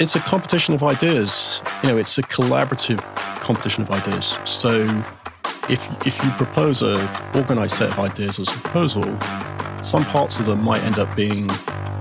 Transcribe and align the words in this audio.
it's 0.00 0.14
a 0.14 0.20
competition 0.20 0.74
of 0.74 0.82
ideas. 0.82 1.60
You 1.82 1.90
know, 1.90 1.96
it's 1.96 2.16
a 2.18 2.22
collaborative 2.22 3.00
competition 3.40 3.82
of 3.82 3.90
ideas. 3.90 4.38
So 4.44 4.84
if 5.68 6.06
if 6.06 6.22
you 6.22 6.30
propose 6.32 6.82
a 6.82 7.08
organized 7.34 7.74
set 7.74 7.90
of 7.90 7.98
ideas 7.98 8.38
as 8.38 8.48
a 8.48 8.54
proposal, 8.54 9.04
some 9.82 10.04
parts 10.04 10.38
of 10.38 10.46
them 10.46 10.62
might 10.62 10.84
end 10.84 10.98
up 10.98 11.14
being 11.16 11.48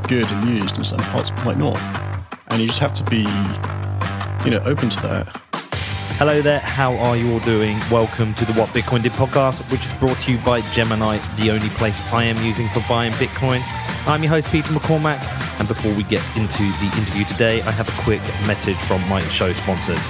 good 0.08 0.32
and 0.32 0.50
used, 0.50 0.78
and 0.78 0.86
some 0.86 1.00
parts 1.00 1.32
might 1.44 1.58
not. 1.58 1.78
And 2.50 2.62
you 2.62 2.68
just 2.68 2.80
have 2.80 2.94
to 2.94 3.04
be, 3.04 3.24
you 4.46 4.52
know, 4.52 4.62
open 4.66 4.90
to 4.90 5.02
that. 5.02 5.42
Hello 6.18 6.42
there, 6.42 6.60
how 6.60 6.96
are 6.98 7.16
you 7.16 7.34
all 7.34 7.40
doing? 7.42 7.80
Welcome 7.92 8.34
to 8.36 8.46
the 8.46 8.54
What 8.54 8.70
Bitcoin 8.70 9.04
Did 9.04 9.12
podcast, 9.12 9.60
which 9.72 9.86
is 9.86 9.94
brought 9.96 10.18
to 10.22 10.32
you 10.32 10.40
by 10.40 10.62
Gemini, 10.72 11.20
the 11.38 11.52
only 11.52 11.70
place 11.70 12.02
I 12.12 12.24
am 12.24 12.44
using 12.44 12.68
for 12.70 12.84
buying 12.90 13.12
Bitcoin. 13.14 13.62
I'm 14.08 14.24
your 14.24 14.32
host, 14.32 14.48
Peter 14.48 14.72
McCormack, 14.72 15.20
and 15.60 15.68
before 15.68 15.94
we 15.94 16.04
get 16.04 16.24
into 16.38 16.64
the 16.64 16.92
interview 16.98 17.26
today, 17.26 17.62
I 17.62 17.72
have 17.72 17.90
a 17.90 18.02
quick 18.02 18.22
message 18.46 18.78
from 18.78 19.08
my 19.10 19.20
show 19.22 19.54
sponsors. 19.54 20.10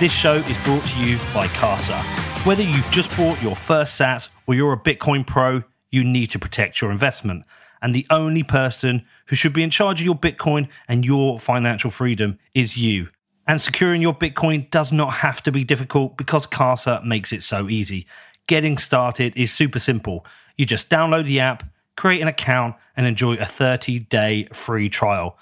This 0.00 0.12
show 0.12 0.34
is 0.34 0.58
brought 0.58 0.84
to 0.84 1.00
you 1.00 1.18
by 1.32 1.46
Casa. 1.48 1.98
Whether 2.44 2.62
you've 2.62 2.90
just 2.90 3.16
bought 3.16 3.40
your 3.42 3.56
first 3.56 3.98
SATs 4.00 4.28
or 4.46 4.54
you're 4.54 4.72
a 4.72 4.78
Bitcoin 4.78 5.26
pro, 5.26 5.62
you 5.90 6.04
need 6.04 6.26
to 6.30 6.38
protect 6.38 6.80
your 6.80 6.90
investment. 6.90 7.44
And 7.80 7.94
the 7.94 8.06
only 8.10 8.42
person 8.42 9.04
who 9.26 9.36
should 9.36 9.52
be 9.52 9.62
in 9.62 9.70
charge 9.70 10.00
of 10.00 10.04
your 10.04 10.14
Bitcoin 10.14 10.68
and 10.88 11.04
your 11.04 11.38
financial 11.38 11.90
freedom 11.90 12.38
is 12.54 12.76
you. 12.76 13.08
And 13.46 13.60
securing 13.60 14.02
your 14.02 14.14
Bitcoin 14.14 14.70
does 14.70 14.92
not 14.92 15.14
have 15.14 15.42
to 15.42 15.52
be 15.52 15.64
difficult 15.64 16.16
because 16.16 16.46
Casa 16.46 17.00
makes 17.04 17.32
it 17.32 17.42
so 17.42 17.68
easy. 17.68 18.06
Getting 18.46 18.78
started 18.78 19.34
is 19.36 19.52
super 19.52 19.78
simple. 19.78 20.26
You 20.56 20.66
just 20.66 20.90
download 20.90 21.26
the 21.26 21.40
app, 21.40 21.62
create 21.96 22.20
an 22.20 22.28
account, 22.28 22.76
and 22.96 23.06
enjoy 23.06 23.34
a 23.34 23.46
30 23.46 24.00
day 24.00 24.46
free 24.52 24.88
trial. 24.88 25.36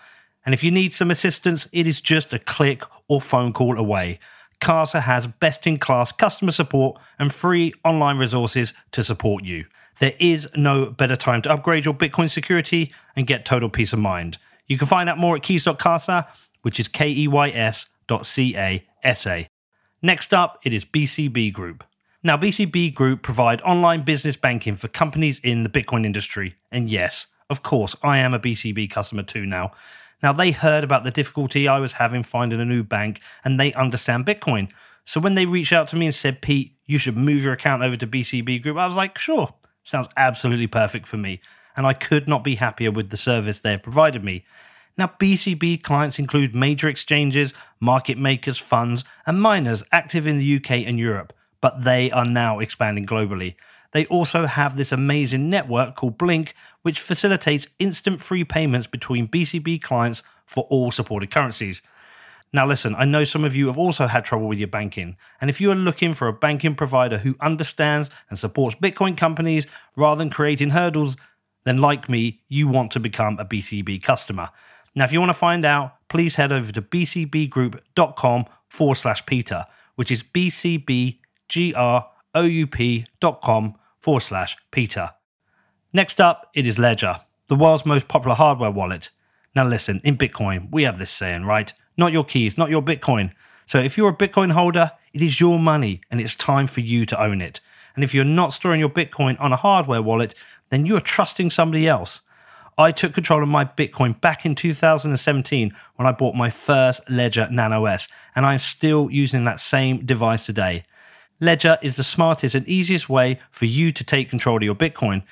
And 0.45 0.55
if 0.55 0.65
you 0.65 0.71
need 0.71 0.93
some 0.93 1.11
assistance, 1.11 1.69
it 1.73 1.87
is 1.87 2.01
just 2.01 2.33
a 2.33 2.39
click 2.39 2.85
or 3.09 3.21
phone 3.21 3.53
call 3.53 3.79
away. 3.79 4.19
Casa 4.61 5.01
has 5.01 5.27
best 5.27 5.67
in 5.67 5.79
class 5.79 6.13
customer 6.13 6.53
support 6.53 7.01
and 7.19 7.33
free 7.33 7.75
online 7.85 8.19
resources 8.19 8.75
to 8.93 9.03
support 9.03 9.45
you. 9.45 9.67
There 9.99 10.15
is 10.19 10.49
no 10.57 10.87
better 10.87 11.17
time 11.17 11.43
to 11.43 11.51
upgrade 11.51 11.85
your 11.85 11.95
Bitcoin 11.95 12.31
security 12.31 12.93
and 13.15 13.27
get 13.27 13.45
total 13.45 13.69
peace 13.69 13.93
of 13.93 13.99
mind. 13.99 14.39
You 14.67 14.79
can 14.79 14.89
find 14.89 15.09
out 15.09 15.19
more 15.19 15.37
at 15.37 15.43
keys.casa, 15.43 16.29
which 16.63 16.81
is 16.81 16.89
K 16.89 17.11
E 17.11 17.29
Y 17.29 17.51
S 17.51 17.87
.casa. 18.09 19.47
Next 20.01 20.35
up, 20.35 20.61
it 20.65 20.73
is 20.73 20.85
BCB 20.85 21.53
Group. 21.53 21.85
Now, 22.25 22.37
BCB 22.37 22.95
Group 22.95 23.23
provide 23.23 23.61
online 23.63 24.05
business 24.05 24.37
banking 24.37 24.77
for 24.77 24.87
companies 24.87 25.41
in 25.41 25.63
the 25.63 25.69
Bitcoin 25.69 26.07
industry. 26.07 26.55
And 26.71 26.89
yes, 26.89 27.27
of 27.51 27.65
course, 27.65 27.97
I 28.03 28.19
am 28.19 28.33
a 28.33 28.39
BCB 28.39 28.91
customer 28.91 29.25
too 29.25 29.45
now. 29.45 29.73
Now, 30.23 30.33
they 30.33 30.53
heard 30.53 30.85
about 30.85 31.03
the 31.03 31.11
difficulty 31.11 31.67
I 31.67 31.81
was 31.81 31.95
having 31.95 32.23
finding 32.23 32.61
a 32.61 32.65
new 32.65 32.85
bank 32.85 33.21
and 33.45 33.59
they 33.59 33.73
understand 33.73 34.25
Bitcoin. 34.25 34.71
So 35.05 35.21
when 35.21 35.35
they 35.35 35.47
reached 35.47 35.73
out 35.73 35.89
to 35.89 35.97
me 35.97 36.07
and 36.07 36.15
said, 36.15 36.43
Pete, 36.43 36.77
you 36.87 36.97
should 36.97 37.17
move 37.17 37.43
your 37.43 37.55
account 37.55 37.83
over 37.83 37.97
to 37.97 38.07
BCB 38.07 38.63
Group, 38.63 38.77
I 38.77 38.87
was 38.87 38.95
like, 38.95 39.19
sure, 39.19 39.53
sounds 39.83 40.09
absolutely 40.17 40.69
perfect 40.69 41.09
for 41.09 41.17
me. 41.17 41.41
And 41.77 41.87
I 41.87 41.93
could 41.93 42.29
not 42.29 42.45
be 42.45 42.55
happier 42.55 42.93
with 42.93 43.11
the 43.11 43.17
service 43.17 43.59
they 43.59 43.73
have 43.73 43.83
provided 43.83 44.23
me. 44.23 44.45
Now, 44.97 45.13
BCB 45.19 45.83
clients 45.83 46.21
include 46.21 46.55
major 46.55 46.89
exchanges, 46.89 47.53
market 47.81 48.17
makers, 48.17 48.59
funds, 48.59 49.05
and 49.27 49.43
miners 49.43 49.83
active 49.91 50.29
in 50.29 50.39
the 50.39 50.57
UK 50.57 50.87
and 50.87 51.01
Europe, 51.01 51.33
but 51.63 51.85
they 51.85 52.11
are 52.11 52.27
now 52.27 52.59
expanding 52.59 53.07
globally. 53.07 53.55
They 53.93 54.05
also 54.07 54.47
have 54.47 54.77
this 54.77 54.93
amazing 54.93 55.49
network 55.49 55.97
called 55.97 56.19
Blink, 56.19 56.55
which 56.83 57.01
facilitates 57.01 57.69
instant 57.79 58.21
free 58.21 58.45
payments 58.45 58.87
between 58.87 59.29
BCB 59.29 59.81
clients 59.81 60.23
for 60.45 60.65
all 60.65 60.91
supported 60.91 61.31
currencies. 61.31 61.81
Now, 62.55 62.67
listen, 62.67 62.95
I 62.97 63.07
know 63.07 63.25
some 63.25 63.45
of 63.45 63.57
you 63.57 63.69
have 63.69 63.79
also 63.79 64.07
had 64.07 64.27
trouble 64.27 64.47
with 64.47 64.59
your 64.59 64.69
banking. 64.69 65.17
And 65.41 65.49
if 65.49 65.59
you 65.61 65.71
are 65.71 65.77
looking 65.77 66.13
for 66.13 66.29
a 66.29 66.35
banking 66.35 66.75
provider 66.75 67.19
who 67.19 67.37
understands 67.41 68.11
and 68.29 68.39
supports 68.39 68.77
Bitcoin 68.77 69.17
companies 69.17 69.67
rather 69.97 70.19
than 70.19 70.29
creating 70.29 70.71
hurdles, 70.71 71.17
then 71.65 71.79
like 71.79 72.11
me, 72.11 72.41
you 72.49 72.69
want 72.69 72.91
to 72.93 73.01
become 73.01 73.39
a 73.39 73.45
BCB 73.45 74.03
customer. 74.03 74.51
Now, 74.95 75.05
if 75.05 75.13
you 75.13 75.21
want 75.21 75.31
to 75.31 75.35
find 75.35 75.65
out, 75.65 75.97
please 76.09 76.37
head 76.37 76.53
over 76.53 76.73
to 76.73 76.83
bcbgroup.com 76.83 78.47
forward 78.69 78.97
slash 78.97 79.25
Peter, 79.25 79.65
which 79.95 80.11
is 80.11 80.23
bcbgroup.com 81.53 83.75
forward 84.01 84.21
slash 84.21 84.57
Peter. 84.71 85.11
Next 85.93 86.19
up, 86.21 86.51
it 86.55 86.67
is 86.67 86.79
Ledger, 86.79 87.21
the 87.49 87.55
world's 87.55 87.85
most 87.85 88.09
popular 88.09 88.35
hardware 88.35 88.71
wallet. 88.71 89.11
Now, 89.55 89.67
listen, 89.67 90.01
in 90.05 90.17
Bitcoin, 90.17 90.71
we 90.71 90.85
have 90.85 90.97
this 90.99 91.11
saying, 91.11 91.45
right? 91.45 91.71
Not 91.99 92.13
your 92.13 92.25
keys, 92.25 92.57
not 92.57 92.71
your 92.71 92.83
Bitcoin. 92.83 93.33
So 93.67 93.79
if 93.79 93.99
you're 93.99 94.09
a 94.09 94.17
Bitcoin 94.17 94.53
holder, 94.53 94.93
it 95.13 95.23
is 95.23 95.41
your 95.41 95.59
money 95.59 96.01
and 96.11 96.21
it's 96.21 96.35
time 96.35 96.67
for 96.67 96.81
you 96.81 97.05
to 97.07 97.23
own 97.23 97.43
it. 97.43 97.61
And 97.95 98.03
if 98.03 98.15
you're 98.15 98.25
not 98.25 98.55
storing 98.55 98.81
your 98.81 98.89
Bitcoin 98.89 99.39
on 99.39 99.53
a 99.53 99.57
hardware 99.57 100.01
wallet, 100.01 100.35
then 100.71 100.87
you 100.87 100.97
are 100.97 101.01
trusting 101.01 101.51
somebody 101.51 101.87
else. 101.87 102.23
I 102.79 102.91
took 102.91 103.13
control 103.13 103.43
of 103.43 103.51
my 103.51 103.67
Bitcoin 103.67 104.19
back 104.19 104.47
in 104.47 104.55
2017 104.55 105.77
when 105.97 106.07
I 106.07 106.13
bought 106.13 106.35
my 106.35 106.49
first 106.49 107.03
Ledger 107.11 107.47
Nano 107.51 107.85
S, 107.85 108.09
and 108.35 108.47
I'm 108.47 108.59
still 108.59 109.11
using 109.11 109.45
that 109.45 109.61
same 109.61 110.07
device 110.07 110.47
today. 110.47 110.85
Ledger 111.43 111.77
is 111.83 111.97
the 111.97 112.05
smartest 112.05 112.55
and 112.55 112.67
easiest 112.69 113.09
way 113.09 113.41
for 113.51 113.65
you 113.65 113.91
to 113.91 114.05
take 114.05 114.31
control 114.31 114.59
of 114.59 114.63
your 114.63 114.77
Bitcoin. 114.77 115.25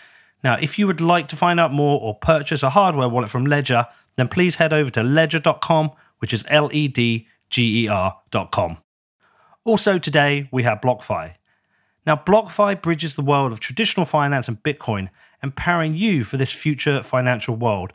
Now, 0.43 0.56
if 0.60 0.76
you 0.76 0.88
would 0.88 1.00
like 1.00 1.28
to 1.28 1.37
find 1.37 1.60
out 1.60 1.72
more 1.72 2.00
or 2.00 2.16
purchase 2.16 2.65
a 2.65 2.71
hardware 2.71 3.09
wallet 3.09 3.31
from 3.31 3.47
Ledger, 3.47 3.87
then 4.16 4.26
please 4.26 4.56
head 4.56 4.72
over 4.72 4.91
to 4.91 5.04
ledger.com, 5.04 5.93
which 6.19 6.32
is 6.32 6.44
L 6.48 6.69
E 6.72 6.88
D 6.88 7.28
G 7.48 7.84
E 7.84 7.88
R.com. 7.88 8.78
Also, 9.65 9.98
today 9.98 10.48
we 10.50 10.65
have 10.65 10.81
BlockFi. 10.81 11.34
Now, 12.04 12.16
BlockFi 12.16 12.82
bridges 12.82 13.15
the 13.15 13.22
world 13.22 13.53
of 13.53 13.60
traditional 13.60 14.04
finance 14.04 14.48
and 14.48 14.60
Bitcoin 14.65 15.10
empowering 15.44 15.94
you 15.94 16.25
for 16.25 16.37
this 16.37 16.50
future 16.50 17.04
financial 17.04 17.54
world. 17.54 17.92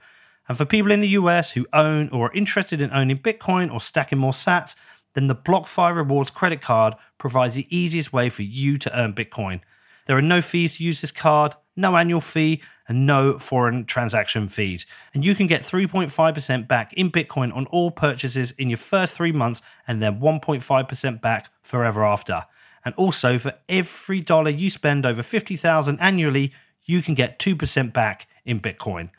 And 0.47 0.57
for 0.57 0.63
people 0.63 0.91
in 0.91 1.01
the 1.01 1.09
US 1.09 1.51
who 1.51 1.65
own 1.73 2.07
or 2.09 2.27
are 2.27 2.33
interested 2.33 2.79
in 2.79 2.93
owning 2.93 3.17
Bitcoin 3.17 3.73
or 3.73 3.81
stacking 3.81 4.19
more 4.19 4.31
sats, 4.31 4.75
then 5.15 5.27
the 5.27 5.35
BlockFi 5.35 5.95
Rewards 5.95 6.29
credit 6.29 6.61
card 6.61 6.93
provides 7.17 7.55
the 7.55 7.75
easiest 7.75 8.13
way 8.13 8.29
for 8.29 8.43
you 8.43 8.77
to 8.77 8.99
earn 8.99 9.13
Bitcoin. 9.13 9.61
There 10.05 10.17
are 10.17 10.21
no 10.21 10.41
fees 10.41 10.77
to 10.77 10.83
use 10.83 11.01
this 11.01 11.11
card, 11.11 11.55
no 11.75 11.97
annual 11.97 12.21
fee, 12.21 12.61
and 12.87 13.07
no 13.07 13.39
foreign 13.39 13.85
transaction 13.85 14.47
fees. 14.47 14.85
And 15.13 15.25
you 15.25 15.33
can 15.33 15.47
get 15.47 15.63
3.5% 15.63 16.67
back 16.67 16.93
in 16.93 17.11
Bitcoin 17.11 17.55
on 17.55 17.65
all 17.67 17.89
purchases 17.89 18.51
in 18.51 18.69
your 18.69 18.77
first 18.77 19.15
three 19.15 19.31
months 19.31 19.63
and 19.87 20.03
then 20.03 20.19
1.5% 20.19 21.21
back 21.21 21.49
forever 21.63 22.05
after. 22.05 22.43
And 22.83 22.93
also, 22.95 23.39
for 23.39 23.53
every 23.67 24.21
dollar 24.21 24.51
you 24.51 24.69
spend 24.69 25.05
over 25.05 25.23
50,000 25.23 25.97
annually, 25.99 26.53
you 26.85 27.01
can 27.01 27.15
get 27.15 27.39
2% 27.39 27.91
back 27.91 28.27
in 28.45 28.59
Bitcoin. 28.59 29.09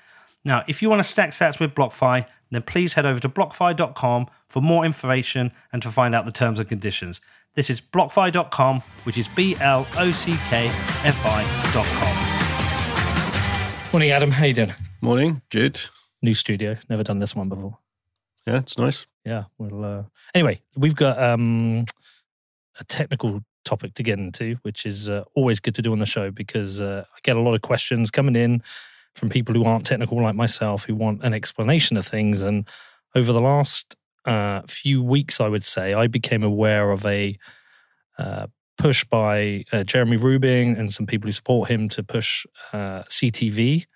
Now, 0.45 0.63
if 0.69 0.81
you 0.81 0.89
want 0.89 1.03
to 1.03 1.09
stack 1.09 1.31
sats 1.31 1.59
with 1.59 1.75
BlockFi, 1.75 2.27
then 2.53 2.63
please 2.63 2.93
head 2.93 3.05
over 3.05 3.19
to 3.19 3.29
blockfi.com 3.29 4.29
for 4.49 4.63
more 4.63 4.85
information 4.85 5.53
and 5.73 5.83
to 5.83 5.91
find 5.91 6.15
out 6.15 6.25
the 6.25 6.33
terms 6.33 6.61
and 6.61 6.69
conditions. 6.69 7.21
This 7.55 7.71
is 7.71 7.81
blockfi.com, 7.81 8.83
which 9.05 9.17
is 9.17 9.29
B 9.29 9.57
L 9.61 9.87
O 9.97 10.11
C 10.11 10.37
K 10.49 10.67
F 10.67 11.25
I.com. 11.25 12.17
Morning, 13.93 14.11
Adam. 14.11 14.31
How 14.31 14.45
you 14.45 14.55
doing? 14.55 14.73
Morning. 15.01 15.41
Good. 15.51 15.81
New 16.21 16.35
studio. 16.35 16.77
Never 16.91 17.03
done 17.03 17.19
this 17.19 17.35
one 17.35 17.49
before. 17.49 17.79
Yeah, 18.47 18.59
it's 18.59 18.79
nice. 18.79 19.07
Yeah. 19.25 19.45
Well, 19.59 19.85
uh, 19.85 20.03
anyway, 20.35 20.61
we've 20.77 20.95
got 20.95 21.19
um, 21.19 21.87
a 22.79 22.85
technical 22.85 23.43
topic 23.65 23.95
to 23.95 24.03
get 24.03 24.19
into, 24.19 24.57
which 24.63 24.87
is 24.87 25.09
uh, 25.09 25.25
always 25.35 25.61
good 25.61 25.75
to 25.77 25.83
do 25.83 25.93
on 25.93 25.99
the 25.99 26.07
show 26.07 26.31
because 26.31 26.81
uh, 26.81 27.05
I 27.11 27.19
get 27.23 27.37
a 27.37 27.41
lot 27.41 27.55
of 27.55 27.63
questions 27.63 28.11
coming 28.11 28.37
in 28.37 28.63
from 29.15 29.31
people 29.31 29.55
who 29.55 29.65
aren't 29.65 29.87
technical 29.87 30.23
like 30.23 30.37
myself 30.37 30.85
who 30.85 30.95
want 30.95 31.23
an 31.25 31.35
explanation 31.35 31.97
of 31.97 32.07
things. 32.07 32.43
And 32.43 32.69
over 33.15 33.33
the 33.33 33.41
last 33.41 33.97
uh, 34.27 34.63
few 34.69 35.03
weeks, 35.03 35.41
I 35.41 35.49
would 35.49 35.65
say, 35.65 35.95
I 35.95 36.07
became 36.09 36.43
aware 36.43 36.91
of 36.91 37.07
a 37.07 37.39
uh, 38.19 38.47
push 38.77 39.05
by 39.05 39.65
uh, 39.73 39.85
Jeremy 39.85 40.17
Rubin 40.17 40.77
and 40.77 40.93
some 40.93 41.07
people 41.07 41.29
who 41.29 41.33
support 41.33 41.71
him 41.71 41.89
to 41.91 42.03
push 42.03 42.45
uh, 42.73 43.03
CTV 43.05 43.87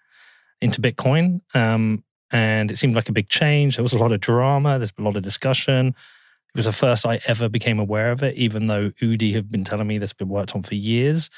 into 0.61 0.81
Bitcoin. 0.81 1.41
Um, 1.55 2.05
and 2.31 2.71
it 2.71 2.79
seemed 2.79 2.95
like 2.95 3.09
a 3.09 3.13
big 3.13 3.29
change. 3.29 3.77
There 3.77 3.83
was 3.83 3.93
a 3.93 3.99
lot 3.99 4.13
of 4.13 4.21
drama, 4.21 4.79
there's 4.79 4.93
a 4.97 5.03
lot 5.03 5.17
of 5.17 5.23
discussion. 5.23 5.89
It 5.89 6.59
was 6.59 6.67
the 6.67 6.73
first 6.73 7.07
I 7.07 7.21
ever 7.27 7.49
became 7.49 7.79
aware 7.79 8.11
of 8.11 8.23
it, 8.23 8.37
even 8.37 8.67
though 8.67 8.91
Udi 8.91 9.35
have 9.35 9.51
been 9.51 9.65
telling 9.65 9.87
me 9.87 9.99
this 9.99 10.11
has 10.11 10.15
been 10.15 10.29
worked 10.29 10.55
on 10.55 10.63
for 10.63 10.75
years. 10.75 11.31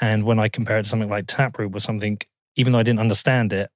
And 0.00 0.24
when 0.24 0.38
I 0.38 0.48
compare 0.48 0.78
it 0.78 0.84
to 0.84 0.88
something 0.88 1.10
like 1.10 1.26
Taproot 1.26 1.72
was 1.72 1.84
something, 1.84 2.18
even 2.56 2.72
though 2.72 2.78
I 2.78 2.82
didn't 2.82 3.00
understand 3.00 3.52
it, 3.52 3.70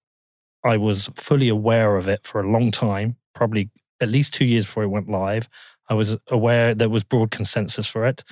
I 0.65 0.79
was 0.79 1.11
fully 1.15 1.49
aware 1.49 1.97
of 1.97 2.09
it 2.09 2.27
for 2.27 2.41
a 2.41 2.51
long 2.51 2.71
time, 2.71 3.17
probably 3.35 3.71
at 4.01 4.09
least 4.09 4.35
two 4.35 4.45
years 4.45 4.65
before 4.65 4.83
it 4.83 4.89
went 4.89 5.09
live. 5.09 5.49
I 5.89 5.95
was 5.95 6.17
aware 6.31 6.75
there 6.75 6.89
was 6.89 7.05
broad 7.05 7.31
consensus 7.31 7.87
for 7.87 8.07
it. 8.07 8.25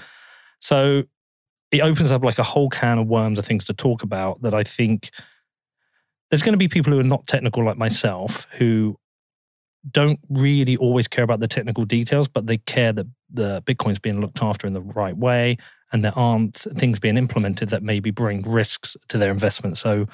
So 0.61 1.05
it 1.71 1.81
opens 1.81 2.11
up 2.11 2.23
like 2.23 2.39
a 2.39 2.45
whole 2.45 2.69
can 2.69 2.99
of 2.99 3.07
worms 3.07 3.39
of 3.39 3.45
things 3.45 3.65
to 3.67 3.75
talk 3.75 4.03
about 4.03 4.43
that 4.43 4.55
I 4.55 4.63
think 4.63 5.11
there's 6.31 6.43
going 6.43 6.53
to 6.53 6.59
be 6.59 6.69
people 6.69 6.93
who 6.93 7.01
are 7.01 7.05
not 7.05 7.27
technical 7.27 7.65
like 7.65 7.77
myself 7.77 8.47
who 8.53 8.97
don't 9.91 10.21
really 10.29 10.77
always 10.77 11.09
care 11.09 11.25
about 11.25 11.41
the 11.41 11.49
technical 11.49 11.85
details, 11.85 12.29
but 12.29 12.47
they 12.47 12.59
care 12.59 12.93
that 12.93 13.07
the 13.31 13.63
Bitcoin's 13.63 13.99
being 13.99 14.21
looked 14.21 14.43
after 14.43 14.67
in 14.67 14.75
the 14.75 14.81
right 14.81 15.17
way 15.17 15.57
and 15.93 16.05
there 16.05 16.17
aren't 16.17 16.57
things 16.57 16.99
being 16.99 17.17
implemented 17.17 17.69
that 17.71 17.83
maybe 17.83 18.11
bring 18.11 18.43
risks 18.43 18.97
to 19.09 19.19
their 19.19 19.31
investment. 19.31 19.77
So, 19.77 20.07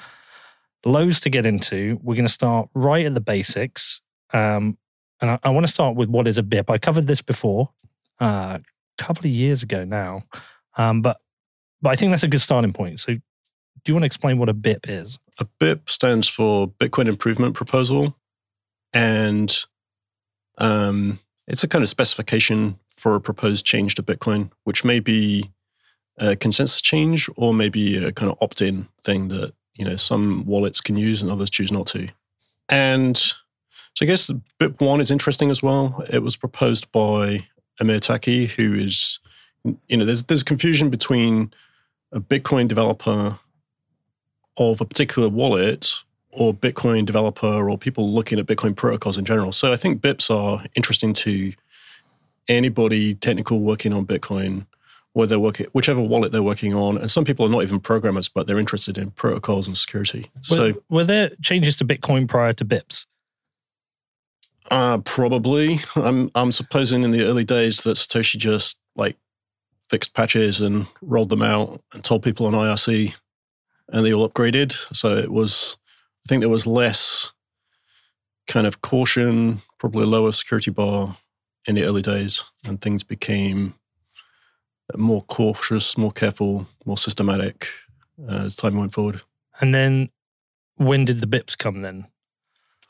loads 0.85 1.19
to 1.21 1.29
get 1.29 1.45
into. 1.45 1.99
We're 2.01 2.15
going 2.15 2.25
to 2.25 2.31
start 2.31 2.69
right 2.73 3.05
at 3.05 3.13
the 3.13 3.21
basics. 3.21 4.01
Um, 4.33 4.77
and 5.21 5.31
I, 5.31 5.39
I 5.43 5.49
want 5.49 5.65
to 5.65 5.71
start 5.71 5.95
with 5.95 6.09
what 6.09 6.27
is 6.27 6.37
a 6.37 6.43
BIP. 6.43 6.69
I 6.69 6.77
covered 6.77 7.07
this 7.07 7.21
before 7.21 7.69
uh, 8.21 8.59
a 8.59 9.03
couple 9.03 9.25
of 9.25 9.31
years 9.31 9.63
ago 9.63 9.83
now, 9.83 10.23
um, 10.77 11.01
but 11.01 11.17
but 11.81 11.91
I 11.91 11.95
think 11.95 12.11
that's 12.11 12.23
a 12.23 12.27
good 12.27 12.41
starting 12.41 12.73
point. 12.73 12.99
So, 12.99 13.13
do 13.13 13.21
you 13.85 13.93
want 13.93 14.03
to 14.03 14.07
explain 14.07 14.37
what 14.37 14.49
a 14.49 14.53
BIP 14.53 14.89
is? 14.89 15.19
A 15.39 15.45
BIP 15.59 15.89
stands 15.89 16.27
for 16.27 16.67
Bitcoin 16.67 17.07
Improvement 17.07 17.55
Proposal, 17.55 18.15
and 18.93 19.55
um, 20.57 21.19
it's 21.47 21.63
a 21.63 21.67
kind 21.67 21.83
of 21.83 21.89
specification 21.89 22.77
for 22.95 23.15
a 23.15 23.21
proposed 23.21 23.65
change 23.65 23.95
to 23.95 24.03
Bitcoin, 24.03 24.51
which 24.65 24.83
may 24.83 24.99
be 24.99 25.49
a 26.17 26.35
consensus 26.35 26.81
change 26.81 27.29
or 27.37 27.53
maybe 27.53 27.95
a 27.95 28.11
kind 28.11 28.29
of 28.29 28.37
opt-in 28.41 28.87
thing 29.03 29.29
that 29.29 29.53
you 29.75 29.85
know 29.85 29.95
some 29.95 30.45
wallets 30.45 30.81
can 30.81 30.97
use 30.97 31.21
and 31.21 31.31
others 31.31 31.49
choose 31.49 31.71
not 31.71 31.87
to. 31.87 32.09
And 32.67 33.33
so 33.93 34.05
I 34.05 34.07
guess 34.07 34.29
BIP 34.59 34.81
one 34.81 35.01
is 35.01 35.11
interesting 35.11 35.51
as 35.51 35.61
well. 35.61 36.03
It 36.11 36.23
was 36.23 36.35
proposed 36.35 36.91
by 36.91 37.47
Amir 37.79 37.99
Taaki, 37.99 38.47
who 38.47 38.73
is 38.73 39.19
you 39.87 39.97
know 39.97 40.05
there's 40.05 40.23
there's 40.23 40.43
confusion 40.43 40.89
between 40.89 41.53
a 42.11 42.19
Bitcoin 42.19 42.67
developer 42.67 43.37
of 44.57 44.81
a 44.81 44.85
particular 44.85 45.29
wallet 45.29 46.03
or 46.31 46.53
Bitcoin 46.53 47.05
developer 47.05 47.69
or 47.69 47.77
people 47.77 48.11
looking 48.11 48.39
at 48.39 48.45
Bitcoin 48.45 48.75
protocols 48.75 49.17
in 49.17 49.25
general. 49.25 49.51
So 49.51 49.73
I 49.73 49.75
think 49.75 50.01
BIPs 50.01 50.29
are 50.29 50.63
interesting 50.75 51.13
to 51.13 51.53
anybody 52.47 53.15
technical 53.15 53.61
working 53.61 53.93
on 53.93 54.05
Bitcoin, 54.05 54.65
where 55.13 55.27
they're 55.27 55.39
working, 55.39 55.67
whichever 55.73 56.01
wallet 56.01 56.31
they're 56.31 56.43
working 56.43 56.73
on. 56.73 56.97
And 56.97 57.09
some 57.09 57.25
people 57.25 57.45
are 57.45 57.49
not 57.49 57.63
even 57.63 57.79
programmers, 57.79 58.27
but 58.29 58.47
they're 58.47 58.59
interested 58.59 58.97
in 58.97 59.11
protocols 59.11 59.67
and 59.67 59.75
security. 59.75 60.29
Were, 60.49 60.55
so 60.55 60.73
were 60.89 61.03
there 61.03 61.31
changes 61.41 61.75
to 61.77 61.85
Bitcoin 61.85 62.27
prior 62.27 62.53
to 62.53 62.65
BIPs? 62.65 63.05
Uh, 64.71 64.99
probably. 64.99 65.79
I'm 65.95 66.29
I'm 66.35 66.51
supposing 66.51 67.03
in 67.03 67.11
the 67.11 67.25
early 67.25 67.43
days 67.43 67.83
that 67.83 67.97
Satoshi 67.97 68.37
just 68.37 68.79
like 68.95 69.17
fixed 69.89 70.13
patches 70.13 70.61
and 70.61 70.85
rolled 71.01 71.29
them 71.29 71.41
out 71.41 71.81
and 71.93 72.03
told 72.03 72.23
people 72.23 72.45
on 72.45 72.53
IRC 72.53 73.15
and 73.89 74.05
they 74.05 74.13
all 74.13 74.29
upgraded. 74.29 74.73
So 74.95 75.17
it 75.17 75.31
was 75.31 75.77
I 76.25 76.29
think 76.29 76.41
there 76.41 76.49
was 76.49 76.67
less 76.67 77.33
kind 78.47 78.67
of 78.67 78.81
caution, 78.81 79.59
probably 79.77 80.05
lower 80.05 80.31
security 80.31 80.71
bar 80.71 81.15
in 81.67 81.75
the 81.75 81.83
early 81.83 82.01
days, 82.01 82.43
and 82.65 82.81
things 82.81 83.03
became 83.03 83.73
more 84.97 85.23
cautious, 85.23 85.97
more 85.97 86.11
careful, 86.11 86.67
more 86.85 86.97
systematic 86.97 87.67
uh, 88.27 88.43
as 88.45 88.55
time 88.55 88.77
went 88.77 88.93
forward. 88.93 89.21
And 89.61 89.73
then 89.73 90.09
when 90.75 91.05
did 91.05 91.19
the 91.19 91.27
BIPs 91.27 91.57
come 91.57 91.81
then? 91.81 92.07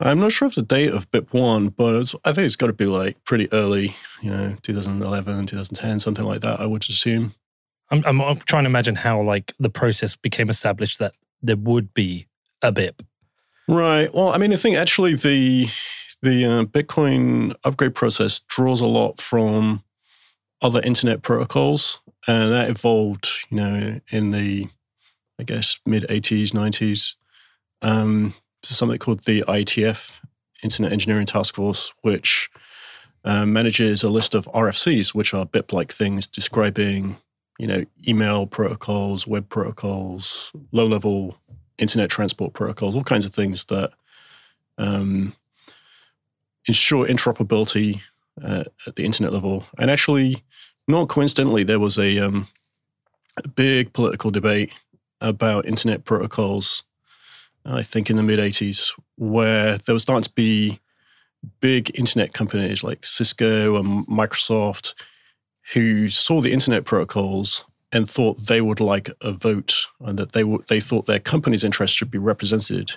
I'm 0.02 0.20
not 0.20 0.32
sure 0.32 0.48
of 0.48 0.56
the 0.56 0.62
date 0.62 0.94
of 0.94 1.12
BIP 1.12 1.34
one, 1.34 1.70
but 1.70 2.14
I 2.24 2.32
think 2.32 2.46
it's 2.46 2.56
got 2.56 2.68
to 2.68 2.74
be 2.74 2.86
like 2.86 3.22
pretty 3.26 3.52
early, 3.52 3.96
you 4.22 4.32
know, 4.32 4.56
2011, 4.62 5.48
2010, 5.48 6.00
something 6.00 6.24
like 6.24 6.42
that. 6.42 6.60
I 6.60 6.66
would 6.66 6.88
assume. 6.88 7.34
I'm, 7.92 8.04
I'm, 8.06 8.22
I'm 8.22 8.38
trying 8.38 8.64
to 8.64 8.70
imagine 8.70 8.96
how 8.96 9.22
like 9.22 9.54
the 9.60 9.70
process 9.70 10.16
became 10.16 10.50
established 10.50 11.00
that 11.00 11.16
there 11.42 11.58
would 11.58 11.94
be 11.94 12.28
a 12.62 12.72
BIP. 12.72 13.02
Right. 13.68 14.10
Well, 14.14 14.30
I 14.30 14.38
mean, 14.38 14.54
I 14.54 14.56
think 14.56 14.78
actually 14.78 15.16
the 15.16 15.68
the 16.22 16.46
uh, 16.46 16.64
Bitcoin 16.66 17.56
upgrade 17.64 17.96
process 17.96 18.40
draws 18.42 18.82
a 18.82 18.86
lot 18.86 19.20
from 19.20 19.84
other 20.62 20.82
internet 20.84 21.22
protocols, 21.22 22.00
and 22.28 22.52
that 22.52 22.70
evolved, 22.70 23.30
you 23.50 23.58
know, 23.58 24.00
in 24.12 24.32
the 24.32 24.68
I 25.40 25.44
guess 25.44 25.80
mid 25.86 26.04
'80s, 26.04 26.52
'90s. 26.52 27.16
Um, 27.82 28.34
something 28.64 28.98
called 29.00 29.24
the 29.26 29.44
IETF, 29.48 30.22
Internet 30.64 30.92
Engineering 30.92 31.26
Task 31.26 31.56
Force, 31.56 31.94
which 32.02 32.50
um, 33.24 33.54
manages 33.54 34.04
a 34.04 34.10
list 34.10 34.34
of 34.34 34.46
RFCs, 34.48 35.14
which 35.14 35.34
are 35.34 35.46
BIP-like 35.46 35.92
things 35.92 36.28
describing, 36.28 37.16
you 37.58 37.68
know, 37.68 37.84
email 38.08 38.46
protocols, 38.46 39.28
web 39.28 39.50
protocols, 39.50 40.52
low-level 40.72 41.38
internet 41.78 42.10
transport 42.10 42.54
protocols, 42.54 42.96
all 42.96 43.04
kinds 43.04 43.26
of 43.26 43.34
things 43.34 43.66
that 43.66 43.92
um, 44.78 45.34
ensure 46.68 47.08
interoperability 47.08 48.02
uh, 48.44 48.64
at 48.88 48.96
the 48.96 49.06
internet 49.06 49.34
level. 49.34 49.66
And 49.78 49.90
actually, 49.90 50.38
not 50.88 51.10
coincidentally, 51.10 51.64
there 51.64 51.80
was 51.80 51.98
a, 51.98 52.20
um, 52.20 52.48
a 53.44 53.48
big 53.48 53.94
political 53.94 54.32
debate 54.32 54.74
about 55.22 55.66
internet 55.66 56.06
protocols 56.06 56.84
I 57.70 57.84
think 57.84 58.10
in 58.10 58.16
the 58.16 58.24
mid 58.24 58.40
80s, 58.40 58.92
where 59.18 59.78
there 59.78 59.94
was 59.94 60.02
starting 60.02 60.24
to 60.24 60.34
be 60.34 60.80
big 61.62 61.98
internet 61.98 62.34
companies 62.34 62.84
like 62.84 63.06
Cisco 63.06 63.78
and 63.78 64.06
Microsoft 64.08 64.94
who 65.74 66.08
saw 66.08 66.42
the 66.42 66.52
internet 66.52 66.86
protocols 66.86 67.66
and 67.92 68.10
thought 68.10 68.48
they 68.48 68.62
would 68.62 68.80
like 68.80 69.10
a 69.22 69.32
vote 69.32 69.88
and 70.02 70.18
that 70.18 70.34
they 70.34 70.42
w- 70.42 70.64
they 70.68 70.80
thought 70.80 71.06
their 71.06 71.20
company's 71.20 71.64
interests 71.64 71.96
should 71.96 72.12
be 72.12 72.18
represented 72.18 72.92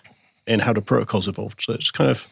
in 0.47 0.61
how 0.61 0.73
the 0.73 0.83
protocols 0.83 1.29
evolved. 1.29 1.63
So 1.63 1.75
it's 1.75 1.91
kind 1.91 2.11
of 2.11 2.27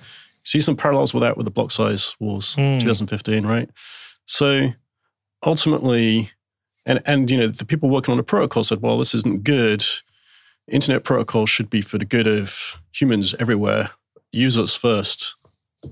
see 0.45 0.61
some 0.61 0.77
parallels 0.77 1.15
with 1.15 1.23
that 1.23 1.37
with 1.37 1.45
the 1.45 1.51
block 1.51 1.71
size 1.71 2.17
wars 2.21 2.57
mm. 2.57 2.81
2015, 2.81 3.47
right? 3.47 3.71
So 4.25 4.69
ultimately, 5.45 6.31
and 6.87 7.03
and 7.07 7.31
you 7.31 7.37
know 7.37 7.49
the 7.49 7.67
people 7.67 7.91
working 7.91 8.13
on 8.13 8.19
the 8.19 8.23
protocol 8.23 8.65
said, 8.65 8.83
well, 8.83 8.99
this 8.99 9.15
isn't 9.15 9.45
good 9.45 9.85
internet 10.71 11.05
protocol 11.05 11.47
should 11.47 11.69
be 11.69 11.83
for 11.83 11.99
the 11.99 12.05
good 12.05 12.27
of 12.27 12.81
humans 12.93 13.35
everywhere, 13.39 13.91
users 14.33 14.75
first. 14.75 15.35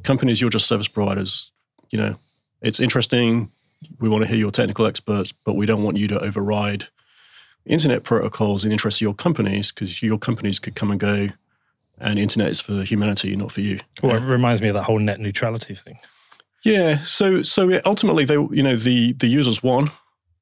Companies, 0.03 0.41
you're 0.41 0.51
just 0.51 0.67
service 0.67 0.89
providers. 0.89 1.53
You 1.91 1.99
know, 1.99 2.15
it's 2.63 2.81
interesting. 2.81 3.51
We 4.01 4.09
want 4.09 4.25
to 4.25 4.29
hear 4.29 4.39
your 4.39 4.51
technical 4.51 4.87
experts, 4.87 5.33
but 5.33 5.57
we 5.57 5.67
don't 5.67 5.83
want 5.83 5.97
you 5.97 6.09
to 6.09 6.21
override 6.21 6.89
internet 7.65 8.03
protocols 8.03 8.65
in 8.65 8.73
interest 8.73 8.99
of 8.99 9.03
your 9.03 9.15
companies 9.15 9.71
because 9.71 10.03
your 10.03 10.19
companies 10.19 10.59
could 10.59 10.75
come 10.75 10.91
and 10.91 10.99
go, 10.99 11.29
and 11.99 12.19
internet 12.19 12.49
is 12.49 12.61
for 12.61 12.83
humanity, 12.83 13.35
not 13.37 13.53
for 13.53 13.61
you. 13.61 13.81
Well, 14.03 14.17
it 14.17 14.29
reminds 14.29 14.63
me 14.63 14.69
of 14.69 14.75
that 14.75 14.85
whole 14.85 14.99
net 14.99 15.21
neutrality 15.21 15.75
thing. 15.75 15.99
Yeah. 16.65 16.99
So, 16.99 17.43
so 17.43 17.81
ultimately, 17.85 18.25
they, 18.25 18.35
you 18.35 18.63
know, 18.63 18.77
the 18.77 19.13
the 19.13 19.29
users 19.29 19.63
won 19.63 19.91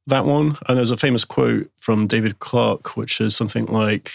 that 0.06 0.24
one. 0.24 0.56
And 0.68 0.78
there's 0.78 0.90
a 0.90 0.96
famous 0.96 1.24
quote 1.24 1.70
from 1.76 2.06
David 2.06 2.38
Clark, 2.38 2.96
which 2.96 3.20
is 3.20 3.36
something 3.36 3.66
like, 3.66 4.12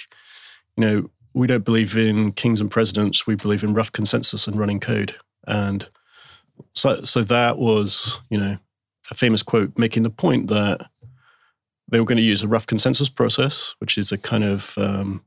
you 0.77 0.81
know, 0.85 1.09
we 1.33 1.47
don't 1.47 1.65
believe 1.65 1.97
in 1.97 2.33
kings 2.33 2.59
and 2.61 2.69
presidents. 2.69 3.25
We 3.25 3.35
believe 3.35 3.63
in 3.63 3.73
rough 3.73 3.91
consensus 3.91 4.47
and 4.47 4.57
running 4.57 4.79
code. 4.79 5.15
And 5.47 5.87
so, 6.73 7.03
so 7.03 7.23
that 7.23 7.57
was, 7.57 8.21
you 8.29 8.37
know, 8.37 8.57
a 9.09 9.13
famous 9.13 9.43
quote 9.43 9.77
making 9.77 10.03
the 10.03 10.09
point 10.09 10.47
that 10.47 10.89
they 11.89 11.99
were 11.99 12.05
going 12.05 12.17
to 12.17 12.23
use 12.23 12.43
a 12.43 12.47
rough 12.47 12.67
consensus 12.67 13.09
process, 13.09 13.75
which 13.79 13.97
is 13.97 14.11
a 14.11 14.17
kind 14.17 14.43
of 14.43 14.77
um, 14.77 15.23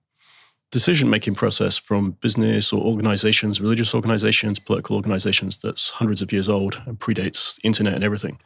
decision 0.71 1.11
making 1.11 1.35
process 1.35 1.77
from 1.77 2.13
business 2.13 2.73
or 2.73 2.83
organizations, 2.83 3.61
religious 3.61 3.95
organizations, 3.95 4.59
political 4.59 4.97
organizations 4.97 5.59
that's 5.59 5.91
hundreds 5.91 6.23
of 6.23 6.33
years 6.33 6.49
old 6.49 6.83
and 6.87 6.99
predates 6.99 7.59
internet 7.63 7.95
and 7.95 8.05
everything. 8.05 8.39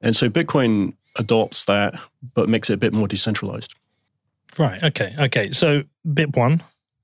And 0.00 0.14
so 0.16 0.30
Bitcoin 0.30 0.94
adopts 1.16 1.64
that, 1.64 1.94
but 2.34 2.48
makes 2.48 2.70
it 2.70 2.74
a 2.74 2.78
bit 2.78 2.92
more 2.92 3.08
decentralized. 3.08 3.74
Right. 4.58 4.82
Okay. 4.82 5.14
Okay. 5.18 5.50
So 5.50 5.84
BIP 6.06 6.36
one, 6.36 6.62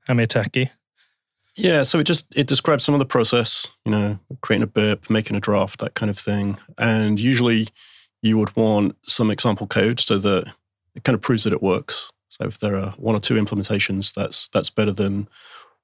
Amir 0.09 0.27
Taaki. 0.27 0.71
Yeah. 1.57 1.83
So 1.85 1.99
it 2.01 2.05
just 2.05 2.37
it 2.37 2.47
describes 2.47 2.85
some 2.85 2.95
of 2.95 2.99
the 2.99 3.07
process, 3.07 3.69
you 3.85 3.93
know, 3.93 4.19
creating 4.41 4.65
a 4.65 4.67
BIP, 4.67 5.09
making 5.09 5.37
a 5.37 5.41
draft, 5.41 5.81
that 5.81 5.95
kind 5.95 6.11
of 6.11 6.19
thing. 6.19 6.59
And 6.79 7.21
usually 7.21 7.69
you 8.23 8.39
would 8.39 8.57
want 8.57 8.97
some 9.03 9.31
example 9.31 9.67
code 9.67 10.01
so 10.01 10.19
that 10.19 10.53
it 10.95 11.05
kind 11.05 11.15
of 11.15 11.23
proves 11.23 11.45
that 11.45 11.53
it 11.53 11.63
works. 11.63 12.11
So 12.29 12.47
if 12.47 12.59
there 12.59 12.77
are 12.77 12.91
one 12.93 13.15
or 13.15 13.21
two 13.21 13.35
implementations, 13.35 14.13
that's 14.15 14.49
that's 14.49 14.71
better 14.71 14.93
than 14.93 15.29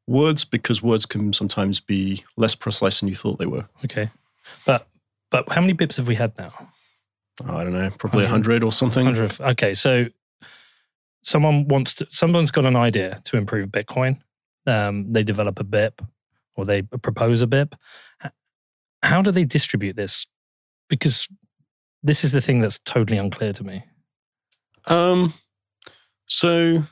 words 0.07 0.45
because 0.45 0.83
words 0.83 1.07
can 1.07 1.33
sometimes 1.33 1.79
be 1.79 2.25
less 2.37 2.57
precise 2.57 3.01
than 3.01 3.09
you 3.09 3.15
thought 3.15 3.39
they 3.39 3.47
were. 3.47 3.69
Okay. 3.85 4.11
But 4.67 4.89
but 5.31 5.49
how 5.53 5.61
many 5.61 5.75
BIPs 5.75 5.97
have 5.97 6.09
we 6.09 6.17
had 6.17 6.37
now? 6.37 6.53
I 7.47 7.65
don't 7.65 7.73
know, 7.73 7.91
probably 7.99 8.25
100 8.25 8.63
or 8.65 8.73
something. 8.73 9.07
100. 9.07 9.41
Okay, 9.53 9.73
so 9.73 10.07
someone 11.23 11.69
wants 11.69 11.97
to, 11.97 12.07
someone's 12.11 12.51
got 12.51 12.67
an 12.67 12.77
idea 12.77 13.21
to 13.25 13.37
improve 13.37 13.69
Bitcoin. 13.69 14.21
Um, 14.67 15.13
they 15.13 15.23
develop 15.23 15.61
a 15.61 15.65
BIP 15.65 16.07
or 16.57 16.65
they 16.65 16.83
propose 16.83 17.43
a 17.43 17.47
BIP. 17.47 17.75
How 19.03 19.23
do 19.23 19.31
they 19.31 19.45
distribute 19.45 19.97
this? 19.97 20.27
Because 20.89 21.29
this 22.03 22.25
is 22.25 22.33
the 22.33 22.41
thing 22.41 22.61
that's 22.61 22.79
totally 22.81 23.19
unclear 23.19 23.53
to 23.55 23.65
me. 23.65 23.85
Um, 24.87 25.33
so 26.27 26.83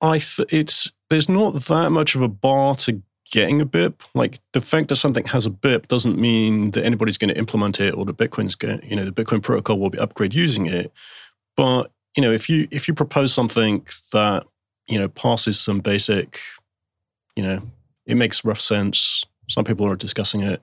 I 0.00 0.18
th- 0.18 0.52
it's 0.52 0.92
there's 1.08 1.28
not 1.28 1.54
that 1.64 1.90
much 1.90 2.14
of 2.14 2.22
a 2.22 2.28
bar 2.28 2.74
to 2.76 3.02
getting 3.30 3.60
a 3.60 3.66
BIP. 3.66 4.02
Like 4.14 4.40
the 4.52 4.60
fact 4.60 4.88
that 4.88 4.96
something 4.96 5.24
has 5.26 5.46
a 5.46 5.50
BIP 5.50 5.88
doesn't 5.88 6.18
mean 6.18 6.72
that 6.72 6.84
anybody's 6.84 7.18
going 7.18 7.32
to 7.32 7.38
implement 7.38 7.80
it 7.80 7.94
or 7.94 8.04
the 8.04 8.14
Bitcoin's 8.14 8.54
going, 8.54 8.80
you 8.84 8.96
know, 8.96 9.04
the 9.04 9.12
Bitcoin 9.12 9.42
protocol 9.42 9.78
will 9.78 9.90
be 9.90 9.98
upgrade 9.98 10.34
using 10.34 10.66
it. 10.66 10.92
But 11.56 11.92
you 12.16 12.22
know, 12.22 12.32
if 12.32 12.48
you 12.48 12.66
if 12.70 12.88
you 12.88 12.94
propose 12.94 13.32
something 13.32 13.86
that 14.12 14.44
you 14.88 14.98
know 14.98 15.08
passes 15.08 15.58
some 15.58 15.80
basic, 15.80 16.40
you 17.36 17.42
know, 17.42 17.62
it 18.06 18.16
makes 18.16 18.44
rough 18.44 18.60
sense. 18.60 19.24
Some 19.48 19.64
people 19.64 19.86
are 19.86 19.96
discussing 19.96 20.42
it. 20.42 20.62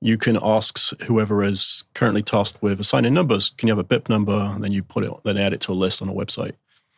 You 0.00 0.18
can 0.18 0.38
ask 0.42 1.00
whoever 1.02 1.44
is 1.44 1.84
currently 1.94 2.22
tasked 2.22 2.62
with 2.62 2.80
assigning 2.80 3.14
numbers, 3.14 3.50
can 3.50 3.68
you 3.68 3.76
have 3.76 3.84
a 3.84 3.88
BIP 3.88 4.08
number? 4.08 4.32
And 4.32 4.62
then 4.62 4.72
you 4.72 4.82
put 4.82 5.04
it, 5.04 5.12
then 5.22 5.38
add 5.38 5.52
it 5.52 5.60
to 5.62 5.72
a 5.72 5.74
list 5.74 6.02
on 6.02 6.08
a 6.08 6.12
website. 6.12 6.54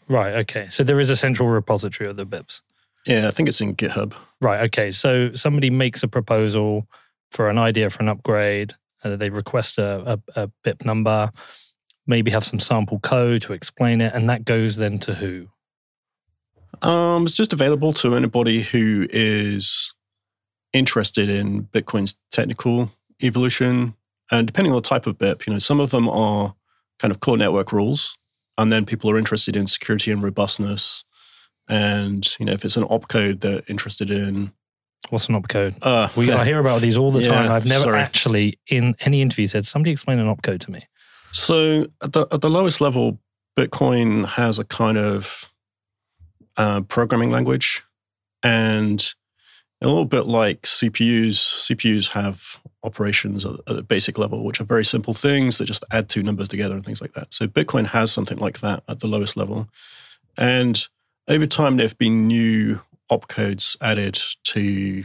Right. 0.09 0.35
Okay. 0.37 0.69
So 0.69 0.85
there 0.85 1.01
is 1.01 1.11
a 1.11 1.17
central 1.17 1.49
repository 1.49 2.09
of 2.09 2.17
the 2.17 2.27
BIPs. 2.27 2.61
Yeah, 3.07 3.29
I 3.29 3.31
think 3.31 3.49
it's 3.49 3.61
in 3.61 3.75
GitHub. 3.75 4.15
Right. 4.41 4.65
Okay. 4.65 4.91
So 4.91 5.33
somebody 5.33 5.71
makes 5.71 6.03
a 6.03 6.09
proposal 6.09 6.87
for 7.31 7.51
an 7.51 7.59
idea 7.59 7.91
for 7.91 8.03
an 8.03 8.09
upgrade. 8.09 8.73
Uh, 9.03 9.17
they 9.17 9.29
request 9.29 9.77
a, 9.79 10.19
a, 10.35 10.43
a 10.43 10.51
BIP 10.65 10.85
number, 10.85 11.31
maybe 12.07 12.31
have 12.31 12.45
some 12.45 12.61
sample 12.61 12.99
code 13.01 13.43
to 13.43 13.53
explain 13.53 14.01
it, 14.01 14.15
and 14.15 14.29
that 14.29 14.45
goes 14.45 14.77
then 14.77 14.99
to 15.01 15.15
who? 15.15 15.49
Um, 16.83 17.25
it's 17.25 17.37
just 17.37 17.53
available 17.53 17.93
to 17.95 18.15
anybody 18.15 18.61
who 18.63 19.07
is 19.11 19.95
interested 20.73 21.31
in 21.31 21.65
Bitcoin's 21.65 22.17
technical 22.31 22.91
evolution. 23.23 23.95
And 24.31 24.47
depending 24.47 24.73
on 24.73 24.77
the 24.77 24.89
type 24.89 25.07
of 25.07 25.19
BIP, 25.19 25.47
you 25.47 25.53
know, 25.53 25.59
some 25.59 25.81
of 25.81 25.91
them 25.91 26.09
are 26.09 26.55
kind 26.99 27.11
of 27.13 27.21
core 27.21 27.37
network 27.37 27.73
rules. 27.73 28.17
And 28.59 28.73
then 28.73 28.85
people 28.85 29.11
are 29.11 29.19
interested 29.19 29.57
in 29.57 29.67
security 29.67 30.11
and 30.11 30.23
robustness. 30.23 31.05
And, 31.69 32.29
you 32.39 32.47
know, 32.47 32.53
if 32.53 32.65
it's 32.65 32.77
an 32.77 32.85
opcode 32.85 33.41
they're 33.41 33.63
interested 33.69 34.11
in. 34.11 34.53
What's 35.11 35.29
an 35.29 35.41
opcode? 35.41 35.77
Uh, 35.83 36.09
We, 36.17 36.33
I 36.33 36.45
hear 36.45 36.59
about 36.59 36.81
these 36.81 36.97
all 36.97 37.11
the 37.11 37.23
time. 37.29 37.47
Yeah, 37.47 37.55
I've 37.55 37.67
never 37.67 37.85
sorry. 37.85 38.01
actually, 38.01 38.59
in 38.69 38.95
any 39.01 39.23
interview, 39.23 39.47
said, 39.47 39.67
somebody 39.67 39.93
explain 39.93 40.19
an 40.19 40.35
opcode 40.35 40.61
to 40.61 40.71
me. 40.71 40.85
So 41.35 41.87
at 42.01 42.13
the, 42.13 42.29
at 42.31 42.41
the 42.41 42.49
lowest 42.49 42.81
level, 42.81 43.19
Bitcoin 43.57 44.25
has 44.27 44.61
a 44.61 44.65
kind 44.65 44.97
of 44.97 45.53
uh, 46.57 46.83
programming 46.83 47.31
language, 47.31 47.83
and 48.45 49.15
a 49.81 49.89
little 49.89 50.05
bit 50.05 50.27
like 50.27 50.63
CPUs. 50.63 51.35
CPUs 51.35 52.09
have 52.11 52.61
operations 52.85 53.45
at, 53.45 53.55
at 53.69 53.79
a 53.79 53.83
basic 53.83 54.17
level, 54.17 54.45
which 54.45 54.61
are 54.61 54.65
very 54.65 54.85
simple 54.85 55.13
things 55.13 55.59
that 55.59 55.65
just 55.65 55.83
add 55.91 56.09
two 56.09 56.23
numbers 56.23 56.49
together 56.49 56.77
and 56.77 56.87
things 56.87 57.01
like 57.01 57.15
that. 57.15 57.35
So 57.35 57.49
Bitcoin 57.49 57.87
has 57.87 58.13
something 58.13 58.39
like 58.39 58.61
that 58.61 58.85
at 58.89 59.01
the 59.01 59.09
lowest 59.09 59.37
level, 59.37 59.69
and 60.39 60.87
over 61.27 61.47
time 61.49 61.77
there 61.77 61.85
have 61.85 61.99
been 61.99 62.29
new 62.29 62.81
opcodes 63.11 63.77
added 63.81 64.21
to 64.45 65.05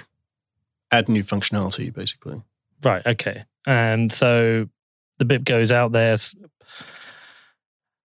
add 0.91 1.09
new 1.09 1.23
functionality, 1.23 1.91
basically. 1.91 2.43
Right. 2.83 3.05
Okay. 3.05 3.45
And 3.65 4.13
so 4.13 4.69
the 5.19 5.25
BIP 5.25 5.43
goes 5.43 5.71
out 5.71 5.91
there. 5.91 6.15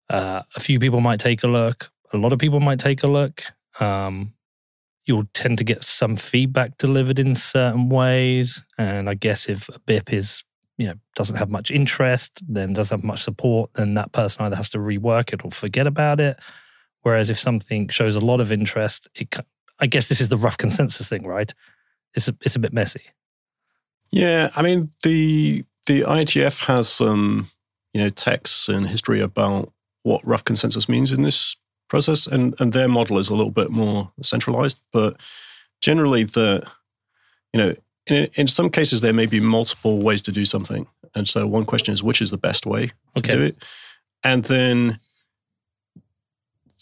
Uh, 0.09 0.41
a 0.55 0.59
few 0.59 0.79
people 0.79 0.99
might 0.99 1.19
take 1.19 1.43
a 1.43 1.47
look. 1.47 1.91
A 2.13 2.17
lot 2.17 2.33
of 2.33 2.39
people 2.39 2.59
might 2.59 2.79
take 2.79 3.03
a 3.03 3.07
look. 3.07 3.43
Um, 3.79 4.33
you'll 5.05 5.27
tend 5.33 5.57
to 5.59 5.63
get 5.63 5.83
some 5.83 6.15
feedback 6.15 6.77
delivered 6.77 7.19
in 7.19 7.35
certain 7.35 7.89
ways. 7.89 8.63
And 8.77 9.09
I 9.09 9.13
guess 9.13 9.47
if 9.47 9.69
a 9.69 9.79
BIP 9.79 10.13
is, 10.13 10.43
you 10.77 10.87
know, 10.87 10.95
doesn't 11.15 11.37
have 11.37 11.49
much 11.49 11.71
interest, 11.71 12.41
then 12.47 12.73
doesn't 12.73 12.99
have 12.99 13.05
much 13.05 13.21
support, 13.21 13.71
then 13.75 13.93
that 13.93 14.11
person 14.11 14.43
either 14.43 14.55
has 14.55 14.69
to 14.71 14.79
rework 14.79 15.31
it 15.31 15.45
or 15.45 15.51
forget 15.51 15.87
about 15.87 16.19
it. 16.19 16.39
Whereas 17.01 17.29
if 17.29 17.39
something 17.39 17.87
shows 17.89 18.15
a 18.15 18.25
lot 18.25 18.41
of 18.41 18.51
interest, 18.51 19.07
it, 19.13 19.35
I 19.79 19.85
guess 19.85 20.09
this 20.09 20.21
is 20.21 20.29
the 20.29 20.37
rough 20.37 20.57
consensus 20.57 21.07
thing, 21.07 21.25
right? 21.25 21.53
It's 22.15 22.27
a, 22.27 22.35
it's 22.41 22.55
a 22.55 22.59
bit 22.59 22.73
messy. 22.73 23.03
Yeah, 24.11 24.49
I 24.55 24.61
mean 24.61 24.91
the 25.03 25.63
the 25.85 26.01
IETF 26.01 26.65
has 26.65 26.89
some 26.89 27.47
you 27.93 28.01
know 28.01 28.09
texts 28.09 28.67
and 28.67 28.87
history 28.87 29.21
about 29.21 29.71
what 30.03 30.25
rough 30.25 30.43
consensus 30.43 30.89
means 30.89 31.11
in 31.11 31.23
this 31.23 31.55
process, 31.89 32.27
and 32.27 32.55
and 32.59 32.73
their 32.73 32.87
model 32.87 33.17
is 33.17 33.29
a 33.29 33.35
little 33.35 33.51
bit 33.51 33.71
more 33.71 34.11
centralized, 34.21 34.79
but 34.91 35.19
generally 35.81 36.23
the 36.23 36.65
you 37.53 37.59
know 37.59 37.75
in 38.07 38.27
in 38.35 38.47
some 38.47 38.69
cases 38.69 39.01
there 39.01 39.13
may 39.13 39.25
be 39.25 39.39
multiple 39.39 40.01
ways 40.01 40.21
to 40.23 40.31
do 40.31 40.45
something, 40.45 40.87
and 41.15 41.27
so 41.27 41.47
one 41.47 41.65
question 41.65 41.93
is 41.93 42.03
which 42.03 42.21
is 42.21 42.31
the 42.31 42.37
best 42.37 42.65
way 42.65 42.91
to 43.15 43.21
do 43.21 43.41
it, 43.41 43.63
and 44.23 44.43
then 44.45 44.99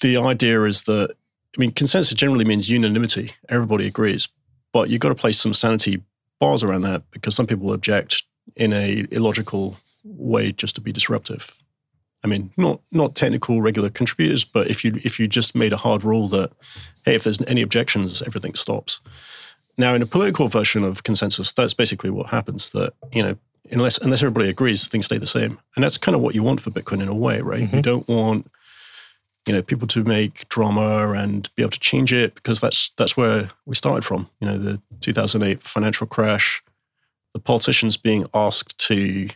the 0.01 0.17
idea 0.17 0.63
is 0.63 0.83
that 0.83 1.15
I 1.55 1.59
mean 1.59 1.71
consensus 1.71 2.13
generally 2.13 2.45
means 2.45 2.69
unanimity, 2.69 3.31
everybody 3.49 3.87
agrees, 3.87 4.27
but 4.71 4.89
you've 4.89 5.01
got 5.01 5.09
to 5.09 5.15
place 5.15 5.39
some 5.39 5.53
sanity 5.53 6.01
bars 6.39 6.63
around 6.63 6.81
that 6.81 7.03
because 7.11 7.35
some 7.35 7.47
people 7.47 7.71
object 7.71 8.23
in 8.55 8.73
a 8.73 9.05
illogical 9.11 9.77
way 10.03 10.51
just 10.51 10.75
to 10.75 10.81
be 10.81 10.91
disruptive. 10.91 11.55
I 12.23 12.27
mean, 12.27 12.51
not 12.57 12.79
not 12.91 13.15
technical 13.15 13.61
regular 13.61 13.89
contributors, 13.89 14.45
but 14.45 14.69
if 14.69 14.85
you 14.85 14.93
if 15.03 15.19
you 15.19 15.27
just 15.27 15.55
made 15.55 15.73
a 15.73 15.77
hard 15.77 16.03
rule 16.03 16.29
that 16.29 16.51
hey, 17.05 17.15
if 17.15 17.23
there's 17.23 17.41
any 17.47 17.61
objections, 17.61 18.21
everything 18.21 18.55
stops. 18.55 19.01
Now, 19.77 19.93
in 19.95 20.01
a 20.01 20.05
political 20.05 20.47
version 20.47 20.83
of 20.83 21.03
consensus, 21.03 21.51
that's 21.51 21.73
basically 21.73 22.11
what 22.11 22.27
happens. 22.27 22.69
That 22.71 22.93
you 23.11 23.23
know, 23.23 23.35
unless 23.71 23.97
unless 23.97 24.21
everybody 24.23 24.49
agrees, 24.49 24.87
things 24.87 25.05
stay 25.07 25.17
the 25.17 25.27
same, 25.27 25.59
and 25.75 25.83
that's 25.83 25.97
kind 25.97 26.15
of 26.15 26.21
what 26.21 26.33
you 26.35 26.43
want 26.43 26.61
for 26.61 26.71
Bitcoin 26.71 27.01
in 27.01 27.09
a 27.09 27.13
way, 27.15 27.41
right? 27.41 27.59
You 27.61 27.67
Mhm. 27.67 27.81
don't 27.81 28.07
want 28.07 28.47
you 29.45 29.51
know 29.53 29.61
people 29.61 29.87
to 29.89 30.05
make 30.05 30.47
drama 30.47 31.11
and 31.11 31.49
be 31.55 31.63
able 31.63 31.71
to 31.71 31.79
change 31.79 32.13
it 32.13 32.35
because 32.35 32.61
that's 32.61 32.91
that's 32.95 33.17
where 33.17 33.49
we 33.65 33.75
started 33.75 34.05
from. 34.05 34.29
You 34.39 34.47
know, 34.47 34.57
the 34.57 34.81
2008 35.01 35.61
financial 35.61 36.07
crash, 36.07 36.62
the 37.33 37.39
politicians 37.39 37.97
being 37.97 38.25
asked 38.33 38.77
to 38.87 39.27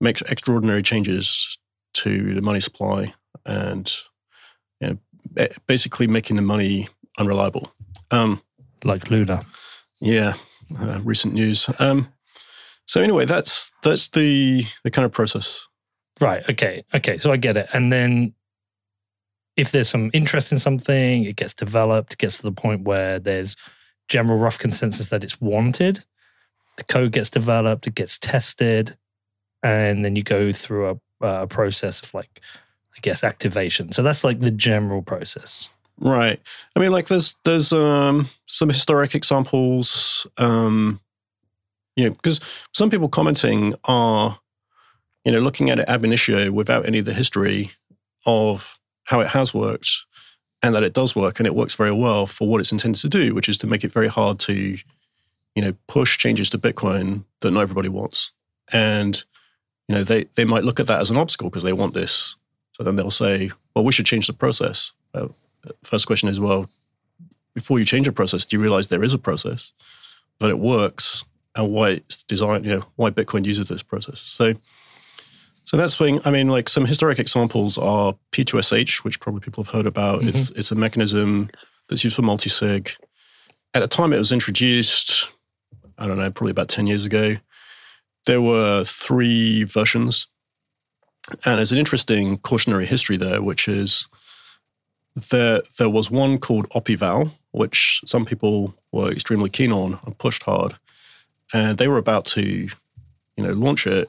make 0.00 0.20
extraordinary 0.22 0.82
changes 0.82 1.58
to 1.94 2.34
the 2.34 2.42
money 2.42 2.60
supply 2.60 3.12
and 3.46 3.92
you 4.80 4.98
know, 5.36 5.48
basically 5.66 6.06
making 6.06 6.36
the 6.36 6.42
money 6.42 6.88
unreliable. 7.18 7.72
Um, 8.10 8.42
Like 8.84 9.10
Luna. 9.10 9.44
yeah, 10.00 10.34
uh, 10.78 11.00
recent 11.04 11.34
news. 11.34 11.68
Um, 11.78 12.08
so 12.86 13.00
anyway, 13.00 13.24
that's 13.24 13.72
that's 13.82 14.08
the 14.08 14.64
the 14.84 14.90
kind 14.90 15.04
of 15.06 15.12
process. 15.12 15.66
Right. 16.20 16.42
Okay. 16.50 16.84
Okay. 16.94 17.18
So 17.18 17.32
I 17.32 17.36
get 17.36 17.56
it. 17.56 17.68
And 17.72 17.92
then 17.92 18.34
if 19.56 19.70
there's 19.72 19.88
some 19.88 20.10
interest 20.12 20.52
in 20.52 20.58
something, 20.58 21.24
it 21.24 21.36
gets 21.36 21.54
developed, 21.54 22.18
gets 22.18 22.38
to 22.38 22.42
the 22.42 22.52
point 22.52 22.82
where 22.82 23.18
there's 23.18 23.56
general 24.08 24.38
rough 24.38 24.58
consensus 24.58 25.08
that 25.08 25.22
it's 25.24 25.40
wanted. 25.40 26.04
The 26.80 26.84
code 26.84 27.12
gets 27.12 27.28
developed, 27.28 27.86
it 27.86 27.94
gets 27.94 28.18
tested, 28.18 28.96
and 29.62 30.02
then 30.02 30.16
you 30.16 30.22
go 30.22 30.50
through 30.50 31.00
a, 31.20 31.26
a 31.26 31.46
process 31.46 32.02
of 32.02 32.14
like, 32.14 32.40
I 32.96 32.98
guess, 33.02 33.22
activation. 33.22 33.92
So 33.92 34.02
that's 34.02 34.24
like 34.24 34.40
the 34.40 34.50
general 34.50 35.02
process. 35.02 35.68
Right. 35.98 36.40
I 36.74 36.80
mean, 36.80 36.90
like 36.90 37.08
there's 37.08 37.36
there's 37.44 37.70
um, 37.72 38.26
some 38.46 38.70
historic 38.70 39.14
examples. 39.14 40.26
Um, 40.38 41.00
you 41.96 42.04
know, 42.04 42.10
because 42.12 42.40
some 42.72 42.88
people 42.88 43.10
commenting 43.10 43.74
are, 43.84 44.38
you 45.24 45.32
know, 45.32 45.40
looking 45.40 45.68
at 45.68 45.78
it 45.78 45.88
ab 45.88 46.02
initio 46.02 46.50
without 46.50 46.86
any 46.86 47.00
of 47.00 47.04
the 47.04 47.12
history 47.12 47.72
of 48.24 48.78
how 49.04 49.20
it 49.20 49.26
has 49.26 49.52
worked 49.52 49.90
and 50.62 50.74
that 50.74 50.82
it 50.82 50.94
does 50.94 51.14
work 51.14 51.40
and 51.40 51.46
it 51.46 51.54
works 51.54 51.74
very 51.74 51.92
well 51.92 52.26
for 52.26 52.48
what 52.48 52.60
it's 52.60 52.72
intended 52.72 53.00
to 53.02 53.08
do, 53.08 53.34
which 53.34 53.48
is 53.50 53.58
to 53.58 53.66
make 53.66 53.84
it 53.84 53.92
very 53.92 54.08
hard 54.08 54.38
to, 54.38 54.78
you 55.54 55.62
know, 55.62 55.72
push 55.86 56.18
changes 56.18 56.50
to 56.50 56.58
Bitcoin 56.58 57.24
that 57.40 57.50
not 57.50 57.62
everybody 57.62 57.88
wants. 57.88 58.32
And, 58.72 59.22
you 59.88 59.96
know, 59.96 60.04
they, 60.04 60.24
they 60.34 60.44
might 60.44 60.64
look 60.64 60.80
at 60.80 60.86
that 60.86 61.00
as 61.00 61.10
an 61.10 61.16
obstacle 61.16 61.50
because 61.50 61.62
they 61.62 61.72
want 61.72 61.94
this. 61.94 62.36
So 62.72 62.84
then 62.84 62.96
they'll 62.96 63.10
say, 63.10 63.50
well, 63.74 63.84
we 63.84 63.92
should 63.92 64.06
change 64.06 64.26
the 64.26 64.32
process. 64.32 64.92
Uh, 65.12 65.28
first 65.82 66.06
question 66.06 66.28
is, 66.28 66.38
well, 66.38 66.68
before 67.54 67.78
you 67.78 67.84
change 67.84 68.06
a 68.06 68.12
process, 68.12 68.44
do 68.44 68.56
you 68.56 68.62
realize 68.62 68.88
there 68.88 69.04
is 69.04 69.12
a 69.12 69.18
process, 69.18 69.72
but 70.38 70.50
it 70.50 70.58
works 70.58 71.24
and 71.56 71.72
why 71.72 71.90
it's 71.90 72.22
designed, 72.22 72.64
you 72.64 72.76
know, 72.76 72.84
why 72.96 73.10
Bitcoin 73.10 73.44
uses 73.44 73.68
this 73.68 73.82
process. 73.82 74.20
So, 74.20 74.54
so 75.64 75.76
that's 75.76 75.96
thing. 75.96 76.20
I 76.24 76.30
mean, 76.30 76.48
like 76.48 76.68
some 76.68 76.84
historic 76.84 77.18
examples 77.18 77.76
are 77.76 78.14
P2SH, 78.32 79.04
which 79.04 79.20
probably 79.20 79.40
people 79.40 79.62
have 79.64 79.72
heard 79.72 79.86
about. 79.86 80.22
It's 80.22 80.50
it's 80.50 80.72
a 80.72 80.74
mechanism 80.74 81.50
that's 81.88 82.02
used 82.02 82.16
for 82.16 82.22
multi-sig. 82.22 82.92
At 83.74 83.80
the 83.80 83.88
time 83.88 84.12
it 84.12 84.18
was 84.18 84.32
introduced, 84.32 85.28
I 86.00 86.06
don't 86.06 86.16
know, 86.16 86.30
probably 86.30 86.50
about 86.50 86.68
10 86.68 86.86
years 86.86 87.04
ago, 87.04 87.36
there 88.26 88.42
were 88.42 88.82
three 88.84 89.64
versions. 89.64 90.26
And 91.44 91.58
there's 91.58 91.72
an 91.72 91.78
interesting 91.78 92.38
cautionary 92.38 92.86
history 92.86 93.16
there, 93.16 93.42
which 93.42 93.68
is 93.68 94.08
there 95.30 95.60
there 95.78 95.90
was 95.90 96.10
one 96.10 96.38
called 96.38 96.68
OP_EVAL, 96.70 97.30
which 97.52 98.00
some 98.06 98.24
people 98.24 98.74
were 98.92 99.10
extremely 99.10 99.50
keen 99.50 99.72
on 99.72 99.98
and 100.04 100.16
pushed 100.18 100.42
hard. 100.44 100.76
And 101.52 101.78
they 101.78 101.88
were 101.88 101.98
about 101.98 102.24
to, 102.26 102.42
you 102.42 102.70
know, 103.36 103.52
launch 103.52 103.86
it. 103.86 104.08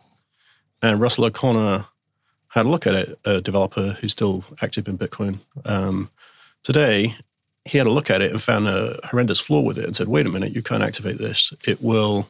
And 0.82 1.02
Russell 1.02 1.26
O'Connor 1.26 1.86
had 2.50 2.66
a 2.66 2.70
look 2.70 2.88
at 2.88 2.96
it, 2.96 3.20
a 3.26 3.42
developer 3.42 3.98
who's 4.00 4.12
still 4.12 4.44
active 4.62 4.88
in 4.88 4.98
Bitcoin 4.98 5.40
um, 5.66 6.10
today. 6.64 7.16
He 7.66 7.78
had 7.78 7.88
a 7.88 7.92
look 7.92 8.10
at 8.10 8.22
it 8.22 8.32
and 8.32 8.42
found 8.42 8.68
a 8.68 9.00
horrendous 9.06 9.40
flaw 9.40 9.62
with 9.62 9.78
it 9.78 9.86
and 9.86 9.96
said, 9.96 10.08
wait 10.08 10.26
a 10.26 10.30
minute, 10.30 10.56
you 10.56 10.64
can't 10.64 10.84
activate 10.84 11.18
this. 11.18 11.54
It 11.68 11.82
will, 11.82 12.28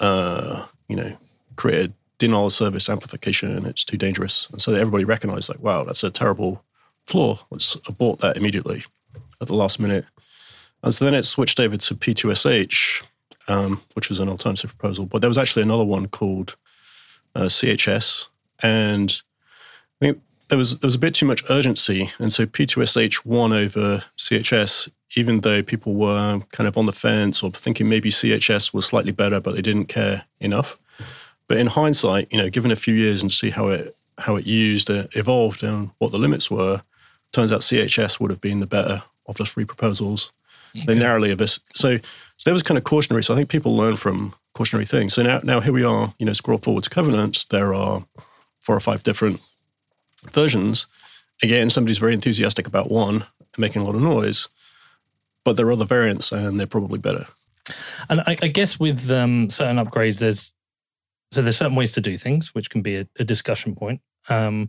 uh, 0.00 0.66
you 0.88 0.96
know, 0.96 1.16
create 1.56 1.90
a 1.90 1.92
denial 2.18 2.46
of 2.46 2.52
service 2.52 2.88
amplification. 2.88 3.66
It's 3.66 3.84
too 3.84 3.98
dangerous. 3.98 4.48
And 4.50 4.62
so 4.62 4.74
everybody 4.74 5.04
recognized, 5.04 5.48
like, 5.48 5.60
wow, 5.60 5.84
that's 5.84 6.04
a 6.04 6.10
terrible 6.10 6.64
flaw. 7.04 7.38
Let's 7.50 7.76
abort 7.86 8.20
that 8.20 8.36
immediately 8.36 8.84
at 9.40 9.48
the 9.48 9.54
last 9.54 9.78
minute. 9.78 10.06
And 10.82 10.94
so 10.94 11.04
then 11.04 11.14
it 11.14 11.24
switched 11.24 11.60
over 11.60 11.76
to 11.76 11.94
P2SH, 11.94 13.06
um, 13.48 13.80
which 13.94 14.08
was 14.08 14.20
an 14.20 14.28
alternative 14.28 14.76
proposal. 14.76 15.06
But 15.06 15.20
there 15.20 15.30
was 15.30 15.38
actually 15.38 15.62
another 15.62 15.84
one 15.84 16.08
called 16.08 16.56
uh, 17.34 17.44
CHV. 17.44 18.28
And 18.62 19.22
I 20.00 20.06
think 20.06 20.22
there 20.48 20.58
was 20.58 20.78
there 20.78 20.88
was 20.88 20.94
a 20.94 21.00
bit 21.00 21.14
too 21.14 21.26
much 21.26 21.42
urgency, 21.50 22.10
and 22.18 22.32
so 22.32 22.46
P2SH 22.46 23.24
won 23.24 23.52
over 23.52 24.04
CHV, 24.16 24.88
even 25.16 25.40
though 25.40 25.62
people 25.62 25.94
were 25.94 26.40
kind 26.52 26.68
of 26.68 26.78
on 26.78 26.86
the 26.86 26.92
fence 26.92 27.42
or 27.42 27.50
thinking 27.50 27.88
maybe 27.88 28.10
CHV 28.10 28.72
was 28.72 28.86
slightly 28.86 29.12
better, 29.12 29.40
but 29.40 29.54
they 29.54 29.62
didn't 29.62 29.86
care 29.86 30.24
enough. 30.40 30.78
But 31.48 31.58
in 31.58 31.68
hindsight, 31.68 32.32
you 32.32 32.38
know, 32.38 32.50
given 32.50 32.70
a 32.70 32.76
few 32.76 32.94
years 32.94 33.22
and 33.22 33.30
see 33.32 33.50
how 33.50 33.68
it 33.68 33.96
how 34.18 34.36
it 34.36 34.46
used, 34.46 34.90
uh, 34.90 35.06
evolved, 35.12 35.62
and 35.62 35.90
what 35.98 36.12
the 36.12 36.18
limits 36.18 36.50
were, 36.50 36.82
turns 37.32 37.52
out 37.52 37.60
CHV 37.60 38.20
would 38.20 38.30
have 38.30 38.40
been 38.40 38.60
the 38.60 38.66
better 38.66 39.02
of 39.26 39.36
the 39.36 39.44
three 39.44 39.64
proposals. 39.64 40.32
Okay. 40.76 40.86
They 40.86 40.98
narrowly 40.98 41.30
of 41.30 41.40
So, 41.40 41.60
so 41.74 42.00
there 42.44 42.52
was 42.52 42.62
kind 42.62 42.78
of 42.78 42.84
cautionary. 42.84 43.22
So 43.24 43.34
I 43.34 43.36
think 43.36 43.48
people 43.48 43.76
learn 43.76 43.96
from 43.96 44.34
cautionary 44.54 44.84
things. 44.84 45.14
So 45.14 45.22
now, 45.22 45.40
now 45.42 45.60
here 45.60 45.72
we 45.72 45.84
are. 45.84 46.14
You 46.18 46.26
know, 46.26 46.32
scroll 46.34 46.58
forward 46.58 46.84
to 46.84 46.90
covenants. 46.90 47.44
There 47.44 47.72
are 47.74 48.04
four 48.58 48.76
or 48.76 48.80
five 48.80 49.02
different 49.02 49.40
versions. 50.30 50.86
Again, 51.42 51.70
somebody's 51.70 51.98
very 51.98 52.14
enthusiastic 52.14 52.66
about 52.66 52.90
one 52.90 53.14
and 53.14 53.58
making 53.58 53.82
a 53.82 53.84
lot 53.84 53.94
of 53.94 54.02
noise, 54.02 54.48
but 55.44 55.56
there 55.56 55.66
are 55.66 55.72
other 55.72 55.84
variants 55.84 56.32
and 56.32 56.58
they're 56.58 56.66
probably 56.66 56.98
better. 56.98 57.26
And 58.08 58.20
I, 58.20 58.36
I 58.42 58.48
guess 58.48 58.78
with 58.78 59.10
um, 59.10 59.50
certain 59.50 59.76
upgrades, 59.76 60.18
there's 60.18 60.52
so 61.32 61.42
there's 61.42 61.56
certain 61.56 61.74
ways 61.74 61.92
to 61.92 62.00
do 62.00 62.16
things, 62.16 62.54
which 62.54 62.70
can 62.70 62.82
be 62.82 62.96
a, 62.96 63.08
a 63.18 63.24
discussion 63.24 63.74
point. 63.74 64.00
Um, 64.28 64.68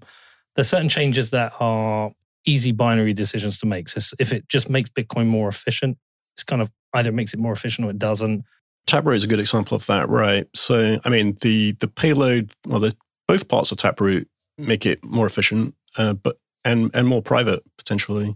there's 0.55 0.67
certain 0.67 0.89
changes 0.89 1.29
that 1.31 1.53
are 1.59 2.11
easy 2.45 2.71
binary 2.71 3.13
decisions 3.13 3.59
to 3.59 3.65
make. 3.65 3.87
So 3.87 4.15
if 4.19 4.33
it 4.33 4.49
just 4.49 4.69
makes 4.69 4.89
Bitcoin 4.89 5.27
more 5.27 5.47
efficient, 5.47 5.97
it's 6.33 6.43
kind 6.43 6.61
of 6.61 6.71
either 6.93 7.09
it 7.09 7.13
makes 7.13 7.33
it 7.33 7.39
more 7.39 7.51
efficient 7.51 7.87
or 7.87 7.91
it 7.91 7.99
doesn't. 7.99 8.43
Taproot 8.87 9.17
is 9.17 9.23
a 9.23 9.27
good 9.27 9.39
example 9.39 9.75
of 9.75 9.85
that, 9.87 10.09
right? 10.09 10.47
So, 10.55 10.99
I 11.03 11.09
mean, 11.09 11.37
the 11.41 11.73
the 11.79 11.87
payload, 11.87 12.51
well, 12.65 12.79
there's 12.79 12.95
both 13.27 13.47
parts 13.47 13.71
of 13.71 13.77
Taproot 13.77 14.27
make 14.57 14.85
it 14.85 15.03
more 15.03 15.25
efficient, 15.25 15.75
uh, 15.97 16.13
but 16.13 16.39
and 16.65 16.91
and 16.93 17.07
more 17.07 17.21
private 17.21 17.63
potentially. 17.77 18.35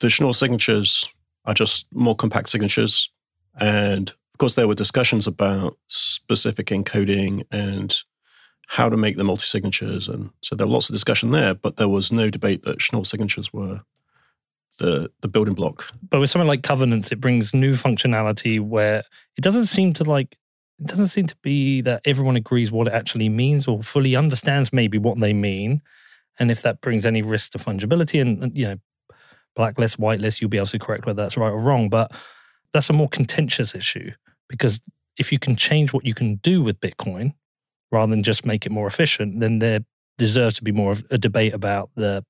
The 0.00 0.10
Schnorr 0.10 0.34
signatures 0.34 1.06
are 1.44 1.54
just 1.54 1.86
more 1.94 2.14
compact 2.14 2.48
signatures, 2.48 3.10
and 3.60 4.10
of 4.10 4.38
course 4.38 4.54
there 4.54 4.68
were 4.68 4.74
discussions 4.74 5.26
about 5.26 5.78
specific 5.86 6.66
encoding 6.66 7.44
and 7.50 7.94
how 8.68 8.88
to 8.88 8.96
make 8.96 9.16
the 9.16 9.24
multi 9.24 9.44
signatures, 9.44 10.08
and 10.08 10.30
so 10.42 10.56
there 10.56 10.66
was 10.66 10.72
lots 10.72 10.88
of 10.90 10.94
discussion 10.94 11.30
there. 11.30 11.54
But 11.54 11.76
there 11.76 11.88
was 11.88 12.12
no 12.12 12.30
debate 12.30 12.64
that 12.64 12.82
Schnorr 12.82 13.04
signatures 13.04 13.52
were 13.52 13.80
the 14.78 15.10
the 15.22 15.28
building 15.28 15.54
block. 15.54 15.90
But 16.10 16.20
with 16.20 16.30
something 16.30 16.48
like 16.48 16.62
covenants, 16.62 17.12
it 17.12 17.20
brings 17.20 17.54
new 17.54 17.72
functionality 17.72 18.60
where 18.60 19.04
it 19.36 19.40
doesn't 19.42 19.66
seem 19.66 19.92
to 19.94 20.04
like 20.04 20.36
it 20.78 20.86
doesn't 20.86 21.08
seem 21.08 21.26
to 21.26 21.36
be 21.36 21.80
that 21.82 22.02
everyone 22.04 22.36
agrees 22.36 22.70
what 22.70 22.86
it 22.86 22.92
actually 22.92 23.28
means 23.28 23.66
or 23.66 23.82
fully 23.82 24.14
understands 24.14 24.72
maybe 24.72 24.98
what 24.98 25.18
they 25.18 25.32
mean. 25.32 25.80
And 26.38 26.50
if 26.50 26.62
that 26.62 26.80
brings 26.82 27.06
any 27.06 27.22
risk 27.22 27.52
to 27.52 27.58
fungibility 27.58 28.20
and, 28.20 28.56
you 28.56 28.66
know, 28.66 28.76
blacklist, 29.54 29.98
whitelist, 29.98 30.40
you'll 30.40 30.50
be 30.50 30.58
able 30.58 30.66
to 30.66 30.78
correct 30.78 31.06
whether 31.06 31.22
that's 31.22 31.38
right 31.38 31.50
or 31.50 31.58
wrong. 31.58 31.88
But 31.88 32.12
that's 32.72 32.90
a 32.90 32.92
more 32.92 33.08
contentious 33.08 33.74
issue 33.74 34.12
because 34.48 34.80
if 35.16 35.32
you 35.32 35.38
can 35.38 35.56
change 35.56 35.92
what 35.92 36.04
you 36.04 36.12
can 36.12 36.36
do 36.36 36.62
with 36.62 36.80
Bitcoin 36.80 37.32
rather 37.90 38.10
than 38.10 38.22
just 38.22 38.44
make 38.44 38.66
it 38.66 38.72
more 38.72 38.86
efficient, 38.86 39.40
then 39.40 39.60
there 39.60 39.80
deserves 40.18 40.56
to 40.56 40.64
be 40.64 40.72
more 40.72 40.92
of 40.92 41.04
a 41.10 41.18
debate 41.18 41.54
about 41.54 41.90
the 41.94 42.24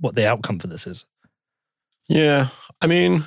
what 0.00 0.14
the 0.14 0.26
outcome 0.26 0.58
for 0.58 0.66
this 0.66 0.86
is. 0.86 1.06
Yeah. 2.08 2.48
I 2.82 2.86
mean, 2.86 3.24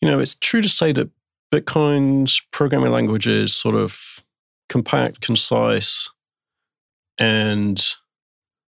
you 0.00 0.08
know, 0.08 0.18
it's 0.18 0.34
true 0.34 0.62
to 0.62 0.68
say 0.68 0.92
that 0.92 1.10
Bitcoin's 1.52 2.40
programming 2.52 2.92
language 2.92 3.26
is 3.26 3.54
sort 3.54 3.74
of 3.74 4.20
compact, 4.68 5.20
concise, 5.20 6.10
and 7.18 7.78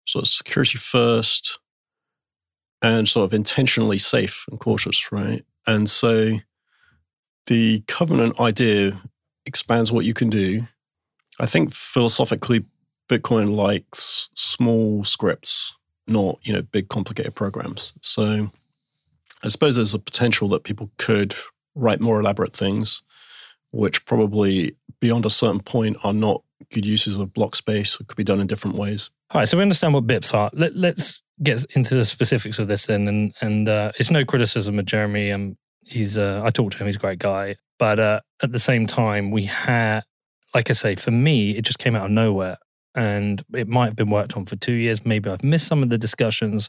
sort 0.06 0.24
of 0.24 0.28
security 0.28 0.78
first 0.78 1.58
and 2.80 3.06
sort 3.06 3.24
of 3.24 3.32
intentionally 3.32 3.98
safe 3.98 4.44
and 4.50 4.58
cautious, 4.58 5.12
right? 5.12 5.44
And 5.66 5.88
so 5.88 6.38
the 7.46 7.80
covenant 7.86 8.40
idea 8.40 9.00
expands 9.46 9.92
what 9.92 10.04
you 10.04 10.14
can 10.14 10.30
do. 10.30 10.66
I 11.38 11.46
think 11.46 11.72
philosophically, 11.72 12.64
Bitcoin 13.08 13.54
likes 13.54 14.30
small 14.34 15.04
scripts, 15.04 15.76
not, 16.06 16.38
you 16.42 16.52
know, 16.52 16.62
big 16.62 16.88
complicated 16.88 17.34
programs. 17.34 17.92
So 18.00 18.50
I 19.44 19.48
suppose 19.48 19.76
there's 19.76 19.94
a 19.94 19.98
potential 19.98 20.48
that 20.48 20.64
people 20.64 20.90
could 20.98 21.34
write 21.74 22.00
more 22.00 22.20
elaborate 22.20 22.54
things, 22.54 23.02
which 23.70 24.04
probably 24.04 24.76
beyond 25.00 25.26
a 25.26 25.30
certain 25.30 25.60
point 25.60 25.96
are 26.04 26.12
not 26.12 26.42
good 26.72 26.86
uses 26.86 27.16
of 27.16 27.32
block 27.32 27.54
space. 27.54 27.98
It 28.00 28.08
could 28.08 28.16
be 28.16 28.24
done 28.24 28.40
in 28.40 28.46
different 28.46 28.76
ways. 28.76 29.10
All 29.30 29.40
right, 29.40 29.48
so 29.48 29.56
we 29.56 29.62
understand 29.62 29.94
what 29.94 30.06
BIPs 30.06 30.34
are. 30.34 30.50
Let, 30.52 30.74
us 30.98 31.22
get 31.42 31.64
into 31.74 31.94
the 31.94 32.04
specifics 32.04 32.58
of 32.58 32.68
this 32.68 32.86
then. 32.86 33.08
And 33.08 33.34
and 33.40 33.68
uh, 33.68 33.92
it's 33.98 34.10
no 34.10 34.24
criticism 34.24 34.78
of 34.78 34.84
Jeremy. 34.84 35.32
Um, 35.32 35.56
he's 35.86 36.18
uh, 36.18 36.42
I 36.44 36.50
talked 36.50 36.72
to 36.72 36.78
him. 36.78 36.86
He's 36.86 36.96
a 36.96 37.00
great 37.00 37.18
guy. 37.18 37.56
But 37.78 37.98
uh, 37.98 38.20
at 38.42 38.52
the 38.52 38.58
same 38.58 38.86
time, 38.86 39.30
we 39.30 39.44
had, 39.44 40.02
like 40.54 40.70
I 40.70 40.72
say, 40.74 40.94
for 40.94 41.10
me, 41.10 41.56
it 41.56 41.62
just 41.62 41.78
came 41.78 41.96
out 41.96 42.06
of 42.06 42.10
nowhere, 42.12 42.58
and 42.94 43.42
it 43.54 43.66
might 43.66 43.86
have 43.86 43.96
been 43.96 44.10
worked 44.10 44.36
on 44.36 44.44
for 44.46 44.56
two 44.56 44.74
years. 44.74 45.04
Maybe 45.04 45.30
I've 45.30 45.42
missed 45.42 45.66
some 45.66 45.82
of 45.82 45.88
the 45.88 45.98
discussions, 45.98 46.68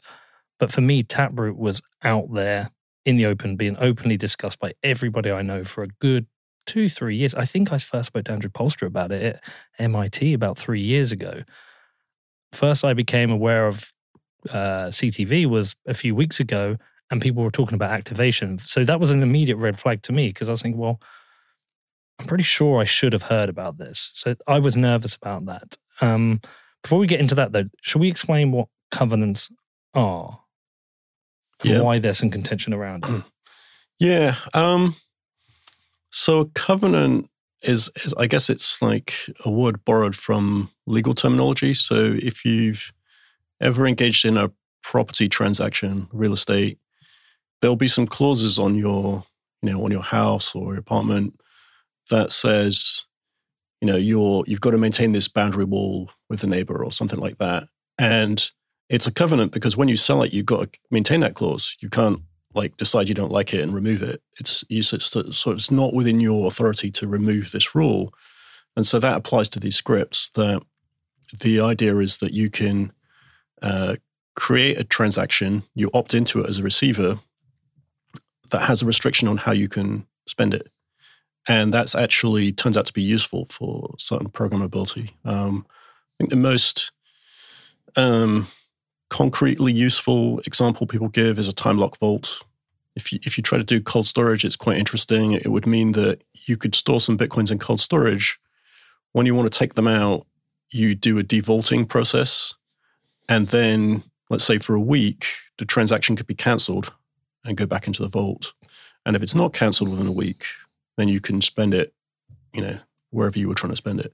but 0.58 0.72
for 0.72 0.80
me, 0.80 1.02
Taproot 1.02 1.56
was 1.56 1.82
out 2.02 2.32
there 2.32 2.70
in 3.04 3.16
the 3.16 3.26
open, 3.26 3.56
being 3.56 3.76
openly 3.78 4.16
discussed 4.16 4.58
by 4.60 4.72
everybody 4.82 5.30
I 5.30 5.42
know 5.42 5.64
for 5.64 5.82
a 5.82 5.88
good 6.00 6.26
two, 6.66 6.88
three 6.88 7.16
years. 7.16 7.34
I 7.34 7.44
think 7.44 7.72
I 7.72 7.78
first 7.78 8.06
spoke 8.06 8.24
to 8.24 8.32
Andrew 8.32 8.50
Poelstra 8.50 8.86
about 8.86 9.12
it 9.12 9.22
at 9.22 9.44
MIT 9.78 10.32
about 10.32 10.56
three 10.56 10.80
years 10.80 11.12
ago. 11.12 11.42
First, 12.52 12.84
I 12.84 12.94
became 12.94 13.30
aware 13.30 13.66
of 13.66 13.92
uh, 14.50 14.86
CTV 14.88 15.46
was 15.46 15.74
a 15.86 15.94
few 15.94 16.14
weeks 16.14 16.40
ago, 16.40 16.76
and 17.10 17.20
people 17.20 17.42
were 17.42 17.50
talking 17.50 17.74
about 17.74 17.90
activation. 17.90 18.58
So 18.58 18.84
that 18.84 19.00
was 19.00 19.10
an 19.10 19.22
immediate 19.22 19.56
red 19.56 19.78
flag 19.78 20.02
to 20.02 20.12
me 20.12 20.28
because 20.28 20.48
I 20.48 20.52
was 20.52 20.62
thinking, 20.62 20.80
well, 20.80 21.00
I'm 22.18 22.26
pretty 22.26 22.44
sure 22.44 22.80
I 22.80 22.84
should 22.84 23.12
have 23.12 23.24
heard 23.24 23.48
about 23.48 23.78
this. 23.78 24.10
So 24.14 24.34
I 24.46 24.58
was 24.58 24.76
nervous 24.76 25.16
about 25.16 25.46
that. 25.46 25.76
Um, 26.00 26.40
before 26.82 26.98
we 26.98 27.06
get 27.06 27.20
into 27.20 27.34
that, 27.34 27.52
though, 27.52 27.64
should 27.82 28.00
we 28.00 28.08
explain 28.08 28.52
what 28.52 28.68
covenants 28.90 29.50
are? 29.94 30.43
Yeah. 31.64 31.80
why 31.80 31.98
there's 31.98 32.18
some 32.18 32.30
contention 32.30 32.72
around 32.72 33.04
it. 33.06 33.22
Yeah. 34.00 34.34
Um, 34.54 34.96
so 36.10 36.40
a 36.40 36.46
covenant 36.46 37.30
is, 37.62 37.90
is, 38.04 38.12
I 38.18 38.26
guess 38.26 38.50
it's 38.50 38.82
like 38.82 39.14
a 39.44 39.50
word 39.50 39.84
borrowed 39.84 40.16
from 40.16 40.68
legal 40.84 41.14
terminology. 41.14 41.74
So 41.74 41.94
if 41.94 42.44
you've 42.44 42.92
ever 43.60 43.86
engaged 43.86 44.24
in 44.24 44.36
a 44.36 44.50
property 44.82 45.28
transaction, 45.28 46.08
real 46.12 46.32
estate, 46.32 46.78
there'll 47.62 47.76
be 47.76 47.88
some 47.88 48.06
clauses 48.06 48.58
on 48.58 48.74
your, 48.74 49.22
you 49.62 49.70
know, 49.70 49.84
on 49.84 49.92
your 49.92 50.02
house 50.02 50.56
or 50.56 50.72
your 50.72 50.80
apartment 50.80 51.38
that 52.10 52.32
says, 52.32 53.06
you 53.80 53.86
know, 53.86 53.96
you're 53.96 54.44
you've 54.46 54.60
got 54.60 54.70
to 54.70 54.78
maintain 54.78 55.12
this 55.12 55.28
boundary 55.28 55.64
wall 55.64 56.10
with 56.28 56.40
the 56.40 56.46
neighbor 56.46 56.84
or 56.84 56.92
something 56.92 57.18
like 57.18 57.38
that. 57.38 57.64
And 57.98 58.50
it's 58.88 59.06
a 59.06 59.12
covenant 59.12 59.52
because 59.52 59.76
when 59.76 59.88
you 59.88 59.96
sell 59.96 60.22
it, 60.22 60.32
you've 60.32 60.46
got 60.46 60.72
to 60.72 60.78
maintain 60.90 61.20
that 61.20 61.34
clause. 61.34 61.76
You 61.80 61.88
can't 61.88 62.20
like 62.54 62.76
decide 62.76 63.08
you 63.08 63.14
don't 63.14 63.32
like 63.32 63.52
it 63.52 63.60
and 63.60 63.74
remove 63.74 64.02
it. 64.02 64.22
It's 64.38 64.64
you, 64.68 64.82
so, 64.82 65.20
it's 65.50 65.70
not 65.70 65.94
within 65.94 66.20
your 66.20 66.46
authority 66.46 66.90
to 66.92 67.08
remove 67.08 67.50
this 67.50 67.74
rule, 67.74 68.12
and 68.76 68.86
so 68.86 68.98
that 69.00 69.16
applies 69.16 69.48
to 69.50 69.60
these 69.60 69.76
scripts. 69.76 70.30
That 70.30 70.62
the 71.40 71.60
idea 71.60 71.96
is 71.98 72.18
that 72.18 72.32
you 72.32 72.50
can 72.50 72.92
uh, 73.62 73.96
create 74.36 74.78
a 74.78 74.84
transaction, 74.84 75.62
you 75.74 75.90
opt 75.94 76.14
into 76.14 76.40
it 76.40 76.48
as 76.48 76.58
a 76.58 76.62
receiver 76.62 77.18
that 78.50 78.62
has 78.62 78.82
a 78.82 78.86
restriction 78.86 79.26
on 79.26 79.38
how 79.38 79.52
you 79.52 79.68
can 79.68 80.06
spend 80.28 80.54
it, 80.54 80.68
and 81.48 81.72
that's 81.72 81.94
actually 81.94 82.52
turns 82.52 82.76
out 82.76 82.86
to 82.86 82.92
be 82.92 83.02
useful 83.02 83.46
for 83.46 83.94
certain 83.98 84.28
programmability. 84.28 85.10
Um, 85.24 85.66
I 85.68 86.14
think 86.18 86.30
the 86.30 86.36
most 86.36 86.92
um, 87.96 88.46
concretely 89.14 89.72
useful 89.72 90.40
example 90.40 90.88
people 90.88 91.06
give 91.06 91.38
is 91.38 91.48
a 91.48 91.52
time 91.52 91.78
lock 91.78 91.96
vault. 92.00 92.42
If 92.96 93.12
you, 93.12 93.20
if 93.22 93.38
you 93.38 93.42
try 93.42 93.58
to 93.58 93.64
do 93.64 93.80
cold 93.80 94.08
storage, 94.08 94.44
it's 94.44 94.56
quite 94.56 94.76
interesting. 94.76 95.34
It 95.34 95.52
would 95.52 95.68
mean 95.68 95.92
that 95.92 96.22
you 96.46 96.56
could 96.56 96.74
store 96.74 96.98
some 96.98 97.16
Bitcoins 97.16 97.52
in 97.52 97.60
cold 97.60 97.78
storage. 97.78 98.40
When 99.12 99.24
you 99.24 99.36
want 99.36 99.52
to 99.52 99.56
take 99.56 99.74
them 99.74 99.86
out, 99.86 100.26
you 100.70 100.96
do 100.96 101.16
a 101.20 101.22
devaulting 101.22 101.88
process. 101.88 102.54
And 103.28 103.46
then, 103.48 104.02
let's 104.30 104.42
say 104.42 104.58
for 104.58 104.74
a 104.74 104.80
week, 104.80 105.26
the 105.58 105.64
transaction 105.64 106.16
could 106.16 106.26
be 106.26 106.34
canceled 106.34 106.92
and 107.44 107.56
go 107.56 107.66
back 107.66 107.86
into 107.86 108.02
the 108.02 108.08
vault. 108.08 108.52
And 109.06 109.14
if 109.14 109.22
it's 109.22 109.34
not 109.34 109.52
cancelled 109.52 109.90
within 109.90 110.08
a 110.08 110.12
week, 110.12 110.44
then 110.96 111.08
you 111.08 111.20
can 111.20 111.40
spend 111.40 111.72
it, 111.72 111.94
you 112.52 112.62
know, 112.62 112.78
wherever 113.10 113.38
you 113.38 113.46
were 113.46 113.54
trying 113.54 113.70
to 113.72 113.76
spend 113.76 114.00
it. 114.00 114.12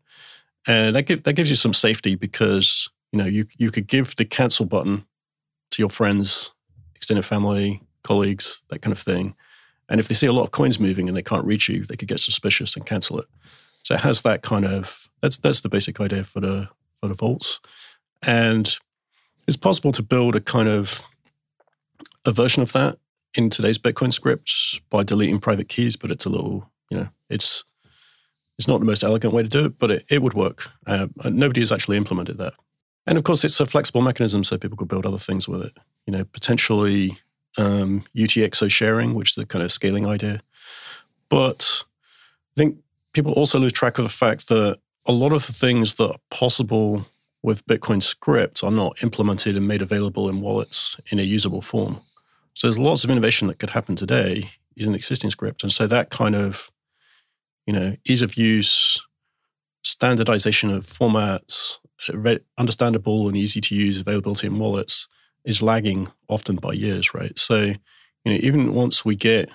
And 0.66 0.94
that, 0.94 1.06
give, 1.06 1.22
that 1.22 1.36
gives 1.36 1.48
you 1.48 1.56
some 1.56 1.72
safety 1.72 2.16
because, 2.16 2.90
you 3.12 3.18
know, 3.18 3.26
you, 3.26 3.44
you 3.56 3.70
could 3.70 3.86
give 3.86 4.16
the 4.16 4.24
cancel 4.24 4.66
button 4.66 5.04
to 5.70 5.82
your 5.82 5.90
friends, 5.90 6.52
extended 6.94 7.24
family, 7.24 7.82
colleagues, 8.02 8.62
that 8.70 8.82
kind 8.82 8.92
of 8.92 8.98
thing. 8.98 9.34
And 9.88 9.98
if 9.98 10.08
they 10.08 10.14
see 10.14 10.26
a 10.26 10.32
lot 10.32 10.44
of 10.44 10.52
coins 10.52 10.78
moving 10.78 11.08
and 11.08 11.16
they 11.16 11.22
can't 11.22 11.44
reach 11.44 11.68
you, 11.68 11.84
they 11.84 11.96
could 11.96 12.08
get 12.08 12.20
suspicious 12.20 12.76
and 12.76 12.86
cancel 12.86 13.18
it. 13.18 13.26
So 13.82 13.94
it 13.94 14.00
has 14.00 14.22
that 14.22 14.42
kind 14.42 14.64
of 14.64 15.08
that's 15.20 15.38
that's 15.38 15.62
the 15.62 15.68
basic 15.68 16.00
idea 16.00 16.24
for 16.24 16.40
the 16.40 16.68
for 17.00 17.08
the 17.08 17.14
vaults. 17.14 17.60
And 18.26 18.78
it's 19.48 19.56
possible 19.56 19.92
to 19.92 20.02
build 20.02 20.36
a 20.36 20.40
kind 20.40 20.68
of 20.68 21.06
a 22.24 22.32
version 22.32 22.62
of 22.62 22.72
that 22.72 22.98
in 23.36 23.50
today's 23.50 23.78
Bitcoin 23.78 24.12
scripts 24.12 24.80
by 24.90 25.02
deleting 25.02 25.38
private 25.38 25.68
keys, 25.68 25.96
but 25.96 26.10
it's 26.10 26.26
a 26.26 26.28
little, 26.30 26.70
you 26.90 26.98
know, 26.98 27.08
it's 27.28 27.64
it's 28.58 28.68
not 28.68 28.78
the 28.78 28.86
most 28.86 29.02
elegant 29.02 29.32
way 29.32 29.42
to 29.42 29.48
do 29.48 29.64
it, 29.64 29.78
but 29.78 29.90
it, 29.90 30.04
it 30.10 30.22
would 30.22 30.34
work. 30.34 30.70
Uh, 30.86 31.06
nobody 31.24 31.60
has 31.60 31.72
actually 31.72 31.96
implemented 31.96 32.36
that. 32.38 32.52
And 33.06 33.18
of 33.18 33.24
course, 33.24 33.44
it's 33.44 33.60
a 33.60 33.66
flexible 33.66 34.02
mechanism, 34.02 34.44
so 34.44 34.58
people 34.58 34.76
could 34.76 34.88
build 34.88 35.06
other 35.06 35.18
things 35.18 35.48
with 35.48 35.62
it. 35.62 35.76
You 36.06 36.12
know, 36.12 36.24
potentially 36.24 37.12
um, 37.58 38.02
UTXO 38.16 38.70
sharing, 38.70 39.14
which 39.14 39.30
is 39.30 39.34
the 39.36 39.46
kind 39.46 39.64
of 39.64 39.72
scaling 39.72 40.06
idea. 40.06 40.40
But 41.28 41.84
I 42.56 42.60
think 42.60 42.78
people 43.12 43.32
also 43.32 43.58
lose 43.58 43.72
track 43.72 43.98
of 43.98 44.04
the 44.04 44.10
fact 44.10 44.48
that 44.48 44.78
a 45.06 45.12
lot 45.12 45.32
of 45.32 45.46
the 45.46 45.52
things 45.52 45.94
that 45.94 46.10
are 46.10 46.18
possible 46.30 47.06
with 47.42 47.66
Bitcoin 47.66 48.02
script 48.02 48.62
are 48.62 48.70
not 48.70 49.02
implemented 49.02 49.56
and 49.56 49.66
made 49.66 49.82
available 49.82 50.28
in 50.28 50.40
wallets 50.40 51.00
in 51.10 51.18
a 51.18 51.22
usable 51.22 51.62
form. 51.62 52.00
So 52.54 52.66
there's 52.66 52.78
lots 52.78 53.04
of 53.04 53.10
innovation 53.10 53.48
that 53.48 53.58
could 53.58 53.70
happen 53.70 53.96
today 53.96 54.50
using 54.74 54.94
existing 54.94 55.30
script. 55.30 55.62
And 55.62 55.72
so 55.72 55.86
that 55.86 56.10
kind 56.10 56.34
of, 56.34 56.70
you 57.66 57.72
know, 57.72 57.94
ease 58.04 58.22
of 58.22 58.36
use, 58.36 59.04
standardization 59.82 60.70
of 60.70 60.84
formats, 60.84 61.78
understandable 62.58 63.28
and 63.28 63.36
easy 63.36 63.60
to 63.60 63.74
use 63.74 64.00
availability 64.00 64.46
in 64.46 64.58
wallets 64.58 65.08
is 65.44 65.62
lagging 65.62 66.08
often 66.28 66.56
by 66.56 66.72
years, 66.72 67.14
right? 67.14 67.38
So, 67.38 67.56
you 67.60 67.74
know, 68.24 68.38
even 68.40 68.74
once 68.74 69.04
we 69.04 69.16
get 69.16 69.50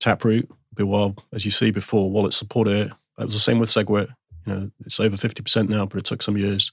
Taproot, 0.00 0.48
be 0.74 0.82
a 0.82 0.86
while, 0.86 1.16
as 1.32 1.44
you 1.44 1.50
see 1.50 1.70
before, 1.70 2.10
wallets 2.10 2.36
support 2.36 2.68
it. 2.68 2.90
That 3.16 3.24
was 3.24 3.34
the 3.34 3.40
same 3.40 3.58
with 3.58 3.70
SegWit. 3.70 4.08
You 4.46 4.54
know, 4.54 4.70
it's 4.84 5.00
over 5.00 5.16
50% 5.16 5.68
now, 5.68 5.86
but 5.86 5.98
it 5.98 6.04
took 6.04 6.22
some 6.22 6.36
years. 6.36 6.72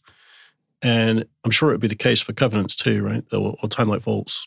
And 0.82 1.26
I'm 1.46 1.52
sure 1.52 1.70
it 1.70 1.74
would 1.74 1.82
be 1.82 1.88
the 1.88 1.96
case 1.96 2.22
for 2.22 2.34
covenants 2.34 2.76
too, 2.76 3.04
right? 3.04 3.24
Or, 3.32 3.56
or 3.64 3.70
time 3.70 3.88
like 3.88 4.02
vaults. 4.02 4.46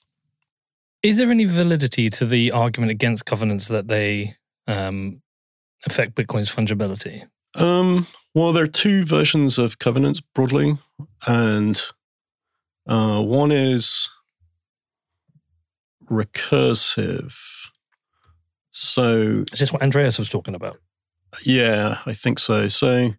Is 1.02 1.18
there 1.18 1.30
any 1.30 1.44
validity 1.44 2.10
to 2.10 2.24
the 2.26 2.52
argument 2.52 2.90
against 2.90 3.26
covenants 3.26 3.68
that 3.68 3.88
they 3.88 4.36
um, 4.66 5.22
affect 5.86 6.14
Bitcoin's 6.14 6.54
fungibility? 6.54 7.22
Um, 7.54 8.06
well, 8.36 8.52
there 8.52 8.64
are 8.64 8.68
two 8.68 9.06
versions 9.06 9.56
of 9.56 9.78
covenants 9.78 10.20
broadly, 10.20 10.74
and 11.26 11.80
uh, 12.86 13.22
one 13.22 13.50
is 13.50 14.10
recursive. 16.10 17.34
So, 18.72 19.44
is 19.50 19.58
this 19.58 19.72
what 19.72 19.80
Andreas 19.80 20.18
was 20.18 20.28
talking 20.28 20.54
about? 20.54 20.78
Yeah, 21.46 22.00
I 22.04 22.12
think 22.12 22.38
so. 22.38 22.68
So, 22.68 23.12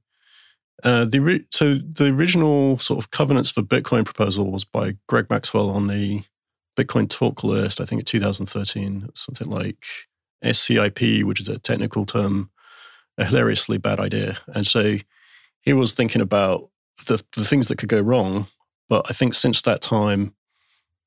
uh, 0.83 1.05
the 1.05 1.43
so 1.51 1.79
the 1.79 2.09
original 2.09 2.77
sort 2.77 2.99
of 3.03 3.09
covenants 3.09 3.49
for 3.49 3.63
Bitcoin 3.63 4.05
proposal 4.05 4.51
was 4.51 4.65
by 4.65 4.97
Greg 5.07 5.31
Maxwell 5.31 5.71
on 5.71 5.87
the 5.87 6.21
Bitcoin 6.77 7.09
talk 7.09 7.43
list. 7.43 7.81
I 7.81 7.85
think 7.85 8.01
in 8.01 8.05
2013, 8.05 9.09
something 9.15 9.49
like 9.49 9.83
SCIP, 10.45 11.23
which 11.23 11.39
is 11.39 11.47
a 11.47 11.57
technical 11.57 12.05
term, 12.05 12.51
a 13.17 13.25
hilariously 13.25 13.77
bad 13.77 13.99
idea. 13.99 14.37
And 14.53 14.65
so 14.65 14.97
he 15.61 15.73
was 15.73 15.93
thinking 15.93 16.21
about 16.21 16.69
the 17.07 17.23
the 17.35 17.45
things 17.45 17.67
that 17.67 17.77
could 17.77 17.89
go 17.89 18.01
wrong. 18.01 18.47
But 18.89 19.05
I 19.09 19.13
think 19.13 19.33
since 19.33 19.61
that 19.63 19.81
time, 19.81 20.33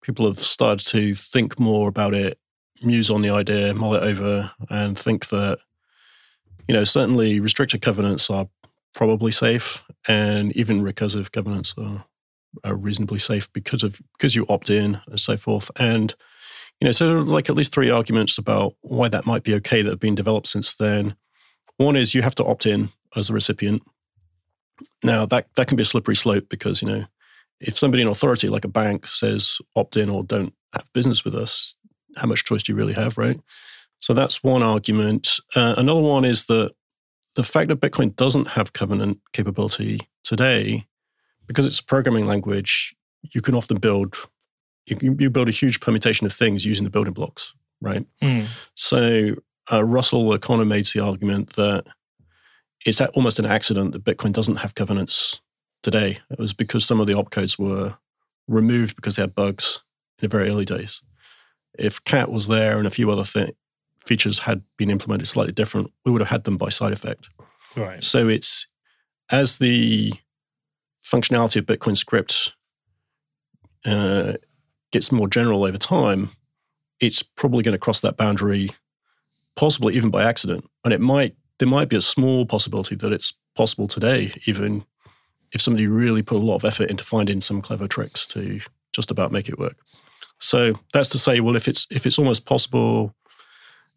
people 0.03 0.27
have 0.27 0.38
started 0.38 0.85
to 0.88 1.14
think 1.14 1.59
more 1.59 1.88
about 1.88 2.14
it, 2.14 2.38
muse 2.83 3.11
on 3.11 3.23
the 3.23 3.31
idea, 3.31 3.75
mull 3.75 3.94
it 3.94 4.03
over, 4.03 4.51
and 4.68 4.99
think 4.99 5.29
that 5.29 5.59
you 6.68 6.75
know 6.75 6.85
certainly 6.85 7.40
restricted 7.40 7.83
covenants 7.83 8.31
are 8.31 8.49
probably 8.94 9.31
safe, 9.31 9.85
and 10.09 10.55
even 10.57 10.83
recursive 10.83 11.33
covenants 11.33 11.75
are, 11.79 12.05
are 12.64 12.77
reasonably 12.77 13.18
safe 13.18 13.53
because 13.53 13.83
of 13.83 14.01
because 14.18 14.35
you 14.35 14.46
opt 14.49 14.70
in 14.70 15.01
and 15.07 15.20
so 15.20 15.37
forth. 15.37 15.70
And 15.77 16.14
you 16.81 16.87
know, 16.87 16.92
so 16.92 17.18
like 17.20 17.51
at 17.51 17.57
least 17.57 17.75
three 17.75 17.90
arguments 17.90 18.38
about 18.38 18.75
why 18.83 19.09
that 19.09 19.27
might 19.27 19.42
be 19.42 19.55
okay 19.57 19.83
that 19.83 19.90
have 19.90 20.01
been 20.01 20.14
developed 20.14 20.46
since 20.46 20.75
then. 20.75 21.14
One 21.80 21.96
is 21.96 22.14
you 22.14 22.20
have 22.20 22.34
to 22.34 22.44
opt 22.44 22.66
in 22.66 22.90
as 23.16 23.30
a 23.30 23.32
recipient. 23.32 23.82
Now 25.02 25.24
that 25.24 25.46
that 25.56 25.66
can 25.66 25.76
be 25.76 25.82
a 25.82 25.86
slippery 25.86 26.14
slope 26.14 26.50
because 26.50 26.82
you 26.82 26.88
know 26.88 27.04
if 27.58 27.78
somebody 27.78 28.02
in 28.02 28.08
authority 28.08 28.48
like 28.48 28.66
a 28.66 28.68
bank 28.68 29.06
says 29.06 29.58
opt 29.76 29.96
in 29.96 30.10
or 30.10 30.22
don't 30.22 30.52
have 30.74 30.92
business 30.92 31.24
with 31.24 31.34
us, 31.34 31.74
how 32.16 32.26
much 32.26 32.44
choice 32.44 32.62
do 32.62 32.72
you 32.72 32.76
really 32.76 32.92
have, 32.92 33.16
right? 33.16 33.40
So 33.98 34.12
that's 34.12 34.44
one 34.44 34.62
argument. 34.62 35.40
Uh, 35.56 35.74
another 35.78 36.02
one 36.02 36.26
is 36.26 36.44
that 36.46 36.72
the 37.34 37.44
fact 37.44 37.68
that 37.68 37.80
Bitcoin 37.80 38.14
doesn't 38.14 38.48
have 38.48 38.74
covenant 38.74 39.18
capability 39.32 40.00
today, 40.22 40.84
because 41.46 41.66
it's 41.66 41.80
a 41.80 41.84
programming 41.84 42.26
language, 42.26 42.94
you 43.32 43.40
can 43.40 43.54
often 43.54 43.78
build 43.78 44.16
you, 44.84 45.16
you 45.18 45.30
build 45.30 45.48
a 45.48 45.52
huge 45.52 45.80
permutation 45.80 46.26
of 46.26 46.32
things 46.34 46.66
using 46.66 46.84
the 46.84 46.90
building 46.90 47.14
blocks, 47.14 47.54
right? 47.80 48.04
Mm. 48.22 48.46
So 48.74 49.36
uh, 49.72 49.85
Russell 49.85 50.33
O'Connor 50.33 50.64
made 50.64 50.87
the 50.87 51.00
argument 51.00 51.54
that 51.54 51.87
it's 52.87 53.00
almost 53.00 53.38
an 53.38 53.46
accident 53.46 53.92
that 53.92 54.04
Bitcoin 54.04 54.33
doesn't 54.33 54.56
have 54.56 54.74
covenants 54.74 55.40
today. 55.83 56.18
It 56.30 56.38
was 56.38 56.52
because 56.52 56.85
some 56.85 57.00
of 57.00 57.06
the 57.06 57.12
opcodes 57.14 57.59
were 57.59 57.96
removed 58.48 58.96
because 58.96 59.16
they 59.16 59.22
had 59.22 59.35
bugs 59.35 59.83
in 60.18 60.28
the 60.28 60.37
very 60.37 60.48
early 60.48 60.64
days. 60.64 61.02
If 61.78 62.02
CAT 62.04 62.30
was 62.30 62.48
there 62.48 62.78
and 62.78 62.87
a 62.87 62.90
few 62.90 63.11
other 63.11 63.24
things 63.24 63.52
features 64.04 64.40
had 64.40 64.62
been 64.76 64.90
implemented 64.90 65.28
slightly 65.28 65.52
different, 65.52 65.92
we 66.04 66.11
would 66.11 66.20
have 66.20 66.30
had 66.30 66.44
them 66.44 66.56
by 66.56 66.68
side 66.68 66.92
effect. 66.92 67.28
Right. 67.76 68.02
So 68.02 68.28
it's 68.28 68.66
as 69.30 69.59
the 69.59 70.12
functionality 71.04 71.56
of 71.56 71.66
Bitcoin 71.66 71.96
script 71.96 72.56
uh, 73.85 74.35
gets 74.90 75.12
more 75.12 75.28
general 75.28 75.64
over 75.64 75.78
time, 75.78 76.30
it's 76.98 77.22
probably 77.22 77.62
going 77.62 77.74
to 77.74 77.78
cross 77.78 78.00
that 78.00 78.16
boundary, 78.16 78.70
possibly 79.56 79.94
even 79.94 80.10
by 80.10 80.22
accident. 80.22 80.64
And 80.84 80.92
it 80.92 81.00
might 81.00 81.34
there 81.58 81.68
might 81.68 81.90
be 81.90 81.96
a 81.96 82.00
small 82.00 82.46
possibility 82.46 82.96
that 82.96 83.12
it's 83.12 83.34
possible 83.54 83.86
today, 83.86 84.32
even 84.46 84.84
if 85.52 85.60
somebody 85.60 85.86
really 85.86 86.22
put 86.22 86.38
a 86.38 86.44
lot 86.44 86.56
of 86.56 86.64
effort 86.64 86.90
into 86.90 87.04
finding 87.04 87.40
some 87.40 87.60
clever 87.60 87.86
tricks 87.86 88.26
to 88.28 88.60
just 88.92 89.10
about 89.10 89.32
make 89.32 89.48
it 89.48 89.58
work. 89.58 89.76
So 90.38 90.72
that's 90.92 91.10
to 91.10 91.18
say, 91.18 91.40
well, 91.40 91.56
if 91.56 91.68
it's 91.68 91.86
if 91.90 92.06
it's 92.06 92.18
almost 92.18 92.46
possible, 92.46 93.14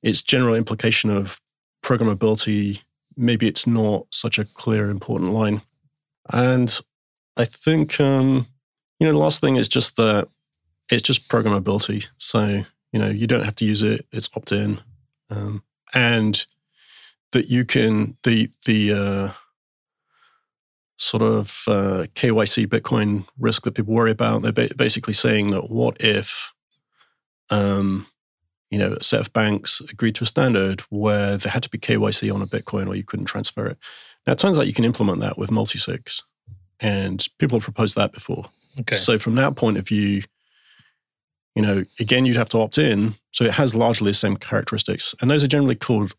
its 0.01 0.21
general 0.21 0.55
implication 0.55 1.09
of 1.09 1.39
programmability, 1.83 2.81
maybe 3.15 3.47
it's 3.47 3.65
not 3.65 4.07
such 4.11 4.37
a 4.37 4.45
clear, 4.45 4.89
important 4.89 5.31
line. 5.31 5.61
And 6.31 6.77
I 7.37 7.45
think, 7.45 7.99
um, 7.99 8.47
you 8.99 9.07
know, 9.07 9.13
the 9.13 9.19
last 9.19 9.41
thing 9.41 9.55
is 9.55 9.67
just 9.67 9.95
that 9.97 10.27
it's 10.91 11.01
just 11.01 11.29
programmability. 11.29 12.07
So, 12.17 12.61
you 12.91 12.99
know, 12.99 13.09
you 13.09 13.27
don't 13.27 13.43
have 13.43 13.55
to 13.55 13.65
use 13.65 13.81
it, 13.81 14.05
it's 14.11 14.29
opt 14.35 14.51
in. 14.51 14.79
Um, 15.33 15.63
and 15.93 16.45
that 17.31 17.47
you 17.47 17.65
can, 17.65 18.17
the, 18.23 18.49
the, 18.65 18.93
uh, 18.93 19.31
sort 20.97 21.23
of 21.23 21.63
uh, 21.67 22.05
KYC 22.13 22.67
Bitcoin 22.67 23.27
risk 23.37 23.63
that 23.63 23.73
people 23.73 23.93
worry 23.93 24.11
about. 24.11 24.43
They're 24.43 24.51
ba- 24.51 24.69
basically 24.77 25.13
saying 25.13 25.49
that 25.49 25.69
what 25.69 25.97
if 25.99 26.53
um, 27.49 28.07
you 28.73 28.79
know, 28.79 28.93
a 28.93 29.03
set 29.03 29.19
of 29.19 29.31
banks 29.33 29.81
agreed 29.81 30.15
to 30.15 30.23
a 30.23 30.27
standard 30.27 30.81
where 30.89 31.37
there 31.37 31.51
had 31.51 31.61
to 31.61 31.69
be 31.69 31.77
KYC 31.77 32.33
on 32.33 32.41
a 32.41 32.47
Bitcoin 32.47 32.87
or 32.87 32.95
you 32.95 33.03
couldn't 33.03 33.27
transfer 33.27 33.67
it. 33.67 33.77
Now, 34.25 34.33
it 34.33 34.39
turns 34.39 34.57
out 34.57 34.65
you 34.65 34.73
can 34.73 34.83
implement 34.83 35.19
that 35.19 35.37
with 35.37 35.51
multi-sigs, 35.51 36.23
and 36.79 37.23
people 37.37 37.59
have 37.59 37.63
proposed 37.63 37.95
that 37.97 38.13
before. 38.13 38.45
Okay. 38.79 38.95
So, 38.95 39.19
from 39.19 39.35
that 39.35 39.55
point 39.55 39.77
of 39.77 39.87
view, 39.87 40.23
you 41.55 41.61
know, 41.61 41.85
again, 41.99 42.25
you'd 42.25 42.35
have 42.35 42.49
to 42.49 42.59
opt 42.59 42.77
in. 42.77 43.13
So, 43.31 43.43
it 43.45 43.53
has 43.53 43.75
largely 43.75 44.11
the 44.11 44.15
same 44.15 44.37
characteristics. 44.37 45.13
And 45.21 45.29
those 45.29 45.43
are 45.43 45.47
generally 45.47 45.75
called 45.75 46.13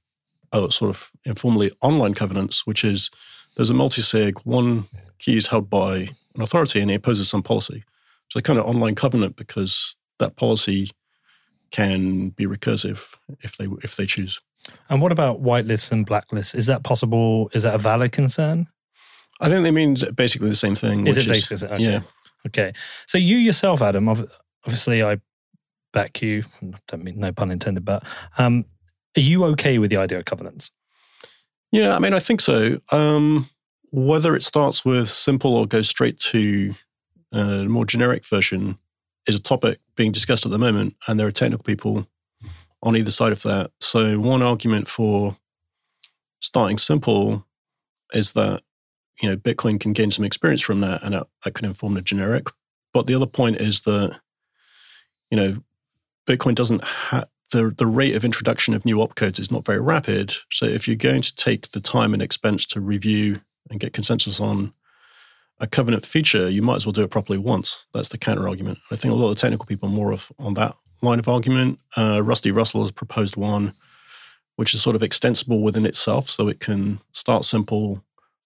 oh, 0.53 0.69
sort 0.69 0.91
of 0.91 1.11
informally 1.25 1.73
online 1.83 2.15
covenants, 2.15 2.67
which 2.67 2.85
is 2.85 3.11
there's 3.57 3.71
a 3.71 3.75
multi-sig, 3.75 4.39
one 4.41 4.85
key 5.19 5.37
is 5.37 5.49
held 5.49 5.69
by 5.71 6.11
an 6.35 6.43
authority 6.43 6.81
and 6.81 6.91
it 6.91 6.95
imposes 6.95 7.29
some 7.29 7.43
policy. 7.43 7.85
So, 8.31 8.41
kind 8.41 8.59
of 8.59 8.67
online 8.67 8.95
covenant 8.95 9.37
because 9.37 9.97
that 10.19 10.37
policy 10.37 10.91
can 11.71 12.29
be 12.31 12.47
recursive 12.47 13.15
if 13.41 13.57
they 13.57 13.67
if 13.83 13.97
they 13.97 14.07
choose. 14.07 14.41
And 14.89 15.03
what 15.03 15.13
about 15.13 15.43
whitelists 15.43 15.93
and 15.93 16.07
blacklists? 16.07 16.55
Is 16.55 16.67
that 16.67 16.85
possible? 16.85 17.51
Is 17.53 17.65
that 17.65 17.75
a 17.75 17.79
valid 17.79 18.13
concern? 18.13 18.69
I 19.41 19.49
think 19.49 19.63
they 19.63 19.73
mean 19.73 19.97
basically 20.15 20.49
the 20.49 20.55
same 20.55 20.77
thing. 20.77 21.07
Is 21.07 21.19
it 21.19 21.29
basically? 21.29 21.55
Is, 21.55 21.65
okay. 21.65 21.83
Yeah. 21.83 22.01
Okay. 22.47 22.73
So 23.07 23.19
you 23.19 23.37
yourself, 23.37 23.83
Adam, 23.83 24.09
obviously, 24.65 25.03
I 25.03 25.19
back 25.93 26.21
you. 26.21 26.43
I 26.63 26.77
don't 26.89 27.05
mean 27.05 27.19
no 27.19 27.33
pun 27.33 27.51
intended, 27.51 27.85
but 27.85 28.05
um, 28.39 28.65
are 29.17 29.21
you 29.21 29.45
okay 29.45 29.79
with 29.79 29.91
the 29.91 29.97
idea 29.97 30.19
of 30.19 30.25
covenants? 30.25 30.71
Yeah, 31.73 31.97
I 31.97 31.99
mean, 31.99 32.13
I 32.13 32.19
think 32.19 32.41
so. 32.41 32.79
Um, 32.93 33.47
whether 33.91 34.37
it 34.37 34.43
starts 34.43 34.85
with 34.85 35.09
simple 35.09 35.57
or 35.57 35.67
goes 35.67 35.89
straight 35.89 36.19
to 36.19 36.75
a 37.33 37.65
more 37.65 37.85
generic 37.85 38.27
version 38.27 38.79
is 39.27 39.37
a 39.37 39.43
topic 39.43 39.81
being 39.97 40.13
discussed 40.13 40.45
at 40.45 40.53
the 40.53 40.59
moment, 40.59 40.95
and 41.09 41.19
there 41.19 41.27
are 41.27 41.33
technical 41.33 41.65
people 41.65 42.07
on 42.83 42.97
either 42.97 43.11
side 43.11 43.33
of 43.33 43.43
that. 43.43 43.71
So, 43.81 44.21
one 44.21 44.43
argument 44.43 44.89
for 44.89 45.37
starting 46.41 46.79
simple 46.79 47.47
is 48.13 48.33
that 48.33 48.63
you 49.23 49.29
know 49.29 49.37
Bitcoin 49.37 49.81
can 49.81 49.93
gain 49.93 50.11
some 50.11 50.25
experience 50.25 50.61
from 50.61 50.81
that, 50.81 51.03
and 51.03 51.15
that, 51.15 51.27
that 51.45 51.55
can 51.55 51.65
inform 51.65 51.95
the 51.95 52.03
generic. 52.03 52.49
But 52.93 53.07
the 53.07 53.15
other 53.15 53.27
point 53.27 53.57
is 53.57 53.81
that 53.83 54.21
you 55.31 55.37
know 55.37 55.57
Bitcoin 56.27 56.55
doesn't 56.55 56.85
have 56.85 57.29
the 57.51 57.75
the 57.77 57.87
rate 57.87 58.15
of 58.15 58.25
introduction 58.25 58.75
of 58.75 58.85
new 58.85 58.97
opcodes 58.97 59.39
is 59.39 59.51
not 59.51 59.65
very 59.65 59.81
rapid. 59.81 60.35
So 60.51 60.67
if 60.67 60.89
you're 60.89 60.97
going 60.97 61.23
to 61.23 61.35
take 61.35 61.71
the 61.71 61.81
time 61.81 62.13
and 62.13 62.23
expense 62.23 62.67
to 62.67 62.81
review 62.81 63.41
and 63.71 63.81
get 63.81 63.93
consensus 63.93 64.41
on 64.41 64.73
a 65.61 65.67
covenant 65.67 66.05
feature, 66.05 66.51
you 66.51 66.63
might 66.63 66.77
as 66.77 66.87
well 66.87 66.93
do 66.93 67.05
it 67.05 67.11
properly 67.11 67.39
once. 67.39 67.87
That's 67.95 68.09
the 68.09 68.19
counter 68.19 68.49
argument. 68.49 68.79
I 68.91 68.97
think 68.97 69.13
a 69.13 69.17
lot 69.17 69.31
of 69.31 69.37
technical 69.37 69.67
people 69.67 69.89
are 69.89 69.93
more 69.93 70.13
of 70.13 70.33
on 70.39 70.55
that 70.55 70.75
line 71.01 71.19
of 71.19 71.29
argument. 71.29 71.79
Uh, 71.97 72.23
Rusty 72.23 72.51
Russell 72.51 72.83
has 72.83 72.91
proposed 72.91 73.37
one 73.37 73.75
which 74.57 74.75
is 74.75 74.83
sort 74.83 74.97
of 74.97 75.03
extensible 75.03 75.61
within 75.63 75.87
itself, 75.87 76.31
so 76.31 76.49
it 76.49 76.61
can 76.61 77.01
start 77.13 77.45
simple 77.45 78.05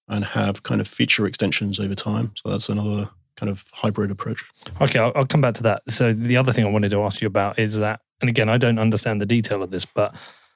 and 0.09 0.25
have 0.25 0.63
kind 0.63 0.81
of 0.81 0.89
feature 0.89 1.27
extensions 1.27 1.79
over 1.79 1.95
time. 1.95 2.33
So 2.37 2.51
that's 2.51 2.69
another 2.69 3.11
kind 3.39 3.51
of 3.51 3.65
hybrid 3.73 4.11
approach. 4.11 4.45
Okay, 4.81 4.99
I'll, 4.99 5.13
I'll 5.15 5.27
come 5.27 5.41
back 5.41 5.55
to 5.55 5.63
that. 5.63 5.83
So 5.89 6.13
the 6.13 6.37
other 6.37 6.53
thing 6.53 6.67
I 6.67 6.71
wanted 6.71 6.91
to 6.91 7.03
ask 7.03 7.21
you 7.21 7.27
about 7.27 7.59
is 7.59 7.79
that, 7.79 8.01
and 8.21 8.29
again, 8.29 8.49
I 8.49 8.59
don't 8.59 8.79
understand 8.79 9.21
the 9.21 9.27
detail 9.27 9.63
of 9.63 9.71
this, 9.71 9.85
but 9.85 10.15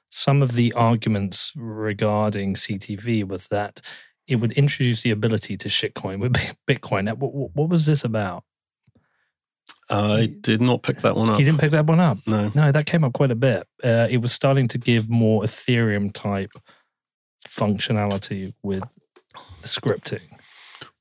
some 0.09 0.41
of 0.41 0.53
the 0.53 0.73
arguments 0.73 1.53
regarding 1.55 2.55
CTV 2.55 3.27
was 3.27 3.47
that 3.47 3.81
it 4.27 4.35
would 4.37 4.51
introduce 4.53 5.01
the 5.01 5.11
ability 5.11 5.57
to 5.57 5.69
shitcoin 5.69 6.19
with 6.19 6.33
Bitcoin. 6.67 7.11
What, 7.17 7.55
what 7.55 7.69
was 7.69 7.85
this 7.85 8.03
about? 8.03 8.43
I 9.89 10.33
did 10.39 10.61
not 10.61 10.83
pick 10.83 10.99
that 10.99 11.15
one 11.15 11.29
up. 11.29 11.39
You 11.39 11.45
didn't 11.45 11.59
pick 11.59 11.71
that 11.71 11.85
one 11.85 11.99
up? 11.99 12.17
No. 12.27 12.51
No, 12.55 12.71
that 12.71 12.85
came 12.85 13.03
up 13.03 13.13
quite 13.13 13.31
a 13.31 13.35
bit. 13.35 13.67
Uh, 13.83 14.07
it 14.09 14.17
was 14.17 14.31
starting 14.31 14.67
to 14.69 14.77
give 14.77 15.09
more 15.09 15.43
Ethereum 15.43 16.13
type 16.13 16.51
functionality 17.47 18.53
with 18.63 18.83
scripting. 19.61 20.21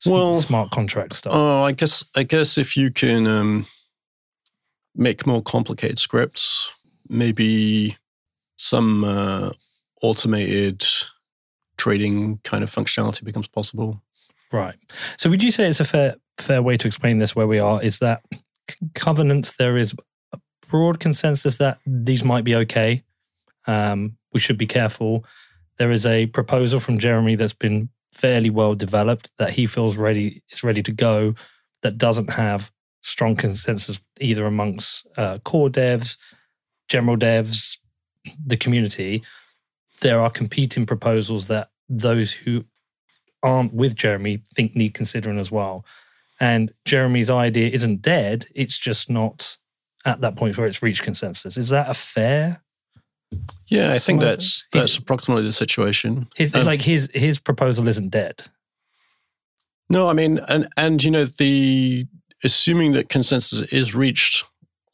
Well, 0.06 0.36
smart 0.36 0.70
contract 0.70 1.14
stuff. 1.14 1.32
Oh, 1.34 1.62
I 1.62 1.72
guess 1.72 2.04
I 2.16 2.22
guess 2.24 2.58
if 2.58 2.76
you 2.76 2.90
can 2.90 3.26
um, 3.26 3.66
make 4.94 5.26
more 5.26 5.42
complicated 5.42 5.98
scripts, 5.98 6.72
maybe 7.08 7.96
some 8.56 9.04
uh, 9.04 9.50
automated 10.02 10.84
trading 11.76 12.38
kind 12.44 12.62
of 12.64 12.70
functionality 12.70 13.24
becomes 13.24 13.48
possible. 13.48 14.02
Right. 14.52 14.76
So 15.18 15.30
would 15.30 15.42
you 15.42 15.50
say 15.50 15.66
it's 15.66 15.80
a 15.80 15.84
fair 15.84 16.16
fair 16.38 16.62
way 16.62 16.76
to 16.76 16.86
explain 16.86 17.18
this 17.18 17.36
where 17.36 17.46
we 17.46 17.58
are 17.58 17.82
is 17.82 17.98
that 17.98 18.22
covenants 18.94 19.52
there 19.56 19.76
is 19.76 19.94
a 20.32 20.38
broad 20.68 20.98
consensus 20.98 21.56
that 21.56 21.78
these 21.86 22.24
might 22.24 22.44
be 22.44 22.54
okay. 22.56 23.02
Um, 23.66 24.16
we 24.32 24.40
should 24.40 24.58
be 24.58 24.66
careful. 24.66 25.24
There 25.78 25.90
is 25.90 26.06
a 26.06 26.26
proposal 26.26 26.80
from 26.80 26.98
Jeremy 26.98 27.36
that's 27.36 27.52
been 27.52 27.88
fairly 28.12 28.50
well 28.50 28.74
developed 28.74 29.30
that 29.38 29.50
he 29.50 29.66
feels 29.66 29.96
ready 29.96 30.42
is 30.50 30.62
ready 30.62 30.82
to 30.82 30.92
go 30.92 31.34
that 31.82 31.98
doesn't 31.98 32.30
have 32.30 32.70
strong 33.02 33.34
consensus 33.36 34.00
either 34.20 34.46
amongst 34.46 35.06
uh, 35.16 35.38
core 35.38 35.68
devs, 35.68 36.16
general 36.88 37.16
devs, 37.16 37.78
the 38.46 38.56
community. 38.56 39.22
There 40.00 40.20
are 40.20 40.30
competing 40.30 40.86
proposals 40.86 41.48
that 41.48 41.70
those 41.88 42.32
who 42.32 42.64
aren't 43.42 43.74
with 43.74 43.96
Jeremy 43.96 44.42
think 44.54 44.76
need 44.76 44.94
considering 44.94 45.38
as 45.38 45.50
well. 45.50 45.84
And 46.40 46.72
Jeremy's 46.84 47.30
idea 47.30 47.68
isn't 47.70 48.02
dead; 48.02 48.46
it's 48.54 48.78
just 48.78 49.10
not 49.10 49.58
at 50.04 50.20
that 50.20 50.36
point 50.36 50.58
where 50.58 50.66
it's 50.66 50.82
reached 50.82 51.02
consensus. 51.02 51.56
Is 51.56 51.68
that 51.68 51.88
a 51.88 51.94
fair 51.94 52.62
yeah, 53.66 53.92
I 53.92 53.98
think 53.98 54.20
that's 54.20 54.66
that's 54.72 54.96
approximately 54.96 55.44
the 55.44 55.52
situation. 55.52 56.28
His 56.36 56.54
um, 56.54 56.66
like 56.66 56.82
his 56.82 57.10
his 57.14 57.38
proposal 57.38 57.88
isn't 57.88 58.10
dead. 58.10 58.46
No, 59.88 60.08
I 60.08 60.12
mean, 60.12 60.40
and 60.48 60.68
and 60.76 61.02
you 61.02 61.10
know 61.10 61.24
the 61.24 62.06
assuming 62.44 62.92
that 62.92 63.08
consensus 63.08 63.72
is 63.72 63.94
reached 63.94 64.44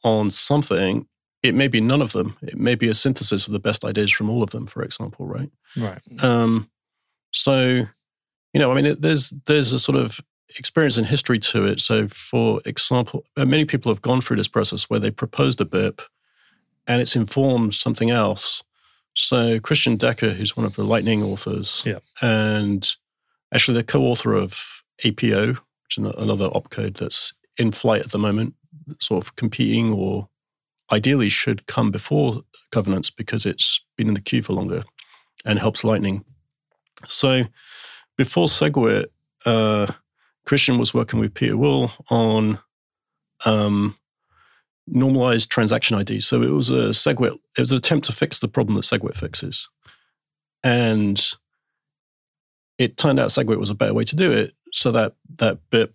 on 0.03 0.31
something, 0.31 1.07
it 1.43 1.55
may 1.55 1.67
be 1.67 1.81
none 1.81 2.01
of 2.01 2.13
them. 2.13 2.37
It 2.41 2.57
may 2.57 2.75
be 2.75 2.87
a 2.87 2.93
synthesis 2.93 3.47
of 3.47 3.53
the 3.53 3.59
best 3.59 3.83
ideas 3.83 4.11
from 4.11 4.29
all 4.29 4.43
of 4.43 4.51
them, 4.51 4.67
for 4.67 4.83
example, 4.83 5.25
right? 5.25 5.49
Right. 5.77 6.01
Um, 6.23 6.69
so, 7.31 7.85
you 8.53 8.59
know, 8.59 8.71
I 8.71 8.75
mean, 8.75 8.85
it, 8.85 9.01
there's 9.01 9.33
there's 9.45 9.73
a 9.73 9.79
sort 9.79 9.97
of 9.97 10.19
experience 10.57 10.97
and 10.97 11.07
history 11.07 11.39
to 11.39 11.65
it. 11.65 11.79
So, 11.79 12.07
for 12.07 12.59
example, 12.65 13.25
many 13.37 13.65
people 13.65 13.91
have 13.91 14.01
gone 14.01 14.21
through 14.21 14.37
this 14.37 14.47
process 14.47 14.89
where 14.89 14.99
they 14.99 15.11
proposed 15.11 15.61
a 15.61 15.65
BIP 15.65 16.01
and 16.89 17.01
it's 17.01 17.15
informed 17.15 17.75
something 17.75 18.09
else. 18.09 18.63
So 19.13 19.59
Christian 19.59 19.95
Decker, 19.95 20.31
who's 20.31 20.57
one 20.57 20.65
of 20.65 20.75
the 20.75 20.83
Lightning 20.83 21.23
authors, 21.23 21.83
yeah. 21.85 21.99
and 22.21 22.89
actually 23.53 23.77
the 23.77 23.83
co-author 23.83 24.33
of 24.33 24.83
APO, 25.05 25.53
which 25.53 25.97
is 25.97 26.05
another 26.17 26.49
opcode 26.49 26.97
that's 26.97 27.33
in 27.57 27.71
flight 27.71 28.01
at 28.01 28.11
the 28.11 28.17
moment, 28.17 28.55
sort 28.99 29.23
of 29.23 29.35
competing 29.35 29.93
or 29.93 30.27
ideally 30.91 31.29
should 31.29 31.67
come 31.67 31.91
before 31.91 32.41
Covenants 32.71 33.09
because 33.09 33.45
it's 33.45 33.85
been 33.95 34.07
in 34.07 34.13
the 34.15 34.21
queue 34.21 34.41
for 34.41 34.53
longer 34.53 34.83
and 35.45 35.59
helps 35.59 35.83
Lightning. 35.83 36.25
So 37.07 37.43
before 38.17 38.47
SegWit, 38.47 39.05
uh, 39.45 39.87
Christian 40.45 40.79
was 40.79 40.93
working 40.93 41.19
with 41.19 41.33
Pieter 41.33 41.53
Wuille 41.53 41.91
on 42.09 42.59
um, 43.45 43.95
normalized 44.91 45.51
transaction 45.51 45.97
ID. 45.97 46.21
So 46.21 46.41
it 46.41 46.51
was 46.51 46.69
a 46.69 46.89
SegWit, 46.89 47.33
it 47.57 47.59
was 47.59 47.71
an 47.71 47.77
attempt 47.77 48.05
to 48.07 48.11
fix 48.11 48.39
the 48.39 48.47
problem 48.47 48.75
that 48.75 48.83
SegWit 48.83 49.15
fixes. 49.15 49.69
And 50.63 51.19
it 52.77 52.97
turned 52.97 53.19
out 53.19 53.29
SegWit 53.29 53.59
was 53.59 53.69
a 53.69 53.75
better 53.75 53.93
way 53.93 54.03
to 54.05 54.15
do 54.15 54.31
it. 54.31 54.53
So 54.71 54.91
that 54.91 55.13
that 55.37 55.59
BIP 55.71 55.91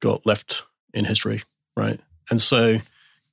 got 0.00 0.26
left 0.26 0.64
in 0.94 1.04
history, 1.04 1.42
right? 1.76 2.00
And 2.30 2.40
so, 2.40 2.68
you 2.68 2.80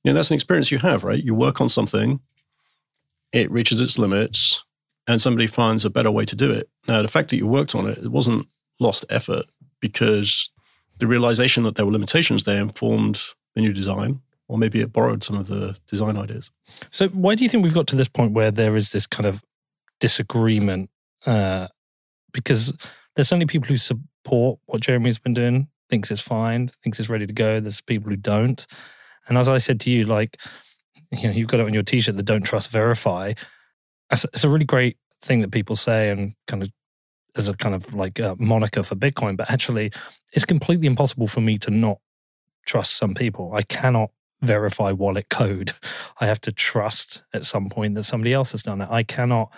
know, 0.04 0.12
that's 0.14 0.30
an 0.30 0.34
experience 0.34 0.70
you 0.70 0.78
have, 0.78 1.04
right? 1.04 1.22
You 1.22 1.34
work 1.34 1.60
on 1.60 1.68
something, 1.68 2.20
it 3.32 3.50
reaches 3.50 3.80
its 3.80 3.98
limits, 3.98 4.64
and 5.08 5.20
somebody 5.20 5.46
finds 5.46 5.84
a 5.84 5.90
better 5.90 6.10
way 6.10 6.24
to 6.24 6.36
do 6.36 6.50
it. 6.50 6.68
Now, 6.88 7.02
the 7.02 7.08
fact 7.08 7.30
that 7.30 7.36
you 7.36 7.46
worked 7.46 7.74
on 7.74 7.86
it, 7.86 7.98
it 7.98 8.10
wasn't 8.10 8.46
lost 8.78 9.04
effort 9.10 9.46
because 9.80 10.50
the 10.98 11.06
realization 11.06 11.62
that 11.64 11.74
there 11.74 11.86
were 11.86 11.92
limitations 11.92 12.44
there 12.44 12.60
informed 12.60 13.20
the 13.54 13.60
new 13.60 13.72
design 13.72 14.20
or 14.50 14.58
maybe 14.58 14.80
it 14.80 14.92
borrowed 14.92 15.22
some 15.22 15.36
of 15.36 15.46
the 15.46 15.78
design 15.86 16.16
ideas. 16.16 16.50
So, 16.90 17.08
why 17.08 17.36
do 17.36 17.44
you 17.44 17.48
think 17.48 17.62
we've 17.62 17.72
got 17.72 17.86
to 17.88 17.96
this 17.96 18.08
point 18.08 18.32
where 18.32 18.50
there 18.50 18.74
is 18.74 18.90
this 18.90 19.06
kind 19.06 19.26
of 19.26 19.42
disagreement? 20.00 20.90
Uh, 21.24 21.68
because 22.32 22.76
there's 23.14 23.28
certainly 23.28 23.46
people 23.46 23.68
who 23.68 23.76
support 23.76 24.58
what 24.66 24.80
Jeremy's 24.80 25.18
been 25.18 25.34
doing, 25.34 25.68
thinks 25.88 26.10
it's 26.10 26.20
fine, 26.20 26.68
thinks 26.82 26.98
it's 26.98 27.08
ready 27.08 27.28
to 27.28 27.32
go. 27.32 27.60
There's 27.60 27.80
people 27.80 28.10
who 28.10 28.16
don't. 28.16 28.66
And 29.28 29.38
as 29.38 29.48
I 29.48 29.58
said 29.58 29.78
to 29.80 29.90
you, 29.90 30.04
like, 30.04 30.36
you 31.12 31.24
know, 31.24 31.30
you've 31.30 31.48
got 31.48 31.60
it 31.60 31.66
on 31.66 31.74
your 31.74 31.84
t-shirt, 31.84 32.16
that 32.16 32.24
don't 32.24 32.42
trust 32.42 32.70
verify. 32.70 33.34
It's 34.10 34.44
a 34.44 34.48
really 34.48 34.64
great 34.64 34.96
thing 35.22 35.42
that 35.42 35.52
people 35.52 35.76
say 35.76 36.10
and 36.10 36.34
kind 36.48 36.64
of 36.64 36.70
as 37.36 37.46
a 37.46 37.54
kind 37.54 37.76
of 37.76 37.94
like 37.94 38.18
a 38.18 38.34
moniker 38.40 38.82
for 38.82 38.96
Bitcoin, 38.96 39.36
but 39.36 39.48
actually 39.48 39.92
it's 40.32 40.44
completely 40.44 40.88
impossible 40.88 41.28
for 41.28 41.40
me 41.40 41.56
to 41.58 41.70
not 41.70 41.98
trust 42.66 42.96
some 42.96 43.14
people. 43.14 43.52
I 43.54 43.62
cannot 43.62 44.10
verify 44.42 44.92
wallet 44.92 45.28
code. 45.28 45.72
I 46.20 46.26
have 46.26 46.40
to 46.42 46.52
trust 46.52 47.22
at 47.34 47.44
some 47.44 47.68
point 47.68 47.94
that 47.94 48.04
somebody 48.04 48.32
else 48.32 48.52
has 48.52 48.62
done 48.62 48.80
it. 48.80 48.88
I 48.90 49.02
cannot 49.02 49.52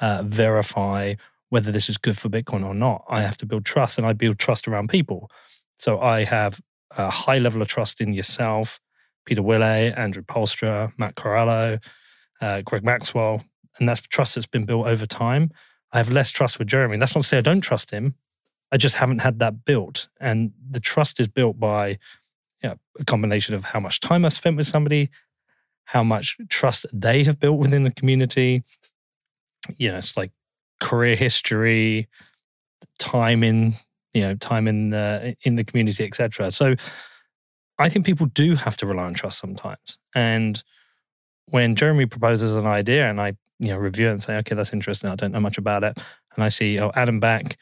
uh, 0.00 0.22
verify 0.24 1.14
whether 1.50 1.72
this 1.72 1.88
is 1.88 1.96
good 1.96 2.16
for 2.18 2.28
Bitcoin 2.28 2.64
or 2.64 2.74
not. 2.74 3.04
I 3.08 3.22
have 3.22 3.36
to 3.38 3.46
build 3.46 3.64
trust 3.64 3.98
and 3.98 4.06
I 4.06 4.12
build 4.12 4.38
trust 4.38 4.68
around 4.68 4.88
people. 4.88 5.30
So 5.76 6.00
I 6.00 6.24
have 6.24 6.60
a 6.96 7.10
high 7.10 7.38
level 7.38 7.62
of 7.62 7.68
trust 7.68 8.00
in 8.00 8.12
yourself, 8.12 8.80
Pieter 9.24 9.42
Wuille, 9.42 9.96
Andrew 9.96 10.22
Poelstra, 10.22 10.92
Matt 10.98 11.14
Corallo, 11.14 11.82
uh, 12.40 12.60
Greg 12.62 12.84
Maxwell. 12.84 13.42
And 13.78 13.88
that's 13.88 14.00
trust 14.00 14.34
that's 14.34 14.46
been 14.46 14.66
built 14.66 14.86
over 14.86 15.06
time. 15.06 15.50
I 15.92 15.98
have 15.98 16.10
less 16.10 16.30
trust 16.30 16.58
with 16.58 16.68
Jeremy. 16.68 16.98
That's 16.98 17.14
not 17.14 17.22
to 17.22 17.28
say 17.28 17.38
I 17.38 17.42
don't 17.42 17.60
trust 17.60 17.90
him. 17.90 18.14
I 18.70 18.76
just 18.76 18.96
haven't 18.96 19.20
had 19.20 19.38
that 19.38 19.64
built. 19.64 20.08
And 20.20 20.52
the 20.68 20.80
trust 20.80 21.20
is 21.20 21.28
built 21.28 21.58
by 21.58 21.98
you 22.62 22.70
know, 22.70 22.76
a 22.98 23.04
combination 23.04 23.54
of 23.54 23.64
how 23.64 23.80
much 23.80 24.00
time 24.00 24.24
I've 24.24 24.32
spent 24.32 24.56
with 24.56 24.66
somebody, 24.66 25.10
how 25.84 26.02
much 26.02 26.36
trust 26.48 26.86
they 26.92 27.24
have 27.24 27.40
built 27.40 27.58
within 27.58 27.84
the 27.84 27.90
community. 27.90 28.62
You 29.76 29.92
know, 29.92 29.98
it's 29.98 30.16
like 30.16 30.32
career 30.80 31.16
history, 31.16 32.08
time 32.98 33.42
in 33.42 33.74
you 34.14 34.22
know 34.22 34.34
time 34.34 34.66
in 34.66 34.90
the 34.90 35.36
in 35.42 35.56
the 35.56 35.64
community, 35.64 36.04
etc. 36.04 36.50
So 36.50 36.76
I 37.78 37.88
think 37.88 38.06
people 38.06 38.26
do 38.26 38.54
have 38.56 38.76
to 38.78 38.86
rely 38.86 39.04
on 39.04 39.14
trust 39.14 39.38
sometimes, 39.38 39.98
and 40.14 40.62
when 41.50 41.76
Jeremy 41.76 42.06
proposes 42.06 42.54
an 42.54 42.66
idea 42.66 43.08
and 43.08 43.20
I 43.20 43.34
you 43.58 43.70
know 43.70 43.78
review 43.78 44.08
it 44.08 44.12
and 44.12 44.22
say, 44.22 44.36
okay, 44.38 44.54
that's 44.54 44.72
interesting. 44.72 45.10
I 45.10 45.16
don't 45.16 45.32
know 45.32 45.40
much 45.40 45.58
about 45.58 45.84
it, 45.84 45.98
and 46.34 46.44
I 46.44 46.48
see 46.48 46.78
oh 46.78 46.92
Adam 46.94 47.20
Back 47.20 47.56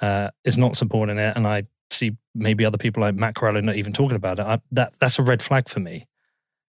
uh, 0.00 0.30
is 0.44 0.56
not 0.58 0.76
supporting 0.76 1.18
it, 1.18 1.36
and 1.36 1.46
I 1.46 1.64
see 1.90 2.16
maybe 2.34 2.64
other 2.64 2.78
people 2.78 3.00
like 3.00 3.14
Matt 3.14 3.34
Corallo 3.34 3.62
not 3.62 3.76
even 3.76 3.92
talking 3.92 4.16
about 4.16 4.38
it. 4.38 4.46
I, 4.46 4.58
that 4.72 4.94
that's 4.98 5.18
a 5.18 5.22
red 5.22 5.42
flag 5.42 5.68
for 5.68 5.80
me, 5.80 6.06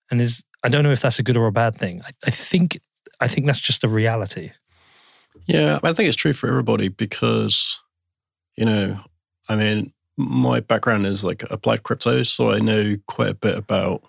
and 0.10 0.22
is 0.22 0.44
I 0.64 0.70
don't 0.70 0.84
know 0.84 0.92
if 0.92 1.02
that's 1.02 1.20
a 1.20 1.24
good 1.24 1.38
or 1.38 1.48
a 1.48 1.52
bad 1.52 1.76
thing. 1.76 2.02
I, 2.04 2.12
I 2.26 2.32
think 2.32 2.80
I 3.20 3.28
think 3.28 3.46
that's 3.46 3.62
just 3.62 3.82
the 3.82 3.88
reality. 3.88 4.52
Yeah, 5.46 5.80
I 5.84 5.94
think 5.94 6.08
it's 6.08 6.18
true 6.18 6.34
for 6.34 6.48
everybody 6.48 6.90
because, 6.90 7.80
you 8.58 8.66
know, 8.66 9.00
I 9.48 9.56
mean, 9.56 9.92
my 10.18 10.60
background 10.60 11.06
is 11.06 11.24
like 11.24 11.44
applied 11.50 11.84
crypto, 11.84 12.24
so 12.24 12.52
I 12.52 12.60
know 12.60 12.96
quite 13.08 13.30
a 13.30 13.36
bit 13.36 13.58
about 13.58 14.04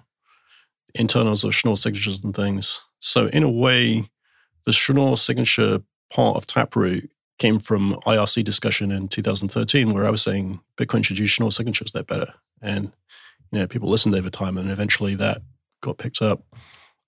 internals 0.95 1.45
of 1.45 1.55
Schnorr 1.55 1.77
signatures 1.77 2.23
and 2.23 2.35
things. 2.35 2.83
So 3.01 3.27
in 3.27 3.43
a 3.43 3.51
way, 3.51 4.05
the 4.67 4.73
Schnorr 4.73 5.17
signature 5.17 5.81
part 6.13 6.37
of 6.37 6.47
Taproot 6.47 7.11
came 7.43 7.59
from 7.59 7.95
IRC 8.07 8.45
discussion 8.45 8.93
in 8.93 9.09
2013, 9.09 9.93
where 9.93 10.07
I 10.07 10.11
was 10.11 10.23
saying 10.23 10.61
Bitcoin 10.77 11.05
should 11.05 11.19
use 11.19 11.31
Schnorr 11.31 11.51
signatures; 11.51 11.91
they're 11.91 12.05
better. 12.05 12.33
And 12.63 12.93
you 13.51 13.59
know, 13.59 13.67
people 13.67 13.89
listened 13.89 14.15
over 14.15 14.31
time, 14.31 14.57
and 14.57 14.71
eventually 14.71 15.17
that 15.17 15.43
got 15.81 15.99
picked 15.99 16.23
up. 16.23 16.45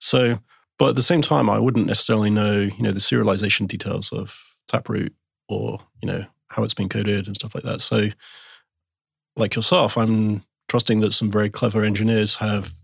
So, 0.01 0.41
but 0.77 0.89
at 0.89 0.97
the 0.97 1.03
same 1.03 1.23
time, 1.23 1.49
I 1.49 1.61
wouldn't 1.61 1.87
necessarily 1.87 2.31
know, 2.31 2.63
you 2.63 2.83
know, 2.83 2.91
the 2.91 2.99
serialization 2.99 3.69
details 3.69 4.13
of 4.13 4.57
Taproot 4.67 5.15
or 5.49 5.79
you 6.03 6.09
know 6.09 6.25
how 6.49 6.65
it's 6.65 6.75
been 6.75 6.89
coded 6.89 7.29
and 7.29 7.37
stuff 7.37 7.55
like 7.55 7.65
that. 7.65 7.81
So, 7.81 8.09
like 9.37 9.55
yourself, 9.55 9.97
I'm 9.97 10.43
trusting 10.69 10.99
that 11.01 11.13
some 11.13 11.31
very 11.31 11.49
clever 11.49 11.85
engineers 11.85 12.35
have 12.37 12.75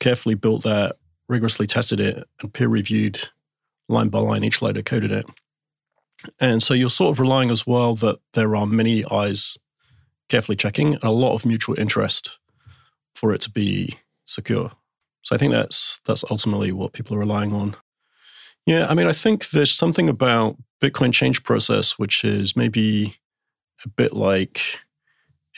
carefully 0.00 0.36
built 0.36 0.62
that, 0.62 0.96
rigorously 1.28 1.66
tested 1.66 2.00
it, 2.00 2.26
and 2.40 2.54
peer 2.54 2.68
reviewed 2.68 3.28
line 3.90 4.08
by 4.08 4.20
line 4.20 4.42
each 4.42 4.62
loader 4.62 4.82
coded 4.82 5.12
it. 5.12 5.26
And 6.40 6.62
so 6.62 6.74
you're 6.74 6.90
sort 6.90 7.12
of 7.12 7.20
relying 7.20 7.50
as 7.50 7.66
well 7.66 7.94
that 7.96 8.18
there 8.34 8.56
are 8.56 8.66
many 8.66 9.04
eyes 9.10 9.56
carefully 10.28 10.56
checking 10.56 10.94
and 10.94 11.04
a 11.04 11.10
lot 11.10 11.34
of 11.34 11.46
mutual 11.46 11.78
interest 11.78 12.38
for 13.14 13.32
it 13.32 13.40
to 13.42 13.50
be 13.50 13.96
secure. 14.24 14.72
So 15.22 15.34
I 15.34 15.38
think 15.38 15.52
that's 15.52 16.00
that's 16.06 16.24
ultimately 16.30 16.72
what 16.72 16.92
people 16.92 17.16
are 17.16 17.20
relying 17.20 17.52
on. 17.52 17.76
Yeah, 18.66 18.86
I 18.88 18.94
mean, 18.94 19.06
I 19.06 19.12
think 19.12 19.50
there's 19.50 19.70
something 19.70 20.08
about 20.08 20.56
Bitcoin 20.80 21.12
change 21.12 21.42
process 21.44 21.98
which 21.98 22.24
is 22.24 22.56
maybe 22.56 23.16
a 23.84 23.88
bit 23.88 24.12
like 24.12 24.60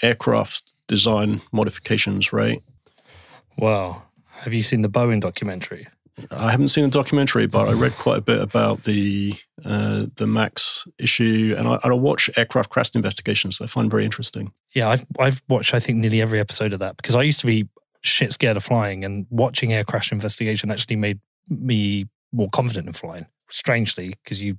aircraft 0.02 0.72
design 0.86 1.40
modifications, 1.52 2.32
right? 2.32 2.62
Wow. 3.56 4.02
Have 4.40 4.52
you 4.52 4.62
seen 4.62 4.82
the 4.82 4.88
Boeing 4.88 5.20
documentary? 5.20 5.88
I 6.30 6.50
haven't 6.50 6.68
seen 6.68 6.84
the 6.84 6.90
documentary, 6.90 7.46
but 7.46 7.68
I 7.68 7.72
read 7.72 7.92
quite 7.92 8.18
a 8.18 8.22
bit 8.22 8.40
about 8.40 8.82
the 8.82 9.34
uh, 9.64 10.06
the 10.16 10.26
Max 10.26 10.86
issue, 10.98 11.54
and 11.56 11.68
I, 11.68 11.78
I 11.82 11.92
watch 11.92 12.30
aircraft 12.36 12.70
crash 12.70 12.94
investigations. 12.94 13.60
I 13.60 13.66
find 13.66 13.90
very 13.90 14.04
interesting. 14.04 14.52
Yeah, 14.74 14.88
I've 14.88 15.06
I've 15.18 15.42
watched 15.48 15.74
I 15.74 15.80
think 15.80 15.98
nearly 15.98 16.20
every 16.20 16.40
episode 16.40 16.72
of 16.72 16.78
that 16.80 16.96
because 16.96 17.14
I 17.14 17.22
used 17.22 17.40
to 17.40 17.46
be 17.46 17.68
shit 18.02 18.32
scared 18.32 18.56
of 18.56 18.64
flying, 18.64 19.04
and 19.04 19.26
watching 19.30 19.72
air 19.72 19.84
crash 19.84 20.12
investigation 20.12 20.70
actually 20.70 20.96
made 20.96 21.20
me 21.48 22.06
more 22.32 22.48
confident 22.50 22.86
in 22.86 22.92
flying. 22.92 23.26
Strangely, 23.50 24.14
because 24.22 24.42
you 24.42 24.58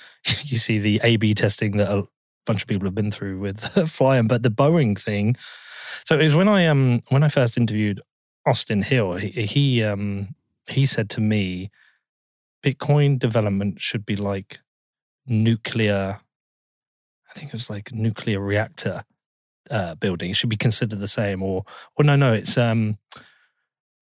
you 0.44 0.56
see 0.56 0.78
the 0.78 1.00
A/B 1.02 1.34
testing 1.34 1.76
that 1.78 1.90
a 1.90 2.06
bunch 2.46 2.62
of 2.62 2.68
people 2.68 2.86
have 2.86 2.94
been 2.94 3.10
through 3.10 3.38
with 3.38 3.60
flying, 3.90 4.28
but 4.28 4.42
the 4.42 4.50
Boeing 4.50 4.98
thing. 4.98 5.36
So 6.04 6.18
it 6.18 6.24
was 6.24 6.36
when 6.36 6.48
I 6.48 6.66
um 6.66 7.02
when 7.08 7.22
I 7.22 7.28
first 7.28 7.56
interviewed 7.56 8.00
Austin 8.46 8.82
Hill. 8.82 9.14
He, 9.14 9.28
he 9.46 9.82
um 9.82 10.34
he 10.68 10.86
said 10.86 11.10
to 11.10 11.20
me, 11.20 11.70
Bitcoin 12.62 13.18
development 13.18 13.80
should 13.80 14.06
be 14.06 14.16
like 14.16 14.60
nuclear. 15.26 16.20
I 17.30 17.38
think 17.38 17.48
it 17.48 17.54
was 17.54 17.70
like 17.70 17.92
nuclear 17.92 18.40
reactor 18.40 19.04
uh, 19.70 19.94
building. 19.96 20.30
It 20.30 20.36
should 20.36 20.50
be 20.50 20.56
considered 20.56 21.00
the 21.00 21.08
same, 21.08 21.42
or 21.42 21.64
or 21.96 22.04
no, 22.04 22.16
no, 22.16 22.32
it's 22.32 22.56
um 22.56 22.98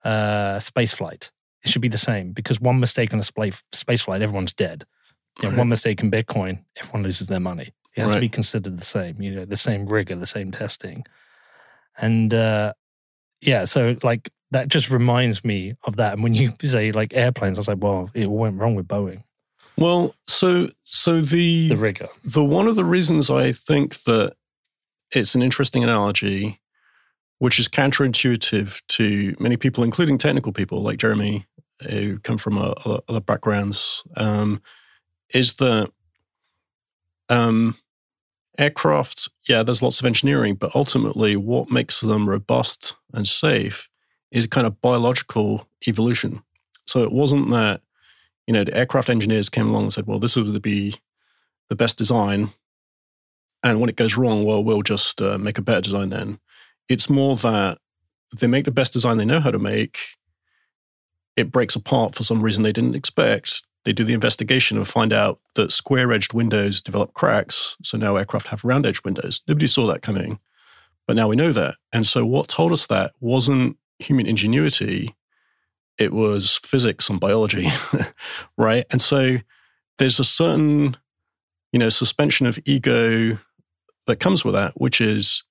uh 0.04 0.58
space 0.58 0.92
flight. 0.92 1.30
It 1.62 1.70
should 1.70 1.82
be 1.82 1.88
the 1.88 1.98
same 1.98 2.32
because 2.32 2.60
one 2.60 2.80
mistake 2.80 3.12
on 3.12 3.20
a 3.20 3.22
space 3.22 3.62
space 3.72 4.02
flight, 4.02 4.22
everyone's 4.22 4.52
dead. 4.52 4.84
You 5.42 5.50
know, 5.50 5.58
one 5.58 5.68
mistake 5.68 6.02
in 6.02 6.10
Bitcoin, 6.10 6.64
everyone 6.76 7.02
loses 7.02 7.28
their 7.28 7.40
money. 7.40 7.72
It 7.96 8.00
has 8.00 8.10
right. 8.10 8.16
to 8.16 8.20
be 8.20 8.28
considered 8.28 8.78
the 8.78 8.84
same. 8.84 9.20
You 9.22 9.34
know, 9.34 9.44
the 9.44 9.56
same 9.56 9.86
rigor, 9.86 10.16
the 10.16 10.26
same 10.26 10.50
testing, 10.50 11.04
and 11.98 12.32
uh, 12.34 12.72
yeah, 13.40 13.64
so 13.64 13.96
like 14.02 14.30
that 14.50 14.68
just 14.68 14.90
reminds 14.90 15.44
me 15.44 15.74
of 15.84 15.96
that. 15.96 16.14
And 16.14 16.22
when 16.22 16.34
you 16.34 16.52
say 16.64 16.92
like 16.92 17.14
airplanes, 17.14 17.58
I 17.58 17.60
was 17.60 17.68
like, 17.68 17.82
well, 17.82 18.10
it 18.14 18.30
went 18.30 18.58
wrong 18.58 18.74
with 18.74 18.88
Boeing. 18.88 19.22
Well, 19.76 20.14
so 20.24 20.68
so 20.82 21.20
the 21.20 21.68
the 21.68 21.76
rigor. 21.76 22.08
The 22.24 22.44
one 22.44 22.68
of 22.68 22.76
the 22.76 22.84
reasons 22.84 23.30
I 23.30 23.52
think 23.52 24.02
that 24.04 24.34
it's 25.12 25.34
an 25.34 25.42
interesting 25.42 25.82
analogy, 25.82 26.60
which 27.38 27.58
is 27.58 27.68
counterintuitive 27.68 28.82
to 28.88 29.34
many 29.40 29.56
people, 29.56 29.82
including 29.82 30.18
technical 30.18 30.52
people 30.52 30.82
like 30.82 30.98
Jeremy, 30.98 31.46
who 31.88 32.18
come 32.18 32.38
from 32.38 32.58
uh, 32.58 32.74
other, 32.84 33.00
other 33.08 33.20
backgrounds, 33.20 34.04
um, 34.16 34.60
is 35.32 35.54
that 35.54 35.90
um, 37.28 37.74
aircraft, 38.58 39.30
yeah, 39.48 39.62
there's 39.62 39.82
lots 39.82 40.00
of 40.00 40.06
engineering, 40.06 40.54
but 40.54 40.76
ultimately, 40.76 41.36
what 41.36 41.70
makes 41.70 42.00
them 42.00 42.28
robust 42.28 42.96
and 43.14 43.26
safe 43.26 43.89
is 44.30 44.46
kind 44.46 44.66
of 44.66 44.80
biological 44.80 45.66
evolution. 45.86 46.42
So 46.86 47.02
it 47.02 47.12
wasn't 47.12 47.50
that, 47.50 47.82
you 48.46 48.54
know, 48.54 48.64
the 48.64 48.76
aircraft 48.76 49.10
engineers 49.10 49.48
came 49.48 49.68
along 49.68 49.84
and 49.84 49.92
said, 49.92 50.06
well, 50.06 50.18
this 50.18 50.36
would 50.36 50.62
be 50.62 50.96
the 51.68 51.76
best 51.76 51.98
design. 51.98 52.48
And 53.62 53.80
when 53.80 53.90
it 53.90 53.96
goes 53.96 54.16
wrong, 54.16 54.44
well, 54.44 54.64
we'll 54.64 54.82
just 54.82 55.20
uh, 55.20 55.38
make 55.38 55.58
a 55.58 55.62
better 55.62 55.82
design 55.82 56.10
then. 56.10 56.38
It's 56.88 57.10
more 57.10 57.36
that 57.36 57.78
they 58.36 58.46
make 58.46 58.64
the 58.64 58.70
best 58.70 58.92
design 58.92 59.18
they 59.18 59.24
know 59.24 59.40
how 59.40 59.50
to 59.50 59.58
make. 59.58 59.98
It 61.36 61.52
breaks 61.52 61.76
apart 61.76 62.14
for 62.14 62.22
some 62.22 62.42
reason 62.42 62.62
they 62.62 62.72
didn't 62.72 62.96
expect. 62.96 63.62
They 63.84 63.92
do 63.92 64.04
the 64.04 64.14
investigation 64.14 64.76
and 64.76 64.86
find 64.86 65.12
out 65.12 65.38
that 65.54 65.72
square 65.72 66.12
edged 66.12 66.34
windows 66.34 66.82
develop 66.82 67.14
cracks. 67.14 67.76
So 67.82 67.96
now 67.96 68.16
aircraft 68.16 68.48
have 68.48 68.64
round 68.64 68.86
edged 68.86 69.04
windows. 69.04 69.42
Nobody 69.46 69.66
saw 69.66 69.86
that 69.86 70.02
coming. 70.02 70.38
But 71.06 71.16
now 71.16 71.28
we 71.28 71.36
know 71.36 71.52
that. 71.52 71.76
And 71.92 72.06
so 72.06 72.26
what 72.26 72.48
told 72.48 72.72
us 72.72 72.86
that 72.86 73.12
wasn't 73.20 73.76
human 74.00 74.26
ingenuity, 74.26 75.14
it 75.98 76.12
was 76.12 76.58
physics 76.64 77.08
and 77.08 77.20
biology, 77.20 77.66
right? 78.58 78.84
And 78.90 79.00
so 79.00 79.36
there's 79.98 80.18
a 80.18 80.24
certain, 80.24 80.96
you 81.72 81.78
know, 81.78 81.90
suspension 81.90 82.46
of 82.46 82.58
ego 82.64 83.38
that 84.06 84.20
comes 84.20 84.44
with 84.44 84.54
that, 84.54 84.72
which 84.76 85.00
is 85.00 85.44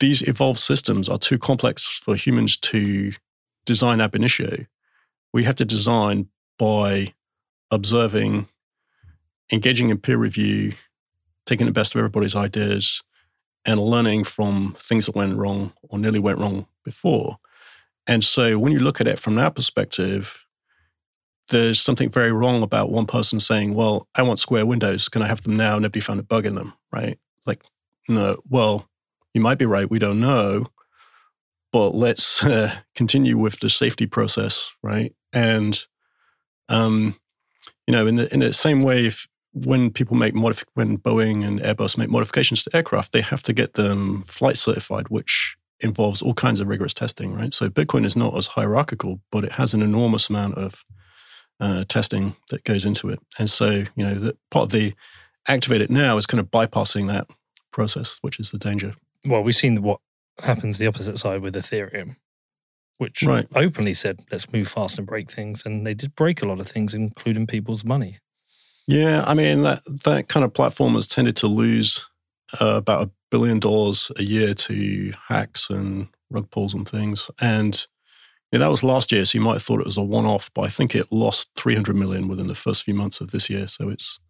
these 0.00 0.22
evolved 0.22 0.58
systems 0.58 1.08
are 1.08 1.18
too 1.18 1.38
complex 1.38 1.86
for 1.86 2.16
humans 2.16 2.56
to 2.56 3.12
design 3.64 4.00
ab 4.00 4.14
initio. 4.14 4.66
We 5.32 5.44
have 5.44 5.56
to 5.56 5.64
design 5.64 6.28
by 6.58 7.14
observing, 7.70 8.46
engaging 9.52 9.90
in 9.90 9.98
peer 9.98 10.16
review, 10.16 10.72
taking 11.46 11.66
the 11.66 11.72
best 11.72 11.94
of 11.94 11.98
everybody's 11.98 12.36
ideas, 12.36 13.02
and 13.64 13.80
learning 13.80 14.24
from 14.24 14.74
things 14.78 15.06
that 15.06 15.16
went 15.16 15.38
wrong 15.38 15.72
or 15.82 15.98
nearly 15.98 16.18
went 16.18 16.38
wrong 16.38 16.66
before. 16.86 17.36
And 18.06 18.24
so 18.24 18.58
when 18.58 18.72
you 18.72 18.78
look 18.78 19.00
at 19.00 19.08
it 19.08 19.18
from 19.18 19.34
that 19.34 19.54
perspective, 19.54 20.46
there's 21.48 21.80
something 21.80 22.08
very 22.08 22.32
wrong 22.32 22.62
about 22.62 22.90
one 22.90 23.06
person 23.06 23.38
saying, 23.38 23.74
Well, 23.74 24.08
I 24.14 24.22
want 24.22 24.38
square 24.38 24.64
windows. 24.64 25.08
Can 25.08 25.22
I 25.22 25.26
have 25.26 25.42
them 25.42 25.56
now? 25.56 25.78
Nobody 25.78 26.00
found 26.00 26.20
a 26.20 26.24
bug 26.24 26.46
in 26.46 26.54
them, 26.54 26.72
right? 26.92 27.18
Like, 27.44 27.62
no, 28.08 28.38
well, 28.48 28.88
you 29.34 29.40
might 29.40 29.58
be 29.58 29.66
right. 29.66 29.90
We 29.90 29.98
don't 29.98 30.20
know. 30.20 30.66
But 31.72 31.90
let's 31.90 32.42
uh, 32.44 32.74
continue 32.94 33.36
with 33.36 33.60
the 33.60 33.70
safety 33.70 34.06
process, 34.06 34.72
right? 34.82 35.14
And, 35.32 35.80
um, 36.68 37.16
you 37.86 37.92
know, 37.92 38.06
in 38.06 38.16
the, 38.16 38.32
in 38.32 38.40
the 38.40 38.52
same 38.52 38.82
way, 38.82 39.06
if, 39.06 39.26
when 39.52 39.90
people 39.90 40.16
make 40.16 40.34
modif- 40.34 40.64
when 40.74 40.98
Boeing 40.98 41.46
and 41.46 41.60
Airbus 41.60 41.96
make 41.96 42.10
modifications 42.10 42.62
to 42.64 42.76
aircraft, 42.76 43.12
they 43.12 43.22
have 43.22 43.42
to 43.44 43.52
get 43.52 43.74
them 43.74 44.22
flight 44.22 44.56
certified, 44.58 45.08
which 45.08 45.55
involves 45.80 46.22
all 46.22 46.34
kinds 46.34 46.60
of 46.60 46.68
rigorous 46.68 46.94
testing, 46.94 47.34
right? 47.34 47.52
So 47.52 47.68
Bitcoin 47.68 48.04
is 48.06 48.16
not 48.16 48.36
as 48.36 48.46
hierarchical, 48.48 49.20
but 49.30 49.44
it 49.44 49.52
has 49.52 49.74
an 49.74 49.82
enormous 49.82 50.30
amount 50.30 50.54
of 50.54 50.84
uh, 51.60 51.84
testing 51.88 52.34
that 52.50 52.64
goes 52.64 52.84
into 52.84 53.08
it. 53.08 53.18
And 53.38 53.50
so, 53.50 53.70
you 53.70 54.04
know, 54.04 54.14
the, 54.14 54.36
part 54.50 54.64
of 54.64 54.70
the 54.70 54.94
activate 55.48 55.80
it 55.80 55.90
now 55.90 56.16
is 56.16 56.26
kind 56.26 56.40
of 56.40 56.50
bypassing 56.50 57.08
that 57.08 57.26
process, 57.72 58.18
which 58.22 58.40
is 58.40 58.50
the 58.50 58.58
danger. 58.58 58.94
Well, 59.24 59.42
we've 59.42 59.56
seen 59.56 59.82
what 59.82 60.00
happens 60.42 60.78
the 60.78 60.86
opposite 60.86 61.18
side 61.18 61.40
with 61.42 61.54
Ethereum, 61.54 62.16
which 62.98 63.22
right. 63.22 63.46
openly 63.54 63.94
said, 63.94 64.20
let's 64.30 64.50
move 64.52 64.68
fast 64.68 64.98
and 64.98 65.06
break 65.06 65.30
things. 65.30 65.64
And 65.64 65.86
they 65.86 65.94
did 65.94 66.14
break 66.14 66.42
a 66.42 66.46
lot 66.46 66.60
of 66.60 66.66
things, 66.66 66.94
including 66.94 67.46
people's 67.46 67.84
money. 67.84 68.18
Yeah, 68.86 69.24
I 69.26 69.34
mean, 69.34 69.62
that, 69.62 69.80
that 70.04 70.28
kind 70.28 70.44
of 70.44 70.54
platform 70.54 70.94
has 70.94 71.06
tended 71.08 71.36
to 71.36 71.48
lose 71.48 72.08
uh, 72.60 72.76
about 72.76 73.08
a 73.08 73.10
billion 73.30 73.58
dollars 73.58 74.10
a 74.18 74.22
year 74.22 74.54
to 74.54 75.12
hacks 75.28 75.70
and 75.70 76.08
rug 76.30 76.50
pulls 76.50 76.74
and 76.74 76.88
things. 76.88 77.30
And 77.40 77.86
Yeah, 78.52 78.60
that 78.60 78.70
was 78.70 78.82
last 78.84 79.12
year, 79.12 79.24
so 79.24 79.38
you 79.38 79.44
might 79.44 79.54
have 79.54 79.62
thought 79.62 79.80
it 79.80 79.86
was 79.86 79.96
a 79.96 80.02
one-off, 80.02 80.50
but 80.54 80.62
I 80.62 80.68
think 80.68 80.94
it 80.94 81.10
lost 81.10 81.50
300 81.56 81.96
million 81.96 82.28
within 82.28 82.46
the 82.46 82.54
first 82.54 82.84
few 82.84 82.94
months 82.94 83.20
of 83.20 83.30
this 83.30 83.50
year. 83.50 83.66
So 83.68 83.88
it's 83.88 84.20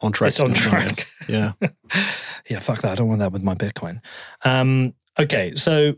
on 0.00 0.12
track. 0.12 0.28
It's 0.28 0.40
on 0.40 0.52
track. 0.52 1.06
Yeah. 1.28 1.52
yeah, 2.50 2.58
fuck 2.58 2.82
that. 2.82 2.92
I 2.92 2.94
don't 2.96 3.08
want 3.08 3.20
that 3.20 3.32
with 3.32 3.42
my 3.42 3.54
Bitcoin. 3.54 4.00
Um, 4.44 4.94
okay, 5.18 5.54
so 5.54 5.94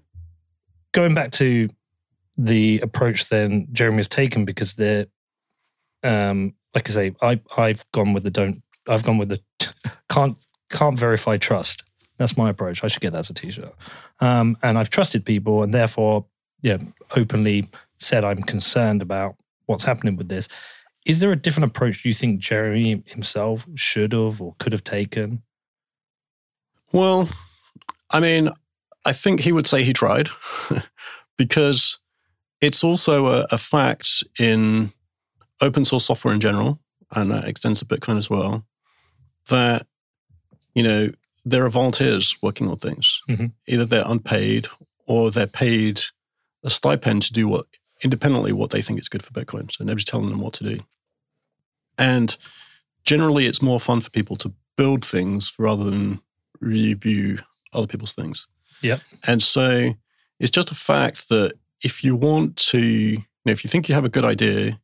going 0.93 1.15
back 1.15 1.33
to 1.33 1.69
the 2.37 2.81
approach 2.81 3.29
then 3.29 3.69
Jeremy 3.73 3.99
has 3.99 4.09
taken 4.09 4.45
because 4.45 4.75
they're, 4.75 5.07
um, 6.03 6.55
like 6.75 6.89
I 6.91 6.93
say, 6.93 7.15
I 7.23 7.41
I've 7.57 7.91
gone 7.93 8.13
with 8.13 8.25
the 8.25 8.31
don't. 8.31 8.63
I've 8.89 9.05
gone 9.05 9.19
with 9.19 9.29
the 9.29 9.41
can't 10.09 10.37
can't 10.71 10.99
verify 10.99 11.37
trust. 11.37 11.85
That's 12.17 12.37
my 12.37 12.51
approach. 12.51 12.85
I 12.85 12.89
should 12.89 13.03
get 13.03 13.13
that 13.13 13.21
as 13.21 13.31
a 13.31 13.35
t-shirt. 13.35 13.75
Um, 14.21 14.57
and 14.63 14.79
I've 14.79 14.91
trusted 14.91 15.25
people, 15.25 15.63
and 15.63 15.75
therefore, 15.75 16.27
yeah, 16.63 16.79
openly 17.17 17.69
said 17.99 18.25
I'm 18.25 18.43
concerned 18.43 19.03
about 19.03 19.37
what's 19.67 19.85
happening 19.85 20.17
with 20.17 20.29
this. 20.29 20.49
Is 21.07 21.21
there 21.21 21.33
a 21.33 21.37
different 21.37 21.71
approach 21.71 22.05
you 22.05 22.15
think 22.15 22.41
Jeremy 22.41 23.03
himself 23.07 23.67
should 23.75 24.13
have 24.13 24.41
or 24.41 24.55
could 24.59 24.73
have 24.73 24.85
taken? 24.85 25.43
Well, 26.93 27.29
I 28.11 28.21
mean, 28.21 28.49
I 29.05 29.13
think 29.13 29.41
he 29.41 29.53
would 29.53 29.67
say 29.67 29.83
he 29.83 29.93
tried 29.93 30.29
because 31.37 31.99
it's 32.61 32.83
also 32.83 33.27
a, 33.27 33.47
a, 33.51 33.59
fact 33.59 34.23
in 34.39 34.91
open 35.61 35.85
source 35.85 36.07
software 36.07 36.33
in 36.33 36.41
general, 36.41 36.81
and 37.15 37.31
that 37.31 37.47
extends 37.47 37.81
to 37.81 37.85
Bitcoin 37.85 38.17
as 38.17 38.31
well, 38.31 38.65
that, 39.49 39.87
you 40.75 40.83
know, 40.83 41.11
there 41.45 41.65
are 41.65 41.71
volunteers 41.71 42.37
working 42.43 42.69
on 42.69 42.79
things. 42.79 43.21
Mhm. 43.29 43.53
Either 43.67 43.85
they're 43.85 44.05
unpaid 44.07 44.67
or 45.07 45.31
they're 45.31 45.47
paid 45.47 46.01
a 46.63 46.71
stipend 46.71 47.23
to 47.23 47.33
do 47.33 47.47
what 47.47 47.67
independently 48.03 48.53
what 48.53 48.71
they 48.71 48.83
think 48.83 48.99
is 48.99 49.09
good 49.09 49.23
for 49.23 49.33
Bitcoin. 49.33 49.71
So 49.71 49.85
nobody's 49.85 50.05
telling 50.05 50.29
them 50.29 50.41
what 50.41 50.55
to 50.55 50.65
do. 50.65 50.81
And 51.97 52.37
generally, 53.05 53.47
it's 53.47 53.63
more 53.63 53.81
fun 53.81 54.01
for 54.01 54.11
people 54.11 54.37
to 54.37 54.53
build 54.77 55.05
things 55.05 55.53
rather 55.59 55.91
than 55.91 56.21
review 56.61 57.39
other 57.73 57.87
people's 57.87 58.13
things. 58.13 58.47
Yep. 58.83 59.01
And 59.27 59.43
so 59.43 59.95
it's 60.41 60.51
just 60.51 60.71
a 60.71 60.75
fact 60.75 61.29
that 61.29 61.55
if 61.83 62.03
you 62.03 62.17
want 62.17 62.57
to, 62.57 62.81
you 62.81 63.25
know, 63.45 63.53
if 63.53 63.65
you 63.65 63.69
think 63.69 63.89
you 63.89 63.95
have 63.95 64.05
a 64.05 64.11
good 64.11 64.25
idea 64.25 64.81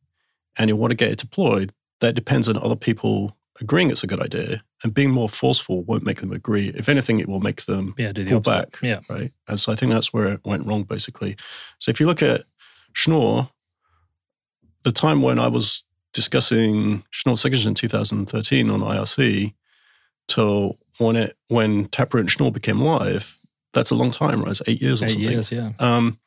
and 0.57 0.69
you 0.69 0.75
want 0.75 0.91
to 0.91 0.97
get 0.97 1.11
it 1.11 1.19
deployed, 1.19 1.73
that 1.99 2.15
depends 2.15 2.47
on 2.47 2.57
other 2.57 2.75
people 2.75 3.37
agreeing 3.59 3.89
it's 3.89 4.03
a 4.03 4.07
good 4.07 4.21
idea. 4.21 4.63
And 4.83 4.93
being 4.93 5.11
more 5.11 5.29
forceful 5.29 5.83
won't 5.83 6.03
make 6.05 6.21
them 6.21 6.31
agree. 6.31 6.69
If 6.75 6.89
anything, 6.89 7.19
it 7.19 7.29
will 7.29 7.39
make 7.39 7.65
them 7.65 7.93
Yeah, 7.97 8.11
do 8.11 8.23
the 8.23 8.29
pull 8.31 8.37
opposite. 8.39 8.71
back. 8.71 8.79
Yeah. 8.81 8.99
Right. 9.09 9.31
And 9.47 9.59
so 9.59 9.71
I 9.71 9.75
think 9.75 9.91
that's 9.91 10.11
where 10.11 10.27
it 10.33 10.41
went 10.43 10.65
wrong, 10.65 10.83
basically. 10.83 11.35
So 11.79 11.91
if 11.91 11.99
you 11.99 12.07
look 12.07 12.23
at 12.23 12.41
Schnorr, 12.93 13.49
the 14.83 14.91
time 14.91 15.21
when 15.21 15.37
I 15.39 15.47
was 15.47 15.83
discussing 16.13 17.03
Schnorr 17.11 17.37
signatures 17.37 17.67
in 17.67 17.75
2013 17.75 18.69
on 18.69 18.79
IRC 18.79 19.53
till 20.27 20.77
when 20.97 21.15
it 21.15 21.37
when 21.49 21.85
Taproot 21.85 22.21
and 22.21 22.31
Schnorr 22.31 22.51
became 22.51 22.81
live, 22.81 23.37
that's 23.73 23.91
a 23.91 23.95
long 23.95 24.11
time, 24.11 24.41
right? 24.41 24.51
It's 24.51 24.61
eight 24.67 24.81
years 24.81 25.01
or 25.01 25.05
Eight 25.05 25.11
something. 25.11 25.29
years, 25.31 25.51
yeah. 25.51 25.71
Um, 25.79 26.19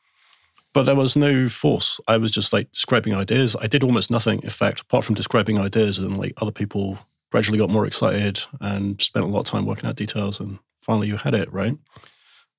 but 0.73 0.83
there 0.83 0.95
was 0.95 1.15
no 1.15 1.47
force. 1.49 1.99
I 2.07 2.17
was 2.17 2.31
just 2.31 2.51
like 2.53 2.71
describing 2.71 3.13
ideas. 3.13 3.55
I 3.55 3.67
did 3.67 3.83
almost 3.83 4.09
nothing, 4.11 4.41
in 4.43 4.49
fact, 4.49 4.81
apart 4.81 5.03
from 5.05 5.15
describing 5.15 5.57
ideas. 5.59 5.99
And 5.99 6.17
like 6.17 6.33
other 6.41 6.51
people 6.51 6.97
gradually 7.35 7.57
got 7.57 7.69
more 7.69 7.85
excited 7.85 8.39
and 8.61 9.01
spent 9.01 9.25
a 9.25 9.27
lot 9.27 9.41
of 9.41 9.45
time 9.45 9.65
working 9.65 9.89
out 9.89 9.97
details. 9.97 10.39
And 10.39 10.57
finally, 10.81 11.09
you 11.09 11.17
had 11.17 11.33
it, 11.33 11.51
right? 11.51 11.77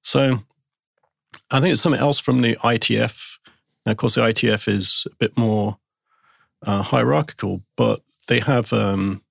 So 0.02 0.36
I 1.50 1.60
think 1.60 1.72
it's 1.72 1.80
something 1.80 1.98
else 1.98 2.18
from 2.18 2.42
the 2.42 2.56
IETF. 2.56 3.38
Now, 3.86 3.92
of 3.92 3.96
course, 3.96 4.16
the 4.16 4.20
IETF 4.20 4.68
is 4.68 5.06
a 5.10 5.14
bit 5.14 5.34
more 5.38 5.78
uh, 6.66 6.82
hierarchical, 6.82 7.62
but 7.74 8.00
they 8.28 8.38
have 8.40 8.70
um, 8.74 9.22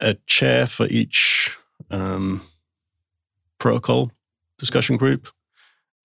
a 0.00 0.14
chair 0.26 0.66
for 0.66 0.88
each 0.90 1.56
um, 1.88 2.40
protocol 3.60 4.10
discussion 4.58 4.96
group 4.96 5.28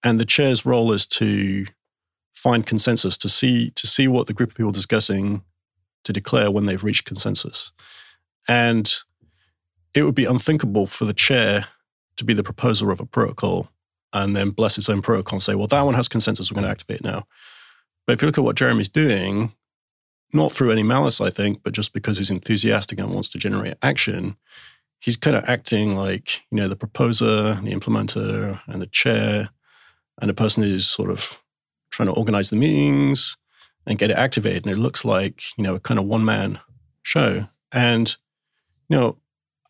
and 0.03 0.19
the 0.19 0.25
chair's 0.25 0.67
role 0.67 0.91
is 0.91 1.07
to 1.07 1.65
find 2.31 2.67
consensus 2.67 3.17
to 3.17 3.27
see 3.27 3.71
to 3.71 3.87
see 3.87 4.07
what 4.07 4.27
the 4.27 4.33
group 4.33 4.51
of 4.51 4.57
people 4.57 4.71
discussing 4.71 5.41
to 6.03 6.13
declare 6.13 6.51
when 6.51 6.65
they've 6.65 6.83
reached 6.83 7.05
consensus 7.05 7.71
and 8.47 8.93
it 9.93 10.03
would 10.03 10.15
be 10.15 10.25
unthinkable 10.25 10.87
for 10.87 11.05
the 11.05 11.13
chair 11.13 11.65
to 12.17 12.25
be 12.25 12.33
the 12.33 12.43
proposer 12.43 12.91
of 12.91 12.99
a 12.99 13.05
protocol 13.05 13.69
and 14.13 14.35
then 14.35 14.49
bless 14.51 14.77
its 14.77 14.89
own 14.89 15.01
protocol 15.01 15.37
and 15.37 15.43
say 15.43 15.55
well 15.55 15.67
that 15.67 15.81
one 15.81 15.93
has 15.93 16.07
consensus 16.07 16.51
we're 16.51 16.55
going 16.55 16.65
to 16.65 16.71
activate 16.71 16.99
it 16.99 17.03
now 17.03 17.23
but 18.05 18.13
if 18.13 18.21
you 18.21 18.27
look 18.27 18.37
at 18.37 18.43
what 18.43 18.55
jeremy's 18.55 18.89
doing 18.89 19.51
not 20.33 20.51
through 20.51 20.71
any 20.71 20.83
malice 20.83 21.21
i 21.21 21.29
think 21.29 21.61
but 21.63 21.73
just 21.73 21.93
because 21.93 22.17
he's 22.17 22.31
enthusiastic 22.31 22.99
and 22.99 23.13
wants 23.13 23.29
to 23.29 23.37
generate 23.37 23.75
action 23.81 24.35
he's 24.99 25.17
kind 25.17 25.35
of 25.35 25.43
acting 25.47 25.95
like 25.95 26.41
you 26.51 26.57
know 26.57 26.67
the 26.67 26.75
proposer 26.75 27.53
the 27.53 27.71
implementer 27.71 28.59
and 28.67 28.81
the 28.81 28.87
chair 28.87 29.49
and 30.21 30.29
the 30.29 30.33
person 30.33 30.63
who's 30.63 30.85
sort 30.85 31.09
of 31.09 31.39
trying 31.89 32.07
to 32.07 32.15
organize 32.15 32.49
the 32.49 32.55
meetings 32.55 33.37
and 33.85 33.99
get 33.99 34.11
it 34.11 34.17
activated. 34.17 34.65
And 34.65 34.73
it 34.73 34.81
looks 34.81 35.05
like, 35.05 35.43
you 35.57 35.63
know, 35.63 35.75
a 35.75 35.79
kind 35.79 35.99
of 35.99 36.05
one 36.05 36.25
man 36.25 36.59
show. 37.01 37.47
And, 37.71 38.15
you 38.89 38.97
know, 38.97 39.17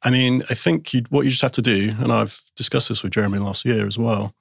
I 0.04 0.10
mean, 0.10 0.44
I 0.50 0.54
think 0.54 0.92
what 1.10 1.24
you 1.24 1.32
just 1.32 1.42
have 1.42 1.52
to 1.54 1.62
do, 1.62 1.94
and 2.00 2.12
I've 2.12 2.42
discussed 2.56 2.90
this 2.90 3.04
with 3.04 3.14
Jeremy 3.14 3.40
last 3.40 3.66
year 3.66 3.88
as 3.88 3.98
well, 3.98 4.34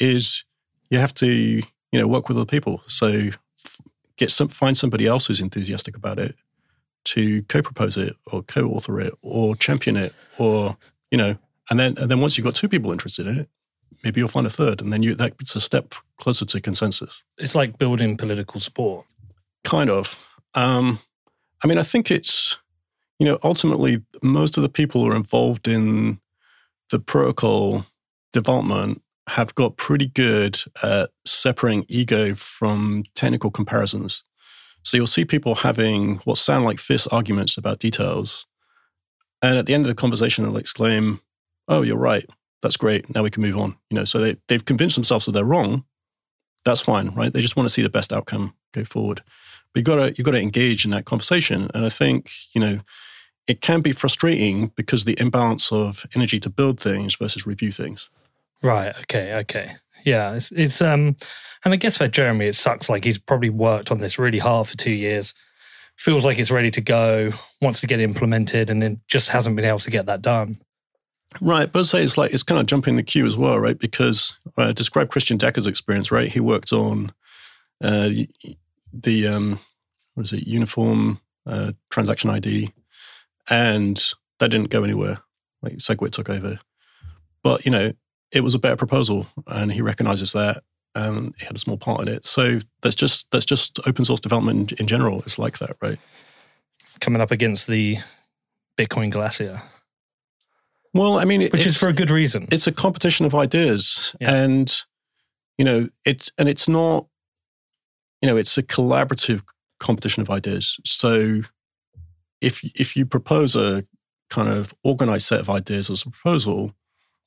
is 0.00 0.44
you 0.90 0.98
have 0.98 1.14
to, 1.14 1.26
you 1.26 1.62
know, 1.92 2.08
work 2.08 2.28
with 2.28 2.36
other 2.36 2.46
people. 2.46 2.82
So 2.86 3.30
get 4.16 4.30
some, 4.30 4.48
find 4.48 4.76
somebody 4.76 5.06
else 5.06 5.26
who's 5.26 5.40
enthusiastic 5.40 5.96
about 5.96 6.18
it 6.18 6.34
to 7.04 7.42
co-propose 7.44 7.96
it 7.96 8.16
or 8.32 8.42
co-author 8.42 9.00
it 9.00 9.14
or 9.22 9.54
champion 9.56 9.96
it 9.96 10.12
or, 10.38 10.76
you 11.10 11.18
know, 11.18 11.36
and 11.70 11.78
then, 11.78 11.94
and 11.98 12.10
then 12.10 12.20
once 12.20 12.36
you've 12.36 12.44
got 12.44 12.54
two 12.54 12.68
people 12.68 12.90
interested 12.92 13.26
in 13.26 13.38
it, 13.38 13.48
maybe 14.02 14.20
you'll 14.20 14.28
find 14.28 14.46
a 14.46 14.50
third, 14.50 14.80
and 14.80 14.92
then 14.92 15.02
you 15.02 15.14
that's 15.14 15.56
a 15.56 15.60
step 15.60 15.94
closer 16.18 16.44
to 16.44 16.60
consensus. 16.60 17.22
It's 17.38 17.54
like 17.54 17.78
building 17.78 18.16
political 18.16 18.60
support. 18.60 19.06
Kind 19.64 19.90
of. 19.90 20.38
Um, 20.54 20.98
I 21.62 21.66
mean, 21.66 21.78
I 21.78 21.82
think 21.82 22.10
it's 22.10 22.58
you 23.18 23.26
know 23.26 23.38
ultimately 23.42 24.02
most 24.22 24.56
of 24.56 24.62
the 24.62 24.68
people 24.68 25.02
who 25.02 25.10
are 25.10 25.16
involved 25.16 25.68
in 25.68 26.20
the 26.90 26.98
protocol 26.98 27.84
development 28.32 29.02
have 29.28 29.54
got 29.54 29.76
pretty 29.76 30.06
good 30.06 30.58
at 30.82 31.10
separating 31.24 31.84
ego 31.88 32.34
from 32.34 33.02
technical 33.16 33.50
comparisons. 33.50 34.22
So 34.84 34.96
you'll 34.96 35.08
see 35.08 35.24
people 35.24 35.56
having 35.56 36.18
what 36.18 36.38
sound 36.38 36.64
like 36.64 36.78
fist 36.78 37.08
arguments 37.10 37.56
about 37.56 37.80
details, 37.80 38.46
and 39.42 39.58
at 39.58 39.66
the 39.66 39.74
end 39.74 39.84
of 39.84 39.88
the 39.88 39.96
conversation, 39.96 40.44
they'll 40.44 40.56
exclaim, 40.56 41.20
"Oh, 41.68 41.82
you're 41.82 41.96
right." 41.96 42.24
that's 42.66 42.76
great. 42.76 43.14
Now 43.14 43.22
we 43.22 43.30
can 43.30 43.42
move 43.42 43.56
on. 43.56 43.76
You 43.90 43.96
know, 43.96 44.04
so 44.04 44.18
they, 44.18 44.36
they've 44.48 44.64
convinced 44.64 44.96
themselves 44.96 45.26
that 45.26 45.32
they're 45.32 45.44
wrong. 45.44 45.84
That's 46.64 46.80
fine, 46.80 47.14
right? 47.14 47.32
They 47.32 47.40
just 47.40 47.56
want 47.56 47.68
to 47.68 47.72
see 47.72 47.82
the 47.82 47.90
best 47.90 48.12
outcome 48.12 48.54
go 48.72 48.84
forward. 48.84 49.22
But 49.76 49.80
you 49.80 49.94
gotta 49.94 50.14
you 50.16 50.24
gotta 50.24 50.40
engage 50.40 50.86
in 50.86 50.90
that 50.92 51.04
conversation. 51.04 51.68
And 51.74 51.84
I 51.84 51.90
think, 51.90 52.30
you 52.54 52.62
know, 52.62 52.80
it 53.46 53.60
can 53.60 53.82
be 53.82 53.92
frustrating 53.92 54.68
because 54.74 55.04
the 55.04 55.20
imbalance 55.20 55.70
of 55.70 56.06
energy 56.16 56.40
to 56.40 56.48
build 56.48 56.80
things 56.80 57.14
versus 57.14 57.46
review 57.46 57.70
things. 57.70 58.08
Right. 58.62 58.98
Okay. 59.00 59.34
Okay. 59.34 59.72
Yeah. 60.02 60.32
It's, 60.32 60.50
it's 60.52 60.80
um, 60.80 61.14
and 61.62 61.74
I 61.74 61.76
guess 61.76 61.98
for 61.98 62.08
Jeremy, 62.08 62.46
it 62.46 62.54
sucks. 62.54 62.88
Like 62.88 63.04
he's 63.04 63.18
probably 63.18 63.50
worked 63.50 63.90
on 63.90 63.98
this 63.98 64.18
really 64.18 64.38
hard 64.38 64.66
for 64.66 64.78
two 64.78 64.92
years, 64.94 65.34
feels 65.98 66.24
like 66.24 66.38
it's 66.38 66.50
ready 66.50 66.70
to 66.70 66.80
go, 66.80 67.32
wants 67.60 67.82
to 67.82 67.86
get 67.86 68.00
implemented, 68.00 68.70
and 68.70 68.80
then 68.80 69.02
just 69.08 69.28
hasn't 69.28 69.56
been 69.56 69.66
able 69.66 69.80
to 69.80 69.90
get 69.90 70.06
that 70.06 70.22
done. 70.22 70.58
Right, 71.42 71.70
but 71.70 71.80
I'd 71.80 71.84
say 71.84 72.02
it's 72.02 72.16
like 72.16 72.32
it's 72.32 72.42
kind 72.42 72.62
of 72.62 72.66
jumping 72.66 72.96
the 72.96 73.02
queue 73.02 73.26
as 73.26 73.36
well, 73.36 73.58
right? 73.58 73.78
Because 73.78 74.38
uh, 74.56 74.72
describe 74.72 75.10
Christian 75.10 75.36
Decker's 75.36 75.66
experience, 75.66 76.10
right? 76.10 76.32
He 76.32 76.40
worked 76.40 76.72
on 76.72 77.12
uh, 77.82 78.08
the 79.02 79.26
um, 79.28 79.58
what 80.14 80.24
is 80.26 80.32
it, 80.32 80.46
uniform 80.46 81.20
uh, 81.46 81.72
transaction 81.90 82.30
ID, 82.30 82.72
and 83.50 84.02
that 84.38 84.48
didn't 84.48 84.70
go 84.70 84.82
anywhere. 84.84 85.18
Like 85.62 85.74
SegWit 85.74 86.12
took 86.12 86.28
over, 86.30 86.58
but 87.42 87.64
you 87.64 87.70
know 87.70 87.92
it 88.32 88.40
was 88.40 88.54
a 88.54 88.58
better 88.58 88.76
proposal, 88.76 89.26
and 89.46 89.72
he 89.72 89.80
recognizes 89.82 90.32
that, 90.32 90.62
and 90.94 91.34
he 91.38 91.46
had 91.46 91.56
a 91.56 91.58
small 91.60 91.78
part 91.78 92.02
in 92.02 92.08
it. 92.08 92.26
So 92.26 92.58
that's 92.82 92.94
just 92.96 93.30
that's 93.30 93.44
just 93.46 93.78
open 93.86 94.04
source 94.04 94.20
development 94.20 94.72
in, 94.72 94.78
in 94.80 94.86
general. 94.86 95.20
It's 95.20 95.38
like 95.38 95.58
that, 95.58 95.76
right? 95.80 95.98
Coming 97.00 97.20
up 97.22 97.30
against 97.30 97.66
the 97.66 97.98
Bitcoin 98.78 99.10
Glacier, 99.10 99.62
Well, 100.94 101.18
I 101.18 101.24
mean, 101.24 101.42
which 101.50 101.66
is 101.66 101.78
for 101.78 101.88
a 101.88 101.92
good 101.92 102.10
reason. 102.10 102.46
it's 102.50 102.66
a 102.66 102.72
competition 102.72 103.26
of 103.26 103.34
ideas 103.34 104.14
Yeah. 104.20 104.34
and 104.34 104.82
you 105.58 105.64
know 105.64 105.88
it's 106.04 106.30
and 106.38 106.48
it's 106.48 106.68
not 106.68 107.06
you 108.22 108.28
know 108.28 108.36
it's 108.36 108.56
a 108.56 108.62
collaborative 108.62 109.42
competition 109.78 110.20
of 110.22 110.30
ideas 110.30 110.78
so 110.84 111.42
if 112.40 112.64
if 112.78 112.96
you 112.96 113.04
propose 113.04 113.54
a 113.54 113.84
kind 114.30 114.48
of 114.48 114.74
organized 114.82 115.26
set 115.26 115.40
of 115.40 115.50
ideas 115.50 115.90
as 115.90 116.02
a 116.02 116.10
proposal 116.10 116.72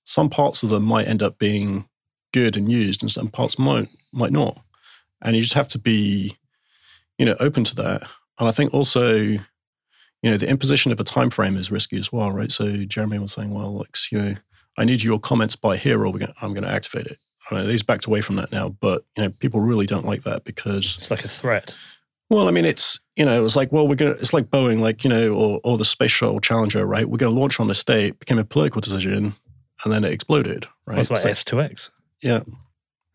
some 0.04 0.30
parts 0.30 0.64
of 0.64 0.70
them 0.70 0.84
might 0.84 1.08
end 1.08 1.22
up 1.22 1.38
being 1.38 1.88
good 2.34 2.58
and 2.58 2.72
used 2.72 3.02
and 3.02 3.12
some 3.12 3.28
parts 3.28 3.58
might 3.60 3.88
might 4.14 4.32
not 4.32 4.60
and 5.22 5.36
you 5.36 5.42
just 5.42 5.54
have 5.54 5.68
to 5.70 5.80
be, 5.80 6.38
you 7.18 7.26
know, 7.26 7.36
open 7.40 7.64
to 7.66 7.76
that. 7.76 8.04
And 8.40 8.48
I 8.48 8.52
think 8.52 8.74
also, 8.74 9.18
you 9.18 9.40
know, 10.24 10.38
the 10.38 10.50
imposition 10.50 10.92
of 10.92 11.00
a 11.00 11.04
time 11.04 11.30
frame 11.30 11.58
is 11.58 11.72
risky 11.72 11.98
as 11.98 12.12
well, 12.12 12.32
right? 12.32 12.52
So 12.52 12.86
Jeremy 12.86 13.20
was 13.20 13.34
saying, 13.34 13.54
well, 13.54 13.74
like, 13.74 13.96
you 14.12 14.18
know, 14.18 14.34
I 14.78 14.86
need 14.86 15.04
your 15.04 15.20
comments 15.20 15.56
by 15.56 15.78
here, 15.78 16.06
or 16.06 16.08
I'm 16.08 16.54
going 16.54 16.64
to 16.64 16.72
activate 16.72 17.08
it. 17.08 17.18
I 17.52 17.56
mean, 17.56 17.70
he's 17.70 17.84
backed 17.84 18.06
away 18.06 18.22
from 18.22 18.36
that 18.38 18.52
now, 18.52 18.70
but 18.70 19.06
you 19.18 19.24
know, 19.24 19.30
people 19.30 19.60
really 19.62 19.86
don't 19.86 20.06
like 20.06 20.24
that 20.24 20.44
because 20.44 20.96
It's 20.98 21.12
like 21.12 21.26
a 21.26 21.30
threat. 21.30 21.76
well, 22.30 22.48
I 22.48 22.52
mean, 22.52 22.66
it's 22.66 23.00
you 23.16 23.26
know, 23.26 23.44
it's 23.44 23.56
like 23.56 23.72
well, 23.72 23.88
we're 23.88 23.96
gonna, 23.96 24.12
it's 24.12 24.34
like 24.34 24.46
Boeing, 24.46 24.80
like 24.80 25.04
you 25.04 25.10
know, 25.10 25.34
or 25.34 25.60
or 25.64 25.78
the 25.78 25.86
space 25.86 26.12
shuttle 26.12 26.40
Challenger, 26.40 26.86
right? 26.86 27.10
We're 27.10 27.18
going 27.18 27.34
to 27.34 27.40
launch 27.40 27.60
on 27.60 27.68
this. 27.68 27.84
It 27.88 28.20
became 28.20 28.40
a 28.40 28.44
political 28.44 28.82
decision, 28.82 29.34
and 29.84 29.94
then 29.94 30.04
it 30.04 30.12
exploded, 30.12 30.68
right? 30.88 31.00
It's 31.00 31.12
like 31.12 31.24
S2X. 31.24 31.90
yeah, 32.22 32.42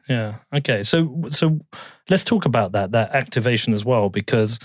Yeah. 0.09 0.37
Okay. 0.53 0.82
So 0.82 1.22
so 1.30 1.61
let's 2.11 2.24
talk 2.24 2.45
about 2.45 2.72
that 2.72 2.93
that 2.93 3.14
activation 3.14 3.72
as 3.72 3.85
well 3.85 4.11
because 4.11 4.59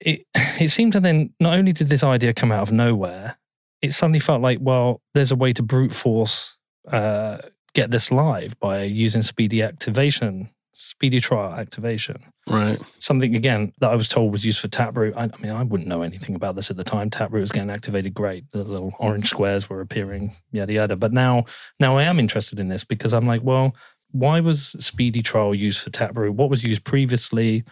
it 0.00 0.26
it 0.60 0.68
seemed 0.68 0.92
to 0.92 1.00
then 1.00 1.34
not 1.40 1.58
only 1.58 1.72
did 1.72 1.88
this 1.88 2.04
idea 2.04 2.32
come 2.32 2.52
out 2.52 2.62
of 2.62 2.72
nowhere, 2.72 3.36
it 3.82 3.92
suddenly 3.92 4.20
felt 4.20 4.40
like 4.40 4.58
well, 4.60 5.02
there's 5.14 5.32
a 5.32 5.36
way 5.36 5.52
to 5.52 5.62
brute 5.62 5.92
force 5.92 6.56
uh, 6.90 7.38
get 7.74 7.90
this 7.90 8.10
live 8.10 8.58
by 8.60 8.84
using 8.84 9.22
speedy 9.22 9.62
activation, 9.62 10.48
speedy 10.72 11.20
trial 11.20 11.52
activation. 11.52 12.16
right. 12.48 12.78
Something 12.98 13.34
again 13.34 13.72
that 13.80 13.90
I 13.90 13.96
was 13.96 14.08
told 14.08 14.32
was 14.32 14.44
used 14.44 14.60
for 14.60 14.68
Taproot. 14.68 15.14
I, 15.16 15.24
I 15.24 15.30
mean, 15.40 15.52
I 15.52 15.62
wouldn't 15.62 15.88
know 15.88 16.02
anything 16.02 16.34
about 16.34 16.56
this 16.56 16.70
at 16.70 16.76
the 16.76 16.84
time. 16.84 17.10
Taproot 17.10 17.40
was 17.40 17.52
getting 17.52 17.70
activated, 17.70 18.14
great. 18.14 18.50
The 18.50 18.64
little 18.64 18.94
orange 18.98 19.28
squares 19.28 19.68
were 19.68 19.80
appearing, 19.80 20.36
yada 20.52 20.72
yada. 20.72 20.96
But 20.96 21.12
now, 21.12 21.44
now 21.80 21.98
I 21.98 22.04
am 22.04 22.18
interested 22.18 22.58
in 22.58 22.68
this 22.68 22.84
because 22.84 23.12
I'm 23.12 23.26
like, 23.26 23.42
well, 23.42 23.74
why 24.12 24.40
was 24.40 24.76
speedy 24.78 25.22
trial 25.22 25.54
used 25.54 25.82
for 25.82 25.90
Taproot? 25.90 26.34
What 26.34 26.50
was 26.50 26.62
used 26.62 26.84
previously? 26.84 27.64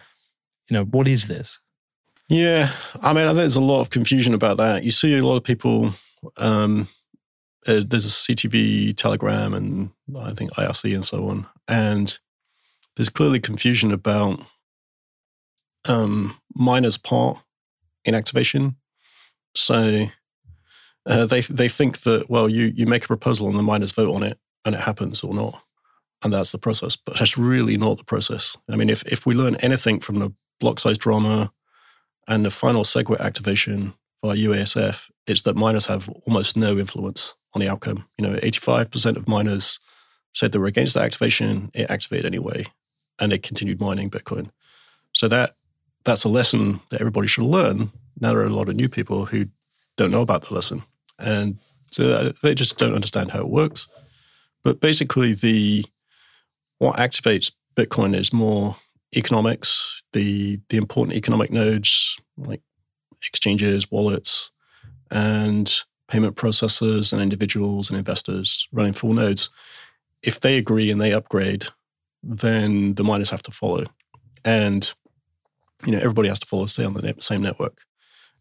You 0.69 0.73
know, 0.77 0.83
what 0.85 1.07
is 1.07 1.27
this? 1.27 1.59
Yeah, 2.29 2.71
I 3.01 3.13
mean, 3.13 3.25
I 3.25 3.29
think 3.29 3.37
there's 3.37 3.55
a 3.55 3.61
lot 3.61 3.81
of 3.81 3.89
confusion 3.89 4.33
about 4.33 4.57
that. 4.57 4.83
You 4.83 4.91
see 4.91 5.17
a 5.17 5.25
lot 5.25 5.37
of 5.37 5.43
people. 5.43 5.91
Um, 6.37 6.87
uh, 7.67 7.81
there's 7.85 8.05
a 8.05 8.33
CTV, 8.33 8.95
Telegram, 8.97 9.53
and 9.53 9.91
I 10.19 10.33
think 10.33 10.51
IRC 10.53 10.95
and 10.95 11.05
so 11.05 11.27
on, 11.29 11.47
and 11.67 12.17
there's 12.95 13.09
clearly 13.09 13.39
confusion 13.39 13.91
about 13.91 14.41
um, 15.87 16.35
miners' 16.55 16.97
part 16.97 17.39
in 18.05 18.15
activation. 18.15 18.75
So 19.55 20.05
uh, 21.05 21.25
they 21.25 21.41
they 21.41 21.69
think 21.69 22.01
that 22.01 22.29
well, 22.29 22.49
you 22.49 22.73
you 22.75 22.85
make 22.85 23.05
a 23.05 23.07
proposal 23.07 23.47
and 23.47 23.57
the 23.57 23.63
miners 23.63 23.91
vote 23.91 24.13
on 24.13 24.23
it, 24.23 24.37
and 24.65 24.75
it 24.75 24.81
happens 24.81 25.23
or 25.23 25.33
not, 25.33 25.61
and 26.23 26.33
that's 26.33 26.51
the 26.51 26.57
process. 26.57 26.95
But 26.95 27.17
that's 27.17 27.37
really 27.37 27.77
not 27.77 27.97
the 27.97 28.05
process. 28.05 28.57
I 28.69 28.75
mean, 28.75 28.89
if 28.89 29.03
if 29.03 29.25
we 29.25 29.35
learn 29.35 29.55
anything 29.57 29.99
from 29.99 30.19
the 30.19 30.33
block 30.59 30.79
size 30.79 30.97
drama 30.97 31.51
and 32.27 32.45
the 32.45 32.51
final 32.51 32.83
SegWit 32.83 33.19
activation 33.19 33.93
via 34.23 34.35
UASF, 34.35 35.09
it's 35.27 35.41
that 35.41 35.55
miners 35.55 35.85
have 35.87 36.09
almost 36.25 36.55
no 36.55 36.77
influence 36.77 37.35
on 37.53 37.61
the 37.61 37.69
outcome. 37.69 38.05
You 38.17 38.27
know, 38.27 38.35
85% 38.35 39.17
of 39.17 39.27
miners 39.27 39.79
said 40.33 40.51
they 40.51 40.59
were 40.59 40.65
against 40.65 40.95
the 40.95 41.01
activation, 41.01 41.69
it 41.73 41.89
activated 41.89 42.25
anyway, 42.25 42.65
and 43.19 43.31
they 43.31 43.37
continued 43.37 43.79
mining 43.79 44.09
Bitcoin. 44.09 44.49
So 45.13 45.27
that 45.27 45.55
that's 46.05 46.23
a 46.23 46.29
lesson 46.29 46.79
that 46.89 46.99
everybody 46.99 47.27
should 47.27 47.45
learn. 47.45 47.91
Now 48.19 48.33
there 48.33 48.41
are 48.41 48.45
a 48.45 48.49
lot 48.49 48.69
of 48.69 48.75
new 48.75 48.89
people 48.89 49.25
who 49.25 49.45
don't 49.95 50.11
know 50.11 50.21
about 50.21 50.45
the 50.45 50.53
lesson, 50.53 50.83
and 51.19 51.59
so 51.91 52.31
they 52.41 52.55
just 52.55 52.77
don't 52.77 52.95
understand 52.95 53.31
how 53.31 53.39
it 53.39 53.49
works. 53.49 53.87
But 54.63 54.79
basically, 54.79 55.33
the 55.33 55.85
what 56.79 56.97
activates 56.97 57.51
Bitcoin 57.75 58.15
is 58.15 58.33
more 58.33 58.75
economics, 59.15 60.03
the 60.13 60.59
the 60.69 60.77
important 60.77 61.15
economic 61.15 61.51
nodes 61.51 62.17
like 62.37 62.61
exchanges, 63.27 63.91
wallets, 63.91 64.51
and 65.11 65.83
payment 66.13 66.35
processors 66.35 67.11
and 67.11 67.19
individuals 67.23 67.89
and 67.89 67.97
investors 67.97 68.67
running 68.71 68.93
full 68.93 69.13
nodes. 69.13 69.49
If 70.21 70.39
they 70.41 70.59
agree 70.59 70.91
and 70.91 71.01
they 71.01 71.11
upgrade, 71.11 71.65
then 72.21 72.93
the 72.93 73.03
miners 73.03 73.31
have 73.31 73.41
to 73.43 73.51
follow, 73.51 73.85
and 74.45 74.93
you 75.85 75.91
know 75.91 75.97
everybody 75.97 76.29
has 76.29 76.39
to 76.39 76.45
follow, 76.45 76.67
stay 76.67 76.85
on 76.85 76.93
the 76.93 77.15
same 77.17 77.41
network. 77.41 77.79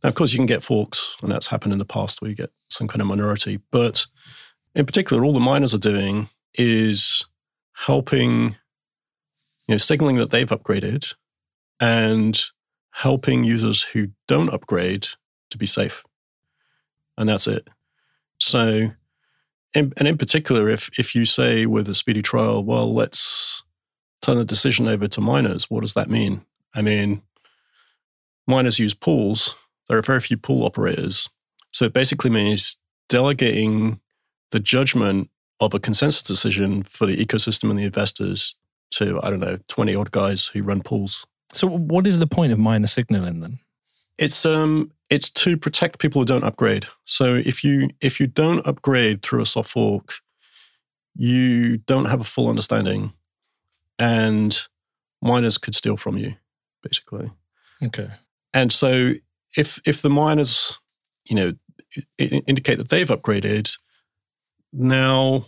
Now, 0.02 0.10
of 0.10 0.14
course, 0.14 0.32
you 0.32 0.38
can 0.38 0.46
get 0.46 0.62
forks, 0.62 1.16
and 1.22 1.32
that's 1.32 1.46
happened 1.46 1.72
in 1.72 1.78
the 1.78 1.86
past 1.86 2.20
where 2.20 2.28
you 2.28 2.36
get 2.36 2.50
some 2.68 2.88
kind 2.88 3.00
of 3.00 3.06
minority. 3.08 3.58
But 3.70 4.06
in 4.74 4.84
particular, 4.84 5.24
all 5.24 5.32
the 5.32 5.40
miners 5.40 5.72
are 5.72 5.78
doing 5.78 6.28
is 6.54 7.24
helping 7.72 8.56
you 9.66 9.74
know, 9.74 9.78
signaling 9.78 10.16
that 10.16 10.30
they've 10.30 10.48
upgraded 10.48 11.14
and 11.80 12.38
helping 12.90 13.44
users 13.44 13.82
who 13.82 14.08
don't 14.28 14.52
upgrade 14.52 15.06
to 15.50 15.56
be 15.56 15.66
safe. 15.66 16.04
And 17.18 17.28
that's 17.28 17.46
it. 17.46 17.68
So, 18.38 18.90
in, 19.74 19.92
and 19.96 20.08
in 20.08 20.18
particular, 20.18 20.68
if 20.68 20.98
if 20.98 21.14
you 21.14 21.24
say 21.24 21.66
with 21.66 21.88
a 21.88 21.94
speedy 21.94 22.22
trial, 22.22 22.64
well, 22.64 22.92
let's 22.92 23.62
turn 24.20 24.38
the 24.38 24.44
decision 24.44 24.88
over 24.88 25.08
to 25.08 25.20
miners, 25.20 25.70
what 25.70 25.80
does 25.80 25.94
that 25.94 26.10
mean? 26.10 26.44
I 26.74 26.82
mean, 26.82 27.22
miners 28.46 28.78
use 28.78 28.94
pools. 28.94 29.54
There 29.88 29.98
are 29.98 30.02
very 30.02 30.20
few 30.20 30.36
pool 30.36 30.64
operators. 30.64 31.28
So 31.72 31.84
it 31.84 31.92
basically 31.92 32.30
means 32.30 32.76
delegating 33.08 34.00
the 34.50 34.60
judgment 34.60 35.30
of 35.60 35.74
a 35.74 35.80
consensus 35.80 36.22
decision 36.22 36.82
for 36.82 37.06
the 37.06 37.16
ecosystem 37.16 37.70
and 37.70 37.78
the 37.78 37.84
investors 37.84 38.56
to 38.92 39.20
I 39.22 39.30
don't 39.30 39.40
know 39.40 39.58
twenty 39.68 39.94
odd 39.94 40.10
guys 40.10 40.46
who 40.46 40.62
run 40.62 40.82
pools. 40.82 41.26
So, 41.52 41.66
what 41.66 42.06
is 42.06 42.18
the 42.18 42.26
point 42.26 42.52
of 42.52 42.58
miner 42.58 42.86
signaling 42.86 43.40
then? 43.40 43.58
It's 44.18 44.44
um 44.44 44.92
it's 45.12 45.28
to 45.28 45.58
protect 45.58 45.98
people 45.98 46.22
who 46.22 46.24
don't 46.24 46.42
upgrade. 46.42 46.86
So 47.04 47.34
if 47.34 47.62
you 47.62 47.90
if 48.00 48.18
you 48.18 48.26
don't 48.26 48.66
upgrade 48.66 49.20
through 49.20 49.42
a 49.42 49.46
soft 49.46 49.70
fork, 49.70 50.14
you 51.14 51.76
don't 51.76 52.06
have 52.06 52.22
a 52.22 52.24
full 52.24 52.48
understanding, 52.48 53.12
and 53.98 54.58
miners 55.20 55.58
could 55.58 55.74
steal 55.74 55.98
from 55.98 56.16
you, 56.16 56.34
basically. 56.82 57.28
Okay. 57.82 58.08
And 58.54 58.72
so 58.72 59.12
if 59.54 59.78
if 59.86 60.00
the 60.00 60.08
miners, 60.08 60.80
you 61.24 61.36
know, 61.36 61.52
indicate 62.16 62.78
that 62.78 62.88
they've 62.88 63.06
upgraded, 63.06 63.76
now 64.72 65.44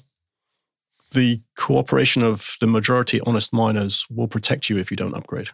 the 1.13 1.41
cooperation 1.57 2.23
of 2.23 2.59
the 2.61 2.67
majority 2.67 3.19
honest 3.23 3.55
miners 3.55 4.05
will 4.11 4.29
protect 4.29 4.69
you 4.69 4.77
if 4.77 4.91
you 4.91 4.97
don't 4.99 5.17
upgrade. 5.17 5.49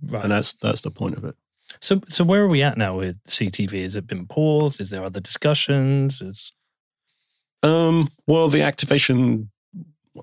Right. 0.00 0.22
And 0.22 0.30
that's 0.30 0.52
that's 0.52 0.82
the 0.82 0.92
point 0.92 1.16
of 1.16 1.24
it. 1.24 1.34
So, 1.80 2.00
so 2.08 2.24
where 2.24 2.42
are 2.42 2.48
we 2.48 2.62
at 2.62 2.76
now 2.76 2.96
with 2.96 3.22
CTV? 3.24 3.82
Has 3.82 3.96
it 3.96 4.06
been 4.06 4.26
paused? 4.26 4.80
Is 4.80 4.90
there 4.90 5.04
other 5.04 5.20
discussions? 5.20 6.20
Is 6.20 6.52
Um, 7.62 8.08
well, 8.26 8.48
the 8.48 8.62
activation 8.62 9.50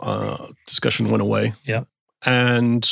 uh, 0.02 0.48
discussion 0.68 1.10
went 1.10 1.22
away. 1.22 1.54
Yeah. 1.66 1.84
And 2.26 2.90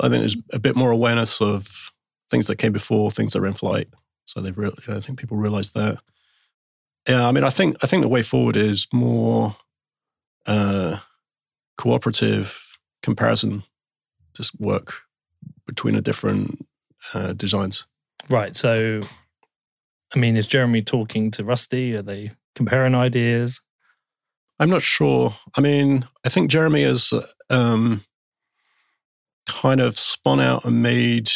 I 0.00 0.08
think 0.08 0.20
there's 0.20 0.36
a 0.52 0.58
bit 0.58 0.76
more 0.76 0.90
awareness 0.90 1.40
of 1.40 1.92
things 2.30 2.46
that 2.46 2.56
came 2.56 2.72
before, 2.72 3.10
things 3.10 3.32
that 3.32 3.42
are 3.42 3.46
in 3.46 3.52
flight. 3.52 3.88
So 4.24 4.40
they've 4.40 4.56
really, 4.56 4.76
I 4.88 5.00
think 5.00 5.18
people 5.18 5.36
realize 5.36 5.70
that. 5.72 5.98
Yeah, 7.08 7.28
I 7.28 7.32
mean, 7.32 7.44
I 7.44 7.50
think 7.50 7.76
I 7.82 7.86
think 7.86 8.02
the 8.02 8.08
way 8.08 8.22
forward 8.22 8.56
is 8.56 8.86
more 8.92 9.54
uh, 10.46 10.98
cooperative 11.76 12.78
comparison, 13.02 13.62
just 14.34 14.58
work 14.58 15.02
between 15.66 15.94
the 15.94 16.00
different 16.00 16.66
uh, 17.12 17.32
designs. 17.32 17.86
right. 18.30 18.56
So, 18.56 19.00
I 20.14 20.18
mean, 20.18 20.36
is 20.36 20.46
Jeremy 20.46 20.82
talking 20.82 21.30
to 21.32 21.44
Rusty? 21.44 21.94
Are 21.94 22.02
they 22.02 22.32
comparing 22.54 22.94
ideas? 22.94 23.60
I'm 24.58 24.70
not 24.70 24.82
sure. 24.82 25.34
I 25.56 25.60
mean, 25.60 26.06
I 26.24 26.28
think 26.28 26.50
Jeremy 26.50 26.82
has 26.84 27.12
um, 27.50 28.02
kind 29.46 29.80
of 29.80 29.98
spun 29.98 30.40
out 30.40 30.64
and 30.64 30.82
made 30.82 31.30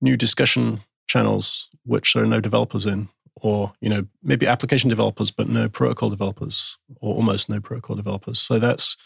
new 0.00 0.16
discussion 0.16 0.80
channels, 1.08 1.68
which 1.84 2.14
there 2.14 2.22
are 2.22 2.26
no 2.26 2.40
developers 2.40 2.86
in, 2.86 3.08
or 3.36 3.72
you 3.80 3.88
know, 3.88 4.06
maybe 4.22 4.46
application 4.46 4.88
developers, 4.88 5.30
but 5.30 5.48
no 5.48 5.68
protocol 5.68 6.10
developers, 6.10 6.78
or 7.00 7.14
almost 7.14 7.48
no 7.48 7.60
protocol 7.60 7.96
developers. 7.96 8.40
So 8.40 8.58
that's 8.58 8.96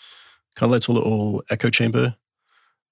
kind 0.54 0.68
of 0.68 0.72
led 0.72 0.82
to 0.82 0.92
a 0.92 0.94
little 0.94 1.42
echo 1.50 1.70
chamber. 1.70 2.16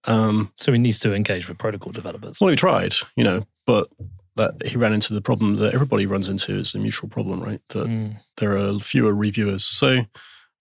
Um, 0.07 0.53
So 0.57 0.73
he 0.73 0.79
needs 0.79 0.99
to 1.01 1.15
engage 1.15 1.49
with 1.49 1.59
protocol 1.59 1.93
developers. 1.93 2.39
well, 2.41 2.51
he 2.51 2.57
tried, 2.57 2.95
you 3.17 3.25
know, 3.25 3.43
but 3.67 3.89
that 4.37 4.67
he 4.67 4.77
ran 4.77 4.93
into 4.93 5.15
the 5.15 5.23
problem 5.23 5.57
that 5.57 5.75
everybody 5.75 6.07
runs 6.07 6.29
into 6.29 6.53
is 6.57 6.75
a 6.75 6.79
mutual 6.79 7.09
problem, 7.09 7.41
right? 7.41 7.61
That 7.71 7.87
Mm. 7.87 8.17
there 8.37 8.57
are 8.59 8.79
fewer 8.81 9.15
reviewers. 9.15 9.65
So 9.65 10.05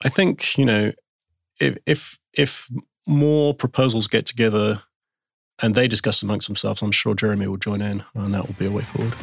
I 0.03 0.09
think 0.09 0.57
you 0.57 0.65
know 0.65 0.91
if 1.59 1.77
if 1.85 2.17
if 2.37 2.69
more 3.07 3.53
proposals 3.53 4.07
get 4.07 4.25
together 4.25 4.81
and 5.61 5.75
they 5.75 5.87
discuss 5.87 6.23
amongst 6.23 6.47
themselves, 6.47 6.81
I'm 6.81 6.91
sure 6.91 7.13
Jeremy 7.15 7.47
will 7.47 7.57
join 7.57 7.81
in, 7.81 8.03
and 8.15 8.33
that 8.33 8.47
will 8.47 8.55
be 8.57 8.65
a 8.65 8.71
way 8.71 8.83
forward. 8.83 9.13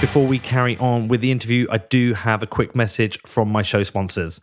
Before 0.00 0.26
we 0.26 0.38
carry 0.40 0.76
on 0.78 1.06
with 1.08 1.20
the 1.20 1.30
interview, 1.30 1.66
I 1.70 1.78
do 1.78 2.12
have 2.14 2.42
a 2.42 2.46
quick 2.46 2.74
message 2.74 3.18
from 3.24 3.48
my 3.50 3.62
show 3.62 3.82
sponsors. 3.84 4.40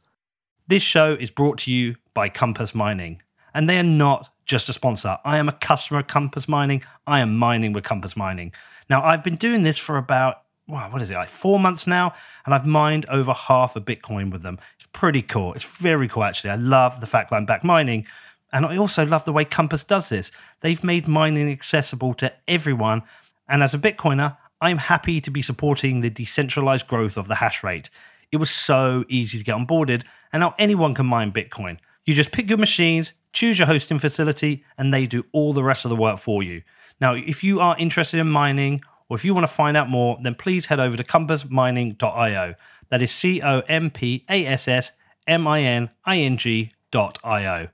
This 0.70 0.84
show 0.84 1.16
is 1.20 1.32
brought 1.32 1.58
to 1.60 1.72
you 1.72 1.96
by 2.14 2.30
Compass 2.30 2.76
Mining, 2.76 3.24
and 3.56 3.68
they 3.68 3.80
are 3.80 3.84
not 3.84 4.30
just 4.46 4.70
a 4.70 4.74
sponsor. 4.74 5.18
I 5.26 5.40
am 5.40 5.50
a 5.50 5.54
customer 5.54 6.02
of 6.02 6.06
Compass 6.06 6.48
Mining. 6.48 6.84
I 7.08 7.22
am 7.22 7.36
mining 7.36 7.74
with 7.74 7.84
Compass 7.84 8.16
Mining. 8.16 8.52
Now, 8.88 9.04
I've 9.04 9.24
been 9.24 9.36
doing 9.36 9.64
this 9.64 9.80
for 9.80 9.98
about, 9.98 10.44
wow, 10.68 10.92
what 10.92 11.02
is 11.02 11.10
it, 11.10 11.16
like 11.16 11.30
four 11.30 11.60
months 11.60 11.88
now, 11.88 12.14
and 12.46 12.54
I've 12.54 12.68
mined 12.68 13.08
over 13.08 13.34
half 13.34 13.76
a 13.76 13.82
Bitcoin 13.82 14.32
with 14.32 14.44
them. 14.44 14.60
It's 14.76 14.88
pretty 14.94 15.24
cool. 15.24 15.56
It's 15.56 15.66
very 15.66 16.08
cool, 16.08 16.24
actually. 16.24 16.52
I 16.52 16.56
love 16.58 17.02
the 17.02 17.08
fact 17.08 17.32
that 17.32 17.38
I'm 17.38 17.48
back 17.48 17.64
mining. 17.64 18.06
And 18.54 18.64
I 18.64 18.78
also 18.78 19.04
love 19.04 19.26
the 19.26 19.34
way 19.34 19.46
Compass 19.46 19.84
does 19.84 20.10
this. 20.10 20.32
They've 20.62 20.84
made 20.84 21.08
mining 21.08 21.50
accessible 21.50 22.14
to 22.14 22.32
everyone. 22.48 23.02
And 23.48 23.64
as 23.64 23.74
a 23.74 23.80
Bitcoiner, 23.80 24.38
I'm 24.62 24.78
happy 24.78 25.20
to 25.20 25.32
be 25.32 25.42
supporting 25.42 26.02
the 26.02 26.12
decentralized 26.12 26.86
growth 26.86 27.18
of 27.18 27.28
the 27.28 27.36
hash 27.36 27.64
rate. 27.64 27.90
It 28.32 28.38
was 28.38 28.52
so 28.52 29.06
easy 29.10 29.38
to 29.38 29.44
get 29.44 29.56
onboarded, 29.56 30.04
and 30.32 30.42
now 30.42 30.56
anyone 30.60 30.94
can 30.94 31.06
mine 31.06 31.32
Bitcoin. 31.32 31.78
You 32.06 32.14
just 32.14 32.32
pick 32.32 32.50
your 32.50 32.58
machines, 32.58 33.14
choose 33.34 33.60
your 33.60 33.68
hosting 33.68 34.00
facility, 34.00 34.64
and 34.78 34.94
they 34.94 35.06
do 35.06 35.26
all 35.32 35.54
the 35.54 35.64
rest 35.64 35.86
of 35.86 35.90
the 35.90 35.96
work 35.96 36.20
for 36.20 36.44
you. 36.44 36.62
Now, 37.02 37.14
if 37.14 37.44
you 37.44 37.60
are 37.60 37.78
interested 37.78 38.20
in 38.20 38.30
mining, 38.30 38.82
or 39.10 39.18
if 39.18 39.26
you 39.26 39.34
want 39.34 39.48
to 39.48 39.54
find 39.54 39.76
out 39.76 39.90
more, 39.90 40.18
then 40.22 40.36
please 40.36 40.68
head 40.68 40.80
over 40.80 40.96
to 40.98 41.04
compassmining.io. 41.04 42.56
That 42.90 43.02
is 43.02 43.12
C 43.12 43.42
O 43.42 43.62
M 43.62 43.90
P 43.90 44.26
A 44.30 44.46
S 44.46 44.68
S 44.68 44.92
M 45.28 45.48
I 45.48 45.62
N 45.62 45.90
I 46.06 46.18
N 46.18 46.38
G.io. 46.38 47.70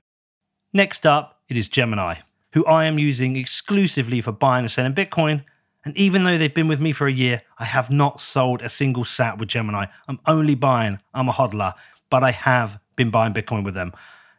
Next 0.72 1.06
up, 1.06 1.40
it 1.48 1.56
is 1.56 1.68
Gemini, 1.68 2.16
who 2.52 2.64
I 2.66 2.84
am 2.84 2.98
using 2.98 3.36
exclusively 3.36 4.20
for 4.20 4.32
buying 4.32 4.64
and 4.64 4.70
selling 4.70 4.94
Bitcoin. 4.94 5.44
And 5.86 5.96
even 5.96 6.24
though 6.24 6.36
they've 6.36 6.52
been 6.52 6.66
with 6.66 6.80
me 6.80 6.90
for 6.90 7.06
a 7.06 7.12
year, 7.12 7.42
I 7.58 7.64
have 7.64 7.92
not 7.92 8.20
sold 8.20 8.60
a 8.60 8.68
single 8.68 9.04
sat 9.04 9.38
with 9.38 9.48
Gemini. 9.48 9.86
I'm 10.08 10.18
only 10.26 10.56
buying, 10.56 10.98
I'm 11.14 11.28
a 11.28 11.32
hodler, 11.32 11.74
but 12.10 12.24
I 12.24 12.32
have 12.32 12.80
been 12.96 13.10
buying 13.10 13.32
Bitcoin 13.32 13.64
with 13.64 13.74
them. 13.74 13.92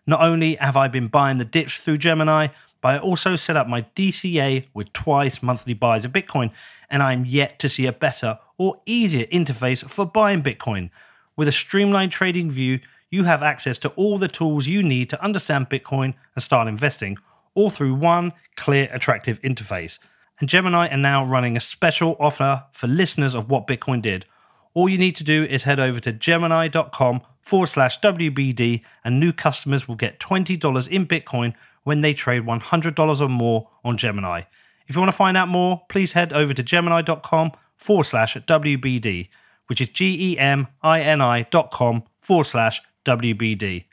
Not 0.05 0.19
only 0.19 0.55
have 0.55 0.75
I 0.75 0.89
been 0.89 1.07
buying 1.07 1.37
the 1.37 1.45
dips 1.45 1.77
through 1.77 1.99
Gemini, 1.99 2.47
but 2.81 2.95
I 2.95 2.99
also 2.99 3.37
set 3.37 3.55
up 3.55 3.65
my 3.65 3.83
DCA 3.95 4.65
with 4.73 4.91
twice 4.91 5.41
monthly 5.41 5.73
buys 5.73 6.03
of 6.03 6.11
Bitcoin, 6.11 6.51
and 6.89 7.01
I'm 7.01 7.23
yet 7.23 7.59
to 7.59 7.69
see 7.69 7.85
a 7.85 7.93
better 7.93 8.39
or 8.57 8.81
easier 8.85 9.25
interface 9.27 9.89
for 9.89 10.05
buying 10.05 10.43
Bitcoin. 10.43 10.89
With 11.37 11.47
a 11.47 11.53
streamlined 11.53 12.11
trading 12.11 12.51
view, 12.51 12.81
you 13.09 13.23
have 13.23 13.41
access 13.41 13.77
to 13.77 13.89
all 13.91 14.17
the 14.17 14.27
tools 14.27 14.67
you 14.67 14.83
need 14.83 15.09
to 15.11 15.23
understand 15.23 15.69
Bitcoin 15.69 16.13
and 16.35 16.43
start 16.43 16.67
investing, 16.67 17.17
all 17.55 17.69
through 17.69 17.95
one 17.95 18.33
clear, 18.57 18.89
attractive 18.91 19.41
interface. 19.43 19.97
And 20.39 20.49
Gemini 20.49 20.87
are 20.89 20.97
now 20.97 21.25
running 21.25 21.57
a 21.57 21.61
special 21.61 22.15
offer 22.19 22.65
for 22.71 22.87
listeners 22.87 23.33
of 23.33 23.49
What 23.49 23.67
Bitcoin 23.67 24.01
Did. 24.01 24.25
All 24.73 24.87
you 24.87 24.97
need 24.97 25.15
to 25.15 25.23
do 25.23 25.43
is 25.43 25.63
head 25.63 25.79
over 25.79 25.99
to 25.99 26.11
gemini.com 26.11 27.21
forward 27.41 27.67
slash 27.67 27.99
WBD, 28.01 28.83
and 29.03 29.19
new 29.19 29.33
customers 29.33 29.87
will 29.87 29.95
get 29.95 30.19
$20 30.19 30.87
in 30.89 31.07
Bitcoin 31.07 31.53
when 31.83 32.01
they 32.01 32.13
trade 32.13 32.43
$100 32.43 33.21
or 33.21 33.29
more 33.29 33.69
on 33.83 33.97
Gemini. 33.97 34.41
If 34.87 34.95
you 34.95 35.01
want 35.01 35.11
to 35.11 35.17
find 35.17 35.35
out 35.35 35.47
more, 35.47 35.83
please 35.89 36.13
head 36.13 36.31
over 36.33 36.53
to 36.53 36.63
gemini.com 36.63 37.51
forward 37.75 38.03
slash 38.03 38.35
WBD, 38.35 39.29
which 39.67 39.81
is 39.81 39.89
G 39.89 40.33
E 40.33 40.37
M 40.37 40.67
I 40.81 41.01
N 41.01 41.21
I 41.21 41.43
dot 41.43 41.71
com 41.71 42.03
forward 42.21 42.45
slash 42.45 42.81
WBD. 43.05 43.85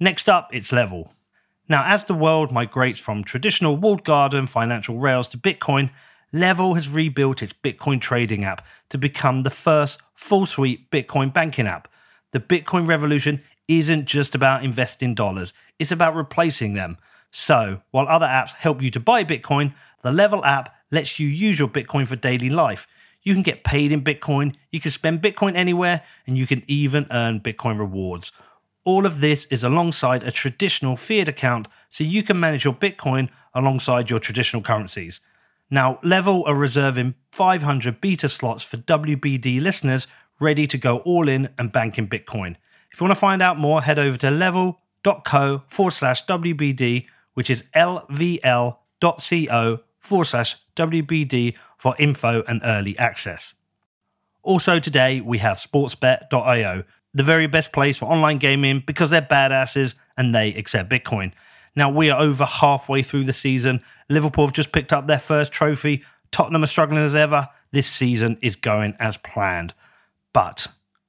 Next 0.00 0.28
up, 0.28 0.48
it's 0.52 0.72
Level. 0.72 1.12
Now, 1.68 1.84
as 1.86 2.04
the 2.04 2.14
world 2.14 2.50
migrates 2.50 2.98
from 2.98 3.24
traditional 3.24 3.76
walled 3.76 4.04
garden 4.04 4.46
financial 4.46 4.98
rails 4.98 5.28
to 5.28 5.38
Bitcoin, 5.38 5.90
Level 6.32 6.74
has 6.74 6.88
rebuilt 6.88 7.42
its 7.42 7.52
Bitcoin 7.52 8.00
trading 8.00 8.44
app 8.44 8.64
to 8.88 8.98
become 8.98 9.42
the 9.42 9.50
first 9.50 10.00
full 10.14 10.46
suite 10.46 10.90
Bitcoin 10.90 11.32
banking 11.32 11.66
app. 11.66 11.88
The 12.32 12.40
Bitcoin 12.40 12.88
revolution 12.88 13.42
isn't 13.68 14.06
just 14.06 14.34
about 14.34 14.64
investing 14.64 15.14
dollars, 15.14 15.52
it's 15.78 15.92
about 15.92 16.16
replacing 16.16 16.74
them. 16.74 16.98
So, 17.30 17.80
while 17.90 18.08
other 18.08 18.26
apps 18.26 18.54
help 18.54 18.82
you 18.82 18.90
to 18.90 19.00
buy 19.00 19.24
Bitcoin, 19.24 19.74
the 20.02 20.12
Level 20.12 20.44
app 20.44 20.74
lets 20.90 21.18
you 21.18 21.28
use 21.28 21.58
your 21.58 21.68
Bitcoin 21.68 22.06
for 22.06 22.16
daily 22.16 22.50
life. 22.50 22.86
You 23.22 23.34
can 23.34 23.42
get 23.42 23.64
paid 23.64 23.92
in 23.92 24.02
Bitcoin, 24.02 24.54
you 24.70 24.80
can 24.80 24.90
spend 24.90 25.22
Bitcoin 25.22 25.54
anywhere, 25.54 26.02
and 26.26 26.36
you 26.36 26.46
can 26.46 26.62
even 26.66 27.06
earn 27.10 27.40
Bitcoin 27.40 27.78
rewards. 27.78 28.32
All 28.84 29.06
of 29.06 29.20
this 29.20 29.46
is 29.46 29.62
alongside 29.62 30.22
a 30.24 30.32
traditional 30.32 30.96
fiat 30.96 31.28
account, 31.28 31.68
so 31.88 32.02
you 32.02 32.22
can 32.22 32.40
manage 32.40 32.64
your 32.64 32.74
Bitcoin 32.74 33.28
alongside 33.54 34.10
your 34.10 34.18
traditional 34.18 34.62
currencies. 34.62 35.20
Now, 35.70 36.00
Level 36.02 36.44
are 36.46 36.54
reserving 36.54 37.14
500 37.30 38.00
beta 38.00 38.28
slots 38.28 38.62
for 38.64 38.76
WBD 38.76 39.60
listeners 39.60 40.06
ready 40.40 40.66
to 40.66 40.76
go 40.76 40.98
all 40.98 41.28
in 41.28 41.48
and 41.58 41.72
bank 41.72 41.96
in 41.96 42.08
Bitcoin. 42.08 42.56
If 42.92 43.00
you 43.00 43.06
want 43.06 43.12
to 43.12 43.20
find 43.20 43.40
out 43.40 43.58
more, 43.58 43.80
head 43.82 43.98
over 43.98 44.18
to 44.18 44.30
level.co 44.30 45.62
forward 45.68 45.92
slash 45.92 46.26
WBD, 46.26 47.06
which 47.34 47.48
is 47.48 47.64
lvl.co 47.74 48.40
forward 50.00 50.24
slash 50.24 50.56
WBD 50.76 51.54
for 51.78 51.94
info 51.98 52.42
and 52.46 52.60
early 52.64 52.98
access. 52.98 53.54
Also, 54.42 54.78
today 54.78 55.20
we 55.20 55.38
have 55.38 55.56
sportsbet.io, 55.56 56.82
the 57.14 57.22
very 57.22 57.46
best 57.46 57.72
place 57.72 57.96
for 57.96 58.06
online 58.06 58.38
gaming 58.38 58.82
because 58.86 59.10
they're 59.10 59.22
badasses 59.22 59.94
and 60.16 60.34
they 60.34 60.54
accept 60.54 60.90
Bitcoin. 60.90 61.32
Now, 61.74 61.90
we 61.90 62.10
are 62.10 62.20
over 62.20 62.44
halfway 62.44 63.02
through 63.02 63.24
the 63.24 63.32
season. 63.32 63.82
Liverpool 64.08 64.46
have 64.46 64.54
just 64.54 64.72
picked 64.72 64.92
up 64.92 65.06
their 65.06 65.18
first 65.18 65.52
trophy. 65.52 66.04
Tottenham 66.30 66.64
are 66.64 66.68
struggling 66.68 67.02
as 67.02 67.14
ever. 67.14 67.48
This 67.72 67.86
season 67.86 68.38
is 68.42 68.56
going 68.56 68.94
as 68.98 69.16
planned. 69.18 69.74
But 70.32 70.66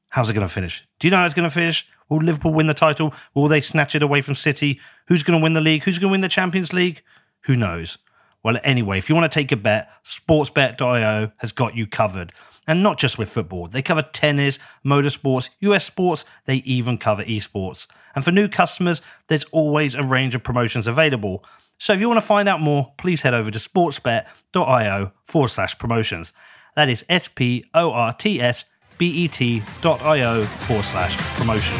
how's 0.10 0.30
it 0.30 0.34
going 0.34 0.48
to 0.48 0.54
finish? 0.54 0.86
Do 1.00 1.08
you 1.08 1.12
know 1.12 1.18
how 1.18 1.26
it's 1.26 1.34
going 1.34 1.50
to 1.50 1.54
finish? 1.54 1.86
Will 2.10 2.20
Liverpool 2.20 2.54
win 2.54 2.68
the 2.68 2.74
title? 2.74 3.14
Will 3.34 3.48
they 3.48 3.62
snatch 3.62 3.96
it 3.96 4.04
away 4.04 4.22
from 4.22 4.36
City? 4.36 4.80
Who's 5.08 5.24
going 5.24 5.40
to 5.40 5.44
win 5.44 5.54
the 5.54 5.62
league? 5.62 5.84
Who's 5.84 6.00
going 6.00 6.10
to 6.10 6.12
win 6.12 6.22
the 6.22 6.30
Champions 6.30 6.72
League? 6.72 7.02
Who 7.42 7.56
knows? 7.56 7.98
Well, 8.44 8.58
anyway, 8.64 8.98
if 8.98 9.10
you 9.10 9.16
want 9.16 9.32
to 9.32 9.40
take 9.40 9.52
a 9.52 9.58
bet, 9.58 9.90
sportsbet.io 10.04 11.32
has 11.38 11.52
got 11.52 11.76
you 11.76 11.88
covered. 11.88 12.34
And 12.68 12.84
not 12.84 12.98
just 12.98 13.18
with 13.18 13.30
football, 13.30 13.68
they 13.68 13.82
cover 13.82 14.02
tennis, 14.02 14.60
motorsports, 14.86 15.50
US 15.62 15.86
sports, 15.86 16.26
they 16.46 16.58
even 16.58 16.98
cover 16.98 17.24
esports. 17.24 17.88
And 18.16 18.24
for 18.24 18.32
new 18.32 18.48
customers, 18.48 19.02
there's 19.28 19.44
always 19.46 19.96
a 19.96 20.04
range 20.04 20.36
of 20.36 20.44
promotions 20.44 20.88
available. 20.88 21.44
So 21.78 21.94
if 21.94 22.00
you 22.00 22.08
want 22.08 22.20
to 22.20 22.26
find 22.26 22.48
out 22.48 22.62
more, 22.62 22.94
please 22.98 23.22
head 23.22 23.34
over 23.34 23.52
to 23.52 23.60
sportsbet.io 23.60 25.12
forward 25.26 25.48
slash 25.50 25.78
promotions. 25.78 26.32
That 26.76 26.90
is 26.90 27.06
S 27.10 27.28
P 27.28 27.66
O 27.74 27.92
R 27.92 28.14
T 28.14 28.42
S 28.42 28.66
B 28.98 29.08
E 29.08 29.28
T.io 29.28 30.44
forward 30.44 30.86
slash 30.86 31.18
promotions. 31.38 31.80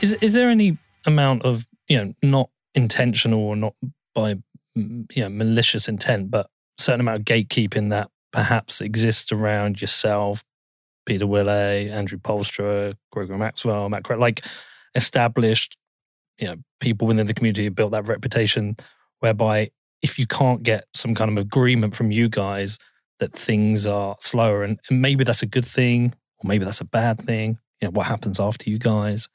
Is 0.00 0.12
is 0.14 0.32
there 0.34 0.48
any 0.48 0.78
amount 1.06 1.42
of 1.42 1.66
you 1.88 2.04
know 2.04 2.14
not 2.22 2.50
intentional 2.74 3.40
or 3.40 3.56
not 3.56 3.74
by 4.14 4.36
you 4.74 5.06
know 5.16 5.28
malicious 5.28 5.88
intent, 5.88 6.30
but 6.30 6.48
certain 6.78 7.00
amount 7.00 7.20
of 7.20 7.24
gatekeeping 7.24 7.90
that 7.90 8.10
perhaps 8.32 8.80
exists 8.80 9.30
around 9.30 9.80
yourself, 9.80 10.42
Pieter 11.06 11.26
Wuille, 11.26 11.90
Andrew 11.90 12.18
Poelstra, 12.18 12.94
Gregory 13.10 13.38
Maxwell, 13.38 13.88
Matt 13.88 14.08
like 14.18 14.44
established, 14.94 15.76
you 16.38 16.46
know, 16.46 16.56
people 16.80 17.06
within 17.06 17.26
the 17.26 17.34
community 17.34 17.64
have 17.64 17.74
built 17.74 17.92
that 17.92 18.08
reputation 18.08 18.76
whereby 19.20 19.70
if 20.02 20.18
you 20.18 20.26
can't 20.26 20.62
get 20.62 20.86
some 20.94 21.14
kind 21.14 21.30
of 21.30 21.36
agreement 21.36 21.94
from 21.94 22.10
you 22.10 22.28
guys 22.28 22.78
that 23.18 23.32
things 23.32 23.86
are 23.86 24.16
slower 24.20 24.64
and, 24.64 24.80
and 24.88 25.00
maybe 25.00 25.22
that's 25.22 25.42
a 25.42 25.46
good 25.46 25.64
thing 25.64 26.12
or 26.38 26.48
maybe 26.48 26.64
that's 26.64 26.80
a 26.80 26.86
bad 26.86 27.20
thing, 27.20 27.58
you 27.80 27.86
know, 27.86 27.92
what 27.92 28.06
happens 28.06 28.40
after 28.40 28.68
you 28.68 28.78
guys? 28.78 29.28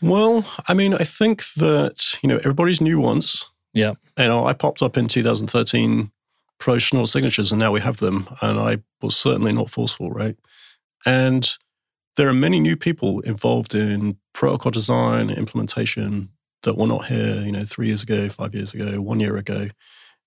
Well, 0.00 0.46
I 0.68 0.74
mean, 0.74 0.94
I 0.94 1.04
think 1.04 1.44
that, 1.54 2.18
you 2.22 2.28
know, 2.28 2.36
everybody's 2.36 2.80
new 2.80 3.00
once. 3.00 3.50
Yeah. 3.74 3.94
You 4.18 4.24
know, 4.24 4.46
I 4.46 4.52
popped 4.52 4.82
up 4.82 4.96
in 4.96 5.08
2013 5.08 6.10
promotional 6.58 7.06
signatures 7.06 7.52
and 7.52 7.58
now 7.58 7.72
we 7.72 7.80
have 7.80 7.98
them. 7.98 8.28
And 8.42 8.58
I 8.58 8.78
was 9.00 9.16
certainly 9.16 9.52
not 9.52 9.70
forceful, 9.70 10.10
right? 10.10 10.36
And 11.06 11.48
there 12.16 12.28
are 12.28 12.34
many 12.34 12.60
new 12.60 12.76
people 12.76 13.20
involved 13.20 13.74
in 13.74 14.18
protocol 14.32 14.72
design, 14.72 15.30
implementation 15.30 16.30
that 16.62 16.76
were 16.76 16.86
not 16.86 17.06
here, 17.06 17.40
you 17.40 17.52
know, 17.52 17.64
three 17.64 17.86
years 17.86 18.02
ago, 18.02 18.28
five 18.28 18.54
years 18.54 18.74
ago, 18.74 19.00
one 19.00 19.20
year 19.20 19.36
ago. 19.36 19.68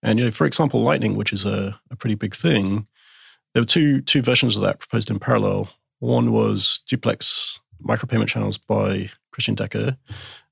And, 0.01 0.17
you 0.17 0.26
know, 0.26 0.32
for 0.32 0.45
example, 0.45 0.82
Lightning, 0.82 1.15
which 1.15 1.34
is 1.34 1.45
a, 1.45 1.78
a 1.91 1.95
pretty 1.95 2.15
big 2.15 2.36
thing, 2.36 2.88
there 3.53 3.61
were 3.61 3.67
two 3.67 4.01
two 4.01 4.22
versions 4.22 4.55
of 4.55 4.61
that 4.63 4.80
proposed 4.80 5.11
in 5.11 5.19
parallel. 5.19 5.69
One 5.99 6.32
was 6.32 6.82
duplex 6.88 7.59
micropayment 7.86 8.28
channels 8.28 8.57
by 8.57 9.09
Christian 9.32 9.55
Decker. 9.55 9.97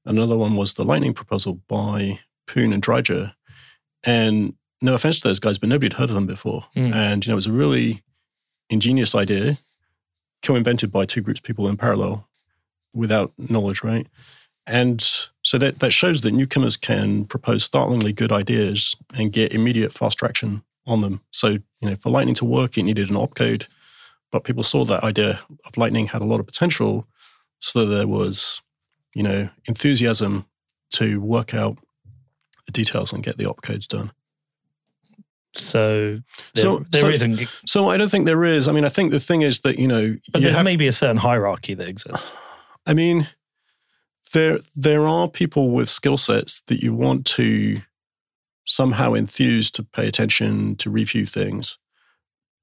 Another 0.05 0.37
one 0.37 0.55
was 0.55 0.73
the 0.73 0.85
Lightning 0.85 1.13
proposal 1.13 1.61
by 1.67 2.19
Poon 2.47 2.73
and 2.73 2.81
Dryja. 2.81 3.33
And 4.03 4.55
no 4.81 4.93
offense 4.93 5.19
to 5.19 5.27
those 5.27 5.39
guys, 5.39 5.59
but 5.59 5.69
nobody 5.69 5.87
had 5.87 5.99
heard 5.99 6.09
of 6.09 6.15
them 6.15 6.25
before. 6.25 6.65
Mm. 6.75 6.93
And, 6.93 7.25
you 7.25 7.29
know, 7.29 7.33
it 7.33 7.35
was 7.35 7.47
a 7.47 7.51
really 7.51 8.01
ingenious 8.69 9.13
idea, 9.13 9.59
co-invented 10.41 10.91
by 10.91 11.05
two 11.05 11.21
groups 11.21 11.39
of 11.39 11.43
people 11.43 11.67
in 11.67 11.75
parallel 11.75 12.27
without 12.93 13.33
knowledge, 13.37 13.83
right? 13.83 14.07
And 14.65 15.01
so 15.41 15.57
that, 15.57 15.79
that 15.79 15.91
shows 15.91 16.21
that 16.21 16.31
newcomers 16.31 16.77
can 16.77 17.25
propose 17.25 17.63
startlingly 17.63 18.13
good 18.13 18.31
ideas 18.31 18.95
and 19.17 19.33
get 19.33 19.53
immediate 19.53 19.91
fast 19.91 20.17
traction 20.17 20.63
on 20.87 21.01
them. 21.01 21.21
So, 21.31 21.47
you 21.49 21.89
know, 21.89 21.95
for 21.95 22.09
Lightning 22.09 22.35
to 22.35 22.45
work, 22.45 22.77
it 22.77 22.83
needed 22.83 23.09
an 23.09 23.15
opcode. 23.15 23.67
but 24.31 24.43
people 24.43 24.63
saw 24.63 24.85
that 24.85 25.03
idea 25.03 25.39
of 25.65 25.77
Lightning 25.77 26.07
had 26.07 26.21
a 26.21 26.25
lot 26.25 26.39
of 26.39 26.45
potential. 26.45 27.07
So 27.59 27.85
there 27.85 28.07
was, 28.07 28.61
you 29.15 29.23
know, 29.23 29.49
enthusiasm 29.65 30.45
to 30.91 31.19
work 31.21 31.53
out 31.53 31.77
the 32.65 32.71
details 32.71 33.13
and 33.13 33.23
get 33.23 33.37
the 33.37 33.45
opcodes 33.45 33.87
done. 33.87 34.11
So 35.53 36.19
there, 36.53 36.63
So- 36.63 36.85
there 36.91 37.17
so- 37.17 37.27
not 37.27 37.47
So 37.65 37.89
I 37.89 37.97
don't 37.97 38.09
think 38.09 38.25
there 38.25 38.43
is. 38.43 38.67
I 38.67 38.71
mean, 38.71 38.85
I 38.85 38.89
think 38.89 39.11
the 39.11 39.19
thing 39.19 39.41
is 39.41 39.61
that, 39.61 39.79
you 39.79 39.87
know, 39.87 40.15
but 40.31 40.41
you 40.41 40.45
there's 40.45 40.55
have, 40.55 40.65
maybe 40.65 40.87
a 40.87 40.91
certain 40.91 41.17
hierarchy 41.17 41.73
that 41.73 41.87
exists. 41.89 42.29
I 42.85 42.93
mean, 42.93 43.27
there 44.33 44.59
there 44.75 45.07
are 45.07 45.27
people 45.27 45.71
with 45.71 45.89
skill 45.89 46.17
sets 46.17 46.61
that 46.67 46.81
you 46.83 46.93
want 46.93 47.25
to 47.25 47.81
somehow 48.65 49.13
enthuse 49.15 49.71
to 49.71 49.83
pay 49.83 50.07
attention 50.07 50.75
to 50.75 50.91
review 50.91 51.25
things, 51.25 51.79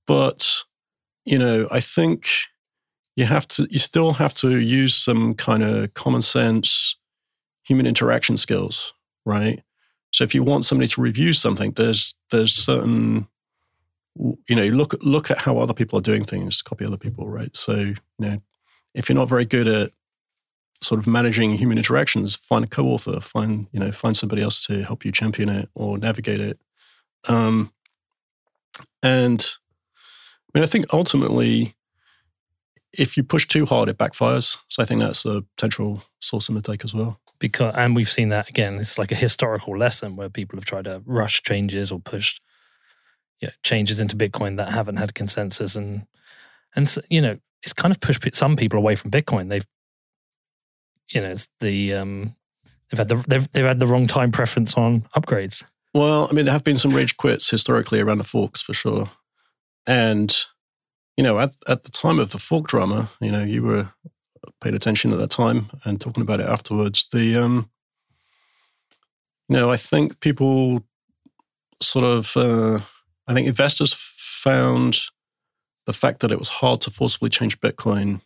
but 0.07 0.63
you 1.25 1.39
know, 1.39 1.67
I 1.73 1.81
think 1.81 2.29
you 3.17 3.25
have 3.25 3.49
to 3.49 3.67
you 3.71 3.79
still 3.79 4.13
have 4.13 4.35
to 4.35 4.59
use 4.61 4.95
some 4.95 5.35
kind 5.35 5.63
of 5.63 5.95
common 5.95 6.23
sense 6.23 6.97
human 7.65 7.87
interaction 7.87 8.37
skills, 8.37 8.95
right? 9.25 9.63
So 10.13 10.23
if 10.23 10.35
you 10.35 10.43
want 10.43 10.65
somebody 10.65 10.89
to 10.89 11.01
review 11.01 11.33
something, 11.33 11.73
there's 11.73 12.15
there's 12.31 12.55
certain 12.55 13.27
you 14.17 14.57
know 14.57 14.65
look 14.65 14.95
look 15.03 15.31
at 15.31 15.39
how 15.39 15.59
other 15.59 15.75
people 15.75 15.99
are 15.99 16.03
doing 16.03 16.25
things, 16.25 16.63
copy 16.63 16.85
other 16.85 16.97
people, 16.97 17.29
right? 17.29 17.55
So 17.57 17.75
you 17.75 17.97
know 18.19 18.43
if 18.95 19.09
you're 19.09 19.17
not 19.17 19.29
very 19.29 19.45
good 19.45 19.67
at 19.67 19.91
sort 20.83 20.99
of 20.99 21.07
managing 21.07 21.57
human 21.57 21.79
interactions, 21.79 22.37
find 22.37 22.65
a 22.65 22.69
co-author, 22.69 23.21
find 23.21 23.67
you 23.73 23.81
know 23.81 23.93
find 23.93 24.17
somebody 24.17 24.43
else 24.43 24.65
to 24.67 24.83
help 24.85 25.05
you 25.05 25.13
champion 25.13 25.49
it 25.49 25.69
or 25.75 25.99
navigate 25.99 26.41
it. 26.41 26.59
Um, 27.29 27.73
and 29.03 29.47
I 30.55 30.59
mean, 30.59 30.65
I 30.65 30.67
think 30.67 30.93
ultimately, 30.93 31.76
if 32.99 33.17
you 33.17 33.23
push 33.23 33.47
too 33.47 33.67
hard, 33.67 33.89
it 33.89 33.99
backfires. 33.99 34.57
So 34.69 34.83
I 34.83 34.87
think 34.87 35.01
that's 35.01 35.25
a 35.25 35.43
potential 35.57 36.03
source 36.21 36.49
of 36.49 36.55
mistake 36.55 36.85
as 36.85 36.95
well. 36.95 37.19
because 37.39 37.75
and 37.77 37.95
we've 37.95 38.09
seen 38.09 38.31
that 38.31 38.49
again 38.49 38.79
it's 38.79 38.97
like 38.99 39.13
a 39.13 39.17
historical 39.17 39.77
lesson 39.77 40.17
where 40.17 40.31
people 40.31 40.57
have 40.57 40.65
tried 40.65 40.85
to 40.85 41.03
rush 41.05 41.43
changes 41.43 41.93
or 41.93 42.01
push 42.01 42.41
yeah, 43.43 43.51
changes 43.63 44.01
into 44.01 44.17
bitcoin 44.17 44.57
that 44.57 44.73
haven't 44.73 44.97
had 44.97 45.15
consensus 45.15 45.77
and 45.77 46.07
and 46.75 46.97
you 47.11 47.21
know 47.21 47.39
it's 47.63 47.75
kind 47.75 47.93
of 47.93 48.01
pushed 48.01 48.35
some 48.35 48.57
people 48.57 48.79
away 48.79 48.95
from 48.95 49.11
bitcoin 49.11 49.51
they've 49.51 49.67
you 51.13 51.21
know 51.21 51.29
it's 51.29 51.49
the 51.61 51.93
um 51.93 52.35
they've 52.91 52.99
had 52.99 53.09
the 53.09 53.17
they've, 53.29 53.51
they've 53.53 53.67
had 53.67 53.79
the 53.81 53.87
wrong 53.87 54.07
time 54.07 54.33
preference 54.33 54.75
on 54.75 55.03
upgrades 55.15 55.63
Well, 55.95 56.27
I 56.31 56.35
mean, 56.35 56.45
there 56.47 56.53
have 56.53 56.65
been 56.65 56.79
some 56.79 56.95
rage 56.95 57.17
quits 57.17 57.51
historically 57.51 58.01
around 58.01 58.19
the 58.19 58.25
forks 58.25 58.61
for 58.63 58.75
sure. 58.75 59.07
And, 59.87 60.35
you 61.17 61.25
know, 61.25 61.39
at, 61.39 61.51
at 61.67 61.85
the 61.85 61.91
time 61.91 62.19
of 62.19 62.31
the 62.31 62.39
fork 62.39 62.67
drama, 62.69 63.09
you 63.21 63.31
know, 63.31 63.43
you 63.43 63.63
were 63.63 63.89
paid 64.61 64.75
attention 64.75 65.13
at 65.13 65.19
that 65.19 65.31
time 65.31 65.71
and 65.85 66.01
talking 66.01 66.23
about 66.23 66.41
it 66.41 66.47
afterwards. 66.47 67.07
The, 67.13 67.37
um, 67.37 67.71
you 69.49 69.57
know, 69.57 69.71
I 69.71 69.77
think 69.77 70.21
people 70.21 70.85
sort 71.81 72.05
of, 72.05 72.37
uh, 72.37 72.81
I 73.27 73.35
think 73.35 73.49
investors 73.49 73.95
found 73.97 74.99
the 75.87 75.93
fact 75.93 76.21
that 76.21 76.33
it 76.33 76.39
was 76.39 76.49
hard 76.49 76.81
to 76.83 76.91
forcibly 76.91 77.31
change 77.31 77.61
Bitcoin 77.61 78.21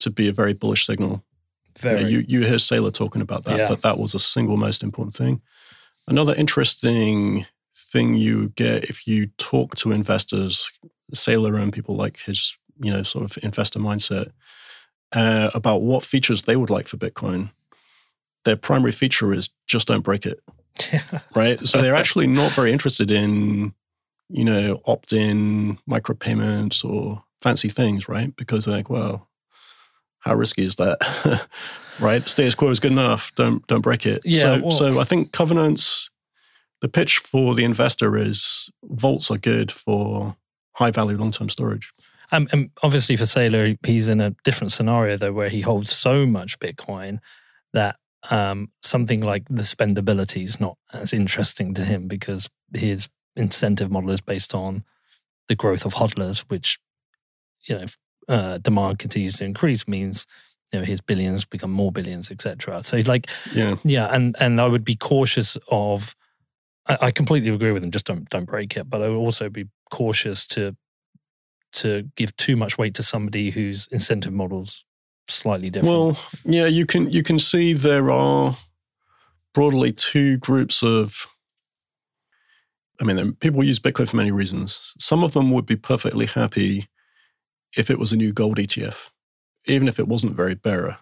to 0.00 0.10
be 0.10 0.28
a 0.28 0.32
very 0.32 0.52
bullish 0.52 0.86
signal. 0.86 1.24
very 1.78 2.00
Yeah, 2.02 2.06
you, 2.08 2.24
you 2.28 2.40
hear 2.44 2.56
Saylor 2.56 2.92
talking 2.92 3.22
about 3.22 3.44
that, 3.44 3.56
Yeah. 3.58 3.68
that 3.68 3.82
that 3.82 3.98
was 3.98 4.12
the 4.12 4.18
single 4.18 4.56
most 4.56 4.82
important 4.82 5.14
thing. 5.14 5.40
Another 6.06 6.34
interesting 6.34 7.46
thing 7.76 8.14
you 8.14 8.48
get 8.50 8.84
if 8.84 9.06
you 9.06 9.28
talk 9.38 9.76
to 9.76 9.92
investors, 9.92 10.70
Saylor 11.14 11.60
and 11.60 11.72
people 11.72 11.96
like 11.96 12.18
his, 12.18 12.56
you 12.80 12.92
know, 12.92 13.02
sort 13.02 13.24
of 13.24 13.42
investor 13.42 13.78
mindset, 13.78 14.30
uh, 15.14 15.50
about 15.54 15.82
what 15.82 16.02
features 16.04 16.42
they 16.42 16.56
would 16.56 16.70
like 16.70 16.88
for 16.88 16.96
Bitcoin. 16.96 17.50
Their 18.44 18.56
primary 18.56 18.92
feature 18.92 19.32
is 19.32 19.50
just 19.66 19.88
don't 19.88 20.02
break 20.04 20.24
it, 20.26 20.40
right? 21.34 21.58
so 21.60 21.82
they're 21.82 21.94
actually 21.96 22.26
not 22.26 22.52
very 22.52 22.72
interested 22.72 23.10
in, 23.10 23.74
you 24.28 24.44
know, 24.44 24.80
opt-in 24.86 25.78
micropayments 25.88 26.84
or 26.84 27.24
fancy 27.42 27.68
things, 27.68 28.08
right? 28.08 28.34
Because 28.36 28.64
they're 28.64 28.76
like, 28.76 28.90
well, 28.90 29.28
how 30.20 30.34
risky 30.34 30.62
is 30.64 30.76
that? 30.76 30.98
right? 32.00 32.22
The 32.22 32.28
status 32.28 32.54
quo 32.54 32.68
is 32.70 32.80
good 32.80 32.92
enough. 32.92 33.34
Don't 33.34 33.66
don't 33.66 33.80
break 33.82 34.06
it. 34.06 34.22
Yeah, 34.24 34.40
So 34.42 34.60
well- 34.62 34.70
so 34.70 35.00
I 35.00 35.04
think 35.04 35.32
covenants. 35.32 36.10
The 36.80 36.88
pitch 36.88 37.18
for 37.18 37.56
the 37.56 37.64
investor 37.64 38.16
is 38.16 38.70
vaults 38.84 39.32
are 39.32 39.36
good 39.36 39.72
for 39.72 40.36
high 40.78 40.90
value 40.90 41.18
long 41.18 41.32
term 41.32 41.48
storage. 41.48 41.92
Um, 42.30 42.48
and 42.52 42.70
obviously 42.82 43.16
for 43.16 43.24
Saylor, 43.24 43.76
he's 43.86 44.08
in 44.08 44.20
a 44.20 44.34
different 44.44 44.72
scenario 44.72 45.16
though, 45.16 45.32
where 45.32 45.48
he 45.48 45.62
holds 45.62 45.90
so 45.90 46.26
much 46.26 46.58
Bitcoin 46.58 47.18
that 47.72 47.96
um, 48.30 48.70
something 48.82 49.20
like 49.20 49.44
the 49.48 49.62
spendability 49.62 50.44
is 50.44 50.60
not 50.60 50.76
as 50.92 51.12
interesting 51.12 51.74
to 51.74 51.84
him 51.84 52.06
because 52.06 52.48
his 52.74 53.08
incentive 53.36 53.90
model 53.90 54.10
is 54.10 54.20
based 54.20 54.54
on 54.54 54.84
the 55.48 55.54
growth 55.56 55.84
of 55.86 55.94
hodlers, 55.94 56.40
which 56.48 56.78
you 57.66 57.74
know 57.74 57.82
if, 57.82 57.96
uh, 58.28 58.58
demand 58.58 58.98
continues 58.98 59.38
to 59.38 59.44
increase 59.44 59.88
means 59.88 60.26
you 60.72 60.78
know 60.78 60.84
his 60.84 61.00
billions 61.00 61.44
become 61.44 61.70
more 61.70 61.90
billions, 61.92 62.30
etc. 62.30 62.82
So 62.84 63.02
like 63.06 63.28
Yeah. 63.54 63.76
yeah, 63.84 64.08
and 64.12 64.36
and 64.38 64.60
I 64.60 64.66
would 64.68 64.84
be 64.84 64.96
cautious 64.96 65.56
of. 65.70 66.14
I, 66.86 66.98
I 67.02 67.10
completely 67.10 67.50
agree 67.50 67.72
with 67.72 67.82
him. 67.84 67.90
Just 67.90 68.06
don't 68.06 68.28
don't 68.28 68.44
break 68.44 68.76
it. 68.76 68.90
But 68.90 69.02
I 69.02 69.08
would 69.08 69.16
also 69.16 69.48
be 69.48 69.64
cautious 69.90 70.46
to 70.48 70.76
to 71.70 72.10
give 72.16 72.34
too 72.36 72.56
much 72.56 72.78
weight 72.78 72.94
to 72.94 73.02
somebody 73.02 73.50
whose 73.50 73.88
incentive 73.88 74.32
models 74.32 74.84
slightly 75.28 75.70
different. 75.70 75.94
Well, 75.94 76.18
yeah, 76.44 76.66
you 76.66 76.86
can 76.86 77.10
you 77.10 77.22
can 77.22 77.38
see 77.38 77.72
there 77.72 78.10
are 78.10 78.56
broadly 79.54 79.92
two 79.92 80.38
groups 80.38 80.82
of. 80.82 81.26
I 83.00 83.04
mean, 83.04 83.34
people 83.34 83.62
use 83.62 83.78
Bitcoin 83.78 84.08
for 84.08 84.16
many 84.16 84.32
reasons. 84.32 84.92
Some 84.98 85.22
of 85.22 85.32
them 85.32 85.52
would 85.52 85.66
be 85.66 85.76
perfectly 85.76 86.26
happy 86.26 86.88
if 87.76 87.90
it 87.90 87.98
was 87.98 88.12
a 88.12 88.16
new 88.16 88.32
gold 88.32 88.58
ETF, 88.58 89.10
even 89.66 89.86
if 89.86 90.00
it 90.00 90.08
wasn't 90.08 90.34
very 90.34 90.56
bearer, 90.56 90.98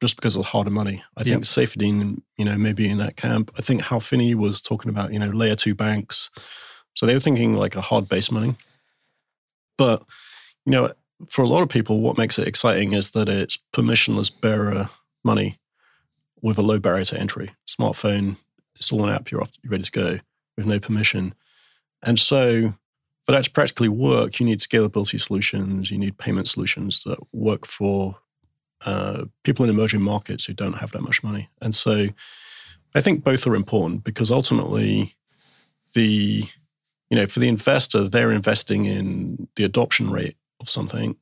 just 0.00 0.16
because 0.16 0.34
of 0.34 0.46
harder 0.46 0.70
money. 0.70 1.04
I 1.16 1.22
think 1.22 1.44
Saifedean, 1.44 2.22
you 2.36 2.44
know, 2.44 2.56
maybe 2.56 2.88
in 2.88 2.98
that 2.98 3.16
camp. 3.16 3.52
I 3.56 3.62
think 3.62 3.82
Hal 3.82 4.00
Finney 4.00 4.34
was 4.34 4.60
talking 4.60 4.88
about, 4.88 5.12
you 5.12 5.20
know, 5.20 5.28
layer 5.28 5.54
two 5.54 5.76
banks. 5.76 6.30
So 6.94 7.06
they 7.06 7.14
were 7.14 7.20
thinking 7.20 7.54
like 7.54 7.76
a 7.76 7.80
hard 7.80 8.08
base 8.08 8.30
money. 8.30 8.56
But, 9.76 10.02
you 10.64 10.72
know, 10.72 10.90
for 11.28 11.42
a 11.42 11.48
lot 11.48 11.62
of 11.62 11.68
people, 11.68 12.00
what 12.00 12.18
makes 12.18 12.38
it 12.38 12.48
exciting 12.48 12.92
is 12.92 13.12
that 13.12 13.28
it's 13.28 13.58
permissionless 13.72 14.30
bearer 14.40 14.88
money 15.24 15.58
with 16.40 16.58
a 16.58 16.62
low 16.62 16.78
barrier 16.78 17.04
to 17.04 17.18
entry. 17.18 17.50
Smartphone, 17.68 18.36
install 18.76 19.04
an 19.04 19.14
app, 19.14 19.30
you're 19.30 19.40
off, 19.40 19.50
you're 19.62 19.70
ready 19.70 19.84
to 19.84 19.90
go 19.90 20.18
with 20.56 20.66
no 20.66 20.78
permission. 20.78 21.34
And 22.02 22.18
so, 22.18 22.74
for 23.24 23.32
that 23.32 23.44
to 23.44 23.50
practically 23.50 23.88
work, 23.88 24.38
you 24.38 24.44
need 24.44 24.60
scalability 24.60 25.18
solutions, 25.18 25.90
you 25.90 25.96
need 25.96 26.18
payment 26.18 26.46
solutions 26.46 27.02
that 27.04 27.18
work 27.32 27.66
for 27.66 28.16
uh, 28.84 29.24
people 29.44 29.64
in 29.64 29.70
emerging 29.70 30.02
markets 30.02 30.44
who 30.44 30.52
don't 30.52 30.74
have 30.74 30.92
that 30.92 31.00
much 31.00 31.22
money. 31.22 31.48
And 31.62 31.74
so, 31.74 32.08
I 32.94 33.00
think 33.00 33.24
both 33.24 33.46
are 33.46 33.56
important 33.56 34.04
because 34.04 34.30
ultimately, 34.30 35.16
the 35.94 36.44
you 37.10 37.16
know, 37.16 37.26
for 37.26 37.40
the 37.40 37.48
investor, 37.48 38.08
they're 38.08 38.32
investing 38.32 38.84
in 38.84 39.48
the 39.56 39.64
adoption 39.64 40.10
rate 40.10 40.36
of 40.60 40.68
something. 40.68 41.16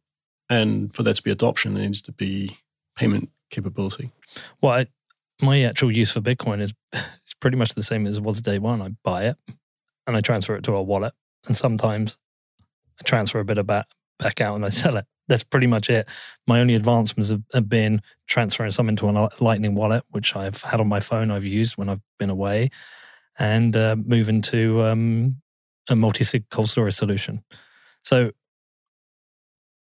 And 0.49 0.95
for 0.95 1.03
there 1.03 1.15
to 1.15 1.23
be 1.23 1.31
adoption, 1.31 1.75
there 1.75 1.85
needs 1.85 2.03
to 2.03 2.13
be 2.13 2.59
payment 2.97 3.31
capability. 3.51 4.11
well, 4.61 4.73
I, 4.73 4.87
my 5.41 5.63
actual 5.63 5.91
use 5.91 6.13
for 6.13 6.21
Bitcoin 6.21 6.61
is 6.61 6.73
it's 6.93 7.35
pretty 7.35 7.57
much 7.57 7.75
the 7.75 7.83
same 7.83 8.07
as 8.07 8.19
it 8.19 8.23
was 8.23 8.41
day 8.41 8.59
one. 8.59 8.81
I 8.81 8.91
buy 9.03 9.27
it 9.27 9.37
and 10.07 10.17
I 10.17 10.21
transfer 10.21 10.57
it 10.57 10.65
to 10.65 10.75
a 10.75 10.83
wallet, 10.83 11.15
and 11.47 11.57
sometimes 11.57 12.19
I 13.01 13.05
transfer 13.05 13.41
a 13.41 13.45
bit 13.45 13.59
of 13.59 13.67
back 13.67 13.87
back 14.19 14.41
out 14.41 14.55
and 14.55 14.65
I 14.65 14.69
sell 14.71 14.97
it. 14.97 15.07
That's 15.29 15.45
pretty 15.45 15.67
much 15.67 15.89
it. 15.89 16.09
My 16.47 16.61
only 16.61 16.75
advancements 16.75 17.31
have, 17.31 17.43
have 17.55 17.69
been 17.69 18.03
transferring 18.27 18.73
some 18.73 18.89
into 18.89 19.09
a 19.09 19.31
Lightning 19.41 19.75
wallet, 19.75 20.05
which 20.11 20.35
I've 20.35 20.61
had 20.63 20.81
on 20.81 20.89
my 20.89 21.01
phone. 21.01 21.31
I've 21.31 21.45
used 21.45 21.77
when 21.77 21.89
I've 21.89 22.01
been 22.19 22.31
away, 22.31 22.71
and 23.39 23.77
uh, 23.77 23.97
moving 23.97 24.43
to 24.43 24.83
um, 24.83 25.42
a 25.89 25.97
multi-sig 25.97 26.49
cold 26.51 26.69
storage 26.69 26.95
solution. 26.95 27.43
So 28.03 28.33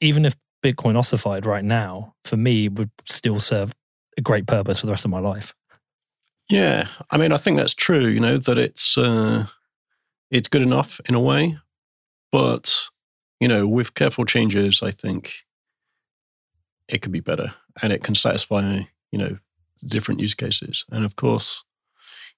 even 0.01 0.25
if 0.25 0.37
Bitcoin 0.63 0.97
ossified 0.97 1.47
right 1.47 1.65
now, 1.65 2.15
for 2.25 2.37
me, 2.37 2.69
would 2.69 2.91
still 3.09 3.41
serve 3.41 3.73
a 4.19 4.21
great 4.21 4.47
purpose 4.47 4.81
for 4.81 4.87
the 4.87 4.93
rest 4.93 5.05
of 5.05 5.11
my 5.11 5.21
life. 5.21 5.55
Yeah, 6.51 6.87
I 7.11 7.17
mean, 7.17 7.33
I 7.33 7.37
think 7.37 7.57
that's 7.57 7.75
true. 7.75 8.07
You 8.07 8.21
know 8.21 8.39
that 8.39 8.59
it's 8.59 8.97
uh, 8.97 9.47
it's 10.31 10.49
good 10.49 10.63
enough 10.63 11.01
in 11.09 11.15
a 11.15 11.21
way, 11.21 11.59
but 12.31 12.89
you 13.41 13.49
know, 13.49 13.67
with 13.67 13.95
careful 13.95 14.25
changes, 14.25 14.83
I 14.83 14.91
think 14.91 15.45
it 16.89 17.03
could 17.03 17.13
be 17.13 17.21
better, 17.21 17.55
and 17.83 17.93
it 17.93 18.05
can 18.05 18.15
satisfy 18.15 18.81
you 19.11 19.19
know 19.19 19.39
different 19.85 20.21
use 20.21 20.35
cases. 20.35 20.85
And 20.91 21.05
of 21.05 21.17
course, 21.17 21.65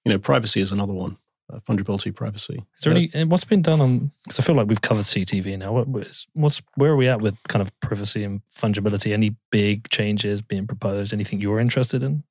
you 0.03 0.11
know, 0.11 0.17
privacy 0.17 0.61
is 0.61 0.71
another 0.71 0.93
one. 0.93 1.17
Uh, 1.51 1.59
fungibility, 1.59 2.13
privacy. 2.13 2.65
Is 2.77 2.83
there 2.83 2.93
any? 2.93 3.09
What's 3.25 3.43
been 3.43 3.61
done 3.61 3.81
on? 3.81 4.11
Because 4.23 4.39
I 4.39 4.43
feel 4.43 4.55
like 4.55 4.67
we've 4.67 4.81
covered 4.81 5.05
CTV 5.05 5.57
now. 5.57 5.73
What, 5.73 5.87
what's, 6.33 6.61
where 6.75 6.91
are 6.91 6.95
we 6.95 7.07
at 7.07 7.21
with 7.21 7.41
kind 7.47 7.61
of 7.61 7.77
privacy 7.79 8.23
and 8.23 8.41
fungibility? 8.53 9.13
Any 9.13 9.35
big 9.51 9.89
changes 9.89 10.41
being 10.41 10.67
proposed? 10.67 11.13
Anything 11.13 11.41
you're 11.41 11.59
interested 11.59 12.03
in? 12.03 12.23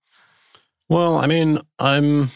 Well, 0.88 1.16
I 1.16 1.26
mean, 1.26 1.58
I'm 1.78 2.28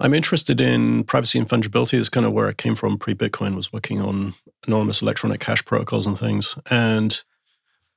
I'm 0.00 0.14
interested 0.14 0.60
in 0.60 1.04
privacy 1.04 1.38
and 1.38 1.48
fungibility. 1.48 1.94
Is 1.94 2.08
kind 2.08 2.26
of 2.26 2.32
where 2.32 2.48
I 2.48 2.52
came 2.52 2.74
from 2.74 2.98
pre-Bitcoin. 2.98 3.56
Was 3.56 3.72
working 3.72 4.00
on 4.00 4.34
anonymous 4.66 5.02
electronic 5.02 5.40
cash 5.40 5.64
protocols 5.64 6.06
and 6.06 6.18
things, 6.18 6.56
and 6.70 7.22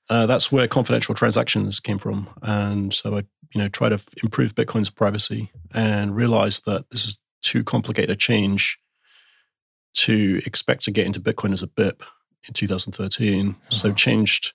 uh, 0.10 0.26
that's 0.26 0.52
where 0.52 0.68
confidential 0.68 1.16
transactions 1.16 1.80
came 1.80 1.98
from. 1.98 2.30
And 2.42 2.94
so 2.94 3.16
I, 3.16 3.24
you 3.54 3.62
know, 3.62 3.70
try 3.70 3.90
to 3.90 4.00
improve 4.24 4.56
Bitcoin's 4.56 4.90
privacy 4.90 5.52
and 5.74 6.16
realized 6.16 6.66
that 6.66 6.90
this 6.90 7.06
is 7.06 7.20
too 7.52 7.64
complicated 7.64 8.10
a 8.12 8.16
change 8.16 8.78
to 10.06 10.42
expect 10.46 10.84
to 10.86 10.92
get 10.92 11.06
into 11.08 11.20
Bitcoin 11.20 11.54
as 11.54 11.64
a 11.64 11.68
BIP 11.68 12.02
in 12.48 12.54
2013. 12.54 13.56
So 13.70 13.90
Uh-huh. 13.90 13.96
changed 13.96 14.54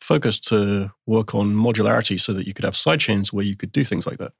focus 0.00 0.40
to 0.40 0.90
work 1.06 1.34
on 1.34 1.54
modularity 1.54 2.18
so 2.20 2.32
that 2.32 2.46
you 2.46 2.52
could 2.54 2.64
have 2.64 2.74
sidechains 2.74 3.32
where 3.32 3.44
you 3.44 3.56
could 3.56 3.72
do 3.72 3.84
things 3.84 4.06
like 4.06 4.18
that. 4.18 4.32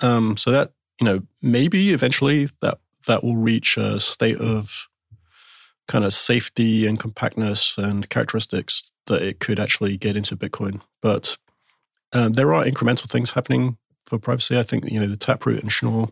Um, 0.00 0.36
so 0.36 0.50
that 0.50 0.72
you 1.00 1.06
know 1.06 1.20
maybe 1.40 1.90
eventually 1.92 2.48
that 2.60 2.78
that 3.06 3.24
will 3.24 3.36
reach 3.36 3.76
a 3.76 3.98
state 3.98 4.36
of 4.38 4.88
kind 5.88 6.04
of 6.04 6.12
safety 6.12 6.86
and 6.86 7.00
compactness 7.00 7.76
and 7.78 8.08
characteristics 8.08 8.92
that 9.06 9.22
it 9.22 9.40
could 9.40 9.58
actually 9.58 9.96
get 9.96 10.16
into 10.16 10.36
Bitcoin. 10.36 10.80
But 11.00 11.36
um, 12.12 12.34
there 12.34 12.52
are 12.54 12.64
incremental 12.64 13.10
things 13.10 13.30
happening 13.32 13.78
for 14.06 14.18
privacy. 14.18 14.58
I 14.58 14.62
think 14.62 14.90
you 14.92 15.00
know 15.00 15.08
the 15.08 15.16
Taproot 15.16 15.62
and 15.62 15.72
Schnorr 15.72 16.08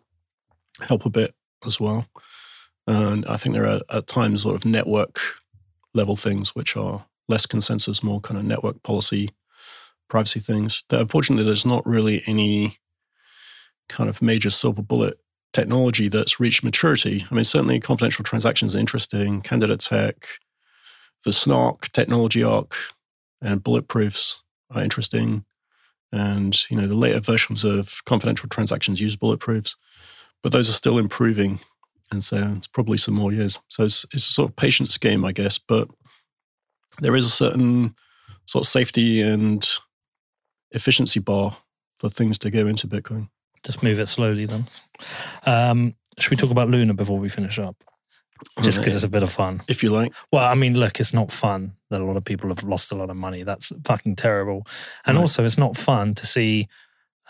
help 0.87 1.07
a 1.07 1.11
bit 1.11 1.35
as 1.66 1.78
well, 1.78 2.07
and 2.87 3.26
I 3.26 3.37
think 3.37 3.55
there 3.55 3.66
are 3.66 3.81
at 3.91 4.07
times 4.07 4.43
sort 4.43 4.57
of 4.57 4.64
network 4.64 5.20
level 5.95 6.16
things 6.16 6.55
which 6.55 6.76
are 6.76 7.07
less 7.28 7.47
consensus, 7.47 8.03
more 8.03 8.20
kind 8.20 8.39
of 8.39 8.45
network 8.45 8.83
policy 8.83 9.31
privacy 10.09 10.41
things. 10.41 10.83
That 10.89 11.01
unfortunately 11.01 11.45
there's 11.45 11.66
not 11.66 11.87
really 11.87 12.22
any 12.26 12.78
kind 13.89 14.09
of 14.09 14.22
major 14.22 14.51
silver 14.51 14.83
bullet 14.83 15.18
technology 15.53 16.09
that's 16.09 16.39
reached 16.41 16.62
maturity. 16.62 17.26
I 17.31 17.35
mean, 17.35 17.45
certainly 17.45 17.81
confidential 17.81 18.24
transactions 18.24 18.74
are 18.74 18.78
interesting, 18.78 19.41
candidate 19.41 19.81
tech, 19.81 20.26
the 21.24 21.33
SNARK 21.33 21.91
technology 21.93 22.43
arc, 22.43 22.76
and 23.41 23.62
bulletproofs 23.62 24.37
are 24.70 24.83
interesting. 24.83 25.45
And, 26.12 26.70
you 26.70 26.76
know, 26.76 26.87
the 26.87 26.95
later 26.95 27.20
versions 27.20 27.64
of 27.64 28.03
confidential 28.05 28.49
transactions 28.49 29.01
use 29.01 29.16
bulletproofs, 29.16 29.76
but 30.43 30.53
those 30.53 30.68
are 30.68 30.72
still 30.74 30.99
improving. 30.99 31.59
And 32.12 32.24
so 32.24 32.55
it's 32.57 32.66
probably 32.66 32.99
some 32.99 33.14
more 33.14 33.32
years. 33.32 33.61
So 33.68 33.84
it's, 33.84 34.05
it's 34.12 34.28
a 34.28 34.32
sort 34.32 34.51
of 34.51 34.57
patience 34.57 34.99
game, 34.99 35.24
I 35.24 35.32
guess, 35.32 35.59
but 35.59 35.88
there 37.01 37.14
is 37.14 37.24
a 37.24 37.30
certain 37.30 37.95
sort 38.47 38.64
of 38.64 38.68
safety 38.68 39.20
and 39.20 39.68
efficiency 40.72 41.20
bar 41.20 41.57
for 41.99 42.09
things 42.09 42.38
to 42.38 42.51
go 42.51 42.66
into 42.66 42.88
Bitcoin. 42.88 43.28
Just 43.64 43.82
move 43.82 43.99
it 43.99 44.07
slowly 44.07 44.47
then. 44.47 44.64
Um, 45.47 45.95
should 46.18 46.30
we 46.30 46.36
talk 46.36 46.51
about 46.51 46.68
Luna 46.68 46.95
before 46.95 47.18
we 47.18 47.28
finish 47.28 47.59
up? 47.59 47.76
Just 48.62 48.78
because 48.78 48.95
it's 48.95 49.05
a 49.05 49.09
bit 49.09 49.22
of 49.22 49.30
fun. 49.30 49.61
if 49.68 49.82
you 49.82 49.91
like. 49.91 50.14
Well, 50.32 50.45
I 50.45 50.55
mean, 50.55 50.74
look, 50.74 50.99
it's 50.99 51.12
not 51.12 51.30
fun 51.30 51.74
that 51.91 52.01
a 52.01 52.05
lot 52.05 52.16
of 52.16 52.24
people 52.24 52.49
have 52.49 52.64
lost 52.64 52.91
a 52.91 52.95
lot 52.95 53.11
of 53.11 53.16
money. 53.16 53.43
That's 53.43 53.70
fucking 53.86 54.16
terrible. 54.16 54.66
And 55.07 55.16
Right. 55.16 55.20
also, 55.22 55.45
it's 55.45 55.59
not 55.59 55.76
fun 55.76 56.14
to 56.14 56.26
see 56.26 56.66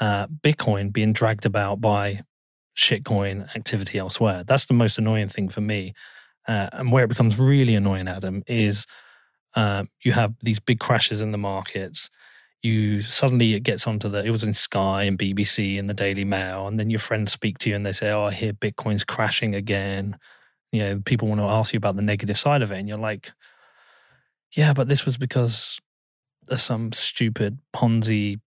uh, 0.01 0.29
Bitcoin 0.29 0.93
being 0.93 1.13
dragged 1.13 1.47
about 1.47 1.81
by 1.81 2.23
shitcoin 2.81 3.55
activity 3.55 3.99
elsewhere. 3.99 4.45
That's 4.45 4.65
the 4.65 4.75
most 4.75 4.99
annoying 4.99 5.29
thing 5.29 5.49
for 5.49 5.61
me. 5.61 5.95
Uh, 6.49 6.69
and 6.73 6.91
where 6.91 7.05
it 7.05 7.09
becomes 7.09 7.39
really 7.39 7.75
annoying, 7.75 8.09
Adam, 8.09 8.43
is 8.47 8.87
uh, 9.55 9.85
you 10.03 10.13
have 10.13 10.35
these 10.41 10.59
big 10.59 10.81
crashes 10.81 11.21
in 11.23 11.33
the 11.33 11.39
markets. 11.39 12.11
You 12.63 13.03
suddenly 13.03 13.55
it 13.55 13.63
gets 13.63 13.87
onto 13.87 14.09
the 14.09 14.25
it 14.25 14.31
was 14.31 14.45
in 14.45 14.55
Sky 14.55 15.05
and 15.05 15.19
BBC 15.19 15.79
and 15.79 15.89
the 15.89 15.95
Daily 15.95 16.25
Mail, 16.25 16.67
and 16.67 16.79
then 16.79 16.91
your 16.91 16.99
friends 16.99 17.33
speak 17.33 17.59
to 17.59 17.71
you 17.71 17.77
and 17.77 17.87
they 17.87 17.93
say, 17.93 18.11
"Oh, 18.11 18.25
I 18.25 18.33
hear 18.33 18.53
Bitcoin's 18.53 19.05
crashing 19.05 19.55
again." 19.55 20.19
You 20.73 20.81
know, 20.81 21.01
people 21.05 21.29
want 21.29 21.41
to 21.41 21.47
ask 21.47 21.73
you 21.73 21.79
about 21.79 21.97
the 21.97 22.03
negative 22.03 22.39
side 22.39 22.63
of 22.63 22.71
it, 22.71 22.79
and 22.79 22.89
you're 22.89 22.99
like, 22.99 23.33
"Yeah, 24.53 24.73
but 24.75 24.89
this 24.89 25.07
was 25.07 25.17
because 25.17 25.81
there's 26.47 26.63
some 26.63 26.93
stupid 26.93 27.59
Ponzi 27.75 28.41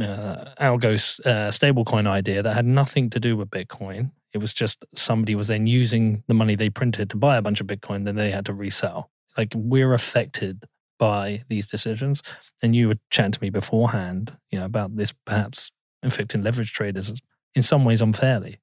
uh, 0.00 0.54
algo 0.60 0.94
uh, 1.24 1.50
stablecoin 1.50 2.06
idea 2.06 2.42
that 2.42 2.54
had 2.54 2.66
nothing 2.66 3.10
to 3.10 3.20
do 3.20 3.36
with 3.36 3.50
Bitcoin. 3.50 4.10
It 4.32 4.38
was 4.38 4.52
just 4.52 4.84
somebody 4.94 5.34
was 5.34 5.48
then 5.48 5.66
using 5.66 6.24
the 6.26 6.34
money 6.34 6.56
they 6.56 6.70
printed 6.70 7.10
to 7.10 7.16
buy 7.16 7.36
a 7.36 7.42
bunch 7.42 7.60
of 7.60 7.66
Bitcoin, 7.66 8.04
then 8.04 8.16
they 8.16 8.30
had 8.30 8.46
to 8.46 8.52
resell. 8.52 9.10
Like 9.36 9.52
we're 9.54 9.94
affected 9.94 10.64
by 10.98 11.42
these 11.48 11.66
decisions. 11.66 12.22
And 12.62 12.74
you 12.74 12.88
were 12.88 12.98
chatting 13.10 13.32
to 13.32 13.42
me 13.42 13.50
beforehand, 13.50 14.36
you 14.50 14.58
know, 14.58 14.64
about 14.64 14.96
this 14.96 15.12
perhaps 15.24 15.70
affecting 16.02 16.42
leverage 16.42 16.72
traders 16.72 17.20
in 17.54 17.62
some 17.62 17.84
ways 17.84 18.00
unfairly. 18.00 18.60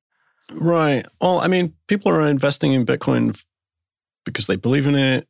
Right. 0.53 1.05
Well, 1.19 1.39
I 1.39 1.47
mean, 1.47 1.73
people 1.87 2.11
are 2.11 2.21
investing 2.21 2.73
in 2.73 2.85
Bitcoin 2.85 3.41
because 4.25 4.47
they 4.47 4.55
believe 4.55 4.87
in 4.87 4.95
it, 4.95 5.27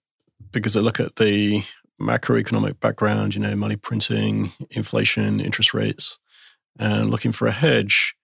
because 0.51 0.73
they 0.73 0.81
look 0.81 0.99
at 0.99 1.15
the 1.17 1.63
macroeconomic 2.01 2.79
background, 2.79 3.35
you 3.35 3.41
know, 3.41 3.55
money 3.55 3.75
printing, 3.75 4.51
inflation, 4.71 5.39
interest 5.39 5.73
rates, 5.73 6.19
and 6.79 7.09
looking 7.09 7.31
for 7.31 7.47
a 7.47 7.51
hedge. 7.51 8.15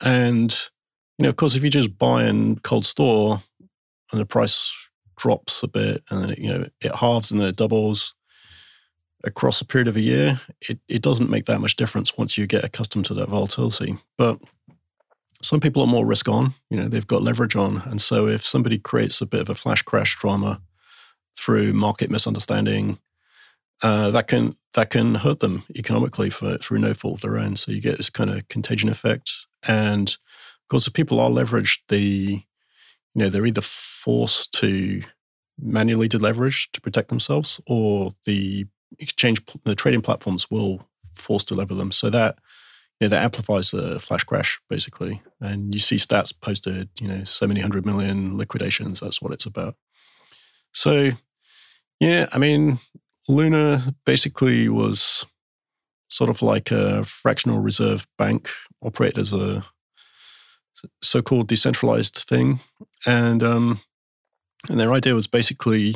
And, 0.00 0.52
you 1.18 1.24
know, 1.24 1.28
of 1.28 1.36
course, 1.36 1.54
if 1.54 1.62
you 1.62 1.70
just 1.70 1.96
buy 1.98 2.24
in 2.24 2.58
cold 2.60 2.84
store 2.84 3.40
and 4.10 4.20
the 4.20 4.26
price 4.26 4.74
drops 5.16 5.62
a 5.62 5.68
bit 5.68 6.02
and 6.10 6.22
then, 6.22 6.30
it, 6.30 6.38
you 6.38 6.48
know, 6.48 6.66
it 6.80 6.94
halves 6.94 7.30
and 7.30 7.40
then 7.40 7.48
it 7.48 7.56
doubles 7.56 8.14
across 9.24 9.60
a 9.60 9.64
period 9.64 9.88
of 9.88 9.96
a 9.96 10.00
year, 10.00 10.40
it, 10.68 10.80
it 10.88 11.02
doesn't 11.02 11.30
make 11.30 11.44
that 11.44 11.60
much 11.60 11.76
difference 11.76 12.18
once 12.18 12.36
you 12.36 12.46
get 12.46 12.64
accustomed 12.64 13.04
to 13.06 13.14
that 13.14 13.28
volatility. 13.28 13.96
But 14.18 14.40
some 15.42 15.60
people 15.60 15.82
are 15.82 15.88
more 15.88 16.06
risk 16.06 16.28
on, 16.28 16.50
you 16.70 16.76
know, 16.76 16.88
they've 16.88 17.06
got 17.06 17.22
leverage 17.22 17.56
on. 17.56 17.82
And 17.86 18.00
so 18.00 18.26
if 18.26 18.44
somebody 18.44 18.78
creates 18.78 19.20
a 19.20 19.26
bit 19.26 19.40
of 19.40 19.50
a 19.50 19.54
flash 19.54 19.82
crash 19.82 20.16
drama 20.16 20.60
through 21.36 21.72
market 21.72 22.10
misunderstanding, 22.10 22.98
uh, 23.82 24.10
that 24.10 24.28
can 24.28 24.54
that 24.74 24.90
can 24.90 25.16
hurt 25.16 25.40
them 25.40 25.64
economically 25.76 26.30
for 26.30 26.56
through 26.58 26.78
no 26.78 26.94
fault 26.94 27.16
of 27.16 27.20
their 27.20 27.38
own. 27.38 27.56
So 27.56 27.72
you 27.72 27.80
get 27.80 27.96
this 27.96 28.10
kind 28.10 28.30
of 28.30 28.46
contagion 28.48 28.88
effect. 28.88 29.30
And 29.66 30.08
of 30.08 30.68
course, 30.68 30.86
if 30.86 30.94
people 30.94 31.20
are 31.20 31.30
leveraged, 31.30 31.80
they 31.88 32.46
you 33.14 33.24
know, 33.24 33.28
they're 33.28 33.46
either 33.46 33.60
forced 33.60 34.52
to 34.54 35.02
manually 35.58 36.08
deleverage 36.08 36.70
to 36.72 36.80
protect 36.80 37.08
themselves, 37.08 37.60
or 37.66 38.12
the 38.24 38.66
exchange 38.98 39.42
the 39.64 39.74
trading 39.74 40.00
platforms 40.00 40.50
will 40.50 40.88
force 41.14 41.44
to 41.44 41.54
lever 41.54 41.74
them. 41.74 41.92
So 41.92 42.08
that 42.10 42.38
you 43.00 43.06
know, 43.06 43.10
that 43.10 43.24
amplifies 43.24 43.70
the 43.70 43.98
flash 43.98 44.24
crash 44.24 44.60
basically. 44.70 45.20
And 45.40 45.74
you 45.74 45.80
see 45.80 45.96
stats 45.96 46.32
posted, 46.38 46.88
you 47.00 47.08
know, 47.08 47.24
so 47.24 47.46
many 47.46 47.60
hundred 47.60 47.84
million 47.84 48.38
liquidations. 48.38 49.00
That's 49.00 49.20
what 49.20 49.32
it's 49.32 49.46
about. 49.46 49.76
So, 50.72 51.10
yeah, 52.00 52.26
I 52.32 52.38
mean, 52.38 52.78
Luna 53.28 53.94
basically 54.04 54.68
was 54.68 55.26
sort 56.08 56.30
of 56.30 56.42
like 56.42 56.70
a 56.70 57.04
fractional 57.04 57.60
reserve 57.60 58.06
bank, 58.18 58.50
operated 58.82 59.18
as 59.18 59.32
a 59.32 59.64
so-called 61.00 61.48
decentralized 61.48 62.16
thing, 62.18 62.60
and 63.06 63.42
um, 63.42 63.80
and 64.68 64.78
their 64.78 64.92
idea 64.92 65.14
was 65.14 65.26
basically 65.26 65.94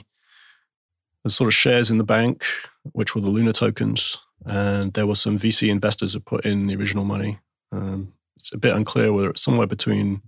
the 1.24 1.30
sort 1.30 1.48
of 1.48 1.54
shares 1.54 1.90
in 1.90 1.98
the 1.98 2.04
bank, 2.04 2.44
which 2.92 3.14
were 3.14 3.20
the 3.20 3.28
Luna 3.28 3.52
tokens, 3.52 4.18
and 4.44 4.92
there 4.92 5.06
were 5.06 5.14
some 5.14 5.38
VC 5.38 5.68
investors 5.68 6.12
who 6.12 6.20
put 6.20 6.46
in 6.46 6.66
the 6.66 6.76
original 6.76 7.04
money. 7.04 7.38
Um, 7.72 8.14
it's 8.36 8.52
a 8.52 8.58
bit 8.58 8.76
unclear 8.76 9.12
whether 9.12 9.30
it's 9.30 9.42
somewhere 9.42 9.66
between 9.66 10.22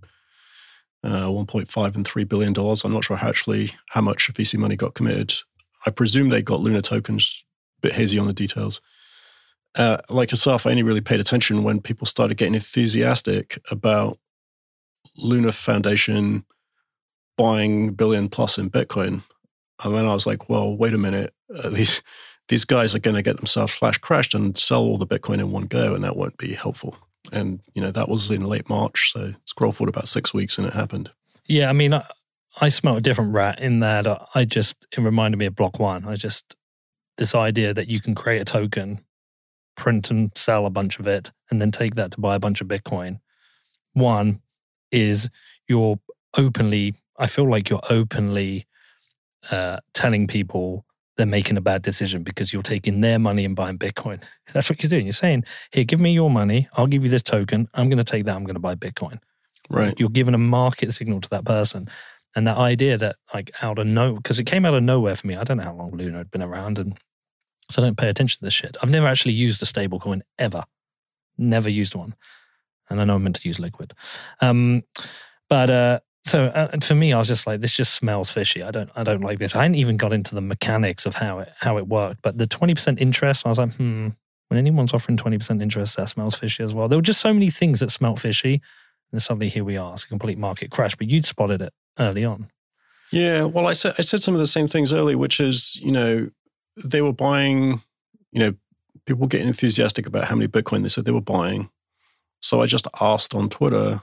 uh, 1.03 1.27
1.5 1.27 1.95
and 1.95 2.07
3 2.07 2.23
billion 2.25 2.53
dollars. 2.53 2.83
I'm 2.83 2.93
not 2.93 3.03
sure 3.03 3.17
how 3.17 3.29
actually 3.29 3.71
how 3.89 4.01
much 4.01 4.29
of 4.29 4.35
VC 4.35 4.57
money 4.57 4.75
got 4.75 4.95
committed. 4.95 5.33
I 5.85 5.91
presume 5.91 6.29
they 6.29 6.41
got 6.41 6.59
Luna 6.59 6.81
tokens. 6.81 7.43
Bit 7.81 7.93
hazy 7.93 8.19
on 8.19 8.27
the 8.27 8.33
details. 8.33 8.81
Uh, 9.75 9.97
like 10.09 10.31
yourself, 10.31 10.65
I 10.65 10.71
only 10.71 10.83
really 10.83 10.99
paid 10.99 11.21
attention 11.21 11.63
when 11.63 11.79
people 11.79 12.05
started 12.05 12.35
getting 12.35 12.55
enthusiastic 12.55 13.57
about 13.71 14.17
Luna 15.17 15.51
Foundation 15.51 16.43
buying 17.37 17.93
billion 17.93 18.27
plus 18.27 18.57
in 18.57 18.69
Bitcoin. 18.69 19.21
And 19.81 19.95
then 19.95 20.05
I 20.05 20.13
was 20.13 20.27
like, 20.27 20.49
well, 20.49 20.75
wait 20.75 20.93
a 20.93 20.97
minute. 20.97 21.33
Uh, 21.55 21.69
these 21.73 22.03
these 22.49 22.65
guys 22.65 22.95
are 22.95 22.99
going 22.99 23.15
to 23.15 23.21
get 23.21 23.37
themselves 23.37 23.73
flash 23.73 23.99
crashed 23.99 24.33
and 24.33 24.57
sell 24.57 24.81
all 24.81 24.97
the 24.97 25.07
Bitcoin 25.07 25.39
in 25.39 25.51
one 25.51 25.65
go, 25.65 25.93
and 25.93 26.03
that 26.03 26.17
won't 26.17 26.37
be 26.37 26.53
helpful. 26.53 26.97
And 27.31 27.59
you 27.73 27.81
know 27.81 27.91
that 27.91 28.09
was 28.09 28.31
in 28.31 28.43
late 28.43 28.69
March, 28.69 29.11
so 29.13 29.33
scroll 29.45 29.71
forward 29.71 29.93
about 29.93 30.07
six 30.07 30.33
weeks, 30.33 30.57
and 30.57 30.67
it 30.67 30.73
happened. 30.73 31.11
Yeah, 31.45 31.69
I 31.69 31.73
mean, 31.73 31.93
I, 31.93 32.05
I 32.61 32.69
smell 32.69 32.97
a 32.97 33.01
different 33.01 33.33
rat 33.33 33.59
in 33.59 33.79
that 33.79 34.07
I 34.35 34.45
just, 34.45 34.87
it 34.95 35.01
reminded 35.01 35.37
me 35.37 35.45
of 35.45 35.55
Block 35.55 35.79
One. 35.79 36.07
I 36.07 36.15
just, 36.15 36.55
this 37.17 37.33
idea 37.33 37.73
that 37.73 37.87
you 37.87 37.99
can 37.99 38.15
create 38.15 38.41
a 38.41 38.45
token, 38.45 39.03
print 39.75 40.11
and 40.11 40.31
sell 40.35 40.65
a 40.65 40.69
bunch 40.69 40.99
of 40.99 41.07
it, 41.07 41.31
and 41.49 41.61
then 41.61 41.71
take 41.71 41.95
that 41.95 42.11
to 42.11 42.21
buy 42.21 42.35
a 42.35 42.39
bunch 42.39 42.61
of 42.61 42.67
Bitcoin. 42.67 43.19
One 43.93 44.41
is 44.91 45.29
you're 45.67 45.99
openly. 46.37 46.95
I 47.17 47.27
feel 47.27 47.49
like 47.49 47.69
you're 47.69 47.81
openly 47.89 48.67
uh, 49.51 49.77
telling 49.93 50.27
people 50.27 50.85
they're 51.19 51.27
making 51.27 51.57
a 51.57 51.61
bad 51.61 51.81
decision 51.81 52.23
because 52.23 52.53
you're 52.53 52.63
taking 52.63 53.01
their 53.01 53.19
money 53.19 53.43
and 53.43 53.53
buying 53.53 53.77
Bitcoin. 53.77 54.21
That's 54.53 54.69
what 54.69 54.81
you're 54.81 54.89
doing. 54.89 55.05
You're 55.05 55.11
saying, 55.11 55.43
"Here, 55.69 55.83
give 55.83 55.99
me 55.99 56.13
your 56.13 56.29
money. 56.29 56.69
I'll 56.77 56.87
give 56.87 57.03
you 57.03 57.09
this 57.09 57.21
token. 57.21 57.67
I'm 57.73 57.89
going 57.89 57.97
to 57.97 58.05
take 58.05 58.23
that. 58.23 58.37
I'm 58.37 58.45
going 58.45 58.55
to 58.55 58.61
buy 58.61 58.75
Bitcoin." 58.75 59.19
Right. 59.69 59.99
You're 59.99 60.09
giving 60.09 60.33
a 60.33 60.39
market 60.39 60.93
signal 60.93 61.19
to 61.19 61.29
that 61.31 61.43
person. 61.43 61.89
And 62.35 62.47
that 62.47 62.57
idea 62.57 62.97
that, 62.97 63.17
like, 63.33 63.51
out 63.61 63.79
of 63.79 63.87
no, 63.87 64.13
because 64.13 64.39
it 64.39 64.45
came 64.45 64.63
out 64.63 64.75
of 64.75 64.81
nowhere 64.81 65.15
for 65.15 65.27
me. 65.27 65.35
I 65.35 65.43
don't 65.43 65.57
know 65.57 65.63
how 65.63 65.73
long 65.73 65.91
Luna 65.91 66.19
had 66.19 66.31
been 66.31 66.41
around, 66.41 66.79
and 66.79 66.97
so 67.69 67.81
I 67.81 67.85
don't 67.85 67.97
pay 67.97 68.07
attention 68.07 68.37
to 68.39 68.45
this 68.45 68.53
shit. 68.53 68.77
I've 68.81 68.89
never 68.89 69.07
actually 69.07 69.33
used 69.33 69.61
a 69.61 69.65
stable 69.65 69.99
coin 69.99 70.23
ever, 70.37 70.63
never 71.37 71.69
used 71.69 71.95
one. 71.95 72.15
And 72.89 73.01
I 73.01 73.03
know 73.03 73.15
I'm 73.15 73.23
meant 73.23 73.35
to 73.35 73.47
use 73.47 73.59
Liquid. 73.59 73.93
Um, 74.39 74.83
but 75.49 75.69
uh, 75.69 75.99
so 76.23 76.45
uh, 76.45 76.77
for 76.81 76.95
me, 76.95 77.13
I 77.13 77.17
was 77.17 77.27
just 77.27 77.47
like, 77.47 77.61
this 77.61 77.75
just 77.75 77.95
smells 77.95 78.29
fishy. 78.29 78.61
I 78.61 78.71
don't, 78.71 78.89
I 78.95 79.03
don't 79.03 79.21
like 79.21 79.39
this. 79.39 79.55
I 79.55 79.63
hadn't 79.63 79.75
even 79.75 79.97
got 79.97 80.13
into 80.13 80.35
the 80.35 80.41
mechanics 80.41 81.05
of 81.05 81.15
how 81.15 81.39
it, 81.39 81.51
how 81.59 81.77
it 81.77 81.87
worked. 81.87 82.21
But 82.21 82.37
the 82.37 82.47
twenty 82.47 82.73
percent 82.73 82.99
interest, 82.99 83.45
I 83.45 83.49
was 83.49 83.57
like, 83.57 83.73
hmm. 83.73 84.09
When 84.49 84.57
anyone's 84.57 84.95
offering 84.95 85.15
twenty 85.15 85.37
percent 85.37 85.61
interest, 85.61 85.95
that 85.97 86.09
smells 86.09 86.33
fishy 86.33 86.63
as 86.63 86.73
well. 86.73 86.87
There 86.87 86.97
were 86.97 87.03
just 87.03 87.21
so 87.21 87.31
many 87.31 87.51
things 87.51 87.81
that 87.81 87.91
smelt 87.91 88.19
fishy, 88.19 88.63
and 89.11 89.21
suddenly 89.21 89.47
here 89.47 89.63
we 89.63 89.77
are. 89.77 89.93
It's 89.93 90.05
a 90.05 90.07
complete 90.07 90.39
market 90.39 90.71
crash. 90.71 90.95
But 90.95 91.07
you'd 91.07 91.23
spotted 91.23 91.61
it 91.61 91.71
early 91.99 92.25
on. 92.25 92.49
Yeah. 93.11 93.43
Well, 93.43 93.67
I 93.67 93.73
said 93.73 93.93
I 93.99 94.01
said 94.01 94.23
some 94.23 94.33
of 94.33 94.39
the 94.39 94.47
same 94.47 94.67
things 94.67 94.91
earlier, 94.91 95.19
which 95.19 95.39
is 95.39 95.75
you 95.75 95.91
know 95.91 96.31
they 96.83 97.03
were 97.03 97.13
buying, 97.13 97.79
you 98.31 98.39
know, 98.39 98.53
people 99.05 99.27
getting 99.27 99.47
enthusiastic 99.47 100.07
about 100.07 100.25
how 100.25 100.35
many 100.35 100.47
Bitcoin 100.47 100.81
they 100.81 100.89
said 100.89 101.05
they 101.05 101.11
were 101.11 101.21
buying. 101.21 101.69
So 102.39 102.61
I 102.61 102.65
just 102.65 102.87
asked 102.99 103.35
on 103.35 103.49
Twitter 103.49 104.01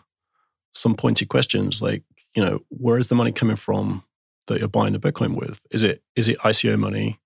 some 0.77 0.95
pointy 0.95 1.27
questions 1.27 1.81
like, 1.81 2.03
you 2.35 2.45
know, 2.45 2.61
where 2.69 2.99
is 2.99 3.09
the 3.09 3.15
money 3.15 3.33
coming 3.33 3.57
from 3.57 4.05
that 4.47 4.59
you're 4.59 4.69
buying 4.69 4.93
the 4.93 4.99
Bitcoin 4.99 5.35
with? 5.35 5.61
Is 5.71 5.83
it 5.83 6.03
is 6.15 6.29
it 6.29 6.39
ICO 6.41 6.79
money? 6.79 7.19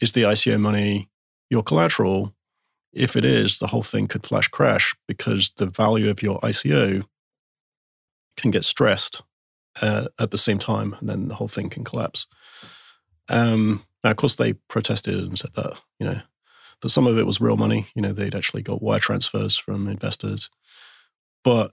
Is 0.00 0.12
the 0.12 0.22
ICO 0.22 0.58
money 0.58 1.10
your 1.50 1.62
collateral? 1.62 2.34
If 2.92 3.14
it 3.14 3.24
is, 3.24 3.58
the 3.58 3.66
whole 3.66 3.82
thing 3.82 4.06
could 4.06 4.26
flash 4.26 4.48
crash 4.48 4.96
because 5.06 5.52
the 5.58 5.66
value 5.66 6.08
of 6.08 6.22
your 6.22 6.40
ICO 6.40 7.06
can 8.38 8.50
get 8.50 8.64
stressed 8.64 9.22
uh, 9.82 10.06
at 10.18 10.30
the 10.30 10.38
same 10.38 10.58
time, 10.58 10.94
and 10.98 11.08
then 11.08 11.28
the 11.28 11.34
whole 11.34 11.48
thing 11.48 11.68
can 11.68 11.84
collapse. 11.84 12.26
Um, 13.28 13.82
now, 14.02 14.10
of 14.10 14.16
course, 14.16 14.36
they 14.36 14.54
protested 14.54 15.14
and 15.14 15.38
said 15.38 15.52
that 15.54 15.80
you 15.98 16.06
know 16.06 16.20
that 16.80 16.88
some 16.88 17.06
of 17.06 17.18
it 17.18 17.26
was 17.26 17.40
real 17.40 17.56
money. 17.58 17.86
You 17.94 18.00
know, 18.00 18.12
they'd 18.12 18.34
actually 18.34 18.62
got 18.62 18.82
wire 18.82 18.98
transfers 18.98 19.56
from 19.56 19.88
investors, 19.88 20.48
but 21.44 21.72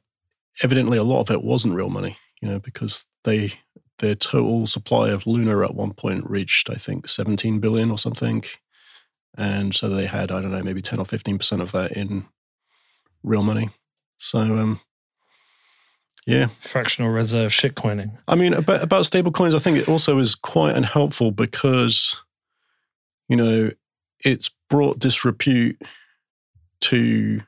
evidently 0.61 0.97
a 0.97 1.03
lot 1.03 1.21
of 1.21 1.31
it 1.31 1.43
wasn't 1.43 1.75
real 1.75 1.89
money. 1.89 2.17
You 2.41 2.49
know, 2.49 2.59
because 2.59 3.05
they 3.23 3.53
their 3.99 4.15
total 4.15 4.67
supply 4.67 5.09
of 5.09 5.25
Luna 5.25 5.63
at 5.63 5.75
one 5.75 5.93
point 5.93 6.29
reached, 6.29 6.69
I 6.69 6.75
think, 6.75 7.07
17 7.07 7.59
billion 7.59 7.89
or 7.89 7.97
something, 7.97 8.43
and 9.37 9.73
so 9.73 9.87
they 9.87 10.05
had 10.05 10.31
I 10.31 10.41
don't 10.41 10.51
know 10.51 10.63
maybe 10.63 10.81
10 10.81 10.99
or 10.99 11.05
15 11.05 11.37
percent 11.37 11.61
of 11.61 11.71
that 11.71 11.93
in 11.93 12.25
real 13.23 13.43
money. 13.43 13.69
So 14.17 14.39
um, 14.39 14.79
yeah. 16.25 16.47
Fractional 16.47 17.11
reserve 17.11 17.51
shitcoining. 17.51 18.17
I 18.27 18.35
mean, 18.35 18.53
about, 18.53 18.83
about 18.83 19.05
stable 19.05 19.31
coins, 19.31 19.55
I 19.55 19.59
think 19.59 19.77
it 19.77 19.89
also 19.89 20.19
is 20.19 20.35
quite 20.35 20.75
unhelpful 20.75 21.31
because, 21.31 22.23
you 23.27 23.35
know, 23.35 23.71
it's 24.23 24.49
brought 24.69 24.99
disrepute 24.99 25.81
to, 26.81 27.41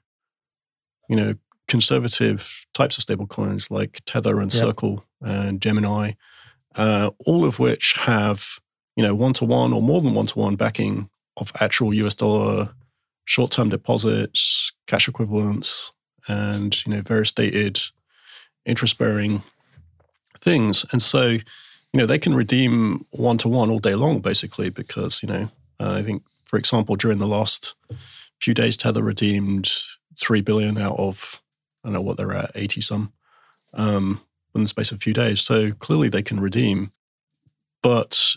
you 1.10 1.16
know, 1.16 1.36
conservative 1.68 2.66
types 2.74 2.97
of 2.97 3.03
stable 3.03 3.28
coins 3.28 3.70
like 3.72 4.01
Tether 4.05 4.39
and 4.39 4.53
Yep. 4.53 4.61
Circle 4.61 5.05
and 5.22 5.61
Gemini, 5.61 6.11
uh, 6.76 7.11
all 7.26 7.45
of 7.45 7.59
which 7.59 7.93
have, 7.93 8.59
you 8.95 9.03
know, 9.03 9.16
one 9.16 9.34
to 9.34 9.45
one 9.45 9.74
or 9.74 9.82
more 9.82 10.01
than 10.01 10.13
one 10.13 10.28
to 10.28 10.39
one 10.39 10.55
backing 10.55 11.09
of 11.38 11.51
actual 11.59 11.93
US 11.93 12.13
dollar 12.13 12.70
short 13.26 13.51
term 13.51 13.70
deposits, 13.70 14.72
cash 14.88 15.07
equivalents, 15.07 15.91
and, 16.28 16.86
you 16.86 16.93
know, 16.93 17.01
very 17.01 17.26
stated 17.26 17.80
interest 18.66 18.97
bearing 18.97 19.41
things. 20.39 20.86
And 20.91 21.01
so, 21.01 21.30
you 21.30 21.41
know, 21.93 22.05
they 22.05 22.20
can 22.20 22.36
redeem 22.36 23.05
one 23.11 23.38
to 23.39 23.47
one 23.47 23.70
all 23.70 23.80
day 23.80 23.95
long, 23.95 24.20
basically, 24.20 24.70
because, 24.70 25.22
you 25.24 25.30
know, 25.30 25.49
uh, 25.80 25.93
I 25.93 26.03
think, 26.03 26.24
for 26.45 26.57
example, 26.57 26.95
during 26.95 27.20
the 27.20 27.28
last 27.28 27.76
few 28.39 28.53
days, 28.53 28.78
Tether 28.78 29.03
redeemed 29.03 29.72
3 30.18 30.41
billion 30.41 30.78
out 30.78 30.97
of, 30.97 31.41
I 31.86 31.89
don't 31.89 31.93
know 31.93 32.01
what 32.01 32.17
they're 32.17 32.33
at, 32.33 32.49
80 32.55 32.81
some, 32.81 33.13
um, 33.75 34.19
in 34.55 34.61
the 34.63 34.67
space 34.67 34.91
of 34.91 34.97
a 34.97 34.99
few 34.99 35.13
days. 35.13 35.39
So 35.41 35.71
clearly 35.71 36.09
they 36.09 36.23
can 36.23 36.39
redeem. 36.39 36.91
But, 37.83 38.36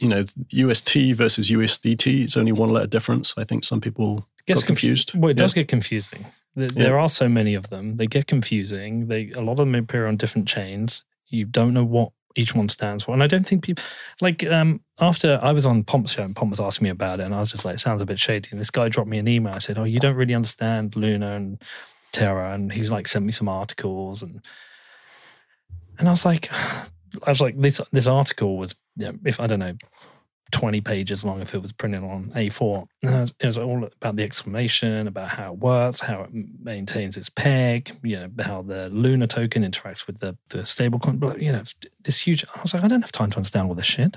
you 0.00 0.08
know, 0.08 0.24
UST 0.50 1.12
versus 1.12 1.50
USDT, 1.50 2.24
it's 2.24 2.36
only 2.38 2.52
one 2.52 2.70
letter 2.70 2.86
difference. 2.86 3.34
I 3.36 3.44
think 3.44 3.64
some 3.64 3.82
people 3.82 4.26
get 4.46 4.64
confused. 4.64 5.14
Well, 5.14 5.30
it 5.30 5.36
Yeah. 5.38 5.42
does 5.44 5.52
get 5.52 5.68
confusing. 5.68 6.24
There, 6.56 6.68
there 6.68 6.98
are 6.98 7.10
so 7.10 7.28
many 7.28 7.52
of 7.54 7.68
them. 7.68 7.96
They 7.96 8.06
get 8.06 8.26
confusing. 8.26 9.08
They 9.08 9.30
a 9.32 9.42
lot 9.42 9.52
of 9.52 9.58
them 9.58 9.74
appear 9.74 10.06
on 10.06 10.16
different 10.16 10.48
chains. 10.48 11.02
You 11.28 11.44
don't 11.44 11.74
know 11.74 11.84
what 11.84 12.12
each 12.34 12.54
one 12.54 12.68
stands 12.70 13.04
for. 13.04 13.12
And 13.12 13.22
I 13.22 13.26
don't 13.26 13.46
think 13.46 13.62
people 13.62 13.84
like 14.20 14.44
um 14.46 14.80
after 15.00 15.38
I 15.42 15.52
was 15.52 15.66
on 15.66 15.84
Pomp's 15.84 16.12
show 16.12 16.22
and 16.22 16.34
Pomp 16.34 16.50
was 16.50 16.60
asking 16.60 16.84
me 16.84 16.90
about 16.90 17.20
it, 17.20 17.24
and 17.24 17.34
I 17.34 17.38
was 17.40 17.50
just 17.50 17.64
like, 17.64 17.74
it 17.74 17.78
sounds 17.80 18.00
a 18.02 18.06
bit 18.06 18.18
shady. 18.18 18.48
And 18.50 18.58
this 18.58 18.70
guy 18.70 18.88
dropped 18.88 19.10
me 19.10 19.18
an 19.18 19.28
email. 19.28 19.52
I 19.54 19.58
said, 19.58 19.76
Oh, 19.78 19.84
you 19.84 20.00
don't 20.00 20.16
really 20.16 20.34
understand 20.34 20.96
Luna 20.96 21.36
and 21.36 21.62
Terra, 22.12 22.52
and 22.54 22.72
he's 22.72 22.90
like 22.90 23.06
sent 23.06 23.24
me 23.24 23.32
some 23.32 23.48
articles 23.48 24.22
and 24.22 24.40
and 25.98 26.08
I 26.08 26.10
was 26.10 26.24
like 26.24 26.50
I 27.26 27.30
was 27.30 27.40
like, 27.40 27.60
this 27.60 27.80
this 27.92 28.06
article 28.06 28.58
was 28.58 28.74
yeah, 28.96 29.12
if 29.24 29.40
I 29.40 29.46
don't 29.46 29.60
know, 29.60 29.74
20 30.50 30.80
pages 30.80 31.24
long 31.24 31.40
if 31.40 31.54
it 31.54 31.62
was 31.62 31.72
printed 31.72 32.02
on 32.02 32.30
A4. 32.34 32.86
And 33.02 33.14
it 33.14 33.20
was, 33.20 33.34
it 33.40 33.46
was 33.46 33.58
all 33.58 33.84
about 33.84 34.16
the 34.16 34.22
explanation, 34.22 35.06
about 35.06 35.28
how 35.28 35.52
it 35.52 35.58
works, 35.58 36.00
how 36.00 36.22
it 36.22 36.30
maintains 36.32 37.16
its 37.16 37.28
peg, 37.28 37.96
you 38.02 38.16
know, 38.16 38.30
how 38.40 38.62
the 38.62 38.88
Luna 38.88 39.26
token 39.26 39.62
interacts 39.62 40.06
with 40.06 40.20
the, 40.20 40.36
the 40.48 40.58
stablecoin. 40.58 41.40
You 41.40 41.52
know, 41.52 41.62
this 42.02 42.20
huge. 42.20 42.44
I 42.54 42.62
was 42.62 42.74
like, 42.74 42.84
I 42.84 42.88
don't 42.88 43.02
have 43.02 43.12
time 43.12 43.30
to 43.30 43.36
understand 43.36 43.68
all 43.68 43.74
this 43.74 43.86
shit. 43.86 44.16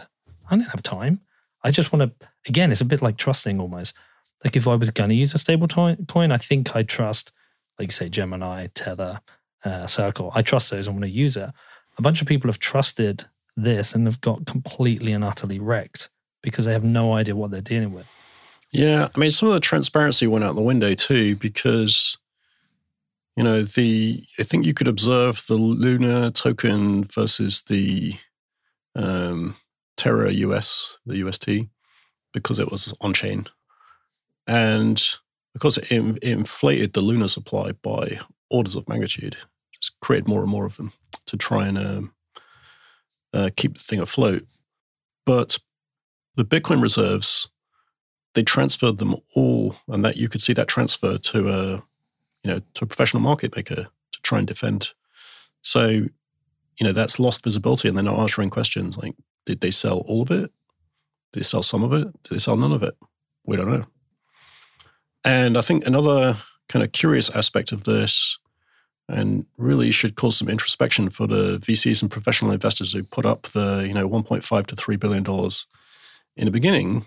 I 0.50 0.58
don't 0.58 0.70
have 0.70 0.84
time. 0.84 1.22
I 1.64 1.72
just 1.72 1.94
want 1.94 2.20
to, 2.20 2.28
again, 2.48 2.72
it's 2.72 2.82
a 2.82 2.86
bit 2.86 3.02
like 3.02 3.18
trusting 3.18 3.60
almost. 3.60 3.94
Like 4.44 4.56
if 4.56 4.68
I 4.68 4.76
was 4.76 4.90
going 4.90 5.10
to 5.10 5.16
use 5.16 5.34
a 5.34 5.38
stable 5.38 5.68
to- 5.70 5.98
coin, 6.08 6.32
I 6.32 6.38
think 6.38 6.76
I 6.76 6.84
trust, 6.84 7.32
like 7.82 7.92
say, 7.92 8.10
Gemini, 8.10 8.68
Tether, 8.74 9.20
uh, 9.66 9.88
Circle. 9.88 10.32
I 10.36 10.42
trust 10.42 10.72
those. 10.72 10.88
I 10.88 10.92
want 10.92 11.04
to 11.04 11.10
use 11.10 11.36
it. 11.36 11.50
A 11.98 12.02
bunch 12.02 12.22
of 12.22 12.28
people 12.28 12.48
have 12.48 12.60
trusted 12.60 13.26
this 13.58 13.94
and 13.94 14.08
have 14.08 14.22
got 14.22 14.46
completely 14.46 15.12
and 15.12 15.24
utterly 15.24 15.60
wrecked 15.60 16.10
because 16.42 16.66
they 16.66 16.74
have 16.74 16.84
no 16.84 17.14
idea 17.14 17.36
what 17.36 17.52
they're 17.52 17.62
dealing 17.62 17.92
with. 17.92 18.08
Yeah, 18.72 19.10
I 19.14 19.20
mean, 19.20 19.32
some 19.32 19.50
of 19.50 19.54
the 19.54 19.60
transparency 19.60 20.28
went 20.28 20.46
out 20.46 20.56
the 20.56 20.62
window 20.62 20.94
too 20.94 21.36
because, 21.36 22.18
you 23.36 23.44
know, 23.44 23.64
the 23.64 24.24
I 24.40 24.44
think 24.44 24.66
you 24.66 24.74
could 24.74 24.88
observe 24.88 25.44
the 25.48 25.56
Luna 25.56 26.32
token 26.32 27.04
versus 27.04 27.64
the 27.64 28.14
um, 28.96 29.56
Terra 29.98 30.32
US, 30.32 31.00
the 31.06 31.18
UST, 31.18 31.50
because 32.32 32.60
it 32.60 32.72
was 32.72 32.94
on 33.02 33.14
chain, 33.14 33.46
and 34.48 35.04
because 35.54 35.78
it, 35.78 35.92
it 35.92 36.24
inflated 36.24 36.94
the 36.94 37.02
Luna 37.02 37.30
supply 37.30 37.72
by 37.72 38.20
orders 38.50 38.76
of 38.76 38.88
magnitude, 38.88 39.38
just 39.74 40.00
created 40.00 40.28
more 40.28 40.42
and 40.42 40.52
more 40.52 40.66
of 40.66 40.78
them 40.78 40.92
to 41.26 41.38
try 41.38 41.68
and 41.68 41.78
um, 41.78 42.14
uh, 43.34 43.50
keep 43.56 43.78
the 43.78 43.84
thing 43.84 44.00
afloat. 44.00 44.44
But 45.26 45.58
the 46.36 46.46
Bitcoin 46.46 46.82
reserves 46.82 47.50
they 48.34 48.44
transferred 48.44 48.98
them 48.98 49.16
all, 49.36 49.76
and 49.88 50.06
that 50.06 50.18
you 50.18 50.30
could 50.30 50.42
see 50.42 50.54
that 50.54 50.68
transfer 50.68 51.18
to 51.18 51.50
a, 51.50 51.72
you 52.44 52.52
know, 52.52 52.60
to 52.76 52.86
a 52.86 52.88
professional 52.88 53.22
market 53.22 53.56
maker 53.56 53.88
to 54.12 54.22
try 54.22 54.38
and 54.38 54.48
defend. 54.48 54.94
So, 55.62 55.88
you 55.88 56.12
know, 56.82 56.94
that's 56.94 57.20
lost 57.20 57.44
visibility, 57.44 57.88
and 57.88 57.98
they're 57.98 58.04
not 58.04 58.20
answering 58.20 58.50
questions 58.50 58.98
like, 58.98 59.16
did 59.46 59.62
they 59.62 59.72
sell 59.72 60.00
all 60.08 60.22
of 60.22 60.32
it? 60.32 60.52
Did 61.34 61.42
they 61.42 61.44
sell 61.44 61.64
some 61.64 61.84
of 61.84 61.94
it? 61.94 62.06
Did 62.24 62.36
they 62.36 62.40
sell 62.40 62.56
none 62.56 62.72
of 62.72 62.84
it? 62.84 62.96
We 63.46 63.58
don't 63.58 63.70
know. 63.70 63.86
And 65.24 65.58
I 65.58 65.62
think 65.62 65.86
another 65.86 66.36
kind 66.70 66.84
of 66.84 66.92
curious 66.92 67.30
aspect 67.30 67.72
of 67.72 67.84
this, 67.84 68.40
and 69.08 69.46
really 69.58 69.92
should 69.92 70.16
cause 70.16 70.38
some 70.38 70.48
introspection 70.48 71.10
for 71.10 71.28
the 71.28 71.60
VCs 71.60 72.02
and 72.02 72.10
professional 72.10 72.52
investors 72.52 72.94
who 72.94 73.04
put 73.04 73.26
up 73.26 73.44
the, 73.48 73.84
you 73.86 73.94
know, 73.94 74.08
1.5 74.08 74.66
to 74.68 74.76
3 74.76 74.96
billion 74.96 75.24
dollars 75.24 75.68
in 76.38 76.46
the 76.46 76.52
beginning 76.52 77.06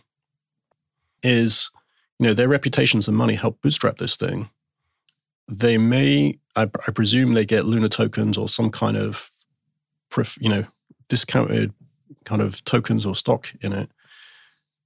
is, 1.22 1.70
you 2.18 2.26
know, 2.26 2.34
their 2.34 2.48
reputations 2.48 3.08
and 3.08 3.16
money 3.16 3.34
help 3.34 3.60
bootstrap 3.62 3.96
this 3.96 4.16
thing. 4.16 4.50
They 5.48 5.78
may, 5.78 6.38
I, 6.56 6.62
I 6.86 6.90
presume, 6.90 7.32
they 7.32 7.46
get 7.46 7.64
Luna 7.64 7.88
tokens 7.88 8.36
or 8.36 8.48
some 8.48 8.70
kind 8.70 8.96
of, 8.96 9.30
you 10.38 10.50
know, 10.50 10.64
discounted 11.08 11.72
kind 12.24 12.42
of 12.42 12.62
tokens 12.64 13.06
or 13.06 13.14
stock 13.14 13.48
in 13.62 13.72
it. 13.72 13.90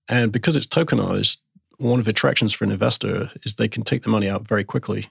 And 0.09 0.33
because 0.33 0.57
it's 0.57 0.67
tokenized, 0.67 1.39
one 1.79 1.99
of 1.99 2.05
the 2.05 2.11
attractions 2.11 2.53
for 2.53 2.65
an 2.65 2.71
investor 2.71 3.31
is 3.45 3.55
they 3.55 3.69
can 3.69 3.83
take 3.83 4.03
the 4.03 4.11
money 4.11 4.29
out 4.29 4.47
very 4.47 4.65
quickly. 4.65 5.07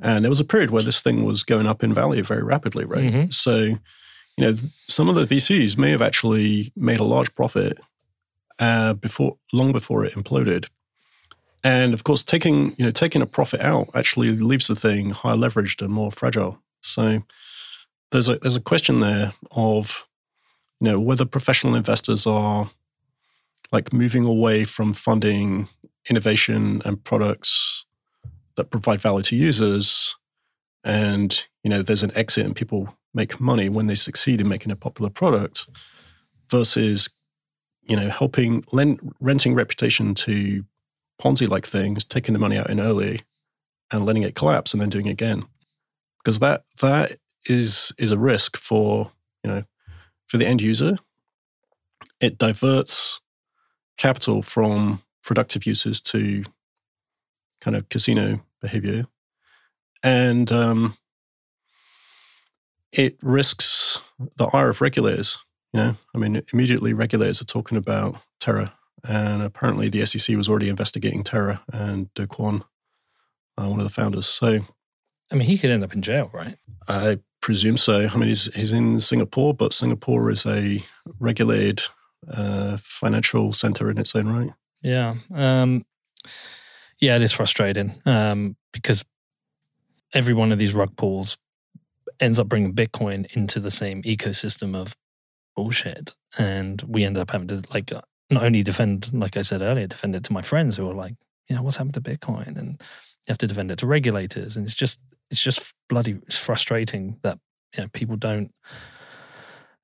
And 0.00 0.24
there 0.24 0.30
was 0.30 0.40
a 0.40 0.44
period 0.44 0.70
where 0.70 0.82
this 0.82 1.00
thing 1.00 1.24
was 1.24 1.44
going 1.44 1.66
up 1.66 1.82
in 1.84 1.94
value 1.94 2.22
very 2.22 2.42
rapidly, 2.42 2.84
right? 2.84 3.12
Mhm. 3.12 3.32
So, 3.32 3.56
you 3.64 3.78
know, 4.38 4.54
some 4.88 5.08
of 5.08 5.14
the 5.14 5.26
VCs 5.26 5.78
may 5.78 5.90
have 5.90 6.02
actually 6.02 6.72
made 6.74 7.00
a 7.00 7.04
large 7.04 7.34
profit 7.34 7.78
uh, 8.58 8.94
before, 8.94 9.36
long 9.52 9.72
before 9.72 10.04
it 10.04 10.14
imploded. 10.14 10.68
And 11.62 11.94
of 11.94 12.04
course, 12.04 12.22
taking 12.22 12.74
you 12.76 12.84
know 12.84 12.90
taking 12.90 13.22
a 13.22 13.26
profit 13.26 13.60
out 13.60 13.88
actually 13.94 14.30
leaves 14.36 14.66
the 14.66 14.76
thing 14.76 15.10
higher 15.10 15.36
leveraged 15.36 15.82
and 15.82 15.92
more 15.92 16.12
fragile. 16.12 16.58
So 16.82 17.22
there's 18.10 18.28
a 18.28 18.36
there's 18.36 18.56
a 18.56 18.60
question 18.60 19.00
there 19.00 19.32
of 19.52 20.06
you 20.80 20.90
know 20.90 21.00
whether 21.00 21.24
professional 21.24 21.74
investors 21.74 22.26
are 22.26 22.68
like 23.74 23.92
moving 23.92 24.24
away 24.24 24.64
from 24.64 24.92
funding 24.92 25.66
innovation 26.08 26.80
and 26.84 27.02
products 27.02 27.84
that 28.56 28.70
provide 28.70 29.00
value 29.02 29.24
to 29.24 29.34
users 29.34 30.16
and 30.84 31.46
you 31.64 31.70
know 31.70 31.82
there's 31.82 32.04
an 32.04 32.16
exit 32.16 32.46
and 32.46 32.54
people 32.54 32.96
make 33.14 33.40
money 33.40 33.68
when 33.68 33.88
they 33.88 33.94
succeed 33.96 34.40
in 34.40 34.48
making 34.48 34.70
a 34.70 34.76
popular 34.76 35.10
product 35.10 35.68
versus 36.50 37.10
you 37.82 37.96
know 37.96 38.08
helping 38.08 38.64
lend, 38.70 39.00
renting 39.20 39.54
reputation 39.54 40.14
to 40.14 40.64
ponzi 41.20 41.48
like 41.48 41.66
things 41.66 42.04
taking 42.04 42.32
the 42.32 42.38
money 42.38 42.56
out 42.56 42.70
in 42.70 42.80
early 42.80 43.20
and 43.90 44.04
letting 44.04 44.22
it 44.22 44.36
collapse 44.36 44.72
and 44.72 44.80
then 44.80 44.88
doing 44.88 45.06
it 45.06 45.12
again. 45.12 45.44
Because 46.22 46.38
that 46.38 46.64
that 46.80 47.12
is 47.46 47.92
is 47.98 48.12
a 48.12 48.18
risk 48.18 48.56
for 48.56 49.10
you 49.42 49.50
know 49.50 49.62
for 50.26 50.36
the 50.38 50.46
end 50.46 50.62
user. 50.62 50.98
It 52.20 52.38
diverts 52.38 53.20
capital 53.96 54.42
from 54.42 55.00
productive 55.22 55.66
uses 55.66 56.00
to 56.00 56.44
kind 57.60 57.76
of 57.76 57.88
casino 57.88 58.40
behavior 58.60 59.04
and 60.02 60.52
um, 60.52 60.94
it 62.92 63.16
risks 63.22 64.00
the 64.36 64.46
ire 64.46 64.70
of 64.70 64.80
regulators 64.80 65.38
you 65.72 65.80
know 65.80 65.94
i 66.14 66.18
mean 66.18 66.42
immediately 66.52 66.92
regulators 66.92 67.40
are 67.40 67.46
talking 67.46 67.78
about 67.78 68.16
Terra 68.40 68.74
and 69.06 69.42
apparently 69.42 69.88
the 69.88 70.04
sec 70.04 70.36
was 70.36 70.48
already 70.48 70.68
investigating 70.68 71.22
Terra 71.22 71.62
and 71.72 72.12
Kwon, 72.14 72.62
uh, 73.58 73.66
one 73.66 73.80
of 73.80 73.84
the 73.84 73.90
founders 73.90 74.26
so 74.26 74.60
I 75.32 75.36
mean, 75.36 75.46
he 75.46 75.58
could 75.58 75.70
end 75.70 75.84
up 75.84 75.94
in 75.94 76.02
jail, 76.02 76.30
right? 76.32 76.56
I 76.88 77.18
presume 77.40 77.76
so. 77.76 78.06
I 78.06 78.16
mean, 78.16 78.28
he's 78.28 78.54
he's 78.54 78.72
in 78.72 79.00
Singapore, 79.00 79.54
but 79.54 79.72
Singapore 79.72 80.30
is 80.30 80.46
a 80.46 80.82
regulated 81.18 81.82
uh, 82.30 82.76
financial 82.80 83.52
center 83.52 83.90
in 83.90 83.98
its 83.98 84.14
own 84.14 84.28
right. 84.28 84.50
Yeah. 84.82 85.14
Um, 85.34 85.84
yeah, 87.00 87.16
it 87.16 87.22
is 87.22 87.32
frustrating 87.32 87.92
um, 88.06 88.56
because 88.72 89.04
every 90.12 90.34
one 90.34 90.52
of 90.52 90.58
these 90.58 90.74
rug 90.74 90.96
pulls 90.96 91.36
ends 92.20 92.38
up 92.38 92.48
bringing 92.48 92.74
Bitcoin 92.74 93.30
into 93.34 93.58
the 93.60 93.70
same 93.70 94.02
ecosystem 94.02 94.76
of 94.76 94.96
bullshit. 95.56 96.14
And 96.38 96.80
we 96.82 97.04
end 97.04 97.18
up 97.18 97.30
having 97.30 97.48
to, 97.48 97.62
like, 97.72 97.92
uh, 97.92 98.02
not 98.30 98.44
only 98.44 98.62
defend, 98.62 99.10
like 99.12 99.36
I 99.36 99.42
said 99.42 99.60
earlier, 99.60 99.86
defend 99.86 100.16
it 100.16 100.24
to 100.24 100.32
my 100.32 100.42
friends 100.42 100.76
who 100.76 100.88
are 100.88 100.94
like, 100.94 101.14
you 101.48 101.56
know, 101.56 101.62
what's 101.62 101.76
happened 101.76 101.94
to 101.94 102.00
Bitcoin? 102.00 102.56
And 102.56 102.80
you 102.80 103.28
have 103.28 103.38
to 103.38 103.46
defend 103.46 103.70
it 103.70 103.78
to 103.78 103.86
regulators. 103.86 104.56
And 104.56 104.64
it's 104.64 104.74
just, 104.74 104.98
it's 105.30 105.42
just 105.42 105.74
bloody 105.88 106.18
it's 106.26 106.38
frustrating 106.38 107.18
that 107.22 107.38
you 107.76 107.82
know, 107.82 107.88
people 107.88 108.16
don't 108.16 108.52